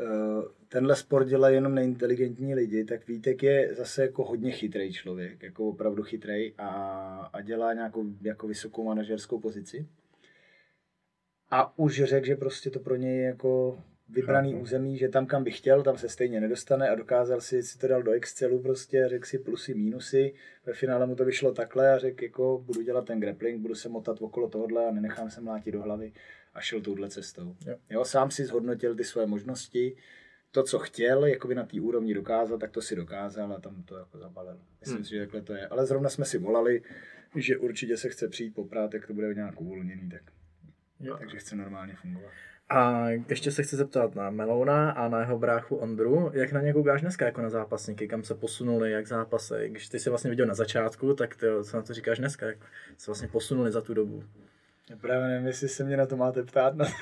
tenhle 0.69 0.95
sport 0.95 1.27
dělají 1.27 1.55
jenom 1.55 1.75
neinteligentní 1.75 2.55
lidi, 2.55 2.83
tak 2.85 3.07
Vítek 3.07 3.43
je 3.43 3.75
zase 3.75 4.01
jako 4.01 4.23
hodně 4.23 4.51
chytrý 4.51 4.93
člověk, 4.93 5.43
jako 5.43 5.69
opravdu 5.69 6.03
chytrý 6.03 6.53
a, 6.57 6.69
a 7.33 7.41
dělá 7.41 7.73
nějakou 7.73 8.05
jako 8.21 8.47
vysokou 8.47 8.83
manažerskou 8.83 9.39
pozici. 9.39 9.87
A 11.51 11.79
už 11.79 12.03
řekl, 12.03 12.25
že 12.27 12.35
prostě 12.35 12.69
to 12.69 12.79
pro 12.79 12.95
něj 12.95 13.17
je 13.17 13.23
jako 13.25 13.79
vybraný 14.09 14.55
území, 14.55 14.97
že 14.97 15.09
tam, 15.09 15.25
kam 15.25 15.43
by 15.43 15.51
chtěl, 15.51 15.83
tam 15.83 15.97
se 15.97 16.09
stejně 16.09 16.41
nedostane 16.41 16.89
a 16.89 16.95
dokázal 16.95 17.41
si, 17.41 17.63
si 17.63 17.77
to 17.77 17.87
dal 17.87 18.03
do 18.03 18.11
Excelu 18.11 18.59
prostě, 18.61 19.05
řekl 19.07 19.25
si 19.25 19.39
plusy, 19.39 19.73
mínusy, 19.73 20.33
ve 20.65 20.73
finále 20.73 21.05
mu 21.05 21.15
to 21.15 21.25
vyšlo 21.25 21.53
takhle 21.53 21.91
a 21.93 21.97
řekl 21.97 22.23
jako 22.23 22.63
budu 22.65 22.81
dělat 22.81 23.05
ten 23.05 23.19
grappling, 23.19 23.61
budu 23.61 23.75
se 23.75 23.89
motat 23.89 24.21
okolo 24.21 24.49
tohohle 24.49 24.85
a 24.87 24.91
nenechám 24.91 25.29
se 25.29 25.41
mlátit 25.41 25.73
do 25.73 25.81
hlavy 25.81 26.13
a 26.53 26.61
šel 26.61 26.81
touhle 26.81 27.09
cestou. 27.09 27.55
Jo. 27.67 27.75
Jo, 27.89 28.05
sám 28.05 28.31
si 28.31 28.45
zhodnotil 28.45 28.95
ty 28.95 29.03
své 29.03 29.25
možnosti, 29.25 29.95
to, 30.51 30.63
co 30.63 30.79
chtěl, 30.79 31.25
jakoby 31.25 31.55
na 31.55 31.65
té 31.65 31.81
úrovni 31.81 32.13
dokázat, 32.13 32.57
tak 32.59 32.71
to 32.71 32.81
si 32.81 32.95
dokázal 32.95 33.53
a 33.53 33.59
tam 33.59 33.83
to 33.83 33.97
jako 33.97 34.17
zabalil. 34.17 34.59
Myslím 34.79 34.95
Hmm. 34.97 35.05
si, 35.05 35.09
že 35.11 35.19
takhle 35.19 35.41
to 35.41 35.53
je. 35.53 35.67
Ale 35.67 35.85
zrovna 35.85 36.09
jsme 36.09 36.25
si 36.25 36.37
volali, 36.37 36.81
že 37.35 37.57
určitě 37.57 37.97
se 37.97 38.09
chce 38.09 38.27
přijít 38.27 38.55
poprát, 38.55 38.93
jak 38.93 39.07
to 39.07 39.13
bude 39.13 39.33
nějak 39.33 39.61
uvolněný, 39.61 40.09
tak, 40.09 40.21
Jo. 40.99 41.17
takže 41.17 41.37
chce 41.37 41.55
normálně 41.55 41.95
fungovat. 41.95 42.31
A 42.69 43.09
ještě 43.09 43.51
se 43.51 43.63
chci 43.63 43.75
zeptat 43.75 44.15
na 44.15 44.29
Melouna 44.29 44.91
a 44.91 45.07
na 45.07 45.19
jeho 45.19 45.39
bráchu 45.39 45.75
Ondru, 45.75 46.31
jak 46.33 46.51
na 46.51 46.61
ně 46.61 46.73
koukáš 46.73 47.01
dneska 47.01 47.25
jako 47.25 47.41
na 47.41 47.49
zápasníky, 47.49 48.07
kam 48.07 48.23
se 48.23 48.35
posunuli, 48.35 48.91
jak 48.91 49.07
zápasy, 49.07 49.69
když 49.69 49.89
ty 49.89 49.99
jsi 49.99 50.09
vlastně 50.09 50.29
viděl 50.29 50.45
na 50.45 50.53
začátku, 50.53 51.13
tak 51.13 51.35
ty, 51.35 51.45
co 51.63 51.77
na 51.77 51.83
to 51.83 51.93
říkáš 51.93 52.17
dneska, 52.19 52.45
jak 52.45 52.57
se 52.97 53.11
vlastně 53.11 53.27
posunuli 53.27 53.71
za 53.71 53.81
tu 53.81 53.93
dobu. 53.93 54.23
Já 54.89 54.97
právě 54.97 55.27
nevím, 55.27 55.47
jestli 55.47 55.69
se 55.69 55.83
mě 55.83 55.97
na 55.97 56.05
to 56.05 56.17
máte 56.17 56.43
ptát. 56.43 56.75
Na. 56.75 56.85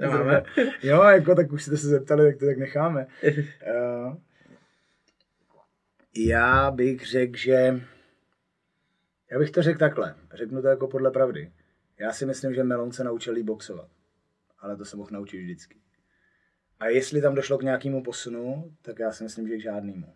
Nemáme. 0.00 0.42
jo, 0.82 1.02
jako 1.02 1.34
tak 1.34 1.52
už 1.52 1.62
jste 1.62 1.76
se 1.76 1.86
zeptali, 1.86 2.30
tak 2.30 2.40
to 2.40 2.46
tak 2.46 2.58
necháme. 2.58 3.06
Uh, 3.22 4.16
já 6.16 6.70
bych 6.70 7.06
řekl, 7.06 7.36
že... 7.36 7.80
Já 9.30 9.38
bych 9.38 9.50
to 9.50 9.62
řekl 9.62 9.78
takhle. 9.78 10.14
Řeknu 10.34 10.62
to 10.62 10.68
jako 10.68 10.88
podle 10.88 11.10
pravdy. 11.10 11.52
Já 11.98 12.12
si 12.12 12.26
myslím, 12.26 12.54
že 12.54 12.64
Melon 12.64 12.92
se 12.92 13.04
naučil 13.04 13.34
líp 13.34 13.46
boxovat. 13.46 13.88
Ale 14.58 14.76
to 14.76 14.84
se 14.84 14.96
mohl 14.96 15.10
naučit 15.12 15.38
vždycky. 15.38 15.76
A 16.80 16.86
jestli 16.88 17.22
tam 17.22 17.34
došlo 17.34 17.58
k 17.58 17.62
nějakému 17.62 18.02
posunu, 18.02 18.76
tak 18.82 18.98
já 18.98 19.12
si 19.12 19.24
myslím, 19.24 19.48
že 19.48 19.56
k 19.56 19.62
žádnému. 19.62 20.14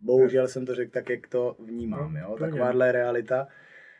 Bohužel 0.00 0.48
jsem 0.48 0.66
to 0.66 0.74
řekl 0.74 0.92
tak, 0.92 1.10
jak 1.10 1.26
to 1.28 1.56
vnímám. 1.58 2.16
Jo? 2.16 2.34
klidně. 2.36 2.46
Takováhle 2.46 2.86
je 2.86 2.92
realita. 2.92 3.48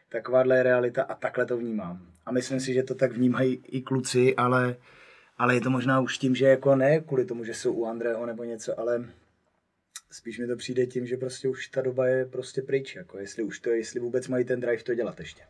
Takováhle 0.09 0.57
je 0.57 0.63
realita 0.63 1.03
a 1.03 1.15
takhle 1.15 1.47
to 1.47 1.57
vnímám. 1.57 2.13
A 2.27 2.33
myslím 2.33 2.61
si, 2.61 2.75
že 2.75 2.83
to 2.83 2.95
tak 2.95 3.13
vnímají 3.13 3.63
i 3.67 3.83
kluci, 3.83 4.37
ale, 4.37 4.77
ale 5.39 5.55
je 5.55 5.61
to 5.61 5.71
možná 5.71 6.01
už 6.01 6.19
tím, 6.19 6.35
že 6.35 6.47
jako 6.47 6.77
ne 6.77 7.01
kvůli 7.01 7.25
tomu, 7.25 7.45
že 7.45 7.55
jsou 7.55 7.73
u 7.73 7.87
Andreho 7.87 8.27
nebo 8.27 8.45
něco, 8.45 8.81
ale 8.81 9.05
spíš 10.11 10.39
mi 10.39 10.47
to 10.47 10.57
přijde 10.57 10.87
tím, 10.87 11.07
že 11.07 11.17
prostě 11.17 11.49
už 11.49 11.69
ta 11.69 11.83
doba 11.83 12.07
je 12.07 12.25
prostě 12.25 12.63
pryč, 12.63 12.97
jako 12.97 13.19
jestli 13.19 13.43
už 13.43 13.61
to, 13.61 13.71
jestli 13.71 14.01
vůbec 14.01 14.29
mají 14.29 14.45
ten 14.45 14.61
drive 14.61 14.83
to 14.83 14.95
dělat 14.95 15.21
ještě, 15.21 15.43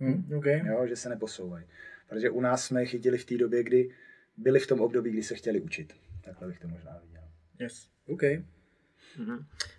Hm, 0.00 0.32
OK. 0.36 0.46
jo, 0.46 0.86
že 0.86 0.96
se 0.96 1.08
neposouvají. 1.08 1.64
Protože 2.08 2.30
u 2.30 2.40
nás 2.40 2.64
jsme 2.64 2.82
je 2.82 2.86
chytili 2.86 3.18
v 3.18 3.24
té 3.24 3.36
době, 3.36 3.62
kdy 3.62 3.90
byli 4.36 4.60
v 4.60 4.66
tom 4.66 4.80
období, 4.80 5.10
kdy 5.10 5.22
se 5.22 5.34
chtěli 5.34 5.60
učit. 5.60 5.94
Takhle 6.24 6.48
bych 6.48 6.58
to 6.58 6.68
možná 6.68 7.00
viděl. 7.04 7.22
Yes. 7.58 7.88
OK. 8.08 8.22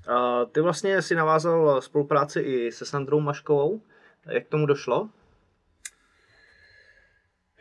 A 0.08 0.46
ty 0.46 0.62
vlastně 0.62 1.02
si 1.02 1.16
navázal 1.16 1.82
spolupráci 1.82 2.40
i 2.40 2.72
se 2.72 2.86
Sandrou 2.86 3.20
Maškovou. 3.20 3.82
Jak 4.30 4.46
k 4.46 4.50
tomu 4.50 4.66
došlo? 4.66 5.10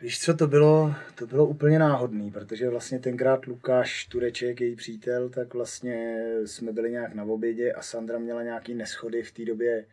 Víš 0.01 0.19
co, 0.19 0.33
to 0.33 0.47
bylo, 0.47 0.95
to 1.15 1.27
bylo 1.27 1.45
úplně 1.45 1.79
náhodný, 1.79 2.31
protože 2.31 2.69
vlastně 2.69 2.99
tenkrát 2.99 3.45
Lukáš 3.45 4.05
Tureček, 4.05 4.61
její 4.61 4.75
přítel, 4.75 5.29
tak 5.29 5.53
vlastně 5.53 6.25
jsme 6.45 6.71
byli 6.71 6.91
nějak 6.91 7.13
na 7.13 7.23
obědě 7.23 7.73
a 7.73 7.81
Sandra 7.81 8.19
měla 8.19 8.43
nějaký 8.43 8.73
neschody 8.73 9.23
v 9.23 9.31
té 9.31 9.45
době, 9.45 9.85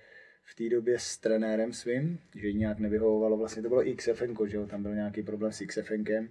v 0.45 0.55
té 0.55 0.69
době 0.69 0.99
s 0.99 1.19
trenérem 1.19 1.73
svým, 1.73 2.19
že 2.35 2.53
nějak 2.53 2.79
nevyhovovalo, 2.79 3.37
vlastně 3.37 3.63
to 3.63 3.69
bylo 3.69 3.89
i 3.89 3.95
XFN, 3.97 4.35
že 4.47 4.57
jo, 4.57 4.67
tam 4.67 4.83
byl 4.83 4.95
nějaký 4.95 5.23
problém 5.23 5.53
s 5.53 5.67
XFNkem, 5.67 6.29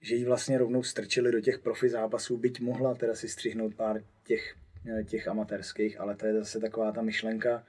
že 0.00 0.14
jí 0.14 0.24
vlastně 0.24 0.58
rovnou 0.58 0.82
strčili 0.82 1.32
do 1.32 1.40
těch 1.40 1.58
profi 1.58 1.88
zápasů, 1.88 2.36
byť 2.36 2.60
mohla 2.60 2.94
teda 2.94 3.14
si 3.14 3.28
střihnout 3.28 3.74
pár 3.74 4.02
těch, 4.24 4.54
těch 5.06 5.28
amatérských, 5.28 6.00
ale 6.00 6.16
to 6.16 6.26
je 6.26 6.34
zase 6.34 6.60
taková 6.60 6.92
ta 6.92 7.02
myšlenka, 7.02 7.66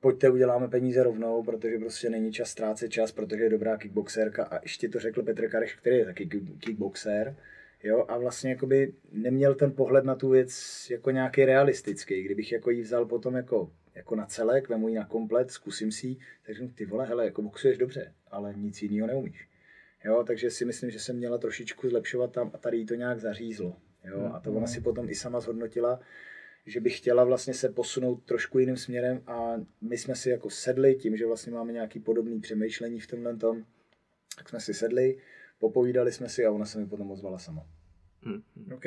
pojďte 0.00 0.30
uděláme 0.30 0.68
peníze 0.68 1.02
rovnou, 1.02 1.42
protože 1.42 1.78
prostě 1.78 2.10
není 2.10 2.32
čas 2.32 2.50
ztrácet 2.50 2.92
čas, 2.92 3.12
protože 3.12 3.42
je 3.42 3.50
dobrá 3.50 3.76
kickboxerka 3.76 4.44
a 4.44 4.62
ještě 4.62 4.88
to 4.88 4.98
řekl 4.98 5.22
Petr 5.22 5.48
Kareš, 5.48 5.74
který 5.74 5.96
je 5.96 6.04
taky 6.04 6.26
kick- 6.26 6.58
kickboxer, 6.58 7.36
jo, 7.82 8.04
a 8.08 8.18
vlastně 8.18 8.50
jakoby 8.50 8.94
neměl 9.12 9.54
ten 9.54 9.72
pohled 9.72 10.04
na 10.04 10.14
tu 10.14 10.28
věc 10.28 10.86
jako 10.90 11.10
nějaký 11.10 11.44
realistický, 11.44 12.22
kdybych 12.22 12.52
jako 12.52 12.70
jí 12.70 12.80
vzal 12.80 13.06
potom 13.06 13.36
jako, 13.36 13.70
jako 13.94 14.16
na 14.16 14.26
celek, 14.26 14.68
vemu 14.68 14.88
ji 14.88 14.94
na 14.94 15.04
komplet, 15.04 15.50
zkusím 15.50 15.92
si 15.92 16.06
ji, 16.06 16.16
tak 16.46 16.54
řeknu, 16.54 16.68
ty 16.68 16.86
vole, 16.86 17.06
hele, 17.06 17.24
jako 17.24 17.42
boxuješ 17.42 17.78
dobře, 17.78 18.14
ale 18.30 18.54
nic 18.56 18.82
jiného 18.82 19.06
neumíš. 19.06 19.48
Jo, 20.04 20.24
takže 20.26 20.50
si 20.50 20.64
myslím, 20.64 20.90
že 20.90 20.98
jsem 20.98 21.16
měla 21.16 21.38
trošičku 21.38 21.88
zlepšovat 21.88 22.32
tam 22.32 22.50
a 22.54 22.58
tady 22.58 22.76
jí 22.76 22.86
to 22.86 22.94
nějak 22.94 23.20
zařízlo. 23.20 23.76
Jo, 24.04 24.30
a 24.34 24.40
to 24.40 24.52
ona 24.52 24.66
si 24.66 24.80
potom 24.80 25.08
i 25.08 25.14
sama 25.14 25.40
zhodnotila, 25.40 26.00
že 26.66 26.80
bych 26.80 26.98
chtěla 26.98 27.24
vlastně 27.24 27.54
se 27.54 27.68
posunout 27.68 28.24
trošku 28.24 28.58
jiným 28.58 28.76
směrem 28.76 29.22
a 29.26 29.52
my 29.80 29.98
jsme 29.98 30.14
si 30.14 30.30
jako 30.30 30.50
sedli 30.50 30.94
tím, 30.94 31.16
že 31.16 31.26
vlastně 31.26 31.52
máme 31.52 31.72
nějaký 31.72 32.00
podobný 32.00 32.40
přemýšlení 32.40 33.00
v 33.00 33.06
tomhle 33.06 33.36
tom, 33.36 33.64
tak 34.36 34.48
jsme 34.48 34.60
si 34.60 34.74
sedli, 34.74 35.18
popovídali 35.62 36.12
jsme 36.12 36.28
si 36.28 36.46
a 36.46 36.50
ona 36.50 36.64
se 36.64 36.78
mi 36.78 36.86
potom 36.86 37.10
ozvala 37.10 37.38
sama. 37.38 37.66
OK. 38.74 38.84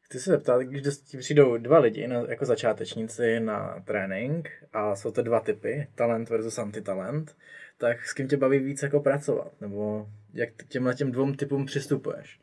Chci 0.00 0.20
se 0.20 0.30
zeptat, 0.30 0.62
když 0.62 0.98
ti 0.98 1.18
přijdou 1.18 1.56
dva 1.56 1.78
lidi 1.78 2.08
na, 2.08 2.20
jako 2.28 2.44
začátečníci 2.44 3.40
na 3.40 3.82
trénink 3.86 4.50
a 4.72 4.96
jsou 4.96 5.10
to 5.10 5.22
dva 5.22 5.40
typy, 5.40 5.88
talent 5.94 6.30
versus 6.30 6.58
antitalent, 6.58 7.36
tak 7.78 8.06
s 8.06 8.12
kým 8.12 8.28
tě 8.28 8.36
baví 8.36 8.58
víc 8.58 8.82
jako 8.82 9.00
pracovat? 9.00 9.60
Nebo 9.60 10.08
jak 10.34 10.48
k 10.56 10.66
těmhle 10.68 10.94
těm 10.94 11.12
dvou 11.12 11.32
typům 11.32 11.66
přistupuješ? 11.66 12.40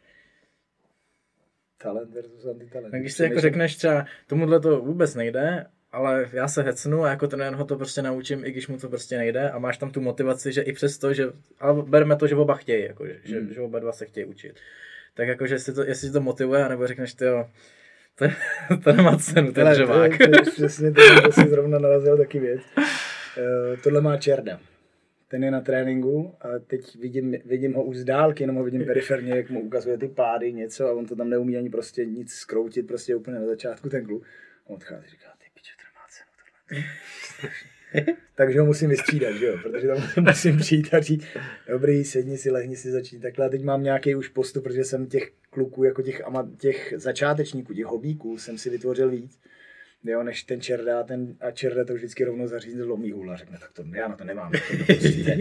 Talent 1.77 2.13
versus 2.13 2.45
antitalent. 2.45 2.91
Tak 2.91 3.01
když 3.01 3.13
si 3.13 3.23
jako 3.23 3.39
řekneš 3.39 3.75
třeba, 3.75 4.05
tomuhle 4.27 4.59
to 4.59 4.81
vůbec 4.81 5.15
nejde, 5.15 5.65
ale 5.93 6.29
já 6.33 6.47
se 6.47 6.63
hecnu 6.63 7.03
a 7.03 7.09
jako 7.09 7.27
trenér 7.27 7.53
ho 7.53 7.65
to 7.65 7.75
prostě 7.75 8.01
naučím, 8.01 8.45
i 8.45 8.51
když 8.51 8.67
mu 8.67 8.77
to 8.77 8.89
prostě 8.89 9.17
nejde 9.17 9.49
a 9.49 9.59
máš 9.59 9.77
tam 9.77 9.91
tu 9.91 10.01
motivaci, 10.01 10.51
že 10.51 10.61
i 10.61 10.73
přesto, 10.73 11.13
že, 11.13 11.27
ale 11.59 11.83
bereme 11.83 12.15
to, 12.15 12.27
že 12.27 12.35
oba 12.35 12.55
chtějí, 12.55 12.83
jako, 12.83 13.07
že, 13.07 13.19
že, 13.23 13.53
že 13.53 13.61
oba 13.61 13.79
dva 13.79 13.91
se 13.91 14.05
chtějí 14.05 14.25
učit. 14.25 14.55
Tak 15.13 15.27
jakože 15.27 15.55
jestli 15.55 15.73
to, 15.73 15.83
jestli 15.83 16.11
to 16.11 16.21
motivuje, 16.21 16.65
anebo 16.65 16.87
řekneš, 16.87 17.13
ty 17.13 17.25
jo, 17.25 17.47
to, 18.15 18.25
to 18.83 18.93
nemá 18.93 19.17
cenu, 19.17 19.53
ten 19.53 19.63
Hele, 19.63 19.75
dřevák. 19.75 20.17
To, 20.17 20.31
to, 20.31 20.51
přesně 20.51 20.91
to, 20.91 21.01
to 21.23 21.31
si 21.31 21.49
zrovna 21.49 21.79
narazil 21.79 22.17
taky 22.17 22.39
věc. 22.39 22.61
Uh, 22.77 23.79
tohle 23.83 24.01
má 24.01 24.17
Čerda. 24.17 24.59
Ten 25.27 25.43
je 25.43 25.51
na 25.51 25.61
tréninku 25.61 26.35
a 26.41 26.47
teď 26.67 26.95
vidím, 26.99 27.35
vidím 27.45 27.73
ho 27.73 27.83
už 27.83 27.97
z 27.97 28.03
dálky, 28.03 28.43
jenom 28.43 28.55
ho 28.55 28.63
vidím 28.63 28.85
periferně, 28.85 29.35
jak 29.35 29.49
mu 29.49 29.61
ukazuje 29.61 29.97
ty 29.97 30.07
pády, 30.07 30.53
něco 30.53 30.87
a 30.87 30.93
on 30.93 31.05
to 31.05 31.15
tam 31.15 31.29
neumí 31.29 31.57
ani 31.57 31.69
prostě 31.69 32.05
nic 32.05 32.33
skroutit, 32.33 32.87
prostě 32.87 33.15
úplně 33.15 33.39
na 33.39 33.45
začátku 33.45 33.89
ten 33.89 34.05
kluk. 34.05 34.23
On 34.65 34.75
odchází, 34.75 35.09
říká, 35.09 35.27
ty 35.37 35.45
piče, 35.53 35.71
to 35.77 35.83
nemá 35.83 36.05
cenu 36.09 36.29
tohle. 36.37 36.62
takže 38.35 38.59
ho 38.59 38.65
musím 38.65 38.89
vystřídat, 38.89 39.35
že 39.35 39.45
jo? 39.45 39.57
protože 39.63 39.87
tam 39.87 39.97
musím 40.23 40.57
přijít 40.57 40.93
a 40.93 40.99
říct, 40.99 41.25
dobrý, 41.67 42.03
sedni 42.03 42.37
si, 42.37 42.51
lehni 42.51 42.75
si, 42.75 42.91
začni 42.91 43.19
takhle. 43.19 43.45
A 43.45 43.49
teď 43.49 43.63
mám 43.63 43.83
nějaký 43.83 44.15
už 44.15 44.27
postup, 44.27 44.63
protože 44.63 44.83
jsem 44.83 45.05
těch 45.05 45.31
kluků, 45.49 45.83
jako 45.83 46.01
těch, 46.01 46.25
ama, 46.25 46.49
těch 46.57 46.93
začátečníků, 46.97 47.73
těch 47.73 47.85
hobíků, 47.85 48.37
jsem 48.37 48.57
si 48.57 48.69
vytvořil 48.69 49.09
víc. 49.09 49.39
Jo, 50.05 50.23
než 50.23 50.43
ten 50.43 50.61
čerda, 50.61 51.03
ten, 51.03 51.35
a 51.41 51.51
čerda 51.51 51.85
to 51.85 51.93
vždycky 51.93 52.23
rovnou 52.23 52.47
zařízne 52.47 52.81
do 52.81 52.89
lomí 52.89 53.11
hůla. 53.11 53.35
Řekne, 53.35 53.57
tak 53.59 53.71
to 53.71 53.83
já 53.95 54.07
na 54.07 54.15
to 54.15 54.23
nemám. 54.23 54.51
To, 54.51 54.57
prostě, 54.85 55.37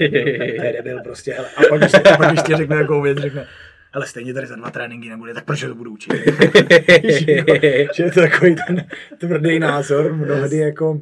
to 0.56 0.62
je 0.64 0.72
debil 0.76 1.00
prostě. 1.00 1.32
Hele. 1.32 1.48
A 1.56 1.62
pak 1.68 1.82
ještě, 1.82 2.00
pak 2.18 2.32
ještě 2.32 2.56
řekne 2.56 2.76
jakou 2.76 3.02
věc, 3.02 3.18
řekne, 3.18 3.46
ale 3.92 4.06
stejně 4.06 4.34
tady 4.34 4.46
za 4.46 4.56
dva 4.56 4.70
tréninky 4.70 5.08
nebude, 5.08 5.34
tak 5.34 5.44
proč 5.44 5.60
to 5.60 5.74
budu 5.74 5.92
učit? 5.92 6.12
že 7.94 8.02
je 8.02 8.10
to 8.10 8.20
takový 8.20 8.56
ten 8.66 8.86
tvrdý 9.18 9.58
názor, 9.58 10.12
mnohdy 10.12 10.56
jako, 10.56 11.00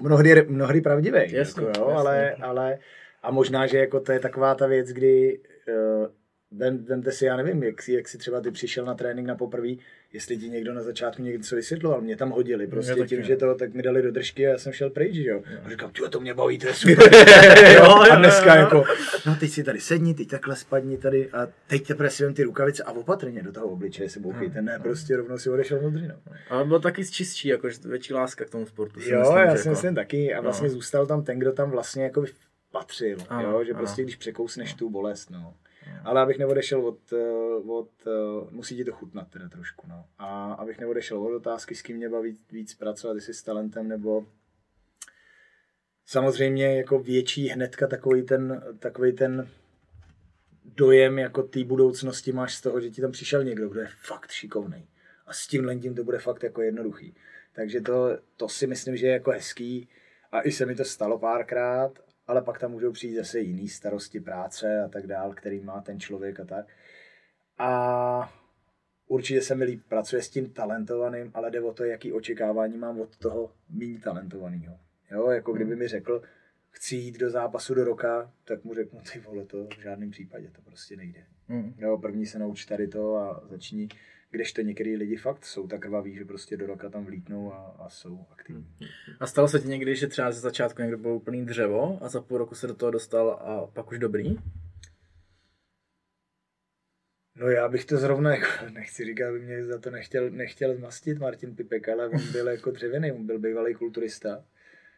mnohdy, 0.00 0.46
mnohdy 0.48 0.80
pravdivý. 0.80 1.32
Jasně, 1.32 1.66
jako, 1.66 1.80
jo, 1.80 1.90
jasně. 1.90 1.98
ale, 1.98 2.34
ale, 2.34 2.78
a 3.22 3.30
možná, 3.30 3.66
že 3.66 3.78
jako 3.78 4.00
to 4.00 4.12
je 4.12 4.20
taková 4.20 4.54
ta 4.54 4.66
věc, 4.66 4.88
kdy 4.88 5.38
uh, 5.68 6.06
vem, 6.50 6.84
vemte 6.84 7.12
si, 7.12 7.24
já 7.24 7.36
nevím, 7.36 7.62
jak 7.62 7.82
si, 7.82 7.92
jak 7.92 8.08
si 8.08 8.18
třeba 8.18 8.40
ty 8.40 8.50
přišel 8.50 8.84
na 8.84 8.94
trénink 8.94 9.28
na 9.28 9.34
poprvé, 9.34 9.68
jestli 10.12 10.36
ti 10.36 10.48
někdo 10.48 10.74
na 10.74 10.82
začátku 10.82 11.22
něco 11.22 11.56
vysvětloval, 11.56 12.00
mě 12.00 12.16
tam 12.16 12.30
hodili, 12.30 12.66
prostě 12.66 12.94
tím, 13.06 13.18
ne. 13.18 13.24
že 13.24 13.36
to, 13.36 13.54
tak 13.54 13.74
mi 13.74 13.82
dali 13.82 14.02
do 14.02 14.10
držky 14.12 14.46
a 14.46 14.50
já 14.50 14.58
jsem 14.58 14.72
šel 14.72 14.90
pryč, 14.90 15.16
jo. 15.16 15.42
A 15.64 15.70
říkám, 15.70 15.90
"Tyjo, 15.90 16.08
to 16.08 16.20
mě 16.20 16.34
baví, 16.34 16.58
to 16.58 16.66
je 16.66 16.74
super. 16.74 17.14
a 18.10 18.16
dneska 18.16 18.56
jako, 18.56 18.84
no 19.26 19.36
teď 19.40 19.50
si 19.50 19.64
tady 19.64 19.80
sedni, 19.80 20.14
teď 20.14 20.28
takhle 20.28 20.56
spadni 20.56 20.98
tady 20.98 21.30
a 21.30 21.48
teď 21.66 21.86
teprve 21.86 22.10
si 22.10 22.32
ty 22.32 22.42
rukavice 22.42 22.82
a 22.82 22.92
opatrně 22.92 23.42
do 23.42 23.52
toho 23.52 23.66
obličeje 23.66 24.10
se 24.10 24.20
bouchejte, 24.20 24.62
ne, 24.62 24.78
prostě 24.82 25.16
rovnou 25.16 25.38
si 25.38 25.50
odešel 25.50 25.78
do 25.78 25.90
dřinu. 25.90 26.14
Ale 26.50 26.64
bylo 26.64 26.78
taky 26.78 27.06
čistší, 27.06 27.48
jakože 27.48 27.78
větší 27.84 28.12
láska 28.14 28.44
k 28.44 28.50
tomu 28.50 28.66
sportu. 28.66 29.00
si 29.00 29.10
Jo, 29.10 29.18
myslím, 29.20 29.36
já 29.38 29.50
si 29.52 29.58
jako- 29.58 29.70
myslím 29.70 29.94
taky 29.94 30.34
a 30.34 30.40
vlastně 30.40 30.68
No. 30.68 30.74
zůstal 30.74 31.06
tam 31.06 31.24
ten, 31.24 31.38
kdo 31.38 31.52
tam 31.52 31.70
vlastně 31.70 32.04
jako 32.04 32.24
patřil, 32.72 33.18
Ano, 33.28 33.50
jo, 33.50 33.64
že 33.64 33.70
ano. 33.70 33.78
prostě 33.78 34.02
když 34.02 34.16
překousneš 34.16 34.74
tu 34.74 34.90
bolest, 34.90 35.30
no. 35.30 35.54
Ale 36.04 36.20
abych 36.20 36.38
neodešel 36.38 36.86
od, 36.86 37.12
eh, 37.12 37.54
od 37.66 37.90
eh, 38.06 38.10
musí 38.50 38.76
ti 38.76 38.84
to 38.84 38.92
chutnat 38.92 39.28
teda 39.30 39.48
trošku, 39.48 39.86
no. 39.88 40.04
A 40.18 40.52
abych 40.52 40.78
neodešel 40.78 41.18
od 41.18 41.36
otázky, 41.36 41.74
s 41.74 41.82
kým 41.82 41.96
mě 41.96 42.08
baví 42.08 42.38
víc 42.52 42.74
pracovat, 42.74 43.14
jestli 43.14 43.34
s 43.34 43.42
talentem 43.42 43.88
nebo 43.88 44.26
samozřejmě 46.06 46.76
jako 46.76 46.98
větší 46.98 47.48
hnedka 47.48 47.86
takový 47.86 48.22
ten, 48.22 48.62
takový 48.78 49.12
ten 49.12 49.48
dojem 50.64 51.18
jako 51.18 51.42
té 51.42 51.64
budoucnosti 51.64 52.32
máš 52.32 52.54
z 52.54 52.60
toho, 52.60 52.80
že 52.80 52.90
ti 52.90 53.00
tam 53.00 53.12
přišel 53.12 53.44
někdo, 53.44 53.68
kdo 53.68 53.80
je 53.80 53.88
fakt 54.02 54.30
šikovný. 54.30 54.88
A 55.26 55.32
s 55.32 55.46
tímhle 55.46 55.76
tím 55.76 55.94
to 55.94 56.04
bude 56.04 56.18
fakt 56.18 56.42
jako 56.42 56.62
jednoduchý. 56.62 57.14
Takže 57.52 57.80
to, 57.80 58.18
to 58.36 58.48
si 58.48 58.66
myslím, 58.66 58.96
že 58.96 59.06
je 59.06 59.12
jako 59.12 59.30
hezký. 59.30 59.88
A 60.32 60.42
i 60.42 60.52
se 60.52 60.66
mi 60.66 60.74
to 60.74 60.84
stalo 60.84 61.18
párkrát, 61.18 61.98
ale 62.26 62.42
pak 62.42 62.58
tam 62.58 62.70
můžou 62.70 62.92
přijít 62.92 63.16
zase 63.16 63.40
jiný 63.40 63.68
starosti 63.68 64.20
práce 64.20 64.80
a 64.80 64.88
tak 64.88 65.06
dál, 65.06 65.34
který 65.34 65.60
má 65.60 65.80
ten 65.80 66.00
člověk 66.00 66.40
a 66.40 66.44
tak. 66.44 66.66
A 67.58 68.32
určitě 69.06 69.42
se 69.42 69.54
mi 69.54 69.64
líp 69.64 69.82
pracuje 69.88 70.22
s 70.22 70.30
tím 70.30 70.52
talentovaným, 70.52 71.30
ale 71.34 71.50
jde 71.50 71.60
o 71.60 71.72
to, 71.72 71.84
jaký 71.84 72.12
očekávání 72.12 72.78
mám 72.78 73.00
od 73.00 73.16
toho 73.16 73.52
méně 73.68 73.98
talentovaného. 73.98 74.78
Jo, 75.10 75.30
jako 75.30 75.52
kdyby 75.52 75.76
mi 75.76 75.88
řekl, 75.88 76.22
chci 76.70 76.96
jít 76.96 77.18
do 77.18 77.30
zápasu 77.30 77.74
do 77.74 77.84
roka, 77.84 78.32
tak 78.44 78.64
mu 78.64 78.74
řeknu, 78.74 79.00
ty 79.12 79.18
vole, 79.18 79.44
to 79.44 79.66
v 79.66 79.82
žádném 79.82 80.10
případě, 80.10 80.50
to 80.50 80.62
prostě 80.62 80.96
nejde. 80.96 81.24
Mm. 81.48 81.74
Jo, 81.78 81.98
první 81.98 82.26
se 82.26 82.38
nauč 82.38 82.64
tady 82.64 82.88
to 82.88 83.16
a 83.16 83.42
začni, 83.50 83.88
kdežto 84.30 84.62
některý 84.62 84.96
lidi 84.96 85.16
fakt 85.16 85.44
jsou 85.44 85.66
tak 85.66 85.80
krvaví, 85.80 86.14
že 86.14 86.24
prostě 86.24 86.56
do 86.56 86.66
roka 86.66 86.90
tam 86.90 87.04
vlítnou 87.04 87.52
a, 87.52 87.76
a 87.78 87.88
jsou 87.88 88.26
aktivní. 88.30 88.66
A 89.20 89.26
stalo 89.26 89.48
se 89.48 89.60
ti 89.60 89.68
někdy, 89.68 89.96
že 89.96 90.06
třeba 90.06 90.32
ze 90.32 90.40
začátku 90.40 90.82
někdo 90.82 90.98
byl 90.98 91.12
úplný 91.12 91.46
dřevo 91.46 91.98
a 92.00 92.08
za 92.08 92.20
půl 92.20 92.38
roku 92.38 92.54
se 92.54 92.66
do 92.66 92.74
toho 92.74 92.90
dostal 92.90 93.30
a 93.30 93.66
pak 93.66 93.90
už 93.90 93.98
dobrý? 93.98 94.36
No 97.36 97.48
já 97.48 97.68
bych 97.68 97.84
to 97.84 97.96
zrovna, 97.96 98.34
jako, 98.34 98.46
nechci 98.72 99.04
říkat, 99.04 99.28
aby 99.28 99.40
mě 99.40 99.64
za 99.64 99.78
to 99.78 99.90
nechtěl, 99.90 100.30
nechtěl 100.30 100.74
zmastit 100.74 101.18
Martin 101.18 101.56
Pipek, 101.56 101.88
ale 101.88 102.08
on 102.08 102.32
byl 102.32 102.48
jako 102.48 102.70
dřevěný, 102.70 103.12
on 103.12 103.26
byl 103.26 103.38
bývalý 103.38 103.74
kulturista. 103.74 104.44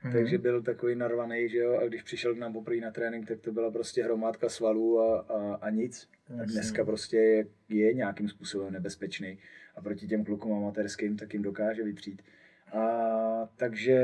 Mhm. 0.04 0.12
Takže 0.12 0.38
byl 0.38 0.62
takový 0.62 0.94
narvaný, 0.94 1.48
že 1.48 1.58
jo, 1.58 1.78
a 1.82 1.86
když 1.86 2.02
přišel 2.02 2.34
k 2.34 2.38
nám 2.38 2.52
poprvé 2.52 2.76
na 2.80 2.90
trénink, 2.90 3.28
tak 3.28 3.40
to 3.40 3.52
byla 3.52 3.70
prostě 3.70 4.04
hromádka 4.04 4.48
svalů 4.48 5.00
a, 5.00 5.18
a, 5.20 5.54
a 5.54 5.70
nic. 5.70 6.08
A 6.42 6.44
dneska 6.44 6.84
prostě 6.84 7.16
je, 7.16 7.46
je 7.68 7.94
nějakým 7.94 8.28
způsobem 8.28 8.72
nebezpečný 8.72 9.38
a 9.76 9.80
proti 9.82 10.06
těm 10.06 10.24
klukům 10.24 10.52
amatérským 10.52 11.16
tak 11.16 11.32
jim 11.34 11.42
dokáže 11.42 11.82
vypřít. 11.84 12.22
A 12.72 13.48
takže 13.56 13.98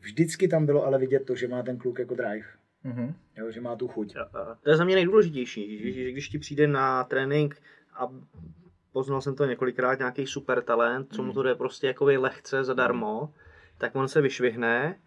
vždycky 0.00 0.48
tam 0.48 0.66
bylo 0.66 0.84
ale 0.86 0.98
vidět 0.98 1.24
to, 1.26 1.34
že 1.34 1.48
má 1.48 1.62
ten 1.62 1.76
kluk 1.78 1.98
jako 1.98 2.14
drive, 2.14 2.46
Mhm. 2.84 3.14
jo, 3.36 3.50
že 3.50 3.60
má 3.60 3.76
tu 3.76 3.88
chuť. 3.88 4.14
To 4.62 4.70
je 4.70 4.76
za 4.76 4.84
mě 4.84 4.94
nejdůležitější, 4.94 5.78
že, 5.78 5.92
že 5.92 6.12
když 6.12 6.28
ti 6.28 6.38
přijde 6.38 6.66
na 6.66 7.04
trénink 7.04 7.62
a 7.94 8.12
poznal 8.92 9.20
jsem 9.20 9.34
to 9.34 9.44
několikrát, 9.44 9.98
nějaký 9.98 10.26
super 10.26 10.62
talent, 10.62 11.12
co 11.14 11.22
mu 11.22 11.32
to 11.32 11.42
jde 11.42 11.54
prostě 11.54 11.86
jakoby 11.86 12.16
lehce 12.16 12.64
zadarmo, 12.64 13.32
tak 13.78 13.96
on 13.96 14.08
se 14.08 14.20
vyšvihne, 14.20 14.98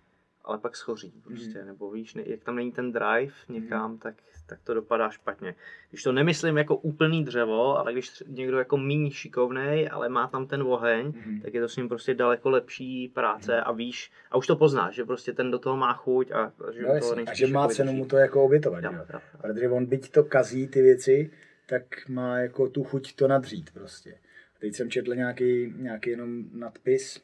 ale 0.45 0.57
pak 0.57 0.75
schoří 0.75 1.13
prostě, 1.23 1.65
nebo 1.65 1.91
víš, 1.91 2.13
ne- 2.15 2.23
jak 2.25 2.43
tam 2.43 2.55
není 2.55 2.71
ten 2.71 2.91
drive 2.91 3.33
někam, 3.49 3.97
tak, 3.97 4.15
tak 4.45 4.59
to 4.63 4.73
dopadá 4.73 5.09
špatně. 5.09 5.55
Když 5.89 6.03
to 6.03 6.11
nemyslím 6.11 6.57
jako 6.57 6.75
úplný 6.75 7.23
dřevo, 7.25 7.77
ale 7.77 7.93
když 7.93 8.23
někdo 8.27 8.57
jako 8.57 8.77
míň 8.77 9.11
šikovnej, 9.11 9.89
ale 9.91 10.09
má 10.09 10.27
tam 10.27 10.47
ten 10.47 10.61
oheň, 10.63 11.05
Mhm. 11.07 11.41
tak 11.41 11.53
je 11.53 11.61
to 11.61 11.69
s 11.69 11.75
ním 11.77 11.89
prostě 11.89 12.13
daleko 12.13 12.49
lepší 12.49 13.07
práce 13.07 13.61
a 13.61 13.71
víš, 13.71 14.11
a 14.31 14.37
už 14.37 14.47
to 14.47 14.55
poznáš, 14.55 14.95
že 14.95 15.05
prostě 15.05 15.33
ten 15.33 15.51
do 15.51 15.59
toho 15.59 15.77
má 15.77 15.93
chuť 15.93 16.31
a, 16.31 16.37
a 16.67 16.71
že 16.71 16.81
No, 16.81 16.99
toho 16.99 17.15
a 17.27 17.33
že 17.33 17.47
má 17.47 17.61
jako 17.61 17.73
cenu 17.73 17.93
mu 17.93 18.05
to 18.05 18.17
jako 18.17 18.43
obětovat. 18.43 18.83
Jo, 18.83 18.91
jo. 19.13 19.19
Protože 19.41 19.69
on 19.69 19.85
byť 19.85 20.11
to 20.11 20.23
kazí 20.23 20.67
ty 20.67 20.81
věci, 20.81 21.31
tak 21.65 21.83
má 22.09 22.37
jako 22.39 22.69
tu 22.69 22.83
chuť 22.83 23.15
to 23.15 23.27
nadřít 23.27 23.71
prostě. 23.71 24.15
Teď 24.59 24.75
jsem 24.75 24.89
četl 24.91 25.15
nějaký, 25.15 25.73
nějaký 25.77 26.09
jenom 26.09 26.43
nadpis 26.53 27.21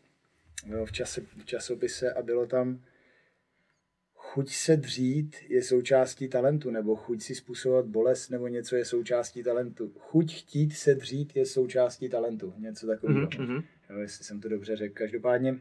v, 0.85 0.91
čase, 0.91 1.21
v 1.21 1.45
časopise 1.45 2.13
a 2.13 2.21
bylo 2.21 2.45
tam 2.45 2.83
chuť 4.35 4.49
se 4.49 4.77
dřít 4.77 5.35
je 5.49 5.63
součástí 5.63 6.27
talentu, 6.27 6.71
nebo 6.71 6.95
chuť 6.95 7.21
si 7.21 7.35
způsobovat 7.35 7.85
bolest, 7.85 8.29
nebo 8.29 8.47
něco 8.47 8.75
je 8.75 8.85
součástí 8.85 9.43
talentu. 9.43 9.93
Chuť 9.99 10.33
chtít 10.33 10.73
se 10.73 10.95
dřít 10.95 11.35
je 11.35 11.45
součástí 11.45 12.09
talentu, 12.09 12.53
něco 12.57 12.87
takového. 12.87 13.29
Mhm, 13.37 13.47
mhm. 13.47 13.63
Jo, 13.89 13.99
jestli 13.99 14.23
jsem 14.23 14.41
to 14.41 14.49
dobře 14.49 14.75
řekl. 14.75 14.93
Každopádně 14.93 15.59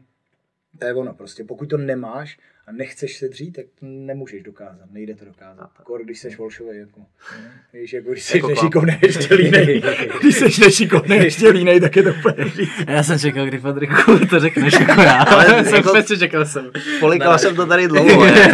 to 0.79 0.85
je 0.85 0.93
ono, 0.93 1.13
prostě 1.13 1.43
pokud 1.43 1.69
to 1.69 1.77
nemáš 1.77 2.37
a 2.67 2.71
nechceš 2.71 3.17
se 3.17 3.29
dřít, 3.29 3.55
tak 3.55 3.65
to 3.79 3.85
nemůžeš 3.85 4.43
dokázat, 4.43 4.91
nejde 4.91 5.15
to 5.15 5.25
dokázat. 5.25 5.69
Kor, 5.83 6.03
když 6.03 6.19
seš 6.19 6.37
volšový, 6.37 6.77
jako. 6.77 7.01
Víš, 7.73 7.93
jako 7.93 8.11
když 8.11 8.23
seš 8.23 8.35
Jako 8.35 8.47
nešikovný, 8.49 8.93
ještě 9.01 9.33
línej. 9.35 9.81
když 10.21 10.35
seš 10.35 10.57
nešikovný, 10.57 11.15
ještě 11.15 11.49
línej, 11.49 11.79
tak 11.79 11.95
je 11.95 12.03
to 12.03 12.09
úplně 12.09 12.51
Já 12.87 13.03
jsem 13.03 13.19
čekal, 13.19 13.45
kdy 13.45 13.59
Patriku 13.59 14.25
to 14.29 14.39
řekneš 14.39 14.73
jako 14.73 15.01
já, 15.01 15.21
Ale 15.23 15.45
ale 15.45 15.65
jsem 15.65 15.75
jako- 15.75 15.93
přece 15.93 16.17
čekal 16.17 16.45
jsem. 16.45 16.71
Polikal 16.99 17.37
jsem 17.39 17.55
to 17.55 17.65
tady 17.65 17.87
dlouho. 17.87 18.25
ne? 18.25 18.51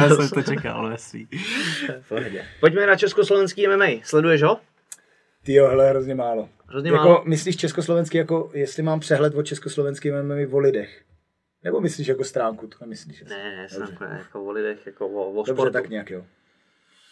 Já 0.00 0.08
jsem 0.16 0.28
to 0.28 0.42
čekal 0.42 0.88
ve 0.90 0.98
svý. 0.98 1.28
Pojďme 2.60 2.86
na 2.86 2.96
československý 2.96 3.68
MMA. 3.68 3.86
Sleduješ 4.02 4.42
ho? 4.42 4.60
Ty 5.44 5.54
jo, 5.54 5.68
hele, 5.68 5.90
hrozně 5.90 6.14
málo. 6.14 6.48
Hrozně 6.66 6.90
jako, 6.90 7.04
málo. 7.08 7.22
myslíš 7.26 7.56
československý, 7.56 8.18
jako 8.18 8.50
jestli 8.54 8.82
mám 8.82 9.00
přehled 9.00 9.34
o 9.34 9.42
československém 9.42 10.22
MMA 10.26 10.34
o 10.50 10.58
lidech? 10.58 11.00
Nebo 11.64 11.80
myslíš 11.80 12.06
jako 12.06 12.24
stránku? 12.24 12.66
To 12.66 12.76
nemyslíš? 12.80 13.22
Ne, 13.22 13.56
ne, 13.56 13.68
snad 13.68 14.00
ne, 14.00 14.16
jako 14.18 14.44
o 14.44 14.50
lidech, 14.50 14.86
jako 14.86 15.08
o, 15.08 15.30
o 15.30 15.36
Dobře, 15.36 15.52
sportu. 15.52 15.72
tak 15.72 15.88
nějak 15.88 16.10
jo. 16.10 16.26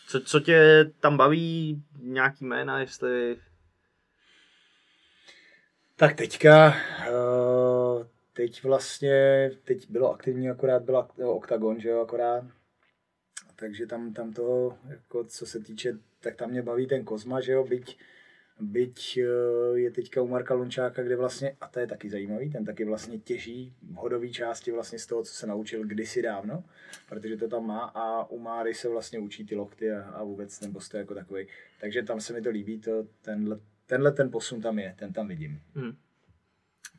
Co, 0.08 0.20
co 0.20 0.40
tě 0.40 0.90
tam 1.00 1.16
baví, 1.16 1.82
nějaký 2.02 2.44
jména, 2.44 2.80
jestli... 2.80 3.36
Tak 5.96 6.14
teďka, 6.16 6.74
uh, 7.10 8.06
teď 8.32 8.64
vlastně, 8.64 9.50
teď 9.64 9.90
bylo 9.90 10.12
aktivní, 10.12 10.50
akorát 10.50 10.82
byla 10.82 11.08
no, 11.18 11.34
Octagon, 11.34 11.80
že 11.80 11.88
jo, 11.88 12.00
akorát. 12.00 12.44
Takže 13.56 13.86
tam, 13.86 14.12
tam 14.12 14.32
toho, 14.32 14.78
jako 14.88 15.24
co 15.24 15.46
se 15.46 15.60
týče, 15.60 15.98
tak 16.20 16.36
tam 16.36 16.50
mě 16.50 16.62
baví 16.62 16.86
ten 16.86 17.04
Kozma, 17.04 17.40
že 17.40 17.52
jo, 17.52 17.64
byť, 17.64 17.98
byť 18.62 19.18
uh, 19.18 19.76
je 19.78 19.90
teďka 19.90 20.22
u 20.22 20.28
Marka 20.28 20.54
Lončáka, 20.54 21.02
kde 21.02 21.16
vlastně, 21.16 21.56
a 21.60 21.68
to 21.68 21.80
je 21.80 21.86
taky 21.86 22.10
zajímavý, 22.10 22.50
ten 22.50 22.64
taky 22.64 22.84
vlastně 22.84 23.18
těží 23.18 23.74
v 23.82 23.94
hodové 23.94 24.28
části 24.28 24.72
vlastně 24.72 24.98
z 24.98 25.06
toho, 25.06 25.22
co 25.22 25.34
se 25.34 25.46
naučil 25.46 25.84
kdysi 25.84 26.22
dávno, 26.22 26.64
protože 27.08 27.36
to 27.36 27.48
tam 27.48 27.66
má 27.66 27.80
a 27.80 28.30
u 28.30 28.38
Máry 28.38 28.74
se 28.74 28.88
vlastně 28.88 29.18
učí 29.18 29.46
ty 29.46 29.54
lokty 29.54 29.92
a, 29.92 30.02
a 30.02 30.22
vůbec 30.24 30.58
ten 30.58 30.72
postoj 30.72 31.00
jako 31.00 31.14
takový. 31.14 31.46
Takže 31.80 32.02
tam 32.02 32.20
se 32.20 32.32
mi 32.32 32.42
to 32.42 32.50
líbí, 32.50 32.80
to, 32.80 33.06
tenhle, 33.22 33.60
tenhle 33.86 34.12
ten 34.12 34.30
posun 34.30 34.60
tam 34.60 34.78
je, 34.78 34.94
ten 34.98 35.12
tam 35.12 35.28
vidím 35.28 35.60
Hm. 35.74 35.96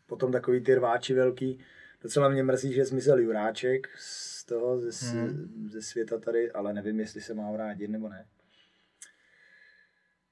potom 0.06 0.32
takový 0.32 0.64
ty 0.64 0.76
rváči 0.76 1.14
velký. 1.14 1.60
Docela 2.02 2.30
mě 2.30 2.44
mrzí, 2.44 2.74
že 2.74 2.86
zmizel 2.86 3.20
Juráček 3.20 3.90
z 3.98 4.46
toho, 4.46 4.80
ze, 4.80 5.08
hmm. 5.08 5.70
ze 5.72 5.82
světa 5.82 6.18
tady, 6.18 6.52
ale 6.52 6.74
nevím, 6.74 7.00
jestli 7.00 7.22
se 7.22 7.34
má 7.34 7.52
vrátit 7.52 7.88
nebo 7.88 8.10
ne. 8.10 8.26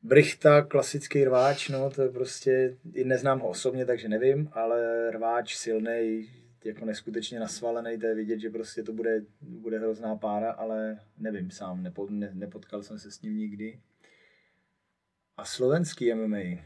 Brichta, 0.04 0.62
klasický 0.62 1.26
rváč, 1.26 1.70
no, 1.70 1.90
to 1.90 2.02
je 2.02 2.10
prostě, 2.10 2.78
i 2.94 3.04
neznám 3.04 3.40
ho 3.40 3.50
osobně, 3.50 3.86
takže 3.86 4.10
nevím, 4.10 4.50
ale 4.54 5.12
rváč 5.12 5.56
silný, 5.56 6.30
jako 6.66 6.86
neskutečně 6.86 7.40
nasvalený, 7.40 8.00
to 8.00 8.06
je 8.06 8.16
vidět, 8.16 8.40
že 8.40 8.50
prostě 8.50 8.84
to 8.84 8.94
bude, 8.94 9.22
bude 9.42 9.80
hrozná 9.80 10.16
pára, 10.16 10.52
ale 10.52 11.00
nevím 11.18 11.52
sám, 11.52 11.84
nepo, 11.84 12.08
ne, 12.10 12.30
nepotkal 12.34 12.84
jsem 12.84 13.00
se 13.00 13.12
s 13.12 13.22
ním 13.22 13.38
nikdy. 13.38 13.80
A 15.38 15.46
slovenský 15.46 16.14
MMA, 16.14 16.62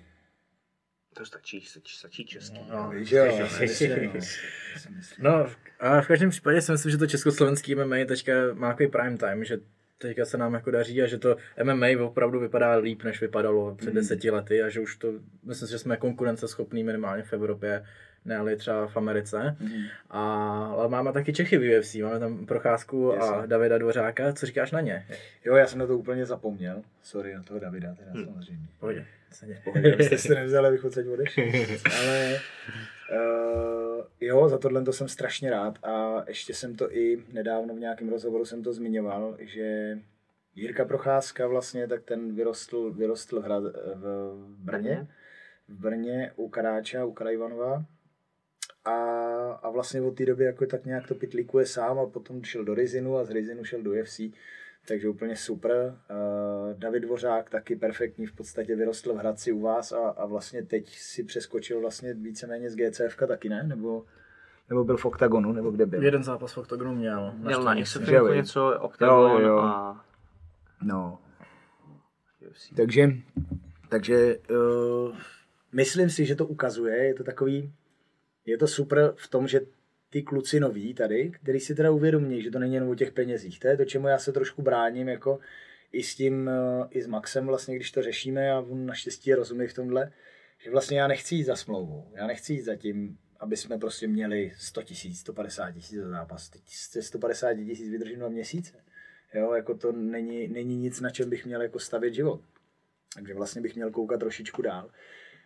To 1.14 1.26
stačí, 1.26 1.62
stačí, 1.62 1.98
stačí 1.98 2.26
český. 2.26 2.60
No. 2.70 2.90
víš, 2.90 3.12
jo, 3.12 3.26
já 3.26 3.48
si 3.48 3.62
myslím, 3.62 3.90
no. 4.04 4.14
Já 4.74 4.80
si 4.80 4.90
myslím. 4.90 5.26
No, 5.26 5.48
a 5.80 6.02
v 6.02 6.08
každém 6.08 6.30
případě 6.30 6.62
si 6.62 6.72
myslím, 6.72 6.92
že 6.92 6.98
to 6.98 7.08
československý 7.08 7.76
MMA 7.76 7.96
teďka 8.08 8.34
má 8.54 8.70
takový 8.70 8.90
prime 8.90 9.18
time, 9.18 9.44
že 9.46 9.58
teďka 9.98 10.26
se 10.26 10.38
nám 10.38 10.54
jako 10.54 10.72
daří 10.72 11.02
a 11.02 11.08
že 11.08 11.18
to 11.18 11.38
MMA 11.64 11.88
opravdu 12.06 12.40
vypadá 12.40 12.76
líp, 12.76 13.04
než 13.04 13.22
vypadalo 13.22 13.76
před 13.76 13.94
deseti 13.94 14.32
lety 14.32 14.62
a 14.62 14.70
že 14.70 14.80
už 14.80 14.96
to, 14.96 15.14
myslím 15.44 15.68
si, 15.68 15.72
že 15.72 15.80
jsme 15.80 15.98
konkurenceschopní 15.98 16.84
minimálně 16.84 17.24
v 17.24 17.34
Evropě, 17.34 17.86
ne 18.26 18.38
ale 18.38 18.56
třeba 18.56 18.88
v 18.88 18.98
Americe. 18.98 19.58
A, 20.10 20.22
ale 20.66 20.90
máme 20.90 21.14
taky 21.14 21.34
Čechy 21.34 21.58
v 21.58 21.80
UFC, 21.80 21.96
máme 21.96 22.20
tam 22.20 22.46
Procházku 22.46 23.12
a 23.12 23.16
Jasně. 23.16 23.48
Davida 23.48 23.78
Dvořáka, 23.78 24.34
co 24.34 24.46
říkáš 24.46 24.72
na 24.72 24.82
ně? 24.82 25.06
Jo, 25.46 25.56
já 25.56 25.68
jsem 25.68 25.80
na 25.80 25.88
to 25.88 25.98
úplně 25.98 26.26
zapomněl. 26.26 26.82
Sorry 27.04 27.36
na 27.36 27.44
toho 27.44 27.60
Davida, 27.60 27.96
teda 27.96 28.12
samozřejmě. 28.26 28.68
Pohodě, 28.80 29.06
se. 29.32 29.46
Pohodě, 29.64 29.94
abyste 29.94 30.18
si 30.18 30.36
nevzali, 30.36 30.68
abych 30.68 30.86
odsaď 30.86 31.06
odešel. 31.06 31.44
Ale 32.00 32.40
uh, 33.12 34.04
jo, 34.22 34.50
za 34.50 34.58
tohle 34.58 34.84
to 34.84 34.94
jsem 34.94 35.08
strašně 35.08 35.50
rád 35.50 35.80
a 35.84 36.24
ještě 36.28 36.54
jsem 36.54 36.76
to 36.76 36.96
i 36.96 37.24
nedávno 37.34 37.76
v 37.76 37.80
nějakém 37.80 38.10
rozhovoru 38.10 38.46
jsem 38.46 38.64
to 38.64 38.74
zmiňoval, 38.74 39.38
že 39.40 39.98
Jirka 40.56 40.86
Procházka 40.86 41.48
vlastně, 41.48 41.88
tak 41.88 42.04
ten 42.04 42.36
vyrostl, 42.36 42.92
vyrostl 42.92 43.42
v 43.96 44.36
Brně, 44.48 45.08
v 45.68 45.80
Brně 45.80 46.32
u 46.36 46.50
Karáča, 46.50 47.06
u 47.06 47.12
Karajvanova 47.14 47.86
a, 48.86 48.96
a 49.64 49.70
vlastně 49.70 50.02
od 50.02 50.16
té 50.16 50.26
doby 50.26 50.44
jako 50.44 50.66
tak 50.66 50.86
nějak 50.86 51.08
to 51.08 51.16
pitlíkuje 51.16 51.66
sám 51.66 52.00
a 52.00 52.06
potom 52.06 52.44
šel 52.44 52.66
do 52.66 52.74
Rizinu 52.74 53.18
a 53.18 53.26
z 53.26 53.30
Rizinu 53.30 53.64
šel 53.64 53.82
do 53.82 53.92
UFC, 53.92 54.20
takže 54.88 55.10
úplně 55.10 55.36
super. 55.36 55.98
Uh, 56.10 56.74
David 56.80 57.04
Dvořák 57.04 57.50
taky 57.50 57.76
perfektní, 57.76 58.26
v 58.26 58.36
podstatě 58.36 58.76
vyrostl 58.76 59.14
v 59.14 59.18
Hradci 59.18 59.52
u 59.52 59.62
vás 59.62 59.92
a, 59.92 60.10
a 60.10 60.26
vlastně 60.26 60.64
teď 60.64 60.90
si 60.90 61.24
přeskočil 61.24 61.82
vlastně 61.82 62.14
víceméně 62.14 62.70
z 62.70 62.76
GCF 62.76 63.18
taky, 63.28 63.50
ne? 63.50 63.64
Nebo, 63.64 64.06
nebo 64.70 64.84
byl 64.84 64.98
v 64.98 65.06
OKTAGONu, 65.06 65.52
nebo 65.52 65.72
kde 65.72 65.86
byl? 65.86 66.04
Jeden 66.04 66.24
zápas 66.24 66.54
v 66.54 66.58
Octagonu 66.58 66.96
měl. 66.96 67.34
Měl 67.38 67.64
na 67.64 67.76
že 67.84 68.16
jo? 68.16 68.34
něco, 68.34 68.80
Octagon 68.80 69.32
Jo, 69.32 69.40
jo. 69.40 69.58
a 69.58 70.06
No, 70.82 71.20
takže, 72.76 73.10
takže 73.90 74.38
uh, 74.50 75.18
myslím 75.72 76.10
si, 76.10 76.26
že 76.26 76.36
to 76.36 76.46
ukazuje, 76.46 76.96
je 76.96 77.14
to 77.14 77.24
takový, 77.24 77.74
je 78.46 78.58
to 78.58 78.68
super 78.68 79.14
v 79.18 79.28
tom, 79.28 79.48
že 79.48 79.62
ty 80.10 80.24
kluci 80.24 80.60
noví 80.60 80.94
tady, 80.94 81.32
který 81.32 81.60
si 81.60 81.76
teda 81.76 81.92
uvědomí, 81.92 82.42
že 82.42 82.52
to 82.52 82.60
není 82.60 82.74
jenom 82.74 82.90
o 82.90 82.96
těch 82.96 83.12
penězích. 83.12 83.60
To 83.60 83.68
je 83.68 83.78
to, 83.78 83.86
čemu 83.86 84.08
já 84.08 84.18
se 84.18 84.32
trošku 84.32 84.62
bráním, 84.62 85.08
jako 85.08 85.40
i 85.92 86.04
s 86.04 86.16
tím, 86.16 86.50
uh, 86.80 86.88
i 86.90 87.02
s 87.02 87.08
Maxem 87.08 87.48
vlastně, 87.48 87.76
když 87.76 87.92
to 87.92 88.02
řešíme 88.02 88.52
a 88.52 88.60
on 88.60 88.86
naštěstí 88.86 89.34
rozumí 89.34 89.68
v 89.68 89.74
tomhle, 89.74 90.12
že 90.58 90.72
vlastně 90.72 91.00
já 91.00 91.08
nechci 91.08 91.36
jít 91.36 91.44
za 91.44 91.56
smlouvou, 91.56 92.12
já 92.14 92.28
nechci 92.28 92.54
jít 92.54 92.62
za 92.62 92.76
tím, 92.76 93.18
aby 93.40 93.58
jsme 93.58 93.78
prostě 93.78 94.08
měli 94.08 94.52
100 94.58 94.84
tisíc, 94.84 95.20
150 95.20 95.72
tisíc 95.72 96.00
za 96.00 96.10
zápas. 96.10 96.50
Teď 96.50 96.62
se 96.68 97.02
150 97.02 97.54
tisíc 97.54 97.90
vydržím 97.90 98.20
dva 98.20 98.30
měsíce. 98.30 98.74
Jo, 99.34 99.54
jako 99.54 99.78
to 99.78 99.92
není, 99.92 100.48
není 100.48 100.78
nic, 100.78 101.02
na 101.02 101.10
čem 101.10 101.30
bych 101.30 101.46
měl 101.46 101.62
jako 101.62 101.80
stavět 101.80 102.14
život. 102.14 102.42
Takže 103.14 103.34
vlastně 103.34 103.62
bych 103.62 103.76
měl 103.76 103.92
koukat 103.92 104.20
trošičku 104.20 104.62
dál. 104.62 104.92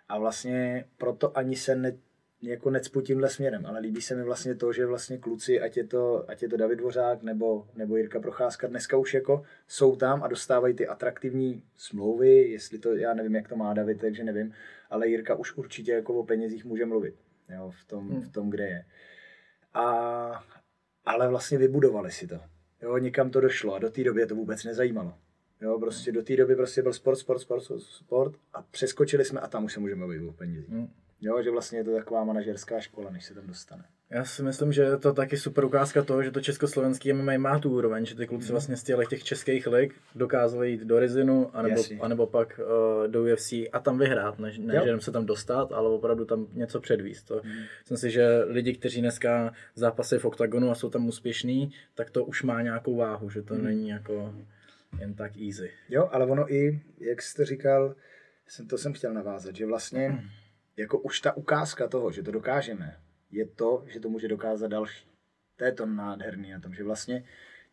A 0.09 0.17
vlastně 0.17 0.85
proto 0.97 1.37
ani 1.37 1.55
se 1.55 1.75
ne, 1.75 1.97
jako 2.41 2.69
necpu 2.69 3.01
tímhle 3.01 3.29
směrem, 3.29 3.65
ale 3.65 3.79
líbí 3.79 4.01
se 4.01 4.15
mi 4.15 4.23
vlastně 4.23 4.55
to, 4.55 4.73
že 4.73 4.85
vlastně 4.85 5.17
kluci, 5.17 5.61
ať 5.61 5.77
je 5.77 5.87
to, 5.87 6.29
ať 6.29 6.41
je 6.41 6.49
to 6.49 6.57
David 6.57 6.79
Dvořák 6.79 7.23
nebo, 7.23 7.67
nebo 7.75 7.97
Jirka 7.97 8.19
Procházka, 8.19 8.67
dneska 8.67 8.97
už 8.97 9.13
jako 9.13 9.43
jsou 9.67 9.95
tam 9.95 10.23
a 10.23 10.27
dostávají 10.27 10.73
ty 10.73 10.87
atraktivní 10.87 11.63
smlouvy, 11.77 12.51
jestli 12.51 12.79
to, 12.79 12.95
já 12.95 13.13
nevím, 13.13 13.35
jak 13.35 13.47
to 13.47 13.55
má 13.55 13.73
David, 13.73 14.01
takže 14.01 14.23
nevím, 14.23 14.53
ale 14.89 15.07
Jirka 15.07 15.35
už 15.35 15.57
určitě 15.57 15.91
jako 15.91 16.13
o 16.13 16.23
penězích 16.23 16.65
může 16.65 16.85
mluvit, 16.85 17.15
jo, 17.49 17.71
v 17.81 17.85
tom, 17.87 18.21
v 18.21 18.31
tom 18.31 18.49
kde 18.49 18.67
je. 18.67 18.85
A, 19.73 20.43
ale 21.05 21.27
vlastně 21.27 21.57
vybudovali 21.57 22.11
si 22.11 22.27
to. 22.27 22.39
Jo, 22.81 22.97
někam 22.97 23.29
to 23.29 23.41
došlo 23.41 23.75
a 23.75 23.79
do 23.79 23.89
té 23.89 24.03
doby 24.03 24.25
to 24.25 24.35
vůbec 24.35 24.63
nezajímalo. 24.63 25.13
Jo, 25.61 25.79
prostě 25.79 26.11
do 26.11 26.23
té 26.23 26.35
doby 26.37 26.55
prostě 26.55 26.81
byl 26.81 26.93
sport, 26.93 27.15
sport, 27.15 27.39
sport, 27.39 27.63
sport 27.79 28.35
a 28.53 28.61
přeskočili 28.61 29.25
jsme 29.25 29.39
a 29.39 29.47
tam 29.47 29.65
už 29.65 29.73
se 29.73 29.79
můžeme 29.79 30.01
bavit 30.01 30.21
o 30.21 30.33
penězích. 30.33 30.69
Hmm. 30.69 30.89
Jo, 31.21 31.43
že 31.43 31.51
vlastně 31.51 31.79
je 31.79 31.83
to 31.83 31.95
taková 31.95 32.23
manažerská 32.23 32.79
škola, 32.79 33.09
než 33.09 33.25
se 33.25 33.33
tam 33.33 33.47
dostane. 33.47 33.83
Já 34.11 34.25
si 34.25 34.43
myslím, 34.43 34.73
že 34.73 34.81
je 34.81 34.97
to 34.97 35.13
taky 35.13 35.37
super 35.37 35.65
ukázka 35.65 36.03
toho, 36.03 36.23
že 36.23 36.31
to 36.31 36.41
československý 36.41 37.13
MMA 37.13 37.37
má 37.37 37.59
tu 37.59 37.71
úroveň, 37.71 38.05
že 38.05 38.15
ty 38.15 38.27
kluci 38.27 38.51
vlastně 38.51 38.77
z 38.77 38.83
těch, 38.83 39.23
českých 39.23 39.67
lig 39.67 39.95
dokázali 40.15 40.71
jít 40.71 40.81
do 40.81 40.99
Rizinu, 40.99 41.49
anebo, 41.53 41.75
Jasně. 41.75 41.99
anebo 41.99 42.27
pak 42.27 42.59
uh, 42.59 43.07
do 43.07 43.23
UFC 43.23 43.51
a 43.51 43.79
tam 43.83 43.97
vyhrát, 43.97 44.39
ne, 44.39 44.53
ne 44.57 44.75
Jo. 44.75 44.81
že 44.83 44.87
jenom 44.87 45.01
se 45.01 45.11
tam 45.11 45.25
dostat, 45.25 45.71
ale 45.71 45.89
opravdu 45.89 46.25
tam 46.25 46.47
něco 46.53 46.79
předvíst. 46.79 47.27
To, 47.27 47.41
Myslím 47.79 47.97
si, 47.97 48.11
že 48.11 48.43
lidi, 48.47 48.73
kteří 48.73 49.01
dneska 49.01 49.53
zápasí 49.75 50.17
v 50.17 50.25
oktagonu 50.25 50.71
a 50.71 50.75
jsou 50.75 50.89
tam 50.89 51.07
úspěšní, 51.07 51.73
tak 51.95 52.09
to 52.09 52.25
už 52.25 52.43
má 52.43 52.61
nějakou 52.61 52.95
váhu, 52.95 53.29
že 53.29 53.41
to 53.41 53.55
není 53.55 53.89
jako 53.89 54.33
jen 54.99 55.13
tak 55.13 55.31
easy. 55.37 55.71
Jo, 55.89 56.09
ale 56.11 56.25
ono 56.25 56.53
i, 56.53 56.81
jak 56.99 57.21
jste 57.21 57.45
říkal, 57.45 57.95
jsem, 58.47 58.67
to 58.67 58.77
jsem 58.77 58.93
chtěl 58.93 59.13
navázat, 59.13 59.55
že 59.55 59.65
vlastně 59.65 60.23
jako 60.79 60.99
už 60.99 61.21
ta 61.21 61.37
ukázka 61.37 61.87
toho, 61.87 62.11
že 62.11 62.23
to 62.23 62.31
dokážeme, 62.31 62.99
je 63.31 63.45
to, 63.45 63.83
že 63.87 63.99
to 63.99 64.09
může 64.09 64.27
dokázat 64.27 64.67
další. 64.67 65.07
To 65.55 65.65
je 65.65 65.71
to 65.71 65.85
nádherný 65.85 66.51
na 66.51 66.59
tom, 66.59 66.73
že 66.73 66.83
vlastně 66.83 67.23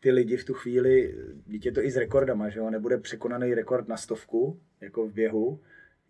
ty 0.01 0.11
lidi 0.11 0.37
v 0.37 0.45
tu 0.45 0.55
chvíli, 0.55 1.15
je 1.47 1.73
to 1.73 1.81
i 1.81 1.91
s 1.91 1.97
rekordama, 1.97 2.49
že 2.49 2.59
jo, 2.59 2.71
nebude 2.71 2.99
překonaný 2.99 3.55
rekord 3.55 3.89
na 3.89 3.97
stovku, 3.97 4.61
jako 4.81 5.07
v 5.07 5.13
běhu, 5.13 5.61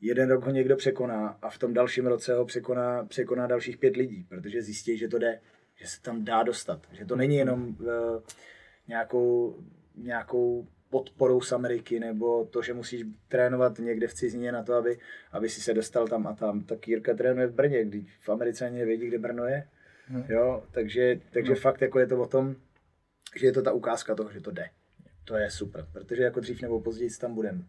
jeden 0.01 0.31
rok 0.31 0.45
ho 0.45 0.51
někdo 0.51 0.77
překoná 0.77 1.39
a 1.43 1.51
v 1.51 1.59
tom 1.59 1.75
dalším 1.75 2.07
roce 2.07 2.35
ho 2.35 2.45
překoná, 2.45 3.05
překoná 3.05 3.47
dalších 3.47 3.79
pět 3.79 3.97
lidí, 3.97 4.27
protože 4.29 4.63
zjistí, 4.63 4.99
že 4.99 5.09
to 5.09 5.19
jde, 5.19 5.41
že 5.75 5.87
se 5.87 6.03
tam 6.03 6.25
dá 6.25 6.43
dostat, 6.43 6.87
že 6.93 7.05
to 7.05 7.17
není 7.17 7.37
jenom 7.37 7.69
uh, 7.69 7.87
nějakou, 8.89 9.57
nějakou 9.97 10.69
podporou 10.91 11.41
z 11.41 11.53
Ameriky, 11.53 12.01
nebo 12.01 12.45
to, 12.45 12.63
že 12.63 12.75
musíš 12.75 13.03
trénovat 13.29 13.79
někde 13.79 14.07
v 14.07 14.15
cizině 14.15 14.53
na 14.53 14.63
to, 14.63 14.75
aby, 14.75 14.99
aby 15.33 15.49
si 15.49 15.61
se 15.61 15.75
dostal 15.75 16.09
tam 16.09 16.27
a 16.27 16.35
tam. 16.35 16.65
Tak 16.65 16.89
Jirka 16.89 17.15
trénuje 17.15 17.47
v 17.47 17.55
Brně, 17.55 17.85
když 17.85 18.05
v 18.21 18.29
Americe 18.29 18.67
ani 18.67 18.79
nevědí, 18.79 19.07
kde 19.07 19.19
Brno 19.19 19.45
je. 19.45 19.69
Jo, 20.29 20.63
takže, 20.71 21.21
takže 21.31 21.53
no. 21.53 21.57
fakt 21.57 21.83
jako 21.83 21.99
je 21.99 22.07
to 22.07 22.21
o 22.21 22.27
tom, 22.27 22.57
že 23.37 23.47
je 23.47 23.53
to 23.53 23.63
ta 23.63 23.73
ukázka 23.73 24.15
toho, 24.15 24.33
že 24.33 24.41
to 24.41 24.51
jde. 24.51 24.69
To 25.25 25.37
je 25.37 25.51
super, 25.51 25.87
protože 25.93 26.23
jako 26.23 26.41
dřív 26.41 26.63
nebo 26.63 26.81
později 26.81 27.11
tam 27.21 27.35
budeme. 27.35 27.63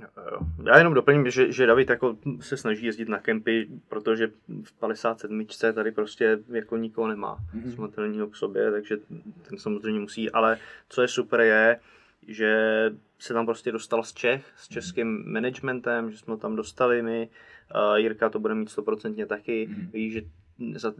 Jo. 0.00 0.38
Já 0.66 0.78
jenom 0.78 0.94
doplním, 0.94 1.30
že, 1.30 1.52
že 1.52 1.66
David 1.66 1.90
jako 1.90 2.16
se 2.40 2.56
snaží 2.56 2.86
jezdit 2.86 3.08
na 3.08 3.18
kempy, 3.18 3.68
protože 3.88 4.30
v 4.64 4.72
57. 4.72 5.46
tady 5.74 5.92
prostě 5.92 6.38
jako 6.52 6.76
nikoho 6.76 7.08
nemá 7.08 7.38
mm-hmm. 7.54 8.30
k 8.30 8.36
sobě, 8.36 8.70
takže 8.70 8.96
ten 9.48 9.58
samozřejmě 9.58 10.00
musí, 10.00 10.30
ale 10.30 10.58
co 10.88 11.02
je 11.02 11.08
super 11.08 11.40
je, 11.40 11.80
že 12.26 12.54
se 13.18 13.32
tam 13.34 13.46
prostě 13.46 13.72
dostal 13.72 14.02
z 14.02 14.12
Čech, 14.12 14.52
s 14.56 14.68
českým 14.68 15.32
managementem, 15.32 16.10
že 16.10 16.18
jsme 16.18 16.32
ho 16.34 16.38
tam 16.38 16.56
dostali 16.56 17.02
my, 17.02 17.28
uh, 17.90 17.94
Jirka 17.96 18.28
to 18.30 18.38
bude 18.38 18.54
mít 18.54 18.70
stoprocentně 18.70 19.26
taky, 19.26 19.68
mm-hmm. 19.68 19.90
ví, 19.90 20.10
že 20.10 20.22
za- 20.74 20.94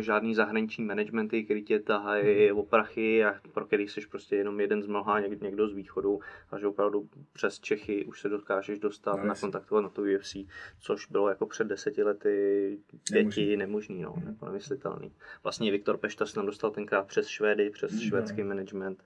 žádný 0.00 0.34
zahraniční 0.34 0.84
managementy, 0.84 1.44
který 1.44 1.64
tě 1.64 1.78
tahají 1.78 2.52
o 2.52 2.62
prachy 2.62 3.24
a 3.24 3.34
pro 3.52 3.66
který 3.66 3.88
jsi 3.88 4.00
prostě 4.10 4.36
jenom 4.36 4.60
jeden 4.60 4.82
z 4.82 4.86
mnoha, 4.86 5.20
něk- 5.20 5.42
někdo 5.42 5.68
z 5.68 5.72
východu 5.74 6.20
a 6.50 6.58
že 6.58 6.66
opravdu 6.66 7.08
přes 7.32 7.60
Čechy 7.60 8.04
už 8.04 8.20
se 8.20 8.28
dokážeš 8.28 8.78
dostat, 8.78 9.10
No, 9.10 9.16
no, 9.16 9.22
jasně. 9.24 9.28
nakontaktovat 9.28 9.82
na 9.84 9.88
to 9.88 10.02
UFC, 10.02 10.36
což 10.80 11.06
bylo 11.06 11.28
jako 11.28 11.46
před 11.46 11.66
deseti 11.66 12.02
lety 12.02 12.78
pěti 13.12 13.56
nemožný, 13.56 14.02
no, 14.02 14.14
jako 14.26 14.46
nemyslitelný. 14.46 15.12
Vlastně 15.42 15.70
Viktor 15.70 15.96
Pešta 15.96 16.26
se 16.26 16.34
tam 16.34 16.46
dostal 16.46 16.70
tenkrát 16.70 17.06
přes 17.06 17.26
Švédy, 17.28 17.70
přes 17.70 17.92
Mhm. 17.92 18.00
švédský 18.00 18.42
management. 18.42 19.04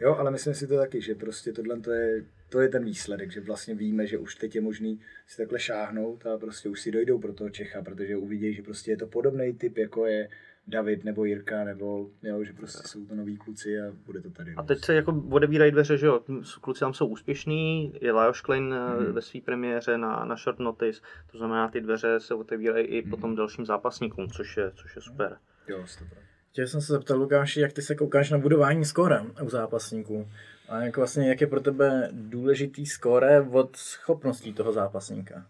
Jo, 0.00 0.14
ale 0.16 0.30
myslím 0.30 0.54
si 0.54 0.66
to 0.66 0.76
taky, 0.76 1.00
že 1.00 1.14
prostě 1.14 1.52
tohle 1.52 1.80
to 1.80 1.90
je, 1.92 2.24
to 2.48 2.60
je 2.60 2.68
ten 2.68 2.84
výsledek, 2.84 3.30
že 3.32 3.40
vlastně 3.40 3.74
víme, 3.74 4.06
že 4.06 4.18
už 4.18 4.34
teď 4.34 4.54
je 4.54 4.60
možný 4.60 5.00
si 5.26 5.36
takhle 5.36 5.58
šáhnout 5.60 6.26
a 6.26 6.38
prostě 6.38 6.68
už 6.68 6.80
si 6.80 6.90
dojdou 6.92 7.18
pro 7.18 7.32
toho 7.32 7.50
Čecha, 7.50 7.82
protože 7.82 8.16
uvidí, 8.16 8.54
že 8.54 8.62
prostě 8.62 8.90
je 8.90 8.96
to 8.96 9.06
podobný 9.06 9.52
typ, 9.52 9.78
jako 9.78 10.06
je 10.06 10.28
David 10.66 11.04
nebo 11.04 11.24
Jirka, 11.24 11.64
nebo 11.64 12.10
jo, 12.22 12.44
že 12.44 12.52
prostě 12.52 12.88
jsou 12.88 13.04
to 13.06 13.14
noví 13.14 13.36
kluci 13.36 13.80
a 13.80 13.92
bude 14.06 14.20
to 14.20 14.30
tady. 14.30 14.54
A 14.56 14.62
teď 14.62 14.84
se 14.84 14.94
jako 14.94 15.24
odevírají 15.30 15.72
dveře, 15.72 15.98
že 15.98 16.06
jo, 16.06 16.20
kluci 16.60 16.80
tam 16.80 16.94
jsou 16.94 17.06
úspěšní, 17.06 17.92
je 18.00 18.12
Lajos 18.12 18.40
Klein 18.40 18.64
Mhm. 18.74 19.06
mm. 19.06 19.12
ve 19.12 19.22
své 19.22 19.40
premiéře 19.40 19.98
na, 19.98 20.24
na 20.24 20.36
short 20.36 20.58
notice, 20.58 21.00
to 21.32 21.38
znamená, 21.38 21.68
ty 21.68 21.80
dveře 21.80 22.20
se 22.20 22.34
otevírají 22.34 22.86
i 22.86 23.02
Mhm. 23.02 23.10
potom 23.10 23.36
dalším 23.36 23.66
zápasníkům, 23.66 24.28
což 24.30 24.56
je, 24.56 24.70
což 24.74 24.96
je 24.96 25.02
super. 25.02 25.36
Jo, 25.68 25.86
stopro. 25.86 26.18
Chtěl 26.52 26.66
jsem 26.66 26.80
se 26.80 26.92
zeptat, 26.92 27.14
Lukáši, 27.14 27.60
jak 27.60 27.72
ty 27.72 27.82
se 27.82 27.94
koukáš 27.94 28.30
na 28.30 28.38
budování 28.38 28.84
skóre 28.84 29.20
u 29.42 29.48
zápasníků? 29.48 30.28
A 30.68 30.82
jak 30.82 30.96
vlastně, 30.96 31.28
jak 31.28 31.40
je 31.40 31.46
pro 31.46 31.60
tebe 31.60 32.08
důležitý 32.12 32.86
skóre 32.86 33.40
od 33.40 33.76
schopností 33.76 34.52
toho 34.52 34.72
zápasníka? 34.72 35.46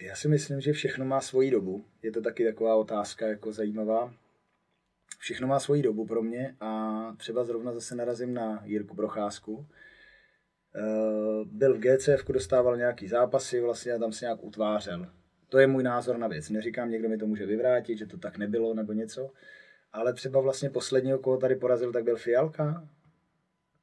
Já 0.00 0.16
si 0.16 0.28
myslím, 0.28 0.60
že 0.60 0.72
všechno 0.72 1.04
má 1.04 1.20
svoji 1.20 1.50
dobu. 1.50 1.84
Je 2.02 2.12
to 2.12 2.20
taky 2.22 2.44
taková 2.44 2.74
otázka 2.76 3.26
jako 3.26 3.52
zajímavá. 3.52 4.14
všechno 5.18 5.48
má 5.48 5.60
svoji 5.60 5.82
dobu 5.82 6.06
pro 6.06 6.22
mě 6.22 6.54
a 6.60 7.00
třeba 7.16 7.44
zrovna 7.44 7.72
zase 7.72 7.94
narazím 7.94 8.34
na 8.34 8.62
Jirku 8.64 8.96
Procházku. 8.96 9.66
Eh, 10.76 11.44
Byl 11.44 11.74
v 11.74 11.78
GCF, 11.78 12.24
dostával 12.28 12.76
nějaký 12.76 13.08
zápasy 13.08 13.60
vlastně 13.60 13.92
a 13.92 13.98
tam 13.98 14.12
se 14.12 14.24
nějak 14.24 14.44
utvářel. 14.44 15.06
To 15.48 15.58
je 15.58 15.66
můj 15.66 15.82
názor 15.82 16.18
na 16.18 16.28
věc. 16.28 16.50
Neříkám, 16.50 16.90
někdo 16.90 17.08
mi 17.08 17.18
to 17.18 17.26
může 17.26 17.46
vyvrátit, 17.46 17.98
že 17.98 18.06
to 18.06 18.18
tak 18.18 18.38
nebylo 18.38 18.74
nebo 18.74 18.92
něco. 18.92 19.30
Ale 19.92 20.12
třeba 20.12 20.40
vlastně 20.40 20.70
posledního, 20.70 21.18
koho 21.18 21.36
tady 21.36 21.54
porazil, 21.56 21.92
tak 21.92 22.04
byl 22.04 22.16
Fialka, 22.16 22.88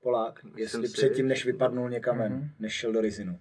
Polák, 0.01 0.39
jestli 0.55 0.87
si, 0.87 0.93
předtím, 0.93 1.27
než 1.27 1.45
vypadnul 1.45 1.89
někam 1.89 2.17
ven, 2.17 2.51
než 2.59 2.73
šel 2.73 2.91
do 2.91 3.01
Rizinu. 3.01 3.39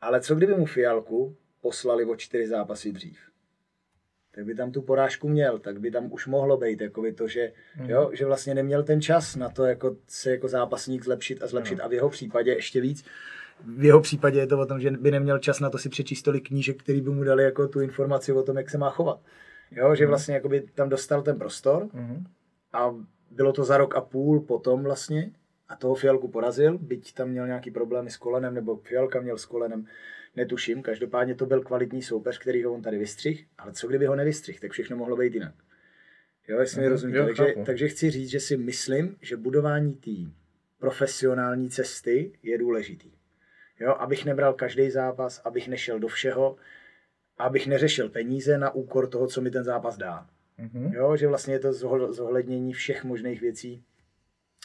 Ale 0.00 0.20
co 0.20 0.34
kdyby 0.34 0.54
mu 0.54 0.66
Fialku 0.66 1.36
poslali 1.60 2.04
o 2.04 2.16
čtyři 2.16 2.48
zápasy 2.48 2.92
dřív? 2.92 3.18
Tak 4.30 4.44
by 4.44 4.54
tam 4.54 4.72
tu 4.72 4.82
porážku 4.82 5.28
měl, 5.28 5.58
tak 5.58 5.80
by 5.80 5.90
tam 5.90 6.12
už 6.12 6.26
mohlo 6.26 6.56
být 6.56 6.80
jako 6.80 7.02
by 7.02 7.12
to, 7.12 7.28
že, 7.28 7.52
jo, 7.86 8.10
že 8.12 8.26
vlastně 8.26 8.54
neměl 8.54 8.82
ten 8.82 9.02
čas 9.02 9.36
na 9.36 9.48
to 9.48 9.64
jako 9.64 9.96
se 10.08 10.30
jako 10.30 10.48
zápasník 10.48 11.04
zlepšit 11.04 11.42
a 11.42 11.46
zlepšit 11.46 11.80
a 11.80 11.88
v 11.88 11.92
jeho 11.92 12.10
případě 12.10 12.52
ještě 12.52 12.80
víc. 12.80 13.04
V 13.64 13.84
jeho 13.84 14.00
případě 14.00 14.38
je 14.38 14.46
to 14.46 14.58
o 14.58 14.66
tom, 14.66 14.80
že 14.80 14.90
by 14.90 15.10
neměl 15.10 15.38
čas 15.38 15.60
na 15.60 15.70
to 15.70 15.78
si 15.78 15.88
přečíst 15.88 16.22
tolik 16.22 16.48
knížek, 16.48 16.82
který 16.82 17.00
by 17.00 17.10
mu 17.10 17.24
dali 17.24 17.44
jako 17.44 17.68
tu 17.68 17.80
informaci 17.80 18.32
o 18.32 18.42
tom, 18.42 18.56
jak 18.56 18.70
se 18.70 18.78
má 18.78 18.90
chovat. 18.90 19.20
Jo, 19.76 19.94
že 19.94 20.06
vlastně 20.06 20.34
jako 20.34 20.48
by 20.48 20.60
tam 20.60 20.88
dostal 20.88 21.22
ten 21.22 21.38
prostor 21.38 21.88
a 22.72 22.94
bylo 23.30 23.52
to 23.52 23.64
za 23.64 23.76
rok 23.76 23.94
a 23.96 24.00
půl 24.00 24.40
potom 24.40 24.82
vlastně 24.82 25.30
a 25.68 25.76
toho 25.76 25.94
Fialku 25.94 26.28
porazil, 26.28 26.78
byť 26.78 27.14
tam 27.14 27.28
měl 27.28 27.46
nějaký 27.46 27.70
problémy 27.70 28.10
s 28.10 28.16
kolenem, 28.16 28.54
nebo 28.54 28.76
Fialka 28.76 29.20
měl 29.20 29.38
s 29.38 29.46
kolenem, 29.46 29.86
netuším. 30.36 30.82
Každopádně 30.82 31.34
to 31.34 31.46
byl 31.46 31.60
kvalitní 31.62 32.02
soupeř, 32.02 32.38
který 32.38 32.64
ho 32.64 32.72
on 32.72 32.82
tady 32.82 32.98
vystřih, 32.98 33.46
ale 33.58 33.72
co 33.72 33.88
kdyby 33.88 34.06
ho 34.06 34.16
nevystřih, 34.16 34.60
tak 34.60 34.70
všechno 34.72 34.96
mohlo 34.96 35.16
být 35.16 35.34
jinak. 35.34 35.54
Jo, 36.48 36.60
jestli 36.60 36.80
mi 36.80 36.86
Mhm, 36.86 36.92
rozumíte. 36.92 37.18
jo, 37.18 37.24
Takže, 37.26 37.44
chápu. 37.46 37.64
takže 37.64 37.88
chci 37.88 38.10
říct, 38.10 38.28
že 38.30 38.40
si 38.40 38.56
myslím, 38.56 39.16
že 39.20 39.36
budování 39.36 39.94
té 39.94 40.10
profesionální 40.78 41.70
cesty 41.70 42.32
je 42.42 42.58
důležitý. 42.58 43.10
Jo, 43.80 43.94
abych 43.98 44.24
nebral 44.24 44.54
každý 44.54 44.90
zápas, 44.90 45.42
abych 45.44 45.68
nešel 45.68 45.98
do 45.98 46.08
všeho, 46.08 46.56
abych 47.38 47.66
neřešil 47.66 48.08
peníze 48.08 48.58
na 48.58 48.74
úkor 48.74 49.08
toho, 49.08 49.26
co 49.26 49.40
mi 49.40 49.50
ten 49.50 49.64
zápas 49.64 49.96
dá. 49.96 50.26
Mhm. 50.58 50.92
Jo, 50.92 51.16
že 51.16 51.28
vlastně 51.28 51.54
je 51.54 51.58
to 51.58 51.72
zohl- 51.72 52.12
zohlednění 52.12 52.72
všech 52.72 53.04
možných 53.04 53.40
věcí 53.40 53.84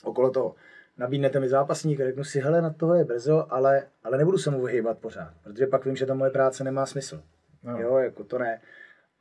okolo 0.03 0.31
toho. 0.31 0.55
Nabídnete 0.97 1.39
mi 1.39 1.49
zápasník, 1.49 1.97
řeknu 1.99 2.23
si, 2.23 2.39
hele, 2.39 2.61
na 2.61 2.69
toho 2.69 2.95
je 2.95 3.05
brzo, 3.05 3.53
ale, 3.53 3.87
ale 4.03 4.17
nebudu 4.17 4.37
se 4.37 4.51
mu 4.51 4.65
vyhýbat 4.65 4.97
pořád, 4.99 5.33
protože 5.43 5.67
pak 5.67 5.85
vím, 5.85 5.95
že 5.95 6.05
ta 6.05 6.13
moje 6.13 6.31
práce 6.31 6.63
nemá 6.63 6.85
smysl. 6.85 7.23
No. 7.63 7.77
Jo, 7.77 7.97
jako 7.97 8.23
to 8.23 8.37
ne. 8.37 8.61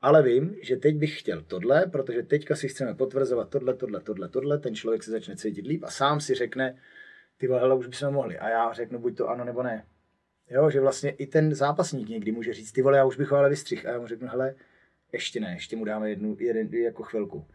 Ale 0.01 0.23
vím, 0.23 0.57
že 0.63 0.77
teď 0.77 0.97
bych 0.97 1.21
chtěl 1.21 1.43
tohle, 1.43 1.87
protože 1.87 2.23
teďka 2.23 2.57
si 2.57 2.69
chceme 2.69 2.95
potvrzovat 2.95 3.49
tohle, 3.49 3.75
tohle, 3.75 4.01
tohle, 4.01 4.29
tohle, 4.29 4.59
ten 4.59 4.75
člověk 4.75 5.03
se 5.03 5.11
začne 5.11 5.37
cítit 5.37 5.67
líp 5.67 5.85
a 5.85 5.91
sám 5.91 6.21
si 6.21 6.35
řekne, 6.35 6.79
ty 7.37 7.47
vole, 7.47 7.61
hele, 7.61 7.75
už 7.75 7.87
bychom 7.87 8.15
mohli. 8.15 8.39
A 8.39 8.49
já 8.49 8.73
řeknu 8.73 8.99
buď 8.99 9.17
to 9.17 9.29
ano, 9.29 9.45
nebo 9.45 9.63
ne. 9.63 9.85
Jo, 10.51 10.71
že 10.71 10.81
vlastně 10.81 11.11
i 11.11 11.27
ten 11.27 11.55
zápasník 11.55 12.09
někdy 12.09 12.33
může 12.33 12.53
říct, 12.53 12.73
ty 12.73 12.83
vole, 12.83 12.99
já 12.99 13.05
už 13.05 13.17
bych 13.17 13.31
ho 13.31 13.37
ale 13.37 13.51
vystřih. 13.51 13.87
A 13.87 13.91
já 13.91 13.99
mu 13.99 14.07
řeknu, 14.07 14.29
hele, 14.29 14.55
ještě 15.13 15.41
ne, 15.41 15.53
ještě 15.53 15.77
mu 15.77 15.85
dáme 15.85 16.11
jednu, 16.11 16.37
jeden, 16.41 16.75
jako 16.75 17.03
chvilku. 17.03 17.47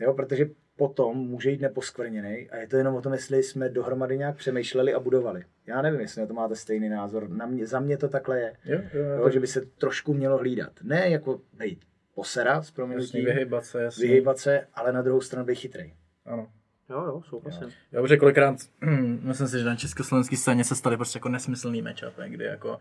Jo, 0.00 0.14
protože 0.14 0.50
potom 0.76 1.16
může 1.18 1.50
jít 1.50 1.60
neposkvrněný 1.60 2.50
a 2.50 2.56
je 2.56 2.66
to 2.66 2.76
jenom 2.76 2.94
o 2.94 3.02
tom, 3.02 3.12
jestli 3.12 3.42
jsme 3.42 3.68
dohromady 3.68 4.18
nějak 4.18 4.36
přemýšleli 4.36 4.94
a 4.94 5.00
budovali. 5.00 5.44
Já 5.66 5.82
nevím, 5.82 6.00
jestli 6.00 6.20
na 6.20 6.26
to 6.26 6.34
máte 6.34 6.56
stejný 6.56 6.88
názor. 6.88 7.28
Na 7.30 7.46
mě, 7.46 7.66
za 7.66 7.80
mě 7.80 7.96
to 7.96 8.08
takhle 8.08 8.40
je. 8.40 8.56
Jo, 8.64 8.80
jo, 8.94 9.02
Jo, 9.04 9.18
jo, 9.18 9.30
že 9.30 9.40
by 9.40 9.46
se 9.46 9.60
trošku 9.60 10.14
mělo 10.14 10.38
hlídat. 10.38 10.72
Ne 10.82 11.10
jako 11.10 11.40
být 11.58 11.84
posera 12.14 12.62
s 12.62 12.70
proměnutím, 12.70 13.24
vyhybat 13.24 13.64
se, 13.64 13.82
jasně. 13.82 14.08
vyhýbat 14.08 14.38
se, 14.38 14.66
ale 14.74 14.92
na 14.92 15.02
druhou 15.02 15.20
stranu 15.20 15.46
být 15.46 15.54
chytrý. 15.58 15.94
Ano. 16.24 16.48
Jo, 16.90 17.04
jo, 17.04 17.22
souhlasím. 17.28 17.68
Já 17.92 18.00
už 18.00 18.10
kolikrát, 18.20 18.56
myslím 19.22 19.48
si, 19.48 19.58
že 19.58 19.64
na 19.64 19.76
československé 19.76 20.36
scéně 20.36 20.64
se 20.64 20.74
staly 20.74 20.96
prostě 20.96 21.16
jako 21.16 21.28
nesmyslný 21.28 21.82
matchupy, 21.82 22.22
kdy 22.26 22.44
jako 22.44 22.78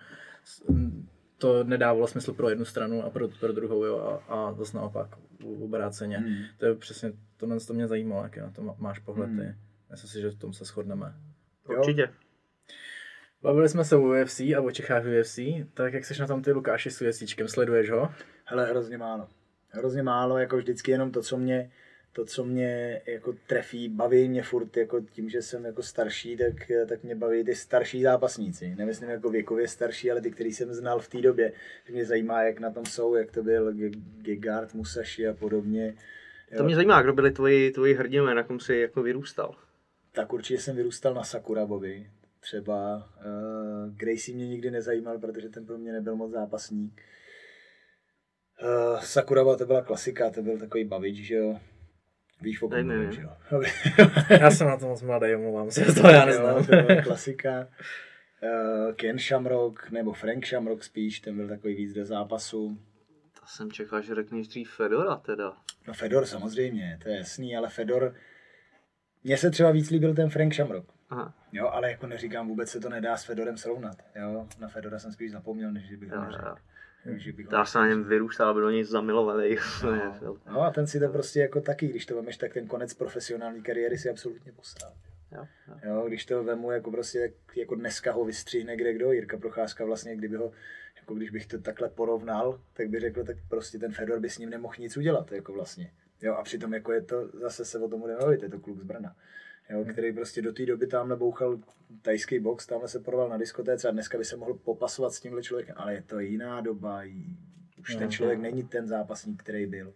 to 1.38 1.64
nedávalo 1.64 2.08
smysl 2.08 2.34
pro 2.34 2.50
jednu 2.50 2.66
stranu 2.66 3.04
a 3.04 3.10
pro, 3.10 3.28
pro 3.40 3.52
druhou, 3.54 3.84
jo, 3.86 4.22
a, 4.30 4.34
a 4.34 4.54
zase 4.54 4.78
naopak 4.78 5.08
u- 5.44 5.66
obráceně. 5.66 6.18
Hmm. 6.18 6.36
To 6.58 6.66
je 6.66 6.76
přesně, 6.76 7.12
tohle 7.38 7.60
to 7.60 7.74
mě 7.74 7.88
zajímalo, 7.88 8.24
jaký 8.24 8.40
na 8.40 8.50
to 8.52 8.62
má- 8.62 8.76
máš 8.78 9.00
pohled 9.00 9.30
Hmm. 9.30 9.40
ty. 9.40 9.56
Myslím 9.92 10.10
si, 10.10 10.22
že 10.22 10.30
v 10.30 10.36
tom 10.40 10.54
se 10.54 10.66
shodneme. 10.66 11.14
Určitě. 11.68 12.10
Bavili 13.42 13.70
jsme 13.70 13.86
se 13.86 13.96
o 13.96 14.02
UFC 14.02 14.40
a 14.40 14.62
o 14.62 14.72
Čechách 14.72 15.04
v 15.04 15.20
UFC, 15.20 15.40
tak 15.74 15.94
jak 15.94 16.06
jsi 16.06 16.22
na 16.22 16.28
tom 16.28 16.42
ty 16.42 16.52
Lukáši 16.52 16.92
s 16.92 17.02
UFCčkem, 17.02 17.48
sleduješ 17.48 17.90
ho? 17.90 18.12
Hele, 18.46 18.66
hrozně 18.70 18.98
málo. 18.98 19.28
Hrozně 19.70 20.04
málo, 20.04 20.38
jako 20.38 20.58
vždycky 20.58 20.92
jenom 20.92 21.12
to, 21.12 21.22
co 21.22 21.38
mě, 21.38 21.72
to, 22.14 22.26
co 22.26 22.44
mě 22.44 23.02
jako 23.06 23.36
trefí, 23.48 23.90
baví 23.90 24.30
mě 24.30 24.44
furt 24.44 24.78
jako 24.78 25.02
tím, 25.02 25.30
že 25.30 25.42
jsem 25.42 25.66
jako 25.66 25.84
starší, 25.84 26.38
tak, 26.38 26.72
tak 26.90 27.04
mě 27.04 27.16
baví 27.16 27.44
ty 27.44 27.56
starší 27.56 28.02
zápasníci. 28.02 28.76
Nemyslím 28.76 29.10
jako 29.10 29.30
věkově 29.30 29.68
starší, 29.68 30.12
ale 30.12 30.22
ty, 30.22 30.32
který 30.32 30.54
jsem 30.54 30.74
znal 30.74 31.00
v 31.00 31.08
té 31.08 31.22
době. 31.22 31.52
Že 31.86 31.94
mě 31.94 32.06
zajímá, 32.06 32.44
jak 32.44 32.60
na 32.60 32.72
tom 32.72 32.86
jsou, 32.86 33.16
jak 33.16 33.32
to 33.32 33.44
byl 33.44 33.72
Ge- 33.74 34.02
Gegard, 34.18 34.74
Musashi 34.74 35.28
a 35.28 35.34
podobně. 35.34 35.96
To 36.58 36.64
mě 36.64 36.76
zajímá, 36.76 37.02
kdo 37.02 37.14
byli 37.14 37.32
tvoji, 37.32 37.72
tvoji 37.72 37.94
hrdinové, 37.94 38.36
na 38.36 38.44
kom 38.44 38.60
jsi 38.60 38.76
jako 38.76 39.04
vyrůstal. 39.04 39.56
Tak 40.12 40.34
určitě 40.34 40.62
jsem 40.62 40.76
vyrůstal 40.76 41.14
na 41.14 41.24
Sakurabovi. 41.24 42.10
Třeba 42.40 43.10
uh, 43.18 43.96
Gracie 43.96 44.36
mě 44.36 44.48
nikdy 44.48 44.72
nezajímal, 44.72 45.20
protože 45.20 45.50
ten 45.50 45.66
pro 45.66 45.78
mě 45.78 45.92
nebyl 45.92 46.16
moc 46.16 46.32
zápasník. 46.32 47.02
Uh, 48.64 49.00
Sakuraba 49.00 49.58
to 49.58 49.66
byla 49.66 49.82
klasika, 49.82 50.30
to 50.30 50.42
byl 50.42 50.58
takový 50.58 50.84
bavič, 50.84 51.16
že 51.16 51.36
jo. 51.36 51.60
Víš, 52.42 52.62
o 52.62 52.70
kom 52.70 52.88
Ne, 52.88 53.10
jo. 53.22 53.62
Já 54.40 54.52
jsem 54.52 54.68
na 54.68 54.78
to 54.78 54.88
moc 54.88 55.02
mladý, 55.02 55.36
omlouvám 55.36 55.72
se, 55.72 55.86
to 55.86 56.08
já 56.08 56.20
Jo, 56.20 56.26
neznám. 56.26 56.66
to 56.66 56.76
byla 56.76 57.02
klasika. 57.04 57.68
Uh, 58.44 58.94
Ken 58.96 59.20
Shamrock, 59.20 59.92
nebo 59.92 60.14
Frank 60.14 60.46
Shamrock 60.46 60.84
spíš, 60.84 61.20
ten 61.20 61.36
byl 61.38 61.48
takový 61.48 61.76
víc 61.76 61.94
do 61.94 62.06
zápasu. 62.06 62.78
To 63.40 63.46
jsem 63.46 63.72
čekal, 63.72 64.02
že 64.02 64.16
řekneš 64.16 64.48
dřív 64.48 64.72
Fedora 64.72 65.16
teda. 65.16 65.54
No 65.88 65.94
Fedor 65.94 66.26
samozřejmě, 66.26 67.00
to 67.04 67.10
je 67.10 67.18
jasný, 67.18 67.56
ale 67.58 67.70
Fedor... 67.70 68.16
Mně 69.24 69.38
se 69.38 69.50
třeba 69.52 69.72
víc 69.72 69.90
líbil 69.90 70.16
ten 70.16 70.30
Frank 70.30 70.54
Shamrock. 70.54 70.86
Aha. 71.10 71.34
Jo, 71.52 71.68
ale 71.68 71.92
jako 71.92 72.08
neříkám, 72.08 72.48
vůbec 72.48 72.70
se 72.70 72.80
to 72.80 72.90
nedá 72.90 73.18
s 73.18 73.24
Fedorem 73.26 73.58
srovnat. 73.58 73.98
Jo, 74.16 74.48
na 74.60 74.68
Fedora 74.68 75.00
jsem 75.00 75.12
spíš 75.12 75.32
zapomněl, 75.32 75.72
než 75.72 75.88
že 75.88 75.98
bych 75.98 76.10
ho 76.10 76.16
Jo, 76.16 76.22
neřekl. 76.26 76.46
jo. 76.48 76.56
Než 77.06 77.24
že 77.24 77.34
bych 77.34 77.48
Já 77.52 77.66
jsem 77.66 77.82
na 77.82 77.88
něm 77.88 78.04
vyrůstal, 78.04 78.54
byl 78.54 78.64
do 78.64 78.70
něj 78.70 78.84
zamilovaný. 78.84 79.56
No 80.52 80.62
a 80.62 80.72
ten 80.72 80.88
si 80.88 81.00
to 81.00 81.10
prostě 81.10 81.40
jako 81.40 81.62
taky, 81.62 81.88
když 81.88 82.06
to 82.06 82.16
vemeš, 82.16 82.38
tak 82.38 82.54
ten 82.54 82.68
konec 82.68 82.94
profesionální 82.94 83.62
kariéry 83.64 83.98
si 83.98 84.10
absolutně 84.10 84.52
posral. 84.52 84.92
Jo, 85.32 85.46
jo. 85.68 85.76
Jo, 85.84 86.04
když 86.08 86.26
to 86.26 86.44
vemu 86.44 86.72
jako 86.72 86.92
prostě, 86.92 87.20
jak- 87.20 87.58
jako 87.58 87.76
dneska 87.76 88.12
ho 88.12 88.26
vystřihne 88.26 88.76
kde 88.78 88.94
kdo, 88.94 89.12
Jirka 89.12 89.38
Procházka 89.38 89.86
vlastně, 89.86 90.16
kdyby 90.16 90.36
ho, 90.36 90.52
jako 90.96 91.14
když 91.14 91.30
bych 91.30 91.48
to 91.48 91.60
takhle 91.60 91.90
porovnal, 91.90 92.60
tak 92.74 92.90
by 92.90 93.00
řekl, 93.00 93.24
tak 93.24 93.38
prostě 93.50 93.80
ten 93.80 93.92
Fedor 93.92 94.20
by 94.20 94.30
s 94.30 94.38
ním 94.38 94.50
nemohl 94.50 94.74
nic 94.80 94.98
udělat, 94.98 95.32
jako 95.32 95.54
vlastně. 95.54 95.92
Jo, 96.22 96.34
a 96.36 96.44
přitom 96.44 96.74
jako 96.74 96.92
je 96.94 97.02
to, 97.02 97.28
zase 97.28 97.66
se 97.66 97.80
o 97.80 97.88
tom 97.90 98.00
bude 98.02 98.16
mluvit, 98.16 98.44
je 98.44 98.50
to 98.50 98.60
kluk 98.60 98.80
z 98.80 98.84
Brna. 98.84 99.16
Jo, 99.70 99.86
který 99.92 100.14
prostě 100.14 100.42
do 100.42 100.54
té 100.54 100.66
doby 100.66 100.88
tamhle 100.88 101.16
bouchal 101.16 101.60
tajský 102.02 102.40
box, 102.40 102.68
tamhle 102.68 102.88
se 102.90 103.00
poroval 103.00 103.30
na 103.30 103.38
diskotéce 103.38 103.88
a 103.88 103.92
dneska 103.92 104.18
by 104.18 104.26
se 104.26 104.38
mohl 104.38 104.54
popasovat 104.54 105.14
s 105.14 105.20
tímhle 105.20 105.44
člověkem, 105.44 105.76
ale 105.78 105.94
je 105.94 106.02
to 106.02 106.20
jiná 106.20 106.62
doba, 106.62 107.02
už 107.80 107.96
ten 107.96 108.12
člověk 108.12 108.40
není 108.40 108.64
ten 108.64 108.88
zápasník, 108.88 109.44
který 109.44 109.66
byl. 109.66 109.94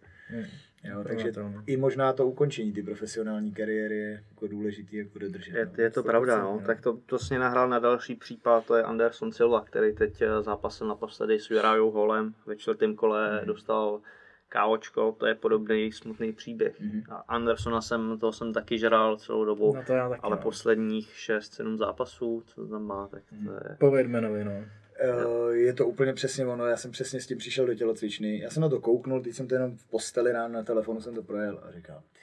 Jo, 0.84 1.04
takže 1.04 1.32
Provatelný. 1.32 1.64
i 1.66 1.76
možná 1.76 2.12
to 2.12 2.26
ukončení 2.26 2.72
ty 2.72 2.82
profesionální 2.82 3.52
kariéry 3.52 3.98
je 3.98 4.22
jako 4.30 4.46
důležitý 4.46 4.96
jako 4.96 5.18
dodržet. 5.18 5.56
Je, 5.56 5.66
no. 5.66 5.72
je 5.76 5.90
to 5.90 6.02
pravda, 6.02 6.42
no. 6.42 6.62
Tak 6.66 6.80
to, 6.80 6.98
to 7.06 7.18
sně 7.18 7.38
nahrál 7.38 7.68
na 7.68 7.78
další 7.78 8.14
případ, 8.14 8.66
to 8.66 8.76
je 8.76 8.82
Anderson 8.82 9.32
Silva, 9.32 9.64
který 9.64 9.94
teď 9.94 10.22
eh, 10.22 10.42
zápasil 10.42 10.86
naposledy 10.88 11.40
s 11.40 11.50
Jurajou 11.50 11.90
Holem. 11.90 12.34
Ve 12.46 12.56
čtvrtém 12.56 12.94
kole 12.94 13.42
dostal 13.44 14.00
káočko, 14.54 15.12
to 15.18 15.26
je 15.26 15.34
podobný 15.34 15.92
smutný 15.92 16.32
příběh. 16.32 16.76
A 17.10 17.14
Andersona 17.16 17.80
jsem, 17.80 18.18
toho 18.18 18.32
jsem 18.32 18.52
taky 18.52 18.78
žral 18.78 19.16
celou 19.16 19.44
dobu, 19.44 19.74
No 19.76 19.82
to 19.86 19.92
já 19.92 20.08
taky, 20.08 20.20
ale 20.22 20.36
no. 20.36 20.42
posledních 20.42 21.08
6-7 21.30 21.76
zápasů, 21.76 22.42
co 22.46 22.66
tam 22.68 22.82
má, 22.82 23.08
tak 23.08 23.22
to 23.44 23.52
je... 23.52 23.76
Po 23.80 23.90
Weidmanovi, 23.90 24.44
no. 24.44 24.52
Eh, 24.98 25.54
Je 25.56 25.72
to 25.74 25.86
úplně 25.86 26.12
přesně 26.12 26.46
ono, 26.46 26.66
já 26.66 26.76
jsem 26.76 26.90
přesně 26.90 27.20
s 27.20 27.26
tím 27.26 27.38
přišel 27.38 27.66
do 27.66 27.74
tělocvičny, 27.74 28.38
já 28.40 28.50
jsem 28.50 28.60
na 28.60 28.68
to 28.68 28.80
kouknul, 28.80 29.22
teď 29.22 29.34
jsem 29.34 29.48
to 29.48 29.54
jenom 29.54 29.76
v 29.76 29.90
posteli 29.90 30.32
ráno 30.32 30.54
na 30.54 30.62
telefonu 30.62 31.00
jsem 31.00 31.14
to 31.14 31.22
projel 31.22 31.60
a 31.68 31.72
říkám, 31.72 32.02
ty. 32.12 32.20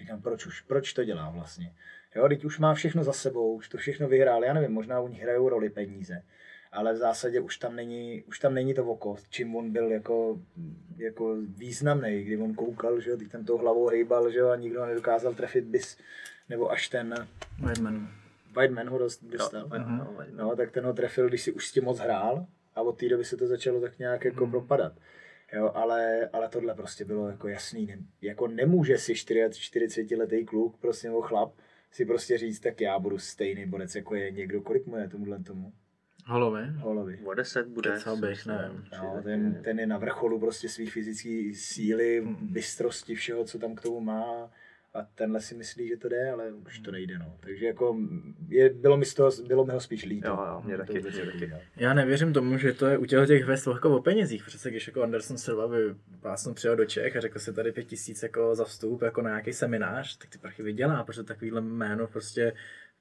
Říkám, 0.00 0.22
proč 0.22 0.46
už, 0.46 0.60
proč 0.60 0.92
to 0.92 1.04
dělá 1.04 1.30
vlastně? 1.30 1.74
Jo, 2.16 2.28
teď 2.28 2.44
už 2.44 2.58
má 2.58 2.74
všechno 2.74 3.04
za 3.04 3.12
sebou, 3.12 3.54
už 3.54 3.68
to 3.68 3.78
všechno 3.78 4.08
vyhrál, 4.08 4.44
já 4.44 4.52
nevím, 4.54 4.70
možná 4.72 5.00
u 5.00 5.08
nich 5.08 5.22
hrajou 5.22 5.48
roli 5.48 5.70
peníze, 5.70 6.22
ale 6.72 6.92
v 6.92 6.96
zásadě 6.96 7.40
už 7.40 7.56
tam 7.56 7.76
není, 7.76 8.22
už 8.28 8.38
tam 8.38 8.54
není 8.54 8.74
to 8.74 8.84
oko, 8.84 9.16
čím 9.30 9.56
on 9.56 9.70
byl 9.70 9.92
jako, 9.92 10.40
jako 10.96 11.36
významný, 11.40 12.22
kdy 12.24 12.36
on 12.36 12.54
koukal, 12.54 13.00
že 13.00 13.10
jo, 13.10 13.16
teď 13.16 13.28
tam 13.30 13.44
tou 13.44 13.58
hlavou 13.58 13.88
hejbal, 13.88 14.30
že 14.30 14.38
jo, 14.38 14.48
a 14.48 14.56
nikdo 14.56 14.86
nedokázal 14.86 15.34
trefit 15.34 15.64
bis, 15.64 15.98
nebo 16.48 16.70
až 16.70 16.88
ten 16.88 17.28
Weidman. 17.62 18.08
Weidman 18.52 18.88
ho 18.88 18.98
dost- 18.98 19.24
dostal. 19.24 19.68
No, 19.78 20.16
No, 20.36 20.56
tak 20.56 20.70
ten 20.70 20.84
ho 20.84 20.92
trefil, 20.92 21.28
když 21.28 21.42
si 21.42 21.52
už 21.52 21.68
s 21.68 21.72
tím 21.72 21.84
moc 21.84 21.98
hrál 21.98 22.46
a 22.74 22.82
od 22.82 22.98
té 22.98 23.08
doby 23.08 23.24
se 23.24 23.36
to 23.36 23.46
začalo 23.46 23.80
tak 23.80 23.98
nějak 23.98 24.24
jako 24.24 24.44
Hmm. 24.44 24.50
propadat. 24.50 24.92
Jo, 25.52 25.70
ale, 25.74 26.28
ale 26.32 26.48
tohle 26.48 26.74
prostě 26.74 27.04
bylo 27.04 27.28
jako 27.28 27.48
jasný. 27.48 27.86
Ne, 27.86 27.98
jako 28.22 28.48
nemůže 28.48 28.98
si 28.98 29.14
40 29.14 30.16
letý 30.16 30.44
kluk, 30.44 30.76
prostě 30.80 31.08
nebo 31.08 31.22
chlap, 31.22 31.52
si 31.92 32.04
prostě 32.04 32.38
říct, 32.38 32.60
tak 32.60 32.80
já 32.80 32.98
budu 32.98 33.18
stejný 33.18 33.66
borec, 33.66 33.94
jako 33.94 34.14
je 34.14 34.30
někdo, 34.30 34.62
kolik 34.62 34.86
mu 34.86 34.96
je 34.96 35.08
tomuhle 35.08 35.38
tomu? 35.42 35.72
Holovi? 36.30 36.66
Holovi. 36.78 37.18
O 37.24 37.34
10 37.34 37.66
bude. 37.66 37.90
Kecal 37.90 38.16
bych, 38.16 38.46
nevím. 38.46 38.84
No, 39.02 39.20
ten, 39.22 39.62
ten 39.62 39.78
je 39.80 39.86
na 39.86 39.98
vrcholu 39.98 40.40
prostě 40.40 40.68
svých 40.68 40.92
fyzické 40.92 41.50
síly, 41.54 42.26
bystrosti, 42.40 43.14
všeho, 43.14 43.44
co 43.44 43.58
tam 43.58 43.74
k 43.74 43.80
tomu 43.80 44.00
má. 44.00 44.50
A 44.94 45.02
tenhle 45.14 45.40
si 45.40 45.54
myslí, 45.54 45.88
že 45.88 45.96
to 45.96 46.08
jde, 46.08 46.30
ale 46.30 46.52
už 46.52 46.78
to 46.78 46.90
nejde. 46.90 47.18
No. 47.18 47.36
Takže 47.40 47.66
jako 47.66 47.96
je, 48.48 48.70
bylo, 48.70 48.96
mi 48.96 49.04
z 49.04 49.14
toho, 49.14 49.30
bylo 49.46 49.64
mi 49.64 49.72
ho 49.72 49.80
spíš 49.80 50.04
líto. 50.04 50.28
Jo, 50.28 50.38
jo, 50.48 50.62
mě 50.64 50.76
taky, 50.76 50.92
mě 50.92 51.02
taky. 51.02 51.32
udělal. 51.36 51.60
Já 51.76 51.94
nevěřím 51.94 52.32
tomu, 52.32 52.58
že 52.58 52.72
to 52.72 52.86
je 52.86 52.98
u 52.98 53.04
těchto 53.04 53.26
těch 53.26 53.42
hvězd 53.42 53.66
jako 53.66 53.96
o 53.96 54.02
penězích. 54.02 54.44
Přece 54.44 54.70
když 54.70 54.86
jako 54.86 55.02
Anderson 55.02 55.38
Silva 55.38 55.68
by 55.68 55.76
pásnu 56.20 56.54
přijel 56.54 56.76
do 56.76 56.84
Čech 56.84 57.16
a 57.16 57.20
řekl 57.20 57.38
si 57.38 57.52
tady 57.52 57.72
pět 57.72 57.84
tisíc 57.84 58.22
jako 58.22 58.54
za 58.54 58.64
vstup 58.64 59.02
jako 59.02 59.22
na 59.22 59.30
nějaký 59.30 59.52
seminář, 59.52 60.16
tak 60.16 60.30
ty 60.30 60.38
prachy 60.38 60.62
vydělá, 60.62 61.04
protože 61.04 61.22
takovýhle 61.22 61.60
jméno 61.60 62.06
prostě 62.06 62.52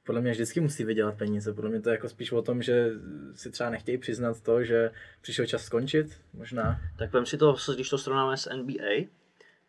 podle 0.04 0.22
mě 0.22 0.32
vždycky 0.32 0.60
musí 0.60 0.84
vydělat 0.84 1.18
peníze. 1.18 1.54
Podle 1.54 1.70
mě 1.70 1.82
to 1.82 1.90
je 1.90 1.94
jako 1.94 2.10
spíš 2.10 2.32
o 2.32 2.42
tom, 2.42 2.62
že 2.62 2.90
si 3.36 3.52
třeba 3.52 3.70
nechtějí 3.70 3.98
přiznat 3.98 4.42
to, 4.42 4.64
že 4.64 4.92
přišel 5.22 5.46
čas 5.46 5.64
skončit, 5.64 6.22
možná. 6.34 6.82
Tak 6.98 7.14
vem 7.14 7.26
si 7.26 7.38
to, 7.38 7.56
když 7.76 7.90
to 7.90 7.98
srovnáme 7.98 8.38
s 8.38 8.50
NBA, 8.56 9.08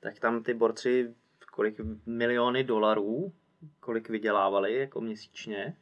tak 0.00 0.18
tam 0.18 0.42
ty 0.42 0.54
borci 0.54 1.14
kolik 1.52 1.80
miliony 2.06 2.64
dolarů, 2.64 3.32
kolik 3.80 4.08
vydělávali 4.08 4.74
jako 4.74 5.00
měsíčně 5.00 5.76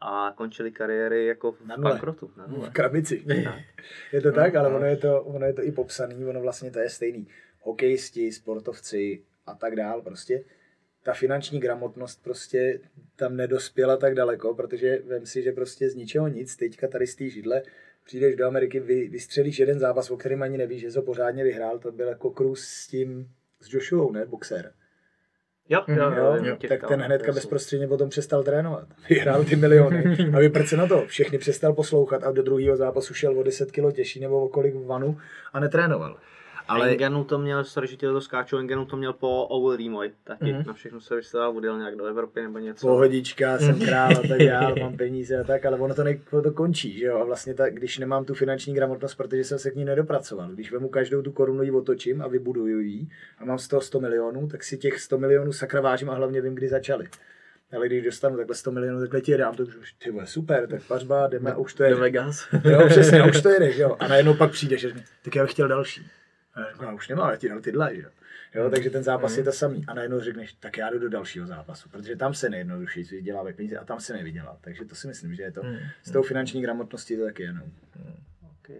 a 0.00 0.32
končili 0.36 0.72
kariéry 0.72 1.26
jako 1.26 1.52
v 1.52 1.66
Na 1.66 1.76
nule. 1.76 1.90
bankrotu. 1.90 2.30
Na 2.36 2.46
nule. 2.46 2.70
V 2.70 2.72
krabici. 2.72 3.24
je 4.12 4.20
to 4.20 4.32
tak, 4.32 4.54
ale 4.54 4.74
ono 4.74 4.86
je 4.86 4.96
to, 4.96 5.22
ono 5.22 5.46
je 5.46 5.52
to 5.52 5.62
i 5.62 5.72
popsaný, 5.72 6.24
ono 6.24 6.40
vlastně 6.40 6.70
to 6.70 6.78
je 6.78 6.88
stejný. 6.90 7.26
Hokejisti, 7.60 8.32
sportovci 8.32 9.22
a 9.46 9.54
tak 9.54 9.76
dál 9.76 10.02
prostě. 10.02 10.44
Ta 11.08 11.14
finanční 11.14 11.60
gramotnost 11.60 12.22
prostě 12.24 12.80
tam 13.16 13.36
nedospěla 13.36 13.96
tak 13.96 14.14
daleko, 14.14 14.54
protože 14.54 14.98
vem 15.06 15.26
si, 15.26 15.42
že 15.42 15.52
prostě 15.52 15.90
z 15.90 15.94
ničeho 15.94 16.28
nic, 16.28 16.56
teďka 16.56 16.88
tady 16.88 17.06
z 17.06 17.14
té 17.16 17.28
židle, 17.28 17.62
přijdeš 18.04 18.36
do 18.36 18.46
Ameriky, 18.46 18.80
vy, 18.80 19.08
vystřelíš 19.08 19.58
jeden 19.58 19.78
zápas, 19.78 20.10
o 20.10 20.16
kterém 20.16 20.42
ani 20.42 20.58
nevíš, 20.58 20.80
že 20.80 20.90
jsi 20.90 20.98
ho 20.98 21.02
pořádně 21.02 21.44
vyhrál, 21.44 21.78
to 21.78 21.92
byl 21.92 22.08
jako 22.08 22.30
Cruz 22.30 22.60
s 22.60 22.86
tím, 22.86 23.28
s 23.60 23.72
Joshuou, 23.72 24.12
ne, 24.12 24.26
boxer. 24.26 24.72
Jo, 25.68 25.84
jo, 25.88 25.96
jo, 25.96 26.12
Jo, 26.16 26.44
jo, 26.44 26.56
tak 26.68 26.88
ten 26.88 27.00
hnedka 27.00 27.32
bezprostředně 27.32 27.88
potom 27.88 28.08
přestal 28.08 28.42
trénovat. 28.42 28.88
Vyhrál 29.08 29.44
ty 29.44 29.56
miliony 29.56 30.16
a 30.34 30.38
vyprce 30.38 30.76
na 30.76 30.86
to. 30.86 31.06
Všechny 31.06 31.38
přestal 31.38 31.72
poslouchat 31.72 32.24
a 32.24 32.32
do 32.32 32.42
druhého 32.42 32.76
zápasu 32.76 33.14
šel 33.14 33.38
o 33.38 33.42
10 33.42 33.72
kg 33.72 33.92
těžší 33.92 34.20
nebo 34.20 34.44
o 34.44 34.48
kolik 34.48 34.74
v 34.74 34.86
vanu 34.86 35.18
a 35.52 35.60
netrénoval. 35.60 36.18
Ale 36.68 36.90
Engenu 36.90 37.24
to 37.24 37.38
měl, 37.38 37.64
sorry, 37.64 37.86
že 37.86 37.96
to 37.96 38.20
skáču, 38.20 38.58
Engenu 38.58 38.84
to 38.84 38.96
měl 38.96 39.12
po 39.12 39.46
Overeemoy 39.46 40.12
taky. 40.24 40.44
Mhm. 40.44 40.60
Mm-hmm. 40.60 40.66
Na 40.66 40.72
všechno 40.72 41.00
se 41.00 41.16
vystával, 41.16 41.56
odjel 41.56 41.78
nějak 41.78 41.96
do 41.96 42.04
Evropy 42.04 42.42
nebo 42.42 42.58
něco. 42.58 42.86
Pohodička, 42.86 43.58
jsem 43.58 43.80
král 43.80 44.10
a 44.10 44.28
tak 44.28 44.38
dál, 44.38 44.74
mám 44.80 44.96
peníze 44.96 45.38
a 45.38 45.44
tak, 45.44 45.66
ale 45.66 45.78
ono 45.78 45.94
to, 45.94 46.04
ne, 46.04 46.18
to 46.42 46.52
končí, 46.52 46.98
že 46.98 47.06
jo? 47.06 47.18
A 47.18 47.24
vlastně 47.24 47.54
ta, 47.54 47.70
když 47.70 47.98
nemám 47.98 48.24
tu 48.24 48.34
finanční 48.34 48.74
gramotnost, 48.74 49.14
protože 49.14 49.44
jsem 49.44 49.58
se 49.58 49.70
k 49.70 49.76
ní 49.76 49.84
nedopracoval. 49.84 50.48
Když 50.48 50.72
vemu 50.72 50.88
každou 50.88 51.22
tu 51.22 51.32
korunu 51.32 51.62
ji 51.62 51.70
otočím 51.70 52.22
a 52.22 52.28
vybuduju 52.28 52.80
ji 52.80 53.06
a 53.38 53.44
mám 53.44 53.58
z 53.58 53.68
toho 53.68 53.80
100 53.80 54.00
milionů, 54.00 54.48
tak 54.48 54.64
si 54.64 54.78
těch 54.78 55.00
100 55.00 55.18
milionů 55.18 55.52
sakra 55.52 55.80
vážím 55.80 56.10
a 56.10 56.14
hlavně 56.14 56.40
vím, 56.40 56.54
kdy 56.54 56.68
začali. 56.68 57.08
Ale 57.76 57.86
když 57.86 58.04
dostanu 58.04 58.36
takhle 58.36 58.54
100 58.54 58.70
milionů, 58.70 59.00
takhle 59.00 59.20
ti 59.20 59.32
je 59.32 59.38
dám, 59.38 59.54
to 59.54 59.62
už, 59.62 59.92
ty 59.92 60.10
vole, 60.10 60.26
super, 60.26 60.66
tak 60.68 60.82
pařba, 60.82 61.26
jdeme 61.26 61.52
a 61.52 61.56
už 61.56 61.74
to 61.74 61.82
je. 61.82 61.90
Do 61.90 61.96
Vegas. 61.96 62.48
Jo, 62.64 62.86
přesně, 62.88 63.22
už 63.22 63.42
to 63.42 63.48
jede, 63.48 63.72
že 63.76 63.82
jo. 63.82 63.96
A 64.00 64.08
najednou 64.08 64.34
pak 64.34 64.50
přijde, 64.50 64.78
že 64.78 64.88
řekne, 64.88 65.04
tak 65.22 65.36
já 65.36 65.42
bych 65.42 65.52
chtěl 65.52 65.68
další. 65.68 66.06
Já 66.58 66.70
řeknu, 66.70 66.86
"No, 66.86 66.94
už 66.94 67.08
nemám, 67.08 67.30
já 67.30 67.36
ti 67.36 67.48
dal 67.48 67.60
tyhle, 67.60 67.96
že 67.96 68.02
jo. 68.02 68.10
Jo, 68.54 68.70
takže 68.70 68.90
ten 68.90 69.02
zápas 69.02 69.36
je 69.36 69.44
to 69.44 69.52
samý. 69.52 69.84
A 69.88 69.94
najednou 69.94 70.20
řekneš, 70.20 70.52
tak 70.52 70.78
já 70.78 70.90
jdu 70.90 70.98
do 70.98 71.08
dalšího 71.08 71.46
zápasu, 71.46 71.88
protože 71.88 72.16
tam 72.16 72.34
se 72.34 72.48
nejjednodušeji 72.48 73.04
vydělávají 73.04 73.54
peníze 73.54 73.78
a 73.78 73.84
tam 73.84 74.00
se 74.00 74.12
nevydělá. 74.12 74.56
Takže 74.60 74.84
to 74.84 74.94
si 74.94 75.06
myslím, 75.06 75.34
že 75.34 75.42
je 75.42 75.52
to 75.52 75.62
s 76.02 76.10
tou 76.10 76.22
finanční 76.22 76.62
gramotností 76.62 77.16
to 77.16 77.24
taky 77.24 77.42
jenom. 77.42 77.62
Okay. 78.60 78.76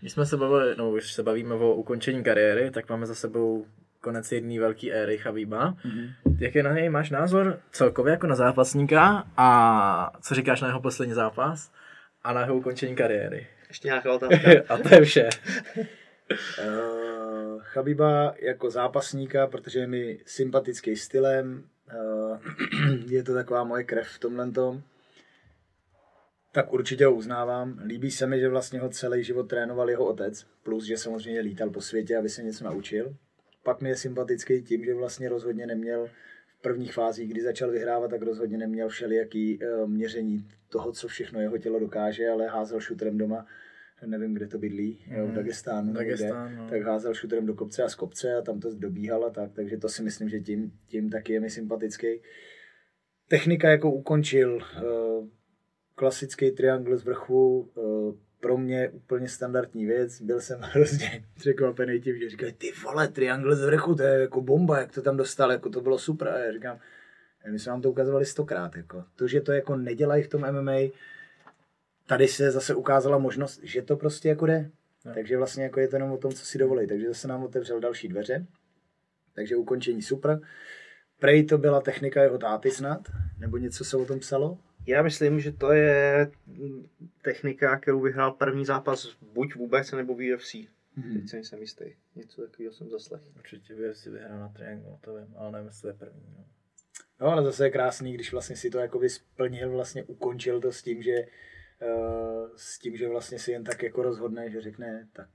Když 0.00 0.12
jsme 0.12 0.26
se 0.26 0.36
bavili, 0.36 0.74
no 0.78 0.90
už 0.90 1.12
se 1.12 1.22
bavíme 1.22 1.54
o 1.54 1.74
ukončení 1.74 2.24
kariéry, 2.24 2.70
tak 2.70 2.88
máme 2.88 3.06
za 3.06 3.14
sebou 3.14 3.66
konec 4.00 4.32
jedné 4.32 4.60
velké 4.60 4.90
éry 4.90 5.18
Chabíba. 5.18 5.72
Mm-hmm. 5.72 6.12
Jaký 6.38 6.62
na 6.62 6.72
něj 6.72 6.88
máš 6.88 7.10
názor 7.10 7.60
celkově 7.70 8.10
jako 8.10 8.26
na 8.26 8.34
zápasníka 8.34 9.24
a 9.36 10.12
co 10.22 10.34
říkáš 10.34 10.60
na 10.60 10.68
jeho 10.68 10.80
poslední 10.80 11.14
zápas 11.14 11.72
a 12.22 12.32
na 12.32 12.40
jeho 12.40 12.56
ukončení 12.56 12.96
kariéry? 12.96 13.46
Ještě 13.68 13.88
nějaká 13.88 14.12
otázka? 14.12 14.50
a 14.68 14.76
to 14.76 14.94
je 14.94 15.04
vše. 15.04 15.28
Uh, 16.30 17.62
Chabiba 17.62 18.34
jako 18.38 18.70
zápasníka, 18.70 19.46
protože 19.46 19.78
je 19.78 19.86
mi 19.86 20.20
sympatický 20.26 20.96
stylem, 20.96 21.64
uh, 21.94 22.38
je 23.08 23.22
to 23.22 23.34
taková 23.34 23.64
moje 23.64 23.84
krev 23.84 24.08
v 24.08 24.18
tomhle 24.18 24.50
tom, 24.50 24.82
tak 26.52 26.72
určitě 26.72 27.06
ho 27.06 27.14
uznávám. 27.14 27.78
Líbí 27.84 28.10
se 28.10 28.26
mi, 28.26 28.40
že 28.40 28.48
vlastně 28.48 28.80
ho 28.80 28.88
celý 28.88 29.24
život 29.24 29.42
trénoval 29.42 29.90
jeho 29.90 30.06
otec, 30.06 30.46
plus, 30.62 30.84
že 30.84 30.96
samozřejmě 30.96 31.40
lítal 31.40 31.70
po 31.70 31.80
světě, 31.80 32.16
aby 32.16 32.28
se 32.28 32.42
něco 32.42 32.64
naučil. 32.64 33.16
Pak 33.62 33.80
mi 33.80 33.88
je 33.88 33.96
sympatický 33.96 34.62
tím, 34.62 34.84
že 34.84 34.94
vlastně 34.94 35.28
rozhodně 35.28 35.66
neměl 35.66 36.06
v 36.46 36.62
prvních 36.62 36.94
fázích, 36.94 37.30
kdy 37.30 37.42
začal 37.42 37.70
vyhrávat, 37.70 38.10
tak 38.10 38.22
rozhodně 38.22 38.58
neměl 38.58 38.88
všelijaký 38.88 39.58
uh, 39.58 39.90
měření 39.90 40.48
toho, 40.68 40.92
co 40.92 41.08
všechno 41.08 41.40
jeho 41.40 41.58
tělo 41.58 41.78
dokáže, 41.78 42.28
ale 42.28 42.46
házel 42.46 42.80
šutrem 42.80 43.18
doma 43.18 43.46
nevím, 44.06 44.34
kde 44.34 44.46
to 44.46 44.58
bydlí, 44.58 45.04
jo, 45.06 45.26
v 45.26 45.32
Dagestánu, 45.32 45.86
nebo 45.86 45.98
Dagestán, 45.98 46.48
kde, 46.48 46.56
no. 46.56 46.68
tak 46.68 46.82
házel 46.82 47.14
šutrem 47.14 47.46
do 47.46 47.54
kopce 47.54 47.82
a 47.82 47.88
z 47.88 47.94
kopce 47.94 48.34
a 48.34 48.42
tam 48.42 48.60
to 48.60 48.74
dobíhal 48.74 49.24
a 49.24 49.30
tak, 49.30 49.52
takže 49.52 49.76
to 49.76 49.88
si 49.88 50.02
myslím, 50.02 50.28
že 50.28 50.40
tím, 50.40 50.72
tím 50.86 51.10
taky 51.10 51.32
je 51.32 51.40
mi 51.40 51.50
sympatický. 51.50 52.20
Technika 53.28 53.70
jako 53.70 53.90
ukončil, 53.90 54.54
uh, 54.56 55.28
klasický 55.94 56.50
triangle 56.50 56.96
z 56.96 57.04
vrchu, 57.04 57.70
uh, 57.74 58.14
pro 58.40 58.58
mě 58.58 58.90
úplně 58.90 59.28
standardní 59.28 59.86
věc, 59.86 60.22
byl 60.22 60.40
jsem 60.40 60.60
hrozně 60.62 61.24
překvapený 61.34 62.00
tím, 62.00 62.18
že 62.18 62.30
říkali, 62.30 62.52
ty 62.52 62.72
vole, 62.84 63.08
triangle 63.08 63.56
z 63.56 63.64
vrchu, 63.64 63.94
to 63.94 64.02
je 64.02 64.20
jako 64.20 64.40
bomba, 64.40 64.80
jak 64.80 64.92
to 64.92 65.02
tam 65.02 65.16
dostal, 65.16 65.52
jako 65.52 65.70
to 65.70 65.80
bylo 65.80 65.98
super, 65.98 66.28
a 66.28 66.38
já 66.38 66.52
říkám, 66.52 66.78
my 67.50 67.58
jsme 67.58 67.70
vám 67.70 67.82
to 67.82 67.90
ukazovali 67.90 68.26
stokrát, 68.26 68.76
jako. 68.76 69.04
to, 69.16 69.28
že 69.28 69.40
to 69.40 69.52
jako 69.52 69.76
nedělají 69.76 70.22
v 70.22 70.28
tom 70.28 70.52
MMA, 70.52 70.78
tady 72.06 72.28
se 72.28 72.50
zase 72.50 72.74
ukázala 72.74 73.18
možnost, 73.18 73.60
že 73.62 73.82
to 73.82 73.96
prostě 73.96 74.28
jako 74.28 74.46
jde. 74.46 74.70
No. 75.04 75.14
Takže 75.14 75.36
vlastně 75.36 75.62
jako 75.62 75.80
je 75.80 75.88
to 75.88 75.96
jenom 75.96 76.12
o 76.12 76.16
tom, 76.16 76.32
co 76.32 76.46
si 76.46 76.58
dovolí. 76.58 76.86
Takže 76.86 77.08
zase 77.08 77.28
nám 77.28 77.42
otevřel 77.42 77.80
další 77.80 78.08
dveře. 78.08 78.46
Takže 79.34 79.56
ukončení 79.56 80.02
super. 80.02 80.40
Prej 81.20 81.44
to 81.44 81.58
byla 81.58 81.80
technika 81.80 82.22
jeho 82.22 82.38
táty 82.38 82.70
snad? 82.70 83.08
Nebo 83.38 83.56
něco 83.56 83.84
se 83.84 83.96
o 83.96 84.04
tom 84.04 84.18
psalo? 84.18 84.58
Já 84.86 85.02
myslím, 85.02 85.40
že 85.40 85.52
to 85.52 85.72
je 85.72 86.30
technika, 87.22 87.78
kterou 87.78 88.00
vyhrál 88.00 88.32
první 88.32 88.64
zápas 88.64 89.16
buď 89.32 89.54
vůbec, 89.54 89.92
nebo 89.92 90.14
v 90.14 90.34
UFC. 90.34 90.54
Hmm. 90.96 91.20
Teď 91.20 91.28
se 91.28 91.36
nejsem 91.36 91.60
jistý. 91.60 91.84
Něco 92.16 92.42
takového 92.42 92.72
jsem 92.72 92.90
zaslechl. 92.90 93.26
Určitě 93.38 93.74
by 93.74 93.94
si 93.94 94.10
vyhrál 94.10 94.38
na 94.38 94.48
triangle, 94.48 94.98
to 95.00 95.14
vím, 95.14 95.34
ale 95.36 95.52
nevím, 95.52 95.66
jestli 95.66 95.82
to 95.82 95.88
je 95.88 95.94
první. 95.94 96.22
No. 96.38 96.44
no 97.20 97.26
ale 97.26 97.44
zase 97.44 97.66
je 97.66 97.70
krásný, 97.70 98.14
když 98.14 98.32
vlastně 98.32 98.56
si 98.56 98.70
to 98.70 98.78
jakoby 98.78 99.08
splnil, 99.08 99.70
vlastně 99.70 100.04
ukončil 100.04 100.60
to 100.60 100.72
s 100.72 100.82
tím, 100.82 101.02
že 101.02 101.26
s 102.56 102.78
tím, 102.78 102.96
že 102.96 103.08
vlastně 103.08 103.38
si 103.38 103.52
jen 103.52 103.64
tak 103.64 103.82
jako 103.82 104.02
rozhodne, 104.02 104.50
že 104.50 104.60
řekne, 104.60 105.08
tak 105.12 105.28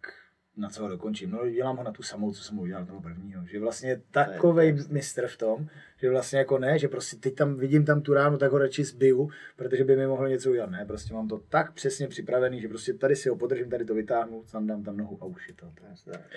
na 0.60 0.70
co 0.70 0.84
ho 0.84 0.90
dokončím. 0.90 1.32
No 1.32 1.50
dělám 1.50 1.78
ho 1.78 1.84
na 1.84 1.92
tu 1.92 2.04
samou, 2.04 2.34
co 2.34 2.44
jsem 2.44 2.56
mu 2.56 2.62
udělal 2.62 2.86
toho 2.86 3.02
prvního. 3.02 3.46
Že 3.46 3.60
vlastně 3.60 3.90
je 3.90 4.02
takovej 4.12 4.78
mistr 4.90 5.28
v 5.28 5.38
tom, 5.38 5.68
že 6.02 6.10
vlastně 6.10 6.40
jako 6.40 6.58
ne, 6.58 6.80
že 6.80 6.88
prostě 6.88 7.18
teď 7.18 7.36
tam 7.36 7.56
vidím 7.56 7.86
tam 7.86 8.02
tu 8.02 8.14
ránu, 8.14 8.38
tak 8.38 8.52
ho 8.52 8.58
radši 8.58 8.84
zbiju, 8.84 9.30
protože 9.56 9.84
by 9.84 9.96
mi 9.96 10.08
mohl 10.08 10.30
něco 10.30 10.50
udělat. 10.52 10.70
Ne, 10.70 10.86
prostě 10.86 11.14
mám 11.14 11.28
to 11.28 11.38
tak 11.50 11.72
přesně 11.72 12.08
připravený, 12.08 12.62
že 12.62 12.68
prostě 12.68 12.94
tady 12.94 13.16
si 13.16 13.30
ho 13.30 13.36
podržím, 13.36 13.70
tady 13.70 13.86
to 13.86 13.94
vytáhnu, 13.94 14.44
tam 14.52 14.68
dám 14.68 14.84
tam 14.84 14.98
nohu 14.98 15.18
a 15.22 15.26
už 15.26 15.48
je 15.48 15.54
to. 15.54 15.72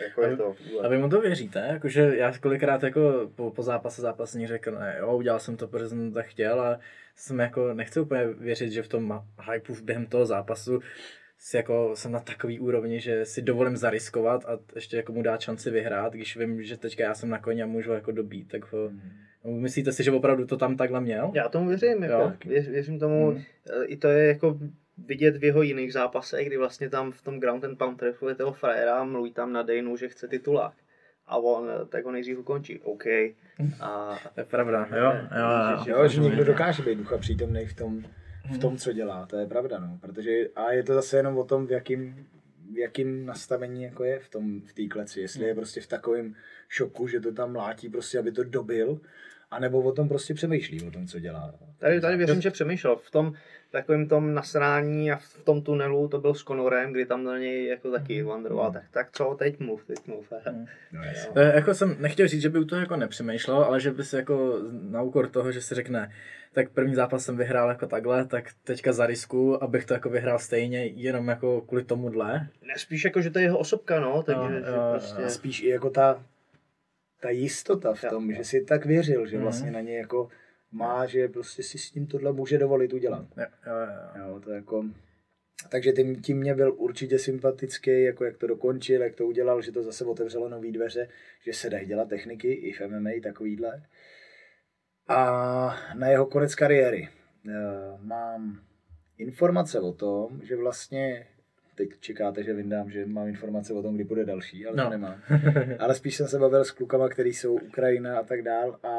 jako 0.05 0.23
je 0.23 0.37
to 0.37 0.55
a 0.83 0.89
vy 0.89 0.99
mu 0.99 1.09
to 1.09 1.21
věříte? 1.21 1.67
Jakože 1.69 2.17
já 2.17 2.39
kolikrát 2.39 2.83
jako 2.83 3.31
po, 3.35 3.51
po 3.51 3.63
zápase 3.63 4.03
zápasník 4.03 4.49
řekl, 4.49 4.73
ne, 4.73 4.97
jo, 4.99 5.17
udělal 5.17 5.41
jsem 5.41 5.57
to, 5.57 5.69
protože 5.69 5.89
jsem 5.89 6.11
to 6.11 6.15
tak 6.15 6.27
chtěl 6.27 6.61
a 6.61 6.79
jsem 7.17 7.39
jako, 7.39 7.75
nechci 7.75 8.01
úplně 8.01 8.27
věřit, 8.27 8.71
že 8.71 8.83
v 8.83 8.89
tom 8.89 9.23
hypeu 9.53 9.75
během 9.83 10.07
toho 10.07 10.27
zápasu 10.27 10.81
jako 11.55 11.91
jsem 11.95 12.13
na 12.13 12.21
takový 12.21 12.61
úrovni, 12.61 13.01
že 13.01 13.25
si 13.25 13.43
dovolím 13.43 13.77
zariskovat 13.77 14.45
a 14.45 14.59
ještě 14.75 14.97
jako 14.97 15.13
mu 15.13 15.23
dát 15.23 15.41
šanci 15.41 15.71
vyhrát, 15.71 16.13
když 16.13 16.37
vím, 16.37 16.63
že 16.63 16.77
teďka 16.77 17.05
já 17.05 17.15
jsem 17.15 17.29
na 17.29 17.39
koni 17.39 17.63
a 17.63 17.67
můžu 17.67 17.89
ho 17.89 17.95
jako 17.95 18.13
dobít, 18.13 18.49
tak 18.49 18.73
ho, 18.73 18.89
hmm. 18.89 19.63
myslíte 19.63 19.93
si, 19.93 20.05
že 20.05 20.13
opravdu 20.13 20.47
to 20.47 20.57
tam 20.57 20.77
takhle 20.77 21.01
měl? 21.01 21.31
Já 21.35 21.49
tomu 21.49 21.69
věřím, 21.69 22.03
jako, 22.03 22.33
věř, 22.45 22.69
věřím 22.69 22.99
tomu, 22.99 23.31
hmm. 23.31 23.43
i 23.87 23.97
to 23.97 24.09
je 24.09 24.27
jako 24.29 24.59
vidět 24.99 25.37
v 25.37 25.45
jeho 25.45 25.63
jiných 25.63 25.93
zápasech, 25.93 26.47
kdy 26.47 26.57
vlastně 26.57 26.91
tam 26.91 27.13
v 27.13 27.23
tom 27.23 27.41
ground 27.41 27.65
and 27.65 27.79
pound 27.79 27.99
trefuje 27.99 28.35
toho 28.35 28.53
frajera, 28.53 29.05
mluví 29.05 29.33
tam 29.33 29.53
na 29.53 29.63
Dejnu, 29.63 29.97
že 29.97 30.09
chce 30.09 30.29
titulák. 30.29 30.75
A 31.27 31.37
on 31.37 31.69
tak 31.89 32.05
ho 32.05 32.13
nejdřív 32.13 32.39
ukončí. 32.39 32.81
OK. 32.81 33.05
A... 33.81 34.19
To 34.35 34.41
je 34.41 34.45
pravda, 34.45 34.89
jo. 34.97 35.13
Jo, 35.39 35.85
jo, 35.87 35.99
jo 35.99 36.09
že 36.09 36.21
někdo 36.21 36.45
dokáže 36.45 36.83
být 36.83 36.99
ducha 36.99 37.19
přítomný 37.19 37.67
v 37.67 37.75
tom, 37.75 38.03
v 38.51 38.59
tom, 38.59 38.77
co 38.77 38.93
dělá, 38.93 39.27
to 39.27 39.37
je 39.37 39.47
pravda, 39.47 39.79
no. 39.79 39.99
Protože, 40.01 40.49
a 40.57 40.73
je 40.73 40.83
to 40.83 40.95
zase 40.95 41.17
jenom 41.17 41.39
o 41.39 41.45
tom, 41.45 41.67
v 41.67 41.71
jakým, 41.71 42.27
v 42.73 42.79
jakým 42.79 43.27
nastavení 43.27 43.83
jako 43.83 44.05
je 44.05 44.19
v 44.19 44.29
tom 44.29 44.61
v 44.61 44.73
té 44.73 44.87
kleci. 44.87 45.21
Jestli 45.21 45.45
je 45.45 45.55
prostě 45.55 45.81
v 45.81 45.87
takovém 45.87 46.35
šoku, 46.69 47.09
že 47.09 47.21
to 47.21 47.33
tam 47.33 47.53
mlátí 47.53 47.89
prostě, 47.89 48.19
aby 48.19 48.33
to 48.33 48.45
dobil, 48.45 49.01
anebo 49.51 49.83
o 49.83 49.93
tom 49.93 50.09
prostě 50.09 50.35
přemýšlí, 50.35 50.83
o 50.83 50.91
tom, 50.91 51.07
co 51.07 51.19
dělá. 51.21 51.55
Tady, 51.79 52.01
tady 52.01 52.17
věřím, 52.17 52.41
že 52.41 52.51
přemýšlel. 52.51 52.97
V 52.97 53.11
tom 53.11 53.33
takovém 53.71 54.09
tom 54.09 54.35
nasrání 54.35 55.13
a 55.13 55.17
v 55.17 55.45
tom 55.45 55.63
tunelu 55.63 56.09
to 56.09 56.21
byl 56.21 56.35
s 56.35 56.45
Conorem, 56.45 56.93
kdy 56.93 57.07
tam 57.07 57.25
na 57.25 57.39
něj 57.39 57.67
jako 57.67 57.91
taky 57.91 58.23
vandroval. 58.23 58.73
Tak, 58.73 58.83
tak 58.91 59.09
co, 59.13 59.37
teď 59.39 59.61
mluv, 59.61 59.85
teď 59.87 59.99
mluv. 60.07 60.33
No, 60.93 61.03
jasně. 61.03 61.33
Eh, 61.35 61.55
Jako 61.55 61.75
jsem 61.75 61.97
nechtěl 62.01 62.29
říct, 62.29 62.43
že 62.43 62.49
by 62.49 62.59
u 62.59 62.65
toho 62.65 62.81
jako 62.81 62.97
nepřemýšlel, 62.97 63.57
ale 63.63 63.81
že 63.81 63.91
by 63.91 64.05
si 64.05 64.17
jako 64.17 64.59
na 64.83 65.03
úkor 65.03 65.29
toho, 65.29 65.53
že 65.53 65.61
si 65.61 65.75
řekne, 65.75 66.13
tak 66.53 66.71
první 66.71 66.95
zápas 66.95 67.25
jsem 67.25 67.37
vyhrál 67.37 67.69
jako 67.69 67.87
takhle, 67.87 68.27
tak 68.27 68.45
teďka 68.65 68.93
zarisku, 68.93 69.63
abych 69.63 69.85
to 69.85 69.95
jako 69.95 70.09
vyhrál 70.11 70.39
stejně, 70.39 70.87
jenom 70.87 71.29
jako 71.29 71.61
kvůli 71.61 71.85
tomuhle. 71.85 72.49
Ne, 72.63 72.75
spíš 72.77 73.05
jako, 73.05 73.21
že 73.21 73.31
to 73.31 73.39
je 73.39 73.45
jeho 73.45 73.59
osobka, 73.59 74.01
no, 74.01 74.23
takže 74.23 74.55
Jo, 74.55 74.61
že 74.61 74.73
prostě... 74.91 75.31
Spíš 75.31 75.63
i 75.63 75.69
jako 75.69 75.91
ta, 75.91 76.25
ta 77.21 77.31
jistota 77.31 77.95
v 77.95 78.05
tom, 78.11 78.33
že 78.33 78.45
si 78.45 78.65
tak 78.65 78.87
věřil, 78.87 79.27
že 79.27 79.39
vlastně 79.39 79.71
na 79.71 79.81
něj 79.81 79.97
jako 79.97 80.29
má, 80.73 81.07
že 81.07 81.29
prostě 81.29 81.63
si 81.63 81.79
s 81.79 81.95
ním 81.95 82.07
tohle 82.07 82.33
může 82.33 82.59
dovolit 82.59 82.93
udělat. 82.93 83.27
Jo, 83.37 83.47
jo, 83.67 83.73
jo. 83.73 84.29
Jo, 84.29 84.41
to 84.41 84.51
jako... 84.51 84.85
Takže 85.71 85.93
tím, 85.93 86.23
tím 86.23 86.39
mě 86.39 86.55
byl 86.55 86.75
určitě 86.77 87.19
sympatický, 87.19 88.03
jako 88.03 88.25
jak 88.25 88.37
to 88.37 88.47
dokončil, 88.47 89.03
jak 89.03 89.15
to 89.15 89.27
udělal, 89.27 89.63
že 89.63 89.73
to 89.73 89.83
zase 89.83 90.05
otevřelo 90.05 90.49
nové 90.49 90.73
dveře, 90.73 91.09
že 91.45 91.53
se 91.53 91.71
dají 91.71 91.87
dělat 91.87 92.09
techniky 92.09 92.53
i 92.53 92.73
v 92.73 92.81
MMA 92.89 93.11
takovýhle. 93.23 93.83
A 95.09 95.77
na 95.95 96.09
jeho 96.09 96.27
konec 96.27 96.55
kariéry 96.55 97.09
eh, 97.49 97.53
mám 97.99 98.61
informace 99.19 99.81
o 99.81 99.93
tom, 99.93 100.41
že 100.43 100.57
vlastně, 100.57 101.27
teď 101.75 101.91
čekáte, 102.01 102.43
že 102.43 102.53
vyndám, 102.55 102.91
že 102.91 103.07
mám 103.07 103.29
informace 103.29 103.73
o 103.73 103.83
tom, 103.83 103.95
kdy 103.95 104.05
bude 104.05 104.25
další, 104.25 104.67
ale 104.67 104.77
No. 104.77 104.85
to 104.85 104.91
nemám. 104.91 105.23
Ale 105.79 105.95
spíš 105.95 106.17
jsem 106.17 106.29
se 106.29 106.39
bavil 106.39 106.65
s 106.65 106.71
klukama, 106.71 107.09
který 107.09 107.35
jsou 107.35 107.55
Ukrajina 107.55 108.19
a 108.19 108.23
tak 108.23 108.43
dál 108.43 108.79
a, 108.83 108.91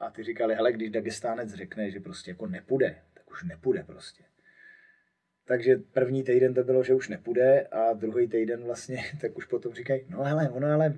a 0.00 0.10
ty 0.10 0.22
říkali, 0.22 0.54
hele, 0.54 0.72
když 0.72 0.90
Dagestánec 0.90 1.54
řekne, 1.54 1.90
že 1.90 2.00
prostě 2.00 2.30
jako 2.30 2.46
nepůjde, 2.46 2.96
tak 3.14 3.30
už 3.30 3.44
nepůjde 3.44 3.82
prostě. 3.86 4.24
Takže 5.46 5.76
první 5.92 6.22
týden 6.22 6.54
to 6.54 6.64
bylo, 6.64 6.82
že 6.82 6.94
už 6.94 7.08
nepůjde 7.08 7.60
a 7.66 7.92
druhý 7.92 8.28
týden 8.28 8.64
vlastně, 8.64 9.02
tak 9.20 9.36
už 9.36 9.44
potom 9.44 9.74
říkají, 9.74 10.04
no 10.08 10.22
hele, 10.22 10.48
ono 10.50 10.68
ale 10.68 10.94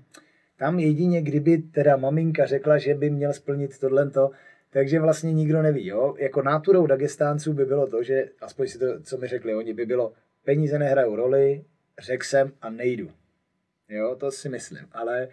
tam 0.60 0.78
jedině, 0.78 1.22
kdyby 1.22 1.58
teda 1.58 1.96
maminka 1.96 2.46
řekla, 2.46 2.78
že 2.78 2.94
by 2.94 3.10
měl 3.10 3.32
splnit 3.32 3.78
tohleto, 3.78 4.30
takže 4.70 5.00
vlastně 5.00 5.32
nikdo 5.32 5.62
neví, 5.62 5.86
jo. 5.86 6.14
Jako 6.18 6.42
náturou 6.42 6.86
Dagestánců 6.86 7.52
by 7.52 7.64
bylo 7.64 7.86
to, 7.86 8.02
že, 8.02 8.28
aspoň 8.40 8.66
si 8.68 8.78
to, 8.78 9.00
co 9.02 9.18
mi 9.18 9.26
řekli 9.26 9.54
oni, 9.54 9.74
by 9.74 9.86
bylo, 9.86 10.12
peníze 10.44 10.78
nehrajou 10.78 11.16
roli, 11.16 11.64
řekl 11.98 12.24
jsem 12.24 12.52
a 12.60 12.70
nejdu. 12.70 13.10
Jo, 13.88 14.16
to 14.16 14.30
si 14.30 14.48
myslím, 14.48 14.88
ale 14.92 15.28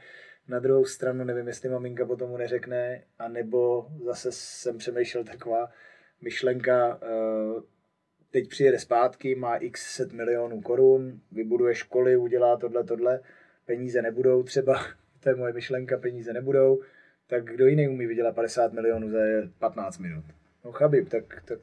na 0.47 0.59
druhou 0.59 0.85
stranu 0.85 1.23
nevím, 1.23 1.47
jestli 1.47 1.69
maminka 1.69 2.05
potom 2.05 2.29
mu 2.29 2.37
neřekne, 2.37 3.03
anebo 3.19 3.87
zase 4.05 4.31
jsem 4.31 4.77
přemýšlel 4.77 5.23
taková 5.23 5.71
myšlenka, 6.21 6.99
eh, 7.03 7.61
teď 8.31 8.49
přijede 8.49 8.79
zpátky, 8.79 9.35
má 9.35 9.55
x 9.55 9.95
set 9.95 10.13
milionů 10.13 10.61
korun, 10.61 11.19
vybuduje 11.31 11.75
školy, 11.75 12.17
udělá 12.17 12.57
tohle, 12.57 12.83
tohle, 12.83 13.19
peníze 13.65 14.01
nebudou 14.01 14.43
třeba, 14.43 14.79
to 15.19 15.30
je 15.30 15.35
moje 15.35 15.53
myšlenka, 15.53 15.98
peníze 15.98 16.34
nebudou, 16.34 16.81
tak 17.27 17.44
kdo 17.45 17.68
jiný 17.68 17.88
umí 17.88 18.06
vydělat 18.06 18.35
50 18.35 18.73
milionů 18.73 19.10
za 19.10 19.18
15 19.60 19.98
minut? 19.98 20.23
No 20.65 20.72
Chabib, 20.72 21.10
tak, 21.10 21.23
tak 21.45 21.60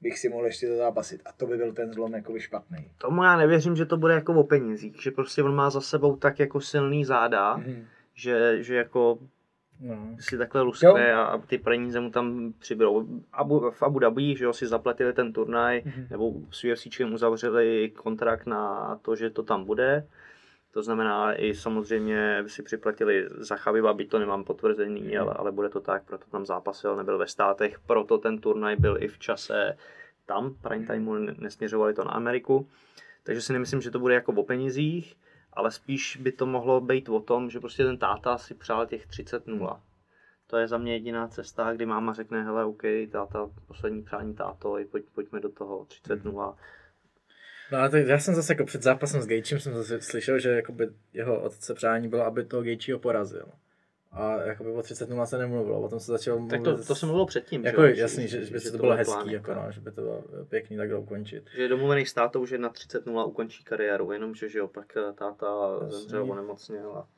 bych 0.00 0.18
si 0.18 0.28
mohl 0.28 0.46
ještě 0.46 0.68
zazápasit. 0.68 1.20
A 1.24 1.32
to 1.32 1.46
by 1.46 1.56
byl 1.56 1.72
ten 1.72 1.92
zlom 1.92 2.12
jakoby 2.14 2.40
špatný. 2.40 2.90
Tomu 2.98 3.24
já 3.24 3.36
nevěřím, 3.36 3.76
že 3.76 3.86
to 3.86 3.96
bude 3.96 4.14
jako 4.14 4.34
o 4.34 4.44
penězích, 4.44 5.02
že 5.02 5.10
prostě 5.10 5.42
on 5.42 5.54
má 5.54 5.70
za 5.70 5.80
sebou 5.80 6.16
tak 6.16 6.38
jako 6.38 6.60
silný 6.60 7.04
záda, 7.04 7.56
Mhm. 7.56 7.84
že, 8.14 8.62
že 8.62 8.76
jako 8.76 9.18
No. 9.82 10.16
si 10.20 10.38
takhle 10.38 10.62
luskne 10.62 11.14
a, 11.14 11.38
ty 11.46 11.58
peníze 11.58 12.00
mu 12.00 12.10
tam 12.10 12.52
přibydou. 12.58 13.06
Abu, 13.32 13.70
v 13.70 13.82
Abu 13.82 13.98
Dhabi, 13.98 14.36
že 14.36 14.44
jo, 14.44 14.52
si 14.52 14.66
zaplatili 14.66 15.12
ten 15.12 15.32
turnaj, 15.32 15.82
nebo 16.10 16.32
s 16.50 16.64
UFCčkem 16.64 17.12
uzavřeli 17.14 17.90
kontrakt 17.96 18.46
na 18.46 18.96
to, 19.02 19.16
že 19.16 19.30
to 19.30 19.42
tam 19.42 19.64
bude. 19.64 20.06
To 20.72 20.82
znamená, 20.82 21.34
i 21.34 21.54
samozřejmě 21.54 22.44
si 22.46 22.62
připlatili 22.62 23.28
za 23.30 23.56
Chabiba, 23.56 23.92
byť 23.94 24.10
to 24.10 24.18
nemám 24.18 24.44
potvrzený, 24.44 25.18
ale, 25.18 25.34
ale 25.34 25.52
bude 25.52 25.68
to 25.68 25.80
tak, 25.80 26.04
proto 26.04 26.24
tam 26.30 26.46
zápasil, 26.46 26.96
nebyl 26.96 27.18
ve 27.18 27.26
státech, 27.26 27.80
proto 27.86 28.18
ten 28.18 28.38
turnaj 28.38 28.76
byl 28.76 29.02
i 29.02 29.08
v 29.08 29.18
čase 29.18 29.76
tam, 30.26 30.54
prime 30.62 30.86
timeu, 30.86 31.14
nesměřovali 31.14 31.94
to 31.94 32.04
na 32.04 32.10
Ameriku. 32.10 32.68
Takže 33.22 33.42
si 33.42 33.52
nemyslím, 33.52 33.80
že 33.80 33.90
to 33.90 33.98
bude 33.98 34.14
jako 34.14 34.32
o 34.32 34.42
penězích, 34.42 35.16
ale 35.52 35.70
spíš 35.70 36.16
by 36.16 36.32
to 36.32 36.46
mohlo 36.46 36.80
být 36.80 37.08
o 37.08 37.20
tom, 37.20 37.50
že 37.50 37.60
prostě 37.60 37.84
ten 37.84 37.98
táta 37.98 38.38
si 38.38 38.54
přál 38.54 38.86
těch 38.86 39.08
30-0. 39.08 39.80
To 40.46 40.56
je 40.56 40.68
za 40.68 40.78
mě 40.78 40.92
jediná 40.92 41.28
cesta, 41.28 41.72
kdy 41.72 41.86
máma 41.86 42.12
řekne, 42.12 42.44
hele, 42.44 42.64
OK, 42.64 42.82
táta, 43.12 43.50
poslední 43.66 44.02
přání 44.02 44.34
táto, 44.34 44.76
pojď, 44.90 45.04
pojďme 45.14 45.40
do 45.40 45.48
toho 45.48 45.84
30-0. 45.84 46.54
No 47.72 47.78
ale 47.78 47.90
tak 47.90 48.06
já 48.06 48.18
jsem 48.18 48.34
zase 48.34 48.52
jako 48.52 48.64
před 48.64 48.82
zápasem 48.82 49.22
s 49.22 49.26
Gejčím 49.26 49.60
jsem 49.60 49.74
zase 49.74 50.00
slyšel, 50.00 50.38
že 50.38 50.50
jakoby 50.50 50.88
jeho 51.12 51.40
otce 51.42 51.74
přání 51.74 52.08
bylo, 52.08 52.24
aby 52.24 52.44
toho 52.44 52.62
Gejčího 52.62 52.98
porazil. 52.98 53.46
A 54.12 54.42
jakoby 54.42 54.70
o 54.70 54.82
30 54.82 55.08
se 55.24 55.38
nemluvilo, 55.38 55.80
o 55.80 55.88
tom 55.88 56.00
se 56.00 56.12
začalo 56.12 56.38
mluvit. 56.38 56.50
Tak 56.50 56.62
to, 56.64 56.84
to 56.84 56.94
se 56.94 57.06
mluvilo 57.06 57.26
předtím, 57.26 57.64
Jako 57.64 57.86
že, 57.86 58.00
jasný, 58.00 58.28
že, 58.28 58.44
že, 58.44 58.52
by 58.52 58.60
to, 58.60 58.70
to 58.70 58.76
bylo 58.76 58.88
byl 58.88 58.96
hezký, 58.96 59.12
plán, 59.12 59.28
jako, 59.28 59.54
no, 59.54 59.72
že 59.72 59.80
by 59.80 59.92
to 59.92 60.02
bylo 60.02 60.24
pěkný 60.48 60.76
takhle 60.76 60.98
ukončit. 60.98 61.44
Že 61.56 61.62
je 61.62 61.68
domluvený 61.68 62.06
s 62.06 62.12
tátou, 62.12 62.46
že 62.46 62.58
na 62.58 62.70
30-0 62.70 63.28
ukončí 63.28 63.64
kariéru, 63.64 64.12
jenomže 64.12 64.48
že 64.48 64.58
jo, 64.58 64.68
pak 64.68 64.96
eh, 64.96 65.12
táta 65.12 65.46
zemřel, 65.88 66.32
onemocněl 66.32 66.92
a 66.96 67.08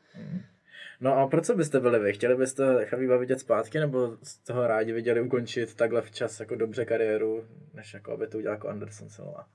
No 1.01 1.19
a 1.19 1.27
pro 1.27 1.41
co 1.41 1.55
byste 1.55 1.81
byli 1.81 1.99
vy? 1.99 2.13
Chtěli 2.13 2.37
byste 2.37 2.85
Chabíba 2.85 3.17
vidět 3.17 3.41
zpátky, 3.41 3.79
nebo 3.79 4.17
z 4.23 4.39
toho 4.39 4.67
rádi 4.67 4.93
viděli 4.93 5.21
ukončit 5.21 5.75
takhle 5.75 6.03
včas 6.03 6.41
jako 6.41 6.55
dobře 6.55 6.85
kariéru, 6.85 7.45
než 7.75 7.95
jako 7.95 8.13
aby 8.13 8.27
to 8.27 8.39
udělal 8.39 8.55
jako 8.55 8.69
Anderson 8.69 9.09
Silva? 9.09 9.47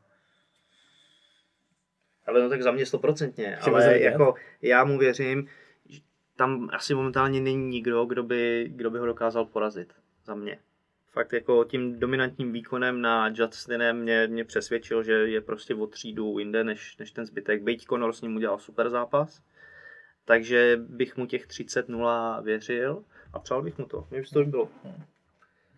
Ale 2.27 2.41
no 2.41 2.49
tak 2.49 2.61
za 2.61 2.71
mě 2.71 2.85
stoprocentně, 2.85 3.57
ale 3.57 3.93
vidět. 3.93 4.05
jako 4.05 4.35
já 4.61 4.83
mu 4.83 4.97
věřím, 4.97 5.47
že 5.85 5.99
tam 6.35 6.69
asi 6.73 6.93
momentálně 6.93 7.41
není 7.41 7.67
nikdo, 7.67 8.05
kdo 8.05 8.23
by, 8.23 8.65
kdo 8.75 8.89
by 8.89 8.99
ho 8.99 9.05
dokázal 9.05 9.45
porazit 9.45 9.93
za 10.25 10.35
mě. 10.35 10.59
Fakt 11.11 11.33
jako 11.33 11.63
tím 11.63 11.99
dominantním 11.99 12.51
výkonem 12.51 13.01
na 13.01 13.27
Justinem 13.27 14.01
mě, 14.01 14.27
mě 14.27 14.43
přesvědčil, 14.45 15.03
že 15.03 15.13
je 15.13 15.41
prostě 15.41 15.75
o 15.75 15.87
třídu 15.87 16.39
jinde 16.39 16.63
než, 16.63 16.97
než 16.97 17.11
ten 17.11 17.25
zbytek. 17.25 17.63
Byť 17.63 17.85
Conor 17.85 18.13
s 18.13 18.21
ním 18.21 18.35
udělal 18.35 18.59
super 18.59 18.89
zápas, 18.89 19.41
takže 20.25 20.77
bych 20.87 21.17
mu 21.17 21.25
těch 21.25 21.47
30-0 21.47 22.43
věřil 22.43 23.03
a 23.33 23.39
přál 23.39 23.61
bych 23.61 23.77
mu 23.77 23.85
to. 23.85 24.07
Mně 24.11 24.21
by 24.21 24.27
to 24.27 24.43
bylo. 24.43 24.69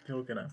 Hilky 0.05 0.35
ne. 0.35 0.47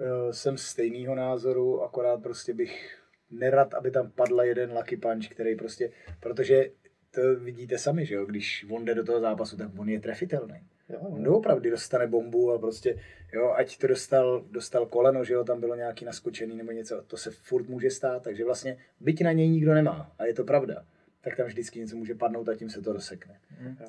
Eh, 0.00 0.32
Jsem 0.32 0.58
stejného 0.58 1.14
názoru, 1.14 1.82
akorát 1.82 2.22
prostě 2.22 2.54
bych 2.54 2.98
nerad, 3.30 3.74
aby 3.74 3.90
tam 3.90 4.10
padla 4.10 4.44
jeden 4.44 4.72
lucky 4.72 4.96
punch, 4.96 5.28
který 5.28 5.56
prostě, 5.56 5.90
protože 6.20 6.70
to 7.10 7.36
vidíte 7.36 7.78
sami, 7.78 8.06
že 8.06 8.14
jo, 8.14 8.26
když 8.26 8.66
on 8.70 8.84
jde 8.84 8.94
do 8.94 9.04
toho 9.04 9.20
zápasu, 9.20 9.56
tak 9.56 9.68
on 9.78 9.88
je 9.88 10.00
trefitelný. 10.00 10.60
On 10.98 11.22
doopravdy 11.22 11.70
dostane 11.70 12.06
bombu 12.06 12.52
a 12.52 12.58
prostě, 12.58 12.98
jo, 13.32 13.52
ať 13.56 13.78
to 13.78 13.86
dostal, 13.86 14.44
dostal 14.50 14.86
koleno, 14.86 15.24
že 15.24 15.34
jo, 15.34 15.44
tam 15.44 15.60
bylo 15.60 15.74
nějaký 15.74 16.04
naskočený 16.04 16.56
nebo 16.56 16.72
něco, 16.72 17.02
to 17.06 17.16
se 17.16 17.30
furt 17.30 17.68
může 17.68 17.90
stát, 17.90 18.22
takže 18.22 18.44
vlastně, 18.44 18.76
byť 19.00 19.22
na 19.24 19.32
něj 19.32 19.48
nikdo 19.48 19.74
nemá, 19.74 20.12
a 20.18 20.24
je 20.24 20.34
to 20.34 20.44
pravda, 20.44 20.84
tak 21.20 21.36
tam 21.36 21.46
vždycky 21.46 21.78
něco 21.78 21.96
může 21.96 22.14
padnout 22.14 22.48
a 22.48 22.54
tím 22.54 22.70
se 22.70 22.82
to 22.82 22.92
rozsekne. 22.92 23.40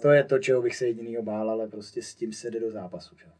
To 0.01 0.11
je 0.11 0.23
to, 0.23 0.39
čeho 0.39 0.61
bych 0.61 0.75
se 0.75 0.87
jedinýho 0.87 1.23
bál, 1.23 1.49
ale 1.49 1.67
prostě 1.67 2.01
s 2.01 2.15
tím 2.15 2.33
se 2.33 2.51
jde 2.51 2.59
do 2.59 2.71
zápasu, 2.71 3.15
že 3.17 3.25
jo. 3.25 3.31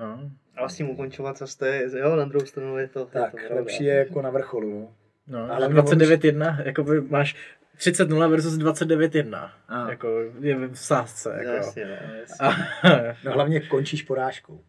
No. 0.00 0.30
Ale 0.56 0.70
s 0.70 0.76
tím 0.76 0.90
ukončovat 0.90 1.38
zase 1.38 1.58
to 1.58 1.64
je, 1.64 1.88
jo, 1.98 2.16
na 2.16 2.24
druhou 2.24 2.46
stranu 2.46 2.78
je 2.78 2.88
to, 2.88 2.98
je 3.00 3.04
to 3.06 3.10
Tak, 3.12 3.32
pravda. 3.32 3.54
lepší 3.54 3.84
je 3.84 3.94
jako 3.94 4.22
na 4.22 4.30
vrcholu, 4.30 4.80
no. 4.80 4.94
No, 5.26 5.38
Ale 5.38 5.50
ale 5.56 5.68
mě 5.68 5.80
29-1, 5.82 6.62
jako 6.64 6.84
by 6.84 7.00
máš 7.00 7.36
30-0 7.78 8.30
versus 8.30 8.54
29-1. 8.54 9.50
A. 9.68 9.90
Jako 9.90 10.08
je 10.40 10.56
v 10.68 10.74
sázce. 10.78 11.34
Jako. 11.38 11.50
Jasně, 11.50 11.84
no, 11.84 12.14
jasně. 12.14 12.36
A, 12.40 12.52
No 13.24 13.32
hlavně 13.32 13.60
končíš 13.60 14.02
porážkou. 14.02 14.60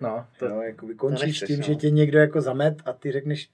no, 0.00 0.26
to, 0.38 0.48
To, 0.48 0.54
jo, 0.54 0.60
jako 0.62 0.86
končíš 0.96 1.26
nechceš, 1.26 1.46
tím, 1.46 1.56
no. 1.58 1.62
že 1.64 1.74
tě 1.74 1.90
někdo 1.90 2.18
jako 2.18 2.40
zamet 2.40 2.74
a 2.86 2.92
ty 2.92 3.12
řekneš, 3.12 3.48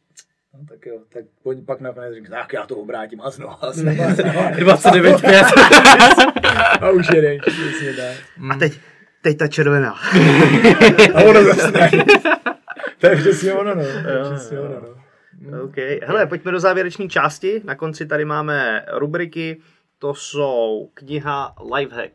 no 0.54 0.60
tak 0.68 0.86
jo, 0.86 0.98
tak 1.12 1.24
pojď 1.42 1.64
pak 1.66 1.80
nakonec 1.80 2.14
řekneš, 2.14 2.30
tak 2.30 2.52
já 2.52 2.66
to 2.66 2.76
obrátím 2.76 3.20
a 3.20 3.30
znovu 3.30 3.52
a 3.64 3.72
znovu. 3.72 4.02
a 4.02 4.10
znovu. 4.14 4.38
29-5. 4.38 5.44
a 6.80 6.90
už 6.90 7.06
jedeš. 7.14 7.40
A 8.50 8.54
teď, 8.58 8.80
teď 9.22 9.38
ta 9.38 9.48
červená. 9.48 9.92
A 11.14 11.22
ono 11.22 11.44
zase. 11.44 11.72
To 12.98 13.06
je 13.06 13.16
přesně 13.16 13.52
ono, 13.52 13.74
no. 13.74 13.82
To 14.02 14.08
je 14.08 14.22
přesně 14.34 14.60
ono, 14.60 14.74
no. 14.80 14.98
OK. 15.64 15.76
Hele, 16.02 16.26
pojďme 16.26 16.52
do 16.52 16.60
závěrečné 16.60 17.08
části. 17.08 17.62
Na 17.64 17.74
konci 17.74 18.06
tady 18.06 18.24
máme 18.24 18.86
rubriky. 18.92 19.60
To 19.98 20.14
jsou 20.14 20.90
kniha 20.94 21.54
Lifehack. 21.74 22.12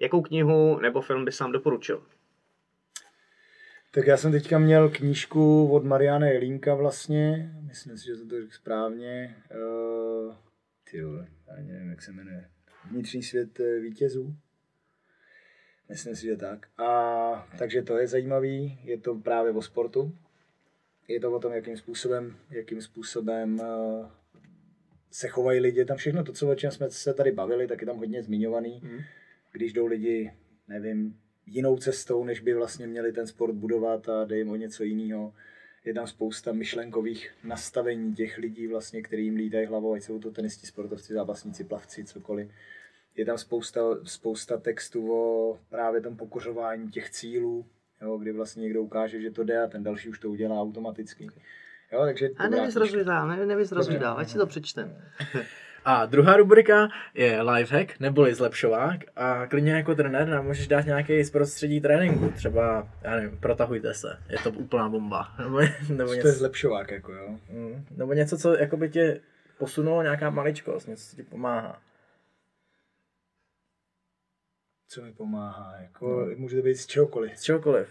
Jakou 0.00 0.22
knihu 0.22 0.78
nebo 0.78 1.00
film 1.00 1.24
bys 1.24 1.36
sám 1.36 1.52
doporučil? 1.52 2.02
Tak 3.94 4.06
já 4.06 4.16
jsem 4.16 4.32
teďka 4.32 4.58
měl 4.58 4.90
knížku 4.90 5.72
od 5.72 5.84
Mariana 5.84 6.26
Jelínka 6.26 6.74
vlastně, 6.74 7.52
myslím 7.62 7.98
si, 7.98 8.06
že 8.06 8.16
to 8.16 8.40
řekl 8.40 8.52
správně. 8.52 9.36
Uh, 9.54 10.34
Ty 10.90 10.98
já 10.98 11.56
nevím, 11.56 11.90
jak 11.90 12.02
se 12.02 12.12
jmenuje. 12.12 12.48
Vnitřní 12.90 13.22
svět 13.22 13.60
eh, 13.60 13.80
vítězů. 13.80 14.36
Myslím 15.88 16.16
si, 16.16 16.26
že 16.26 16.36
tak. 16.36 16.66
A 16.78 17.48
takže 17.58 17.82
to 17.82 17.98
je 17.98 18.06
zajímavý, 18.06 18.78
je 18.84 18.98
to 18.98 19.14
právě 19.14 19.52
o 19.52 19.62
sportu. 19.62 20.12
Je 21.12 21.20
to 21.20 21.32
o 21.32 21.38
tom, 21.38 21.52
jakým 21.52 21.76
způsobem, 21.76 22.36
jakým 22.50 22.82
způsobem 22.82 23.60
uh, 23.60 24.06
se 25.10 25.28
chovají 25.28 25.60
lidi. 25.60 25.84
Tam 25.84 25.96
všechno 25.96 26.24
to, 26.24 26.32
co 26.32 26.50
o 26.50 26.54
čem 26.54 26.70
jsme 26.70 26.90
se 26.90 27.14
tady 27.14 27.32
bavili, 27.32 27.66
tak 27.66 27.80
je 27.80 27.86
tam 27.86 27.96
hodně 27.98 28.22
zmiňovaný. 28.22 28.80
Mm. 28.84 28.98
Když 29.52 29.72
jdou 29.72 29.86
lidi, 29.86 30.32
nevím, 30.68 31.16
jinou 31.46 31.76
cestou, 31.76 32.24
než 32.24 32.40
by 32.40 32.54
vlastně 32.54 32.86
měli 32.86 33.12
ten 33.12 33.26
sport 33.26 33.52
budovat 33.52 34.08
a 34.08 34.24
dej 34.24 34.38
jim 34.38 34.50
o 34.50 34.56
něco 34.56 34.84
jiného. 34.84 35.34
Je 35.84 35.94
tam 35.94 36.06
spousta 36.06 36.52
myšlenkových 36.52 37.30
nastavení 37.44 38.14
těch 38.14 38.38
lidí, 38.38 38.66
vlastně, 38.66 39.02
kterým 39.02 39.24
jim 39.24 39.36
lítají 39.36 39.66
hlavou, 39.66 39.92
ať 39.92 40.02
jsou 40.02 40.18
to 40.18 40.30
tenisti, 40.30 40.66
sportovci, 40.66 41.12
zápasníci, 41.12 41.64
plavci, 41.64 42.04
cokoliv. 42.04 42.50
Je 43.16 43.24
tam 43.24 43.38
spousta, 43.38 43.80
spousta 44.04 44.56
textů 44.56 45.12
o 45.12 45.58
právě 45.68 46.00
tom 46.00 46.16
pokořování 46.16 46.90
těch 46.90 47.10
cílů, 47.10 47.66
jo, 48.02 48.18
kdy 48.18 48.32
vlastně 48.32 48.62
někdo 48.62 48.82
ukáže, 48.82 49.20
že 49.20 49.30
to 49.30 49.44
jde 49.44 49.62
a 49.62 49.66
ten 49.66 49.82
další 49.82 50.08
už 50.08 50.18
to 50.18 50.30
udělá 50.30 50.60
automaticky. 50.60 51.28
Jo, 51.92 52.00
takže 52.04 52.28
a 52.36 52.48
nevyzrazujte 52.48 53.04
dál, 53.04 53.28
ne, 53.28 53.46
nevyzrazujte 53.46 54.00
dál, 54.00 54.18
ať 54.18 54.28
si 54.28 54.38
to 54.38 54.46
přečtem. 54.46 54.96
A 55.84 56.06
druhá 56.06 56.36
rubrika 56.36 56.88
je 57.14 57.42
lifehack, 57.42 58.00
neboli 58.00 58.34
zlepšovák 58.34 59.00
a 59.16 59.46
klidně 59.46 59.72
jako 59.72 59.94
trenér 59.94 60.28
nám 60.28 60.46
můžeš 60.46 60.68
dát 60.68 60.86
nějaký 60.86 61.24
z 61.24 61.30
prostředí 61.30 61.80
tréninku, 61.80 62.28
třeba, 62.28 62.88
já 63.02 63.16
nevím, 63.16 63.38
protahujte 63.38 63.94
se, 63.94 64.18
je 64.28 64.38
to 64.38 64.50
úplná 64.50 64.88
bomba. 64.88 65.28
Nebo, 65.38 65.60
nebo 65.88 66.12
něco, 66.12 66.22
to 66.22 66.28
je 66.28 66.32
zlepšovák, 66.32 66.90
jako 66.90 67.12
jo. 67.12 67.38
Mm, 67.50 67.84
nebo 67.96 68.12
něco, 68.12 68.38
co 68.38 68.54
jako 68.54 68.76
by 68.76 68.88
tě 68.88 69.20
posunulo, 69.58 70.02
nějaká 70.02 70.30
maličkost, 70.30 70.88
něco, 70.88 71.10
co 71.10 71.16
ti 71.16 71.22
pomáhá. 71.22 71.80
Co 74.92 75.02
mi 75.02 75.12
pomáhá, 75.12 75.76
jako 75.80 76.26
no. 76.26 76.36
může 76.36 76.56
to 76.56 76.62
být 76.62 76.74
z 76.74 76.86
čehokoliv. 76.86 77.38
Z 77.38 77.42
čehokoliv. 77.42 77.88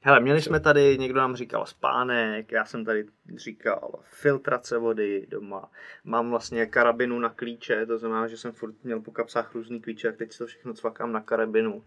Hele, 0.00 0.20
měli 0.20 0.42
jsme 0.42 0.60
tady, 0.60 0.98
někdo 0.98 1.18
nám 1.20 1.36
říkal 1.36 1.66
spánek, 1.66 2.52
já 2.52 2.64
jsem 2.64 2.84
tady 2.84 3.06
říkal 3.36 4.02
filtrace 4.04 4.78
vody 4.78 5.26
doma. 5.30 5.70
Mám 6.04 6.30
vlastně 6.30 6.66
karabinu 6.66 7.18
na 7.18 7.28
klíče, 7.28 7.86
to 7.86 7.98
znamená, 7.98 8.28
že 8.28 8.36
jsem 8.36 8.52
furt 8.52 8.84
měl 8.84 9.00
po 9.00 9.12
kapsách 9.12 9.54
různý 9.54 9.80
klíče 9.80 10.08
a 10.08 10.12
teď 10.12 10.32
si 10.32 10.38
to 10.38 10.46
všechno 10.46 10.74
cvakám 10.74 11.12
na 11.12 11.20
karabinu. 11.20 11.84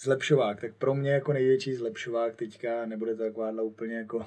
Zlepšovák, 0.00 0.60
tak 0.60 0.74
pro 0.74 0.94
mě 0.94 1.10
jako 1.10 1.32
největší 1.32 1.74
zlepšovák 1.74 2.36
teďka, 2.36 2.86
nebude 2.86 3.16
to 3.16 3.22
taková 3.22 3.62
úplně 3.62 3.96
jako 3.96 4.26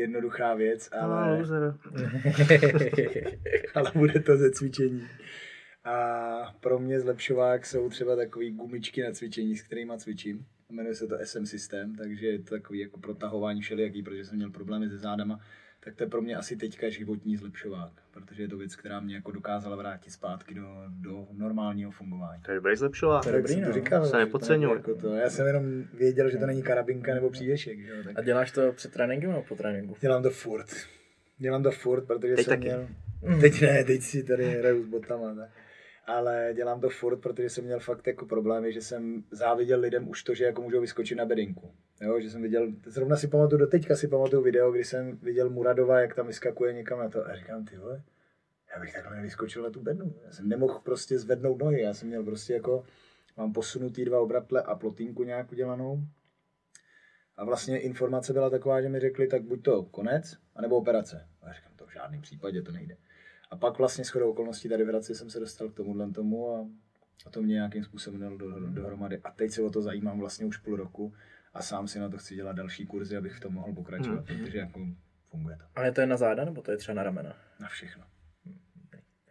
jednoduchá 0.00 0.54
věc, 0.54 0.88
ale, 0.92 1.42
no, 1.42 1.44
ale 3.74 3.92
bude 3.94 4.20
to 4.20 4.36
ze 4.36 4.50
cvičení. 4.50 5.08
A 5.84 6.54
pro 6.60 6.78
mě 6.78 7.00
zlepšovák 7.00 7.66
jsou 7.66 7.88
třeba 7.88 8.16
takové 8.16 8.50
gumičky 8.50 9.02
na 9.02 9.12
cvičení, 9.12 9.56
s 9.56 9.62
kterými 9.62 9.92
cvičím. 9.96 10.46
Jmenuje 10.70 10.94
se 10.94 11.06
to 11.06 11.16
SM 11.22 11.44
systém, 11.44 11.96
takže 11.96 12.26
je 12.26 12.38
to 12.38 12.50
takový 12.54 12.78
jako 12.78 13.00
protahování 13.00 13.60
všelijaký, 13.60 14.02
protože 14.02 14.24
jsem 14.24 14.36
měl 14.36 14.50
problémy 14.50 14.88
se 14.88 14.98
zádama. 14.98 15.40
Tak 15.88 15.96
to 15.96 16.04
je 16.04 16.08
pro 16.08 16.22
mě 16.22 16.36
asi 16.36 16.56
teďka 16.56 16.88
životní 16.88 17.36
zlepšovák, 17.36 17.92
protože 18.10 18.42
je 18.42 18.48
to 18.48 18.56
věc, 18.56 18.76
která 18.76 19.00
mě 19.00 19.14
jako 19.14 19.30
dokázala 19.30 19.76
vrátit 19.76 20.10
zpátky 20.10 20.54
do, 20.54 20.84
do 20.88 21.26
normálního 21.32 21.90
fungování. 21.90 22.42
To 22.42 22.50
je 22.50 22.54
dobrý 22.54 22.76
zlepšovák. 22.76 23.22
To 23.22 23.28
je 23.28 23.36
dobrý, 23.36 23.60
no. 23.60 23.66
to 23.66 23.72
říkal, 23.72 24.06
se 24.06 24.16
nepodceňuje. 24.16 24.76
Jako 24.76 24.94
to. 24.94 25.14
Já 25.14 25.30
jsem 25.30 25.46
jenom 25.46 25.84
věděl, 25.94 26.30
že 26.30 26.38
to 26.38 26.46
není 26.46 26.62
karabinka 26.62 27.14
nebo 27.14 27.30
přívěšek. 27.30 27.78
Jo, 27.78 27.96
tak... 28.04 28.18
A 28.18 28.22
děláš 28.22 28.52
to 28.52 28.72
před 28.72 28.92
tréninkem 28.92 29.30
nebo 29.30 29.42
po 29.42 29.56
tréninku? 29.56 29.96
Dělám 30.00 30.22
to 30.22 30.30
furt. 30.30 30.66
Dělám 31.38 31.62
to 31.62 31.70
furt, 31.70 32.06
protože 32.06 32.34
teď 32.34 32.44
jsem 32.44 32.60
taky. 32.60 32.68
měl... 32.68 32.88
Teď 33.40 33.62
ne, 33.62 33.84
teď 33.84 34.02
si 34.02 34.22
tady 34.22 34.50
hraju 34.50 34.84
s 34.84 34.86
botama. 34.86 35.34
Tak 35.34 35.50
ale 36.08 36.52
dělám 36.54 36.80
to 36.80 36.88
furt, 36.88 37.16
protože 37.16 37.50
jsem 37.50 37.64
měl 37.64 37.80
fakt 37.80 38.06
jako 38.06 38.26
problémy, 38.26 38.72
že 38.72 38.80
jsem 38.80 39.24
záviděl 39.30 39.80
lidem 39.80 40.08
už 40.08 40.22
to, 40.22 40.34
že 40.34 40.44
jako 40.44 40.62
můžou 40.62 40.80
vyskočit 40.80 41.18
na 41.18 41.24
bedinku. 41.24 41.72
Jo, 42.00 42.20
že 42.20 42.30
jsem 42.30 42.42
viděl, 42.42 42.72
zrovna 42.86 43.16
si 43.16 43.28
pamatuju, 43.28 43.58
do 43.58 43.66
teďka 43.66 43.96
si 43.96 44.08
pamatuju 44.08 44.42
video, 44.42 44.72
kdy 44.72 44.84
jsem 44.84 45.18
viděl 45.22 45.50
Muradova, 45.50 46.00
jak 46.00 46.14
tam 46.14 46.26
vyskakuje 46.26 46.72
někam 46.72 46.98
na 46.98 47.08
to 47.08 47.26
a 47.26 47.36
říkám, 47.36 47.64
ty 47.64 47.76
vole, 47.76 48.02
já 48.74 48.80
bych 48.80 48.92
takhle 48.92 49.16
nevyskočil 49.16 49.62
na 49.62 49.70
tu 49.70 49.80
bednu. 49.80 50.14
Já 50.24 50.32
jsem 50.32 50.48
nemohl 50.48 50.80
prostě 50.84 51.18
zvednout 51.18 51.58
nohy, 51.58 51.80
já 51.80 51.94
jsem 51.94 52.08
měl 52.08 52.24
prostě 52.24 52.52
jako, 52.52 52.84
mám 53.36 53.52
posunutý 53.52 54.04
dva 54.04 54.20
obratle 54.20 54.62
a 54.62 54.74
plotínku 54.74 55.24
nějak 55.24 55.52
udělanou. 55.52 55.98
A 57.36 57.44
vlastně 57.44 57.80
informace 57.80 58.32
byla 58.32 58.50
taková, 58.50 58.82
že 58.82 58.88
mi 58.88 59.00
řekli, 59.00 59.26
tak 59.26 59.42
buď 59.42 59.62
to 59.62 59.82
konec, 59.82 60.36
anebo 60.56 60.76
operace. 60.76 61.28
A 61.42 61.48
já 61.48 61.52
říkám, 61.52 61.72
to 61.76 61.86
v 61.86 61.92
žádném 61.92 62.20
případě 62.20 62.62
to 62.62 62.72
nejde. 62.72 62.96
A 63.50 63.56
pak 63.56 63.78
vlastně 63.78 64.04
shodou 64.04 64.30
okolností 64.30 64.68
tady 64.68 64.84
v 64.84 64.88
Hradci 64.88 65.14
jsem 65.14 65.30
se 65.30 65.40
dostal 65.40 65.68
k 65.68 65.74
tomuhle 65.74 66.10
tomu 66.10 66.54
a, 66.54 66.68
a 67.26 67.30
to 67.30 67.42
mě 67.42 67.54
nějakým 67.54 67.84
způsobem 67.84 68.20
dalo 68.20 68.36
do, 68.36 68.60
do, 68.60 68.66
dohromady. 68.66 69.20
A 69.24 69.30
teď 69.30 69.50
se 69.50 69.62
o 69.62 69.70
to 69.70 69.82
zajímám 69.82 70.18
vlastně 70.18 70.46
už 70.46 70.56
půl 70.56 70.76
roku 70.76 71.14
a 71.54 71.62
sám 71.62 71.88
si 71.88 71.98
na 71.98 72.08
to 72.08 72.18
chci 72.18 72.34
dělat 72.34 72.56
další 72.56 72.86
kurzy, 72.86 73.16
abych 73.16 73.34
v 73.34 73.40
tom 73.40 73.54
mohl 73.54 73.72
pokračovat, 73.72 74.28
hmm. 74.28 74.38
protože 74.38 74.58
jako 74.58 74.80
funguje 75.30 75.56
to. 75.56 75.64
A 75.74 75.84
je 75.84 75.92
to 75.92 76.00
je 76.00 76.06
na 76.06 76.16
záda, 76.16 76.44
nebo 76.44 76.62
to 76.62 76.70
je 76.70 76.76
třeba 76.76 76.94
na 76.94 77.02
ramena? 77.02 77.36
Na 77.60 77.68
všechno. 77.68 78.04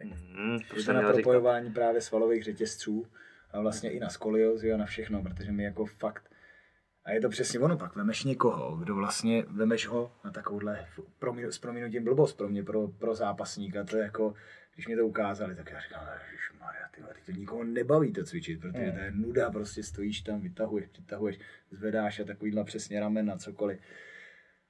Hmm, 0.00 0.58
je 0.76 0.84
to 0.84 0.92
na 0.92 1.12
propojování 1.12 1.66
říkat. 1.66 1.74
právě 1.74 2.00
svalových 2.00 2.44
řetězců 2.44 3.06
a 3.50 3.60
vlastně 3.60 3.90
i 3.90 4.00
na 4.00 4.08
skoliozy 4.08 4.72
a 4.72 4.76
na 4.76 4.86
všechno, 4.86 5.22
protože 5.22 5.52
mi 5.52 5.64
jako 5.64 5.86
fakt 5.86 6.27
a 7.04 7.12
je 7.12 7.20
to 7.20 7.28
přesně 7.28 7.60
ono, 7.60 7.76
pak 7.78 7.96
vemeš 7.96 8.24
někoho, 8.24 8.76
kdo 8.76 8.94
vlastně, 8.94 9.44
vemeš 9.48 9.86
ho 9.86 10.12
na 10.24 10.30
takovouhle, 10.30 10.86
prominu, 11.18 11.52
s 11.52 11.58
prominutím 11.58 12.04
blbost 12.04 12.36
pro 12.36 12.48
mě, 12.48 12.62
pro, 12.62 12.88
pro 12.88 13.14
zápasníka, 13.14 13.84
to 13.84 13.96
je 13.96 14.02
jako, 14.02 14.34
když 14.74 14.86
mě 14.86 14.96
to 14.96 15.06
ukázali, 15.06 15.54
tak 15.54 15.70
já 15.70 15.80
říkám, 15.80 16.04
Maria, 16.60 16.88
ty 16.94 17.32
to 17.32 17.38
nikoho 17.38 17.64
nebaví 17.64 18.12
to 18.12 18.24
cvičit, 18.24 18.60
protože 18.60 18.84
hmm. 18.84 18.92
to 18.92 18.98
je 18.98 19.10
nuda, 19.10 19.50
prostě 19.50 19.82
stojíš 19.82 20.20
tam, 20.20 20.40
vytahuješ, 20.40 20.88
přitahuješ, 20.88 21.38
zvedáš 21.70 22.20
a 22.20 22.24
takovýhle 22.24 22.64
přesně 22.64 23.00
ramena, 23.00 23.36
cokoliv. 23.36 23.80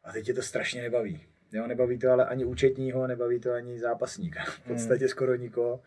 A 0.05 0.13
teď 0.13 0.27
tě 0.27 0.35
to 0.35 0.43
strašně 0.43 0.83
nebaví. 0.83 1.21
Jo, 1.53 1.67
nebaví 1.67 1.99
to 1.99 2.11
ale 2.11 2.27
ani 2.27 2.45
účetního, 2.45 3.07
nebaví 3.07 3.41
to 3.41 3.53
ani 3.53 3.79
zápasníka. 3.79 4.45
V 4.45 4.67
hmm. 4.67 4.75
podstatě 4.75 5.05
hmm. 5.05 5.09
skoro 5.09 5.35
nikoho. 5.35 5.83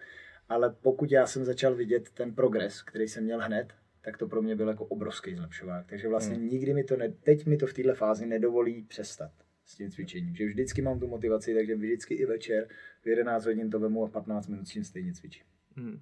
Ale 0.50 0.76
pokud 0.82 1.12
já 1.12 1.28
jsem 1.28 1.46
začal 1.46 1.76
vidět 1.76 2.10
ten 2.10 2.36
progres, 2.36 2.82
který 2.82 3.08
jsem 3.08 3.24
měl 3.24 3.42
hned, 3.42 3.74
tak 4.02 4.18
to 4.18 4.28
pro 4.28 4.42
mě 4.42 4.56
byl 4.56 4.68
jako 4.68 4.86
obrovský 4.86 5.36
zlepšovák. 5.36 5.86
Takže 5.90 6.08
vlastně 6.08 6.36
hmm. 6.36 6.48
nikdy 6.48 6.74
mi 6.74 6.84
to, 6.84 6.98
ne, 6.98 7.10
teď 7.10 7.46
mi 7.46 7.58
to 7.58 7.68
v 7.68 7.74
této 7.74 7.96
fázi 7.96 8.26
nedovolí 8.26 8.84
přestat 8.84 9.32
s 9.66 9.76
tím 9.76 9.92
cvičením. 9.92 10.36
Že 10.36 10.46
vždycky 10.46 10.82
mám 10.82 11.00
tu 11.00 11.08
motivaci, 11.08 11.54
takže 11.54 11.76
vždycky 11.76 12.14
i 12.14 12.26
večer 12.26 12.68
v 13.04 13.08
11 13.08 13.46
hodin 13.46 13.70
to 13.70 13.80
vemu 13.80 14.06
a 14.06 14.08
15 14.10 14.48
minut 14.48 14.68
s 14.68 14.72
tím 14.72 14.84
stejně 14.84 15.14
cvičím. 15.14 15.46
Hmm. 15.76 16.00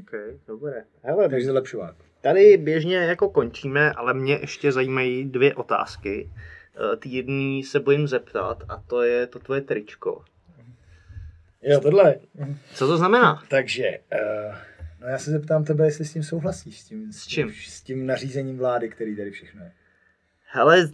Okay, 0.00 0.38
dobré. 0.46 0.84
Hele, 1.02 1.28
takže 1.28 1.46
zlepšovák. 1.46 1.96
Tady 2.20 2.56
běžně 2.56 2.96
jako 2.96 3.30
končíme, 3.30 3.92
ale 3.92 4.14
mě 4.14 4.38
ještě 4.40 4.72
zajímají 4.72 5.24
dvě 5.24 5.54
otázky. 5.54 6.30
Eh, 6.92 6.96
ty 6.96 7.08
jedný 7.08 7.64
se 7.64 7.80
bojím 7.80 8.06
zeptat 8.06 8.62
a 8.68 8.76
to 8.86 9.02
je 9.02 9.26
to 9.26 9.38
tvoje 9.38 9.60
tričko. 9.60 10.24
Jo, 11.62 11.80
tohle. 11.80 12.14
Co 12.74 12.86
to 12.86 12.96
znamená? 12.96 13.42
Takže 13.48 13.98
uh, 14.12 14.54
No 15.00 15.08
já 15.08 15.18
se 15.18 15.30
zeptám 15.30 15.64
tebe, 15.64 15.84
jestli 15.84 16.04
s 16.04 16.12
tím 16.12 16.22
souhlasíš, 16.22 16.80
s 16.80 16.84
tím, 16.84 17.12
s, 17.12 17.26
čím? 17.26 17.52
s 17.52 17.82
tím 17.82 18.06
nařízením 18.06 18.58
vlády, 18.58 18.88
který 18.88 19.16
tady 19.16 19.30
všechno 19.30 19.64
je. 19.64 19.72
Hele, 20.44 20.90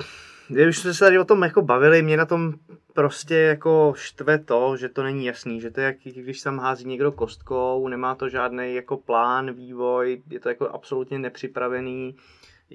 když 0.49 0.79
jsme 0.79 0.95
se 0.95 1.05
tady 1.05 1.19
o 1.19 1.25
tom 1.25 1.43
jako 1.43 1.63
bavili, 1.63 2.03
mě 2.03 2.17
na 2.17 2.27
tom 2.27 2.55
prostě 2.93 3.35
jako 3.35 3.95
štve 3.97 4.39
to, 4.39 4.77
že 4.77 4.89
to 4.89 5.03
není 5.03 5.27
jasný, 5.27 5.61
že 5.61 5.71
to 5.71 5.81
je 5.81 5.87
jak 5.87 5.97
když 6.03 6.41
tam 6.41 6.59
hází 6.59 6.89
někdo 6.89 7.13
kostkou, 7.13 7.89
nemá 7.89 8.15
to 8.15 8.29
žádný 8.29 8.75
jako 8.75 8.97
plán, 8.97 9.53
vývoj, 9.53 10.23
je 10.31 10.41
to 10.41 10.49
jako 10.49 10.69
absolutně 10.69 11.19
nepřipravený 11.19 12.17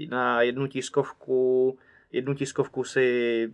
na 0.09 0.41
jednu 0.41 0.67
tiskovku, 0.67 1.77
jednu 2.11 2.33
tiskovku 2.33 2.83
si 2.83 3.51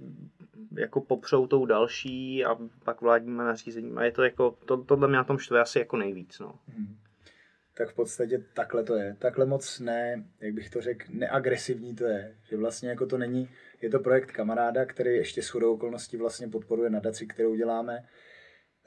jako 0.77 1.01
popřou 1.01 1.47
tou 1.47 1.65
další 1.65 2.45
a 2.45 2.57
pak 2.83 3.01
vládníma 3.01 3.43
nařízením 3.43 3.97
a 3.97 4.03
je 4.03 4.11
to 4.11 4.23
jako, 4.23 4.55
to, 4.65 4.77
tohle 4.77 5.07
mě 5.07 5.17
na 5.17 5.23
tom 5.23 5.37
štve 5.37 5.61
asi 5.61 5.79
jako 5.79 5.97
nejvíc, 5.97 6.39
no. 6.39 6.55
Hmm 6.67 6.97
tak 7.77 7.89
v 7.89 7.95
podstatě 7.95 8.43
takhle 8.53 8.83
to 8.83 8.95
je. 8.95 9.15
Takhle 9.19 9.45
moc 9.45 9.79
ne, 9.79 10.25
jak 10.39 10.53
bych 10.53 10.69
to 10.69 10.81
řekl, 10.81 11.05
neagresivní 11.09 11.95
to 11.95 12.05
je. 12.05 12.35
Že 12.49 12.57
vlastně 12.57 12.89
jako 12.89 13.05
to 13.05 13.17
není, 13.17 13.49
je 13.81 13.89
to 13.89 13.99
projekt 13.99 14.31
kamaráda, 14.31 14.85
který 14.85 15.15
ještě 15.15 15.41
s 15.41 15.49
chodou 15.49 15.73
okolností 15.73 16.17
vlastně 16.17 16.47
podporuje 16.47 16.89
nadaci, 16.89 17.27
kterou 17.27 17.55
děláme. 17.55 18.05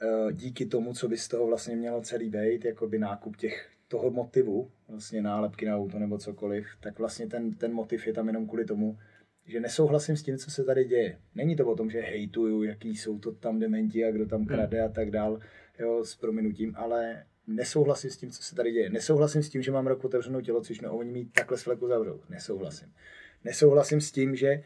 Eh, 0.01 0.33
díky 0.33 0.65
tomu, 0.65 0.93
co 0.93 1.07
by 1.07 1.17
z 1.17 1.27
toho 1.27 1.47
vlastně 1.47 1.75
mělo 1.75 2.01
celý 2.01 2.29
být, 2.29 2.65
jako 2.65 2.87
by 2.87 2.99
nákup 2.99 3.37
těch 3.37 3.69
toho 3.87 4.11
motivu, 4.11 4.71
vlastně 4.87 5.21
nálepky 5.21 5.65
na 5.65 5.77
auto 5.77 5.99
nebo 5.99 6.17
cokoliv, 6.17 6.67
tak 6.79 6.99
vlastně 6.99 7.27
ten, 7.27 7.53
ten 7.53 7.73
motiv 7.73 8.07
je 8.07 8.13
tam 8.13 8.27
jenom 8.27 8.47
kvůli 8.47 8.65
tomu, 8.65 8.97
že 9.45 9.59
nesouhlasím 9.59 10.17
s 10.17 10.23
tím, 10.23 10.37
co 10.37 10.51
se 10.51 10.63
tady 10.63 10.85
děje. 10.85 11.19
Není 11.35 11.55
to 11.55 11.67
o 11.67 11.75
tom, 11.75 11.89
že 11.89 12.01
hejtuju, 12.01 12.63
jaký 12.63 12.95
jsou 12.95 13.19
to 13.19 13.31
tam 13.31 13.59
dementi 13.59 14.05
a 14.05 14.11
kdo 14.11 14.25
tam 14.25 14.45
krade 14.45 14.81
a 14.81 14.89
tak 14.89 15.11
dál, 15.11 15.39
jo, 15.79 16.05
s 16.05 16.15
prominutím, 16.15 16.73
ale 16.75 17.25
nesouhlasím 17.47 18.09
s 18.09 18.17
tím, 18.17 18.31
co 18.31 18.43
se 18.43 18.55
tady 18.55 18.71
děje. 18.71 18.89
Nesouhlasím 18.89 19.43
s 19.43 19.49
tím, 19.49 19.61
že 19.61 19.71
mám 19.71 19.87
rok 19.87 20.05
otevřenou 20.05 20.41
tělocvičnu 20.41 20.89
a 20.89 20.91
oni 20.91 21.11
mi 21.11 21.25
takhle 21.25 21.57
s 21.57 21.63
fleku 21.63 21.87
zavřou. 21.87 22.21
Nesouhlasím. 22.29 22.93
Nesouhlasím 23.43 24.01
s 24.01 24.11
tím, 24.11 24.35
že 24.35 24.63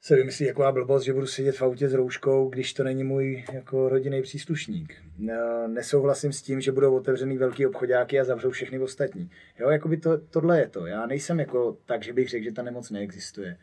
se 0.00 0.16
vymyslí 0.16 0.46
jako 0.46 0.72
blbost, 0.72 1.04
že 1.04 1.12
budu 1.12 1.26
sedět 1.26 1.56
v 1.56 1.62
autě 1.62 1.88
s 1.88 1.94
rouškou, 1.94 2.48
když 2.48 2.74
to 2.74 2.84
není 2.84 3.04
můj 3.04 3.44
jako 3.52 3.88
rodinný 3.88 4.22
příslušník. 4.22 4.94
Nesouhlasím 5.66 6.32
s 6.32 6.42
tím, 6.42 6.60
že 6.60 6.72
budou 6.72 6.96
otevřený 6.96 7.38
velký 7.38 7.66
obchodáky 7.66 8.20
a 8.20 8.24
zavřou 8.24 8.50
všechny 8.50 8.78
ostatní. 8.78 9.30
Jo, 9.58 9.70
jako 9.70 9.88
by 9.88 9.96
to, 9.96 10.18
tohle 10.18 10.60
je 10.60 10.68
to. 10.68 10.86
Já 10.86 11.06
nejsem 11.06 11.40
jako 11.40 11.78
tak, 11.86 12.02
že 12.02 12.12
bych 12.12 12.28
řekl, 12.28 12.44
že 12.44 12.52
ta 12.52 12.62
nemoc 12.62 12.90
neexistuje. 12.90 13.58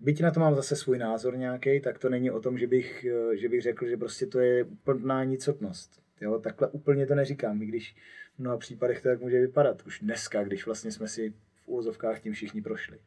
Byť 0.00 0.20
na 0.20 0.30
to 0.30 0.40
mám 0.40 0.54
zase 0.54 0.76
svůj 0.76 0.98
názor 0.98 1.36
nějaký, 1.36 1.80
tak 1.80 1.98
to 1.98 2.08
není 2.08 2.30
o 2.30 2.40
tom, 2.40 2.58
že 2.58 2.66
bych, 2.66 3.06
že 3.32 3.48
bych 3.48 3.62
řekl, 3.62 3.86
že 3.86 3.96
prostě 3.96 4.26
to 4.26 4.40
je 4.40 4.64
úplná 4.64 5.24
nicotnost. 5.24 6.02
Jo, 6.20 6.38
takhle 6.38 6.68
úplně 6.68 7.06
to 7.06 7.14
neříkám, 7.14 7.62
i 7.62 7.66
když 7.66 7.96
v 8.34 8.38
mnoha 8.38 8.56
případech 8.56 9.02
to 9.02 9.08
tak 9.08 9.20
může 9.20 9.40
vypadat. 9.40 9.82
Už 9.86 10.00
dneska, 10.00 10.44
když 10.44 10.66
vlastně 10.66 10.92
jsme 10.92 11.08
si 11.08 11.30
v 11.30 11.68
úvozovkách 11.68 12.20
tím 12.20 12.32
všichni 12.32 12.62
prošli. 12.62 12.98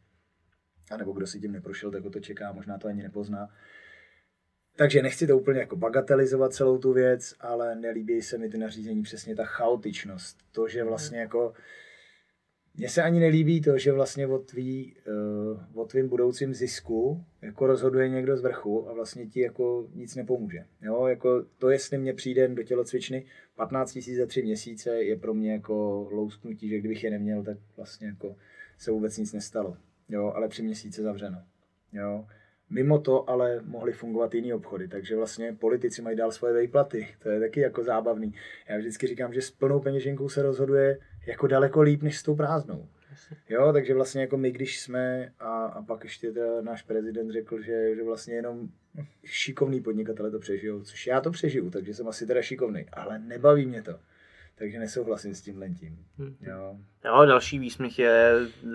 A 0.91 0.97
nebo 0.97 1.11
kdo 1.11 1.27
si 1.27 1.39
tím 1.39 1.51
neprošel, 1.51 1.91
tak 1.91 2.03
ho 2.03 2.09
to 2.09 2.19
čeká, 2.19 2.51
možná 2.51 2.77
to 2.77 2.87
ani 2.87 3.03
nepozná. 3.03 3.49
Takže 4.75 5.01
nechci 5.01 5.27
to 5.27 5.37
úplně 5.37 5.59
jako 5.59 5.75
bagatelizovat 5.75 6.53
celou 6.53 6.77
tu 6.77 6.93
věc, 6.93 7.35
ale 7.39 7.75
nelíbí 7.75 8.21
se 8.21 8.37
mi 8.37 8.49
ty 8.49 8.57
nařízení 8.57 9.03
přesně 9.03 9.35
ta 9.35 9.45
chaotičnost. 9.45 10.37
To, 10.51 10.67
že 10.67 10.83
vlastně 10.83 11.19
jako 11.19 11.53
mně 12.75 12.89
se 12.89 13.03
ani 13.03 13.19
nelíbí 13.19 13.61
to, 13.61 13.77
že 13.77 13.91
vlastně 13.91 14.27
o, 14.27 14.39
tvý, 14.39 14.95
uh, 15.73 15.81
o 15.81 15.85
tvým 15.85 16.09
budoucím 16.09 16.53
zisku 16.53 17.23
jako 17.41 17.67
rozhoduje 17.67 18.09
někdo 18.09 18.37
z 18.37 18.41
vrchu 18.41 18.89
a 18.89 18.93
vlastně 18.93 19.25
ti 19.25 19.41
jako 19.41 19.87
nic 19.93 20.15
nepomůže. 20.15 20.65
Jo, 20.81 21.07
jako 21.07 21.45
to, 21.57 21.69
jestli 21.69 21.97
mě 21.97 22.13
přijde 22.13 22.47
do 22.47 22.63
tělocvičny 22.63 23.25
15 23.55 23.99
000 24.07 24.19
za 24.19 24.25
tři 24.25 24.41
měsíce, 24.41 25.03
je 25.03 25.15
pro 25.15 25.33
mě 25.33 25.51
jako 25.51 26.07
lousknutí, 26.11 26.69
že 26.69 26.79
kdybych 26.79 27.03
je 27.03 27.11
neměl, 27.11 27.43
tak 27.43 27.57
vlastně 27.77 28.07
jako 28.07 28.35
se 28.77 28.91
vůbec 28.91 29.17
nic 29.17 29.33
nestalo 29.33 29.77
jo, 30.11 30.31
ale 30.35 30.47
tři 30.47 30.63
měsíce 30.63 31.01
zavřeno. 31.01 31.37
Jo. 31.93 32.25
Mimo 32.69 32.99
to 32.99 33.29
ale 33.29 33.61
mohly 33.65 33.91
fungovat 33.93 34.33
jiný 34.33 34.53
obchody, 34.53 34.87
takže 34.87 35.15
vlastně 35.15 35.53
politici 35.53 36.01
mají 36.01 36.17
dál 36.17 36.31
svoje 36.31 36.53
vejplaty, 36.53 37.07
to 37.19 37.29
je 37.29 37.39
taky 37.39 37.59
jako 37.59 37.83
zábavný. 37.83 38.33
Já 38.69 38.77
vždycky 38.77 39.07
říkám, 39.07 39.33
že 39.33 39.41
s 39.41 39.51
plnou 39.51 39.79
peněženkou 39.79 40.29
se 40.29 40.41
rozhoduje 40.41 40.99
jako 41.25 41.47
daleko 41.47 41.81
líp, 41.81 42.03
než 42.03 42.17
s 42.17 42.23
tou 42.23 42.35
prázdnou. 42.35 42.87
Jo, 43.49 43.73
takže 43.73 43.93
vlastně 43.93 44.21
jako 44.21 44.37
my, 44.37 44.51
když 44.51 44.81
jsme, 44.81 45.31
a, 45.39 45.65
a 45.65 45.81
pak 45.81 46.03
ještě 46.03 46.31
teda 46.31 46.61
náš 46.61 46.81
prezident 46.81 47.31
řekl, 47.31 47.61
že, 47.61 47.95
že 47.95 48.03
vlastně 48.03 48.33
jenom 48.33 48.69
šikovný 49.23 49.81
podnikatele 49.81 50.31
to 50.31 50.39
přežijou, 50.39 50.83
což 50.83 51.07
já 51.07 51.21
to 51.21 51.31
přežiju, 51.31 51.69
takže 51.69 51.93
jsem 51.93 52.07
asi 52.07 52.27
teda 52.27 52.41
šikovný, 52.41 52.85
ale 52.93 53.19
nebaví 53.19 53.65
mě 53.65 53.81
to. 53.81 53.99
Takže 54.61 54.79
nesouhlasím 54.79 55.35
s 55.35 55.41
tím 55.41 55.57
lentím. 55.57 55.97
Hmm. 56.17 56.35
Jo. 56.41 56.75
jo, 57.05 57.25
další 57.25 57.59
výsměch 57.59 57.99
je 57.99 58.33
uh, 58.63 58.71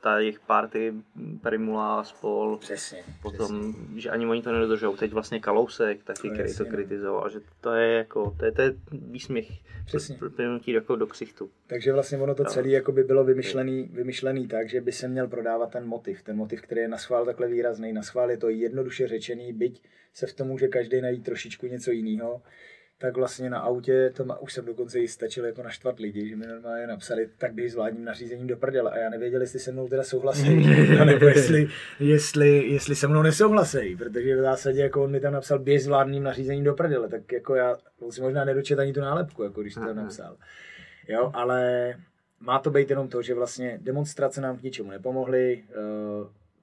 ta 0.00 0.18
jejich 0.18 0.40
party 0.40 0.94
Primula 1.42 2.00
a 2.00 2.04
spol. 2.04 2.58
Přesně. 2.58 2.98
Potom, 3.22 3.74
přesně. 3.74 4.00
že 4.00 4.10
ani 4.10 4.26
oni 4.26 4.42
to 4.42 4.52
nedodržou. 4.52 4.96
Teď 4.96 5.12
vlastně 5.12 5.40
Kalousek 5.40 6.04
taky, 6.04 6.28
no, 6.28 6.34
který 6.34 6.54
to 6.54 6.64
no. 6.64 6.70
kritizoval. 6.70 7.30
Že 7.30 7.40
to 7.60 7.72
je 7.72 7.92
jako, 7.92 8.36
to 8.38 8.44
je, 8.44 8.52
to 8.52 8.62
je 8.62 8.74
výsměch. 8.92 9.48
Přesně. 9.86 10.18
Plynutí 10.36 10.72
jako 10.72 10.96
do 10.96 11.06
ksichtu. 11.06 11.50
Takže 11.66 11.92
vlastně 11.92 12.18
ono 12.18 12.34
to 12.34 12.44
no. 12.44 12.50
celé 12.50 12.68
jako 12.68 12.92
by 12.92 13.04
bylo 13.04 13.24
vymyšlený, 13.24 13.88
vymyšlený 13.92 14.48
tak, 14.48 14.68
že 14.68 14.80
by 14.80 14.92
se 14.92 15.08
měl 15.08 15.28
prodávat 15.28 15.70
ten 15.70 15.86
motiv. 15.86 16.22
Ten 16.22 16.36
motiv, 16.36 16.62
který 16.62 16.80
je 16.80 16.88
na 16.88 16.98
schvál 16.98 17.24
takhle 17.24 17.48
výrazný. 17.48 17.92
Na 17.92 18.02
schvál 18.02 18.30
je 18.30 18.36
to 18.36 18.48
jednoduše 18.48 19.08
řečený, 19.08 19.52
byť 19.52 19.82
se 20.12 20.26
v 20.26 20.34
tom 20.34 20.48
může 20.48 20.68
každý 20.68 21.00
najít 21.00 21.24
trošičku 21.24 21.66
něco 21.66 21.90
jiného 21.90 22.42
tak 23.00 23.16
vlastně 23.16 23.50
na 23.50 23.58
autě, 23.58 24.12
to 24.16 24.24
má, 24.24 24.38
už 24.38 24.52
jsem 24.52 24.64
dokonce 24.64 24.98
i 24.98 25.08
stačil 25.08 25.44
jako 25.44 25.62
naštvat 25.62 25.98
lidi, 25.98 26.28
že 26.28 26.36
mi 26.36 26.46
normálně 26.46 26.86
napsali, 26.86 27.28
tak 27.38 27.52
bych 27.54 27.72
s 27.72 27.74
vládním 27.74 28.04
nařízením 28.04 28.46
do 28.46 28.56
prdele. 28.56 28.90
A 28.90 28.98
já 28.98 29.10
nevěděl, 29.10 29.40
jestli 29.40 29.58
se 29.58 29.72
mnou 29.72 29.88
teda 29.88 30.02
souhlasí, 30.02 30.56
nebo 31.04 31.26
jestli, 31.26 31.68
jestli, 32.00 32.66
jestli 32.66 32.96
se 32.96 33.08
mnou 33.08 33.22
nesouhlasí, 33.22 33.96
protože 33.96 34.36
v 34.36 34.40
zásadě 34.40 34.80
jako 34.80 35.04
on 35.04 35.10
mi 35.10 35.20
tam 35.20 35.32
napsal, 35.32 35.58
běž 35.58 35.82
s 35.82 35.86
vládním 35.86 36.22
nařízením 36.22 36.64
do 36.64 36.74
prdele, 36.74 37.08
tak 37.08 37.32
jako 37.32 37.54
já 37.54 37.76
on 38.00 38.12
si 38.12 38.20
možná 38.20 38.44
nedočet 38.44 38.78
ani 38.78 38.92
tu 38.92 39.00
nálepku, 39.00 39.42
jako 39.42 39.60
když 39.60 39.74
to 39.74 39.80
tam 39.80 39.96
napsal. 39.96 40.36
Jo, 41.08 41.30
ale 41.34 41.94
má 42.40 42.58
to 42.58 42.70
být 42.70 42.90
jenom 42.90 43.08
to, 43.08 43.22
že 43.22 43.34
vlastně 43.34 43.78
demonstrace 43.82 44.40
nám 44.40 44.58
k 44.58 44.62
ničemu 44.62 44.90
nepomohly, 44.90 45.64
eh, 45.70 45.74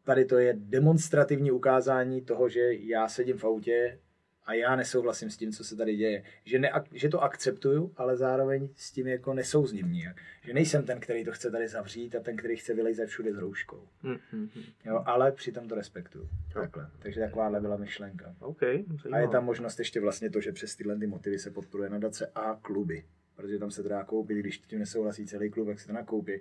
tady 0.03 0.25
to 0.25 0.37
je 0.37 0.53
demonstrativní 0.57 1.51
ukázání 1.51 2.21
toho, 2.21 2.49
že 2.49 2.73
já 2.73 3.07
sedím 3.07 3.37
v 3.37 3.45
autě 3.45 3.97
a 4.45 4.53
já 4.53 4.75
nesouhlasím 4.75 5.29
s 5.29 5.37
tím, 5.37 5.51
co 5.51 5.63
se 5.63 5.75
tady 5.75 5.95
děje. 5.95 6.23
Že, 6.43 6.59
ne, 6.59 6.71
že 6.93 7.09
to 7.09 7.23
akceptuju, 7.23 7.93
ale 7.97 8.17
zároveň 8.17 8.69
s 8.75 8.91
tím 8.91 9.07
jako 9.07 9.33
nesouzním 9.33 9.91
nijak. 9.91 10.21
Že 10.43 10.53
nejsem 10.53 10.85
ten, 10.85 10.99
který 10.99 11.25
to 11.25 11.31
chce 11.31 11.51
tady 11.51 11.67
zavřít 11.67 12.15
a 12.15 12.19
ten, 12.19 12.35
který 12.35 12.55
chce 12.55 12.73
vylejzat 12.73 13.07
všude 13.07 13.33
s 13.33 13.37
rouškou. 13.37 13.87
Mm-hmm. 14.03 14.49
Jo, 14.85 15.03
ale 15.05 15.31
přitom 15.31 15.67
to 15.67 15.75
respektuju. 15.75 16.29
Takhle. 16.53 16.89
Takže 16.99 17.19
takováhle 17.19 17.61
byla 17.61 17.77
myšlenka. 17.77 18.35
Okay, 18.39 18.83
a 19.11 19.17
je 19.17 19.27
tam 19.27 19.45
možnost 19.45 19.79
ještě 19.79 20.01
vlastně 20.01 20.29
to, 20.29 20.41
že 20.41 20.51
přes 20.51 20.75
tyhle 20.75 20.97
ty 20.97 21.07
motivy 21.07 21.39
se 21.39 21.51
podporuje 21.51 21.89
nadace 21.89 22.31
a 22.35 22.55
kluby. 22.61 23.03
Protože 23.35 23.59
tam 23.59 23.71
se 23.71 23.83
to 23.83 23.89
dá 23.89 24.03
koupit, 24.03 24.37
když 24.37 24.57
tím 24.57 24.79
nesouhlasí 24.79 25.25
celý 25.25 25.49
klub, 25.49 25.67
jak 25.67 25.79
se 25.79 25.87
to 25.87 25.93
nakoupí, 25.93 26.31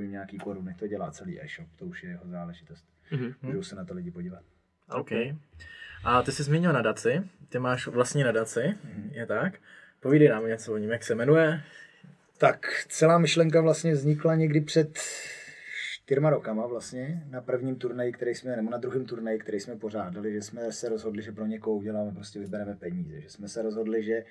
jim 0.00 0.10
nějaký 0.10 0.38
koruny. 0.38 0.74
To 0.78 0.86
dělá 0.86 1.10
celý 1.10 1.40
e-shop, 1.42 1.68
to 1.76 1.86
už 1.86 2.02
je 2.02 2.10
jeho 2.10 2.28
záležitost. 2.28 2.84
Mm-hmm. 3.12 3.34
Můžou 3.42 3.62
se 3.62 3.76
na 3.76 3.84
to 3.84 3.94
lidi 3.94 4.10
podívat. 4.10 4.42
Okay. 4.88 5.36
A 6.04 6.22
ty 6.22 6.32
jsi 6.32 6.42
zmínil 6.42 6.72
nadaci, 6.72 7.22
ty 7.48 7.58
máš 7.58 7.86
vlastní 7.86 8.22
nadaci, 8.22 8.60
mm-hmm. 8.60 9.10
je 9.12 9.26
tak? 9.26 9.58
Povídej 10.00 10.28
nám 10.28 10.46
něco 10.46 10.72
o 10.72 10.76
ním, 10.76 10.90
jak 10.90 11.04
se 11.04 11.14
jmenuje? 11.14 11.62
Tak 12.38 12.66
celá 12.88 13.18
myšlenka 13.18 13.60
vlastně 13.60 13.92
vznikla 13.92 14.34
někdy 14.34 14.60
před 14.60 14.98
čtyřma 15.94 16.30
rokama 16.30 16.66
vlastně, 16.66 17.22
na 17.30 17.40
prvním 17.40 17.76
turnaji, 17.76 18.12
který 18.12 18.34
jsme, 18.34 18.56
nebo 18.56 18.70
na 18.70 18.78
druhém 18.78 19.04
turnaji, 19.04 19.38
který 19.38 19.60
jsme 19.60 19.76
pořádali, 19.76 20.32
že 20.32 20.42
jsme 20.42 20.72
se 20.72 20.88
rozhodli, 20.88 21.22
že 21.22 21.32
pro 21.32 21.46
někoho 21.46 21.76
uděláme, 21.76 22.12
prostě 22.12 22.38
vybereme 22.38 22.74
peníze, 22.74 23.20
že 23.20 23.30
jsme 23.30 23.48
se 23.48 23.62
rozhodli, 23.62 24.04
že 24.04 24.24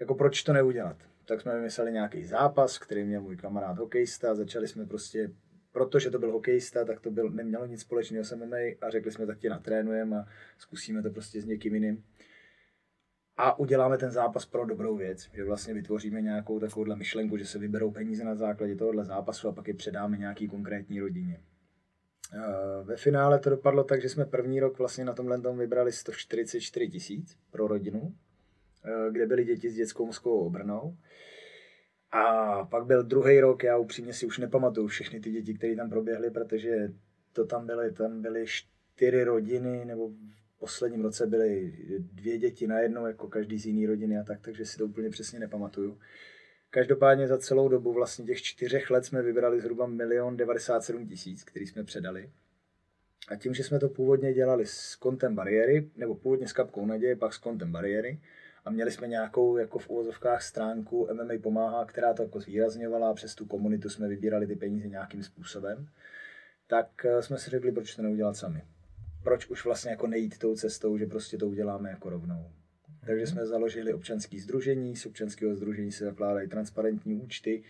jako 0.00 0.14
proč 0.14 0.42
to 0.42 0.52
neudělat. 0.52 0.96
Tak 1.24 1.40
jsme 1.40 1.56
vymysleli 1.56 1.92
nějaký 1.92 2.24
zápas, 2.24 2.78
který 2.78 3.04
měl 3.04 3.20
můj 3.20 3.36
kamarád 3.36 3.78
hokejista, 3.78 4.34
začali 4.34 4.68
jsme 4.68 4.86
prostě 4.86 5.30
protože 5.72 6.10
to 6.10 6.18
byl 6.18 6.32
hokejista, 6.32 6.84
tak 6.84 7.00
to 7.00 7.10
byl, 7.10 7.30
nemělo 7.30 7.66
nic 7.66 7.80
společného 7.80 8.24
s 8.24 8.36
MMA 8.36 8.56
a 8.80 8.90
řekli 8.90 9.12
jsme, 9.12 9.26
tak 9.26 9.38
tě 9.38 9.50
natrénujeme 9.50 10.16
a 10.16 10.26
zkusíme 10.58 11.02
to 11.02 11.10
prostě 11.10 11.40
s 11.40 11.44
někým 11.44 11.74
jiným. 11.74 12.04
A 13.36 13.58
uděláme 13.58 13.98
ten 13.98 14.10
zápas 14.10 14.46
pro 14.46 14.66
dobrou 14.66 14.96
věc, 14.96 15.30
že 15.32 15.44
vlastně 15.44 15.74
vytvoříme 15.74 16.20
nějakou 16.20 16.60
takovouhle 16.60 16.96
myšlenku, 16.96 17.36
že 17.36 17.44
se 17.44 17.58
vyberou 17.58 17.90
peníze 17.90 18.24
na 18.24 18.34
základě 18.34 18.76
tohohle 18.76 19.04
zápasu 19.04 19.48
a 19.48 19.52
pak 19.52 19.68
je 19.68 19.74
předáme 19.74 20.18
nějaký 20.18 20.48
konkrétní 20.48 21.00
rodině. 21.00 21.40
Eh, 22.34 22.84
ve 22.84 22.96
finále 22.96 23.38
to 23.38 23.50
dopadlo 23.50 23.84
tak, 23.84 24.02
že 24.02 24.08
jsme 24.08 24.24
první 24.24 24.60
rok 24.60 24.78
vlastně 24.78 25.04
na 25.04 25.12
tomhle 25.12 25.40
tom 25.40 25.58
vybrali 25.58 25.92
144 25.92 26.88
tisíc 26.88 27.38
pro 27.50 27.68
rodinu, 27.68 28.14
eh, 28.84 29.10
kde 29.12 29.26
byly 29.26 29.44
děti 29.44 29.70
s 29.70 29.74
dětskou 29.74 30.06
mozkovou 30.06 30.46
obrnou. 30.46 30.96
A 32.12 32.64
pak 32.64 32.86
byl 32.86 33.02
druhý 33.02 33.40
rok, 33.40 33.64
já 33.64 33.78
upřímně 33.78 34.12
si 34.12 34.26
už 34.26 34.38
nepamatuju 34.38 34.86
všechny 34.86 35.20
ty 35.20 35.30
děti, 35.30 35.54
které 35.54 35.76
tam 35.76 35.90
proběhly, 35.90 36.30
protože 36.30 36.92
to 37.32 37.46
tam 37.46 37.66
byly, 37.66 37.92
tam 37.92 38.22
byly 38.22 38.44
čtyři 38.46 39.24
rodiny, 39.24 39.84
nebo 39.84 40.08
v 40.08 40.58
posledním 40.58 41.02
roce 41.02 41.26
byly 41.26 41.72
dvě 41.98 42.38
děti 42.38 42.66
najednou, 42.66 43.06
jako 43.06 43.28
každý 43.28 43.58
z 43.58 43.66
jiný 43.66 43.86
rodiny 43.86 44.18
a 44.18 44.24
tak, 44.24 44.40
takže 44.40 44.64
si 44.64 44.78
to 44.78 44.84
úplně 44.84 45.10
přesně 45.10 45.38
nepamatuju. 45.38 45.98
Každopádně 46.70 47.28
za 47.28 47.38
celou 47.38 47.68
dobu 47.68 47.92
vlastně 47.92 48.24
těch 48.24 48.42
čtyřech 48.42 48.90
let 48.90 49.04
jsme 49.04 49.22
vybrali 49.22 49.60
zhruba 49.60 49.86
milion 49.86 50.36
97 50.36 51.06
tisíc, 51.06 51.44
který 51.44 51.66
jsme 51.66 51.84
předali. 51.84 52.30
A 53.28 53.36
tím, 53.36 53.54
že 53.54 53.64
jsme 53.64 53.78
to 53.78 53.88
původně 53.88 54.34
dělali 54.34 54.66
s 54.66 54.96
kontem 54.96 55.34
bariéry, 55.34 55.90
nebo 55.96 56.14
původně 56.14 56.48
s 56.48 56.52
kapkou 56.52 56.86
naděje, 56.86 57.16
pak 57.16 57.34
s 57.34 57.38
kontem 57.38 57.72
bariéry, 57.72 58.20
a 58.64 58.70
měli 58.70 58.90
jsme 58.90 59.08
nějakou 59.08 59.56
jako 59.56 59.78
v 59.78 59.88
úvozovkách 59.88 60.42
stránku 60.42 61.08
MMA 61.12 61.34
pomáhá, 61.42 61.84
která 61.84 62.14
to 62.14 62.22
jako 62.22 62.40
zvýrazňovala 62.40 63.10
a 63.10 63.14
přes 63.14 63.34
tu 63.34 63.46
komunitu 63.46 63.88
jsme 63.88 64.08
vybírali 64.08 64.46
ty 64.46 64.56
peníze 64.56 64.88
nějakým 64.88 65.22
způsobem, 65.22 65.88
tak 66.66 67.04
eh, 67.04 67.22
jsme 67.22 67.38
si 67.38 67.50
řekli, 67.50 67.72
proč 67.72 67.96
to 67.96 68.02
neudělat 68.02 68.36
sami. 68.36 68.62
Proč 69.22 69.46
už 69.46 69.64
vlastně 69.64 69.90
jako 69.90 70.06
nejít 70.06 70.38
tou 70.38 70.56
cestou, 70.56 70.98
že 70.98 71.06
prostě 71.06 71.38
to 71.38 71.48
uděláme 71.48 71.90
jako 71.90 72.10
rovnou. 72.10 72.50
Takže 73.06 73.26
jsme 73.26 73.46
založili 73.46 73.94
občanský 73.94 74.38
združení, 74.38 74.96
z 74.96 75.06
občanského 75.06 75.54
združení 75.54 75.92
se 75.92 76.04
zakládají 76.04 76.48
transparentní 76.48 77.14
účty 77.14 77.62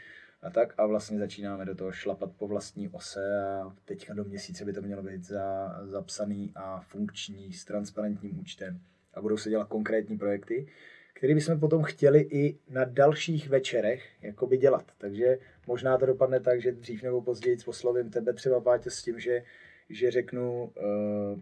a 0.43 0.51
tak 0.51 0.75
a 0.79 0.87
vlastně 0.87 1.19
začínáme 1.19 1.65
do 1.65 1.75
toho 1.75 1.93
šlapat 1.93 2.33
po 2.33 2.49
vlastní 2.49 2.89
ose 2.89 3.41
a 3.41 3.77
teďka 3.85 4.15
do 4.15 4.25
měsíce 4.25 4.65
by 4.65 4.73
to 4.73 4.83
mělo 4.83 5.03
být 5.03 5.25
za, 5.25 5.79
zapsaný 5.85 6.53
a 6.55 6.81
funkční 6.81 7.53
s 7.53 7.65
transparentním 7.65 8.41
účtem 8.41 8.81
a 9.15 9.21
budou 9.21 9.37
se 9.37 9.51
dělat 9.51 9.69
konkrétní 9.69 10.19
projekty, 10.19 10.67
které 11.15 11.35
bychom 11.35 11.61
potom 11.61 11.83
chtěli 11.83 12.21
i 12.21 12.59
na 12.71 12.85
dalších 12.85 13.49
večerech 13.49 14.05
jakoby 14.23 14.57
dělat. 14.57 14.85
Takže 14.99 15.39
možná 15.67 15.99
to 15.99 16.07
dopadne 16.07 16.41
tak, 16.41 16.61
že 16.61 16.73
dřív 16.73 17.03
nebo 17.03 17.23
později 17.23 17.57
poslovím 17.65 18.11
tebe 18.11 18.33
třeba, 18.33 18.61
Páťo, 18.61 18.91
s 18.91 19.03
tím, 19.03 19.21
že, 19.21 19.43
že 19.89 20.11
řeknu, 20.11 20.65
uh, 20.65 21.41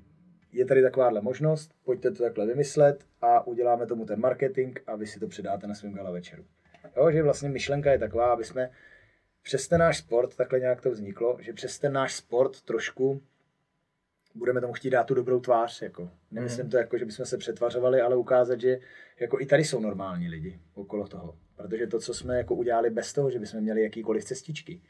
je 0.53 0.65
tady 0.65 0.83
takováhle 0.83 1.21
možnost, 1.21 1.71
pojďte 1.85 2.11
to 2.11 2.23
takhle 2.23 2.47
vymyslet 2.47 3.05
a 3.21 3.47
uděláme 3.47 3.87
tomu 3.87 4.05
ten 4.05 4.21
marketing 4.21 4.79
a 4.87 4.97
vy 4.97 5.07
si 5.07 5.21
to 5.21 5.29
předáte 5.29 5.67
na 5.67 5.75
svém 5.75 5.93
gala 5.93 6.11
večeru. 6.11 6.45
Jo, 6.97 7.11
že 7.11 7.23
vlastně 7.23 7.49
myšlenka 7.49 7.93
je 7.93 7.99
taková, 7.99 8.33
aby 8.33 8.45
jsme 8.45 8.71
přes 9.43 9.69
ten 9.69 9.81
náš 9.81 9.99
sport, 9.99 10.37
takhle 10.37 10.61
nějak 10.61 10.81
to 10.81 10.91
vzniklo, 10.91 11.39
že 11.41 11.53
přes 11.53 11.79
ten 11.79 11.93
náš 11.93 12.15
sport 12.17 12.63
trošku 12.63 13.23
budeme 14.41 14.61
tomu 14.61 14.73
chtít 14.73 14.91
dát 14.91 15.05
tu 15.05 15.15
dobrou 15.15 15.41
tvář. 15.41 15.83
Jako. 15.83 16.11
Nemyslím 16.31 16.71
to 16.71 16.77
jako, 16.77 16.99
že 16.99 17.05
bychom 17.05 17.27
se 17.27 17.39
přetvařovali, 17.39 18.01
ale 18.01 18.17
ukázat, 18.17 18.61
že 18.61 18.79
jako 19.21 19.41
i 19.41 19.47
tady 19.47 19.65
jsou 19.65 19.81
normální 19.81 20.29
lidi 20.29 20.61
okolo 20.75 21.09
toho. 21.09 21.39
Protože 21.57 21.87
to, 21.87 22.01
co 22.01 22.15
jsme 22.15 22.37
jako 22.37 22.55
udělali 22.55 22.91
bez 22.91 23.12
toho, 23.12 23.31
že 23.31 23.39
bychom 23.39 23.61
měli 23.61 23.83
jakýkoliv 23.83 24.25
cestičky, 24.25 24.83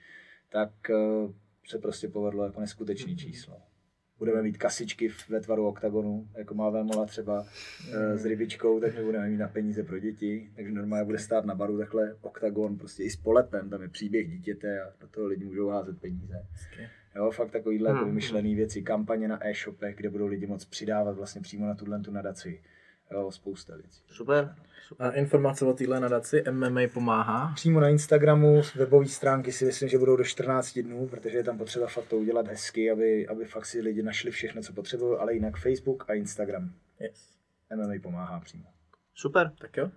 tak 0.48 0.70
uh, 0.90 1.32
se 1.66 1.78
prostě 1.78 2.08
povedlo 2.08 2.44
jako 2.44 2.60
neskutečný 2.60 3.16
číslo. 3.16 3.56
Budeme 4.18 4.42
mít 4.42 4.58
kasičky 4.58 5.10
ve 5.28 5.40
tvaru 5.40 5.66
oktagonu, 5.66 6.28
jako 6.38 6.54
má 6.54 6.70
Vémola 6.70 7.06
třeba 7.06 7.46
eh, 7.92 8.18
s 8.18 8.24
rybičkou, 8.24 8.80
takže 8.80 9.02
budeme 9.02 9.28
mít 9.28 9.36
na 9.36 9.48
peníze 9.48 9.82
pro 9.82 9.98
děti. 9.98 10.50
Takže 10.56 10.72
normálně 10.72 11.04
bude 11.04 11.18
stát 11.18 11.44
na 11.44 11.54
baru 11.54 11.78
takhle 11.78 12.16
oktagon, 12.20 12.78
prostě 12.78 13.02
i 13.02 13.10
s 13.10 13.16
polepem, 13.16 13.70
tam 13.70 13.82
je 13.82 13.88
příběh 13.88 14.30
dítěte 14.30 14.82
a 14.82 14.92
do 15.00 15.08
toho 15.08 15.26
lidi 15.26 15.44
můžou 15.44 15.68
házet 15.68 16.00
peníze. 16.00 16.46
Jo, 17.16 17.30
fakt 17.30 17.50
takovýhle 17.50 17.90
Hmm. 17.92 18.04
vymyšlený 18.04 18.54
věci, 18.54 18.82
kampaně 18.82 19.28
na 19.28 19.46
e-shopech, 19.46 19.96
kde 19.96 20.10
budou 20.10 20.26
lidi 20.26 20.46
moc 20.46 20.64
přidávat 20.64 21.16
vlastně 21.16 21.40
přímo 21.40 21.66
na 21.66 21.74
tuhle 21.74 22.00
tu 22.00 22.10
nadaci. 22.12 22.62
Jo, 23.12 23.30
spousta 23.30 23.76
věcí. 23.76 24.02
Super. 24.08 24.54
A 24.98 25.10
informace 25.10 25.64
o 25.64 25.72
téhle 25.72 26.00
nadaci 26.00 26.44
MMA 26.50 26.80
pomáhá. 26.94 27.52
Přímo 27.54 27.80
na 27.80 27.88
Instagramu, 27.88 28.62
webové 28.76 29.06
stránky 29.06 29.52
si 29.52 29.64
myslím, 29.64 29.88
že 29.88 29.98
budou 29.98 30.16
do 30.16 30.24
14 30.24 30.78
dnů, 30.78 31.06
protože 31.08 31.38
je 31.38 31.44
tam 31.44 31.58
potřeba 31.58 31.86
fakt 31.86 32.06
to 32.08 32.16
udělat 32.16 32.46
hezky, 32.48 32.90
aby, 32.90 33.28
aby 33.28 33.44
fakt 33.44 33.66
si 33.66 33.80
lidi 33.80 34.02
našli 34.02 34.30
všechno, 34.30 34.62
co 34.62 34.72
potřebují, 34.72 35.18
ale 35.18 35.34
jinak 35.34 35.56
Facebook 35.56 36.10
a 36.10 36.14
Instagram. 36.14 36.72
Yes. 37.00 37.28
MMA 37.76 37.94
pomáhá 38.02 38.40
přímo. 38.40 38.64
Super. 39.14 39.52
Tak 39.60 39.76
jo. 39.76 39.90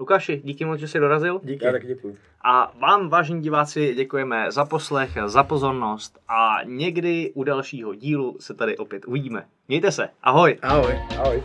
Lukáši, 0.00 0.40
díky 0.44 0.64
moc, 0.64 0.80
že 0.80 0.88
jsi 0.88 0.98
dorazil. 0.98 1.40
Díky. 1.44 1.64
Já 1.64 1.72
taky 1.72 1.86
děkuji. 1.86 2.16
A 2.44 2.72
vám, 2.78 3.08
vážení 3.08 3.42
diváci, 3.42 3.94
děkujeme 3.94 4.52
za 4.52 4.64
poslech, 4.64 5.10
za 5.26 5.42
pozornost 5.42 6.18
a 6.28 6.56
někdy 6.64 7.32
u 7.34 7.44
dalšího 7.44 7.94
dílu 7.94 8.36
se 8.40 8.54
tady 8.54 8.76
opět 8.76 9.04
uvidíme. 9.06 9.46
Mějte 9.68 9.92
se, 9.92 10.08
ahoj! 10.22 10.58
Ahoj. 10.62 10.98
Ahoj. 11.18 11.42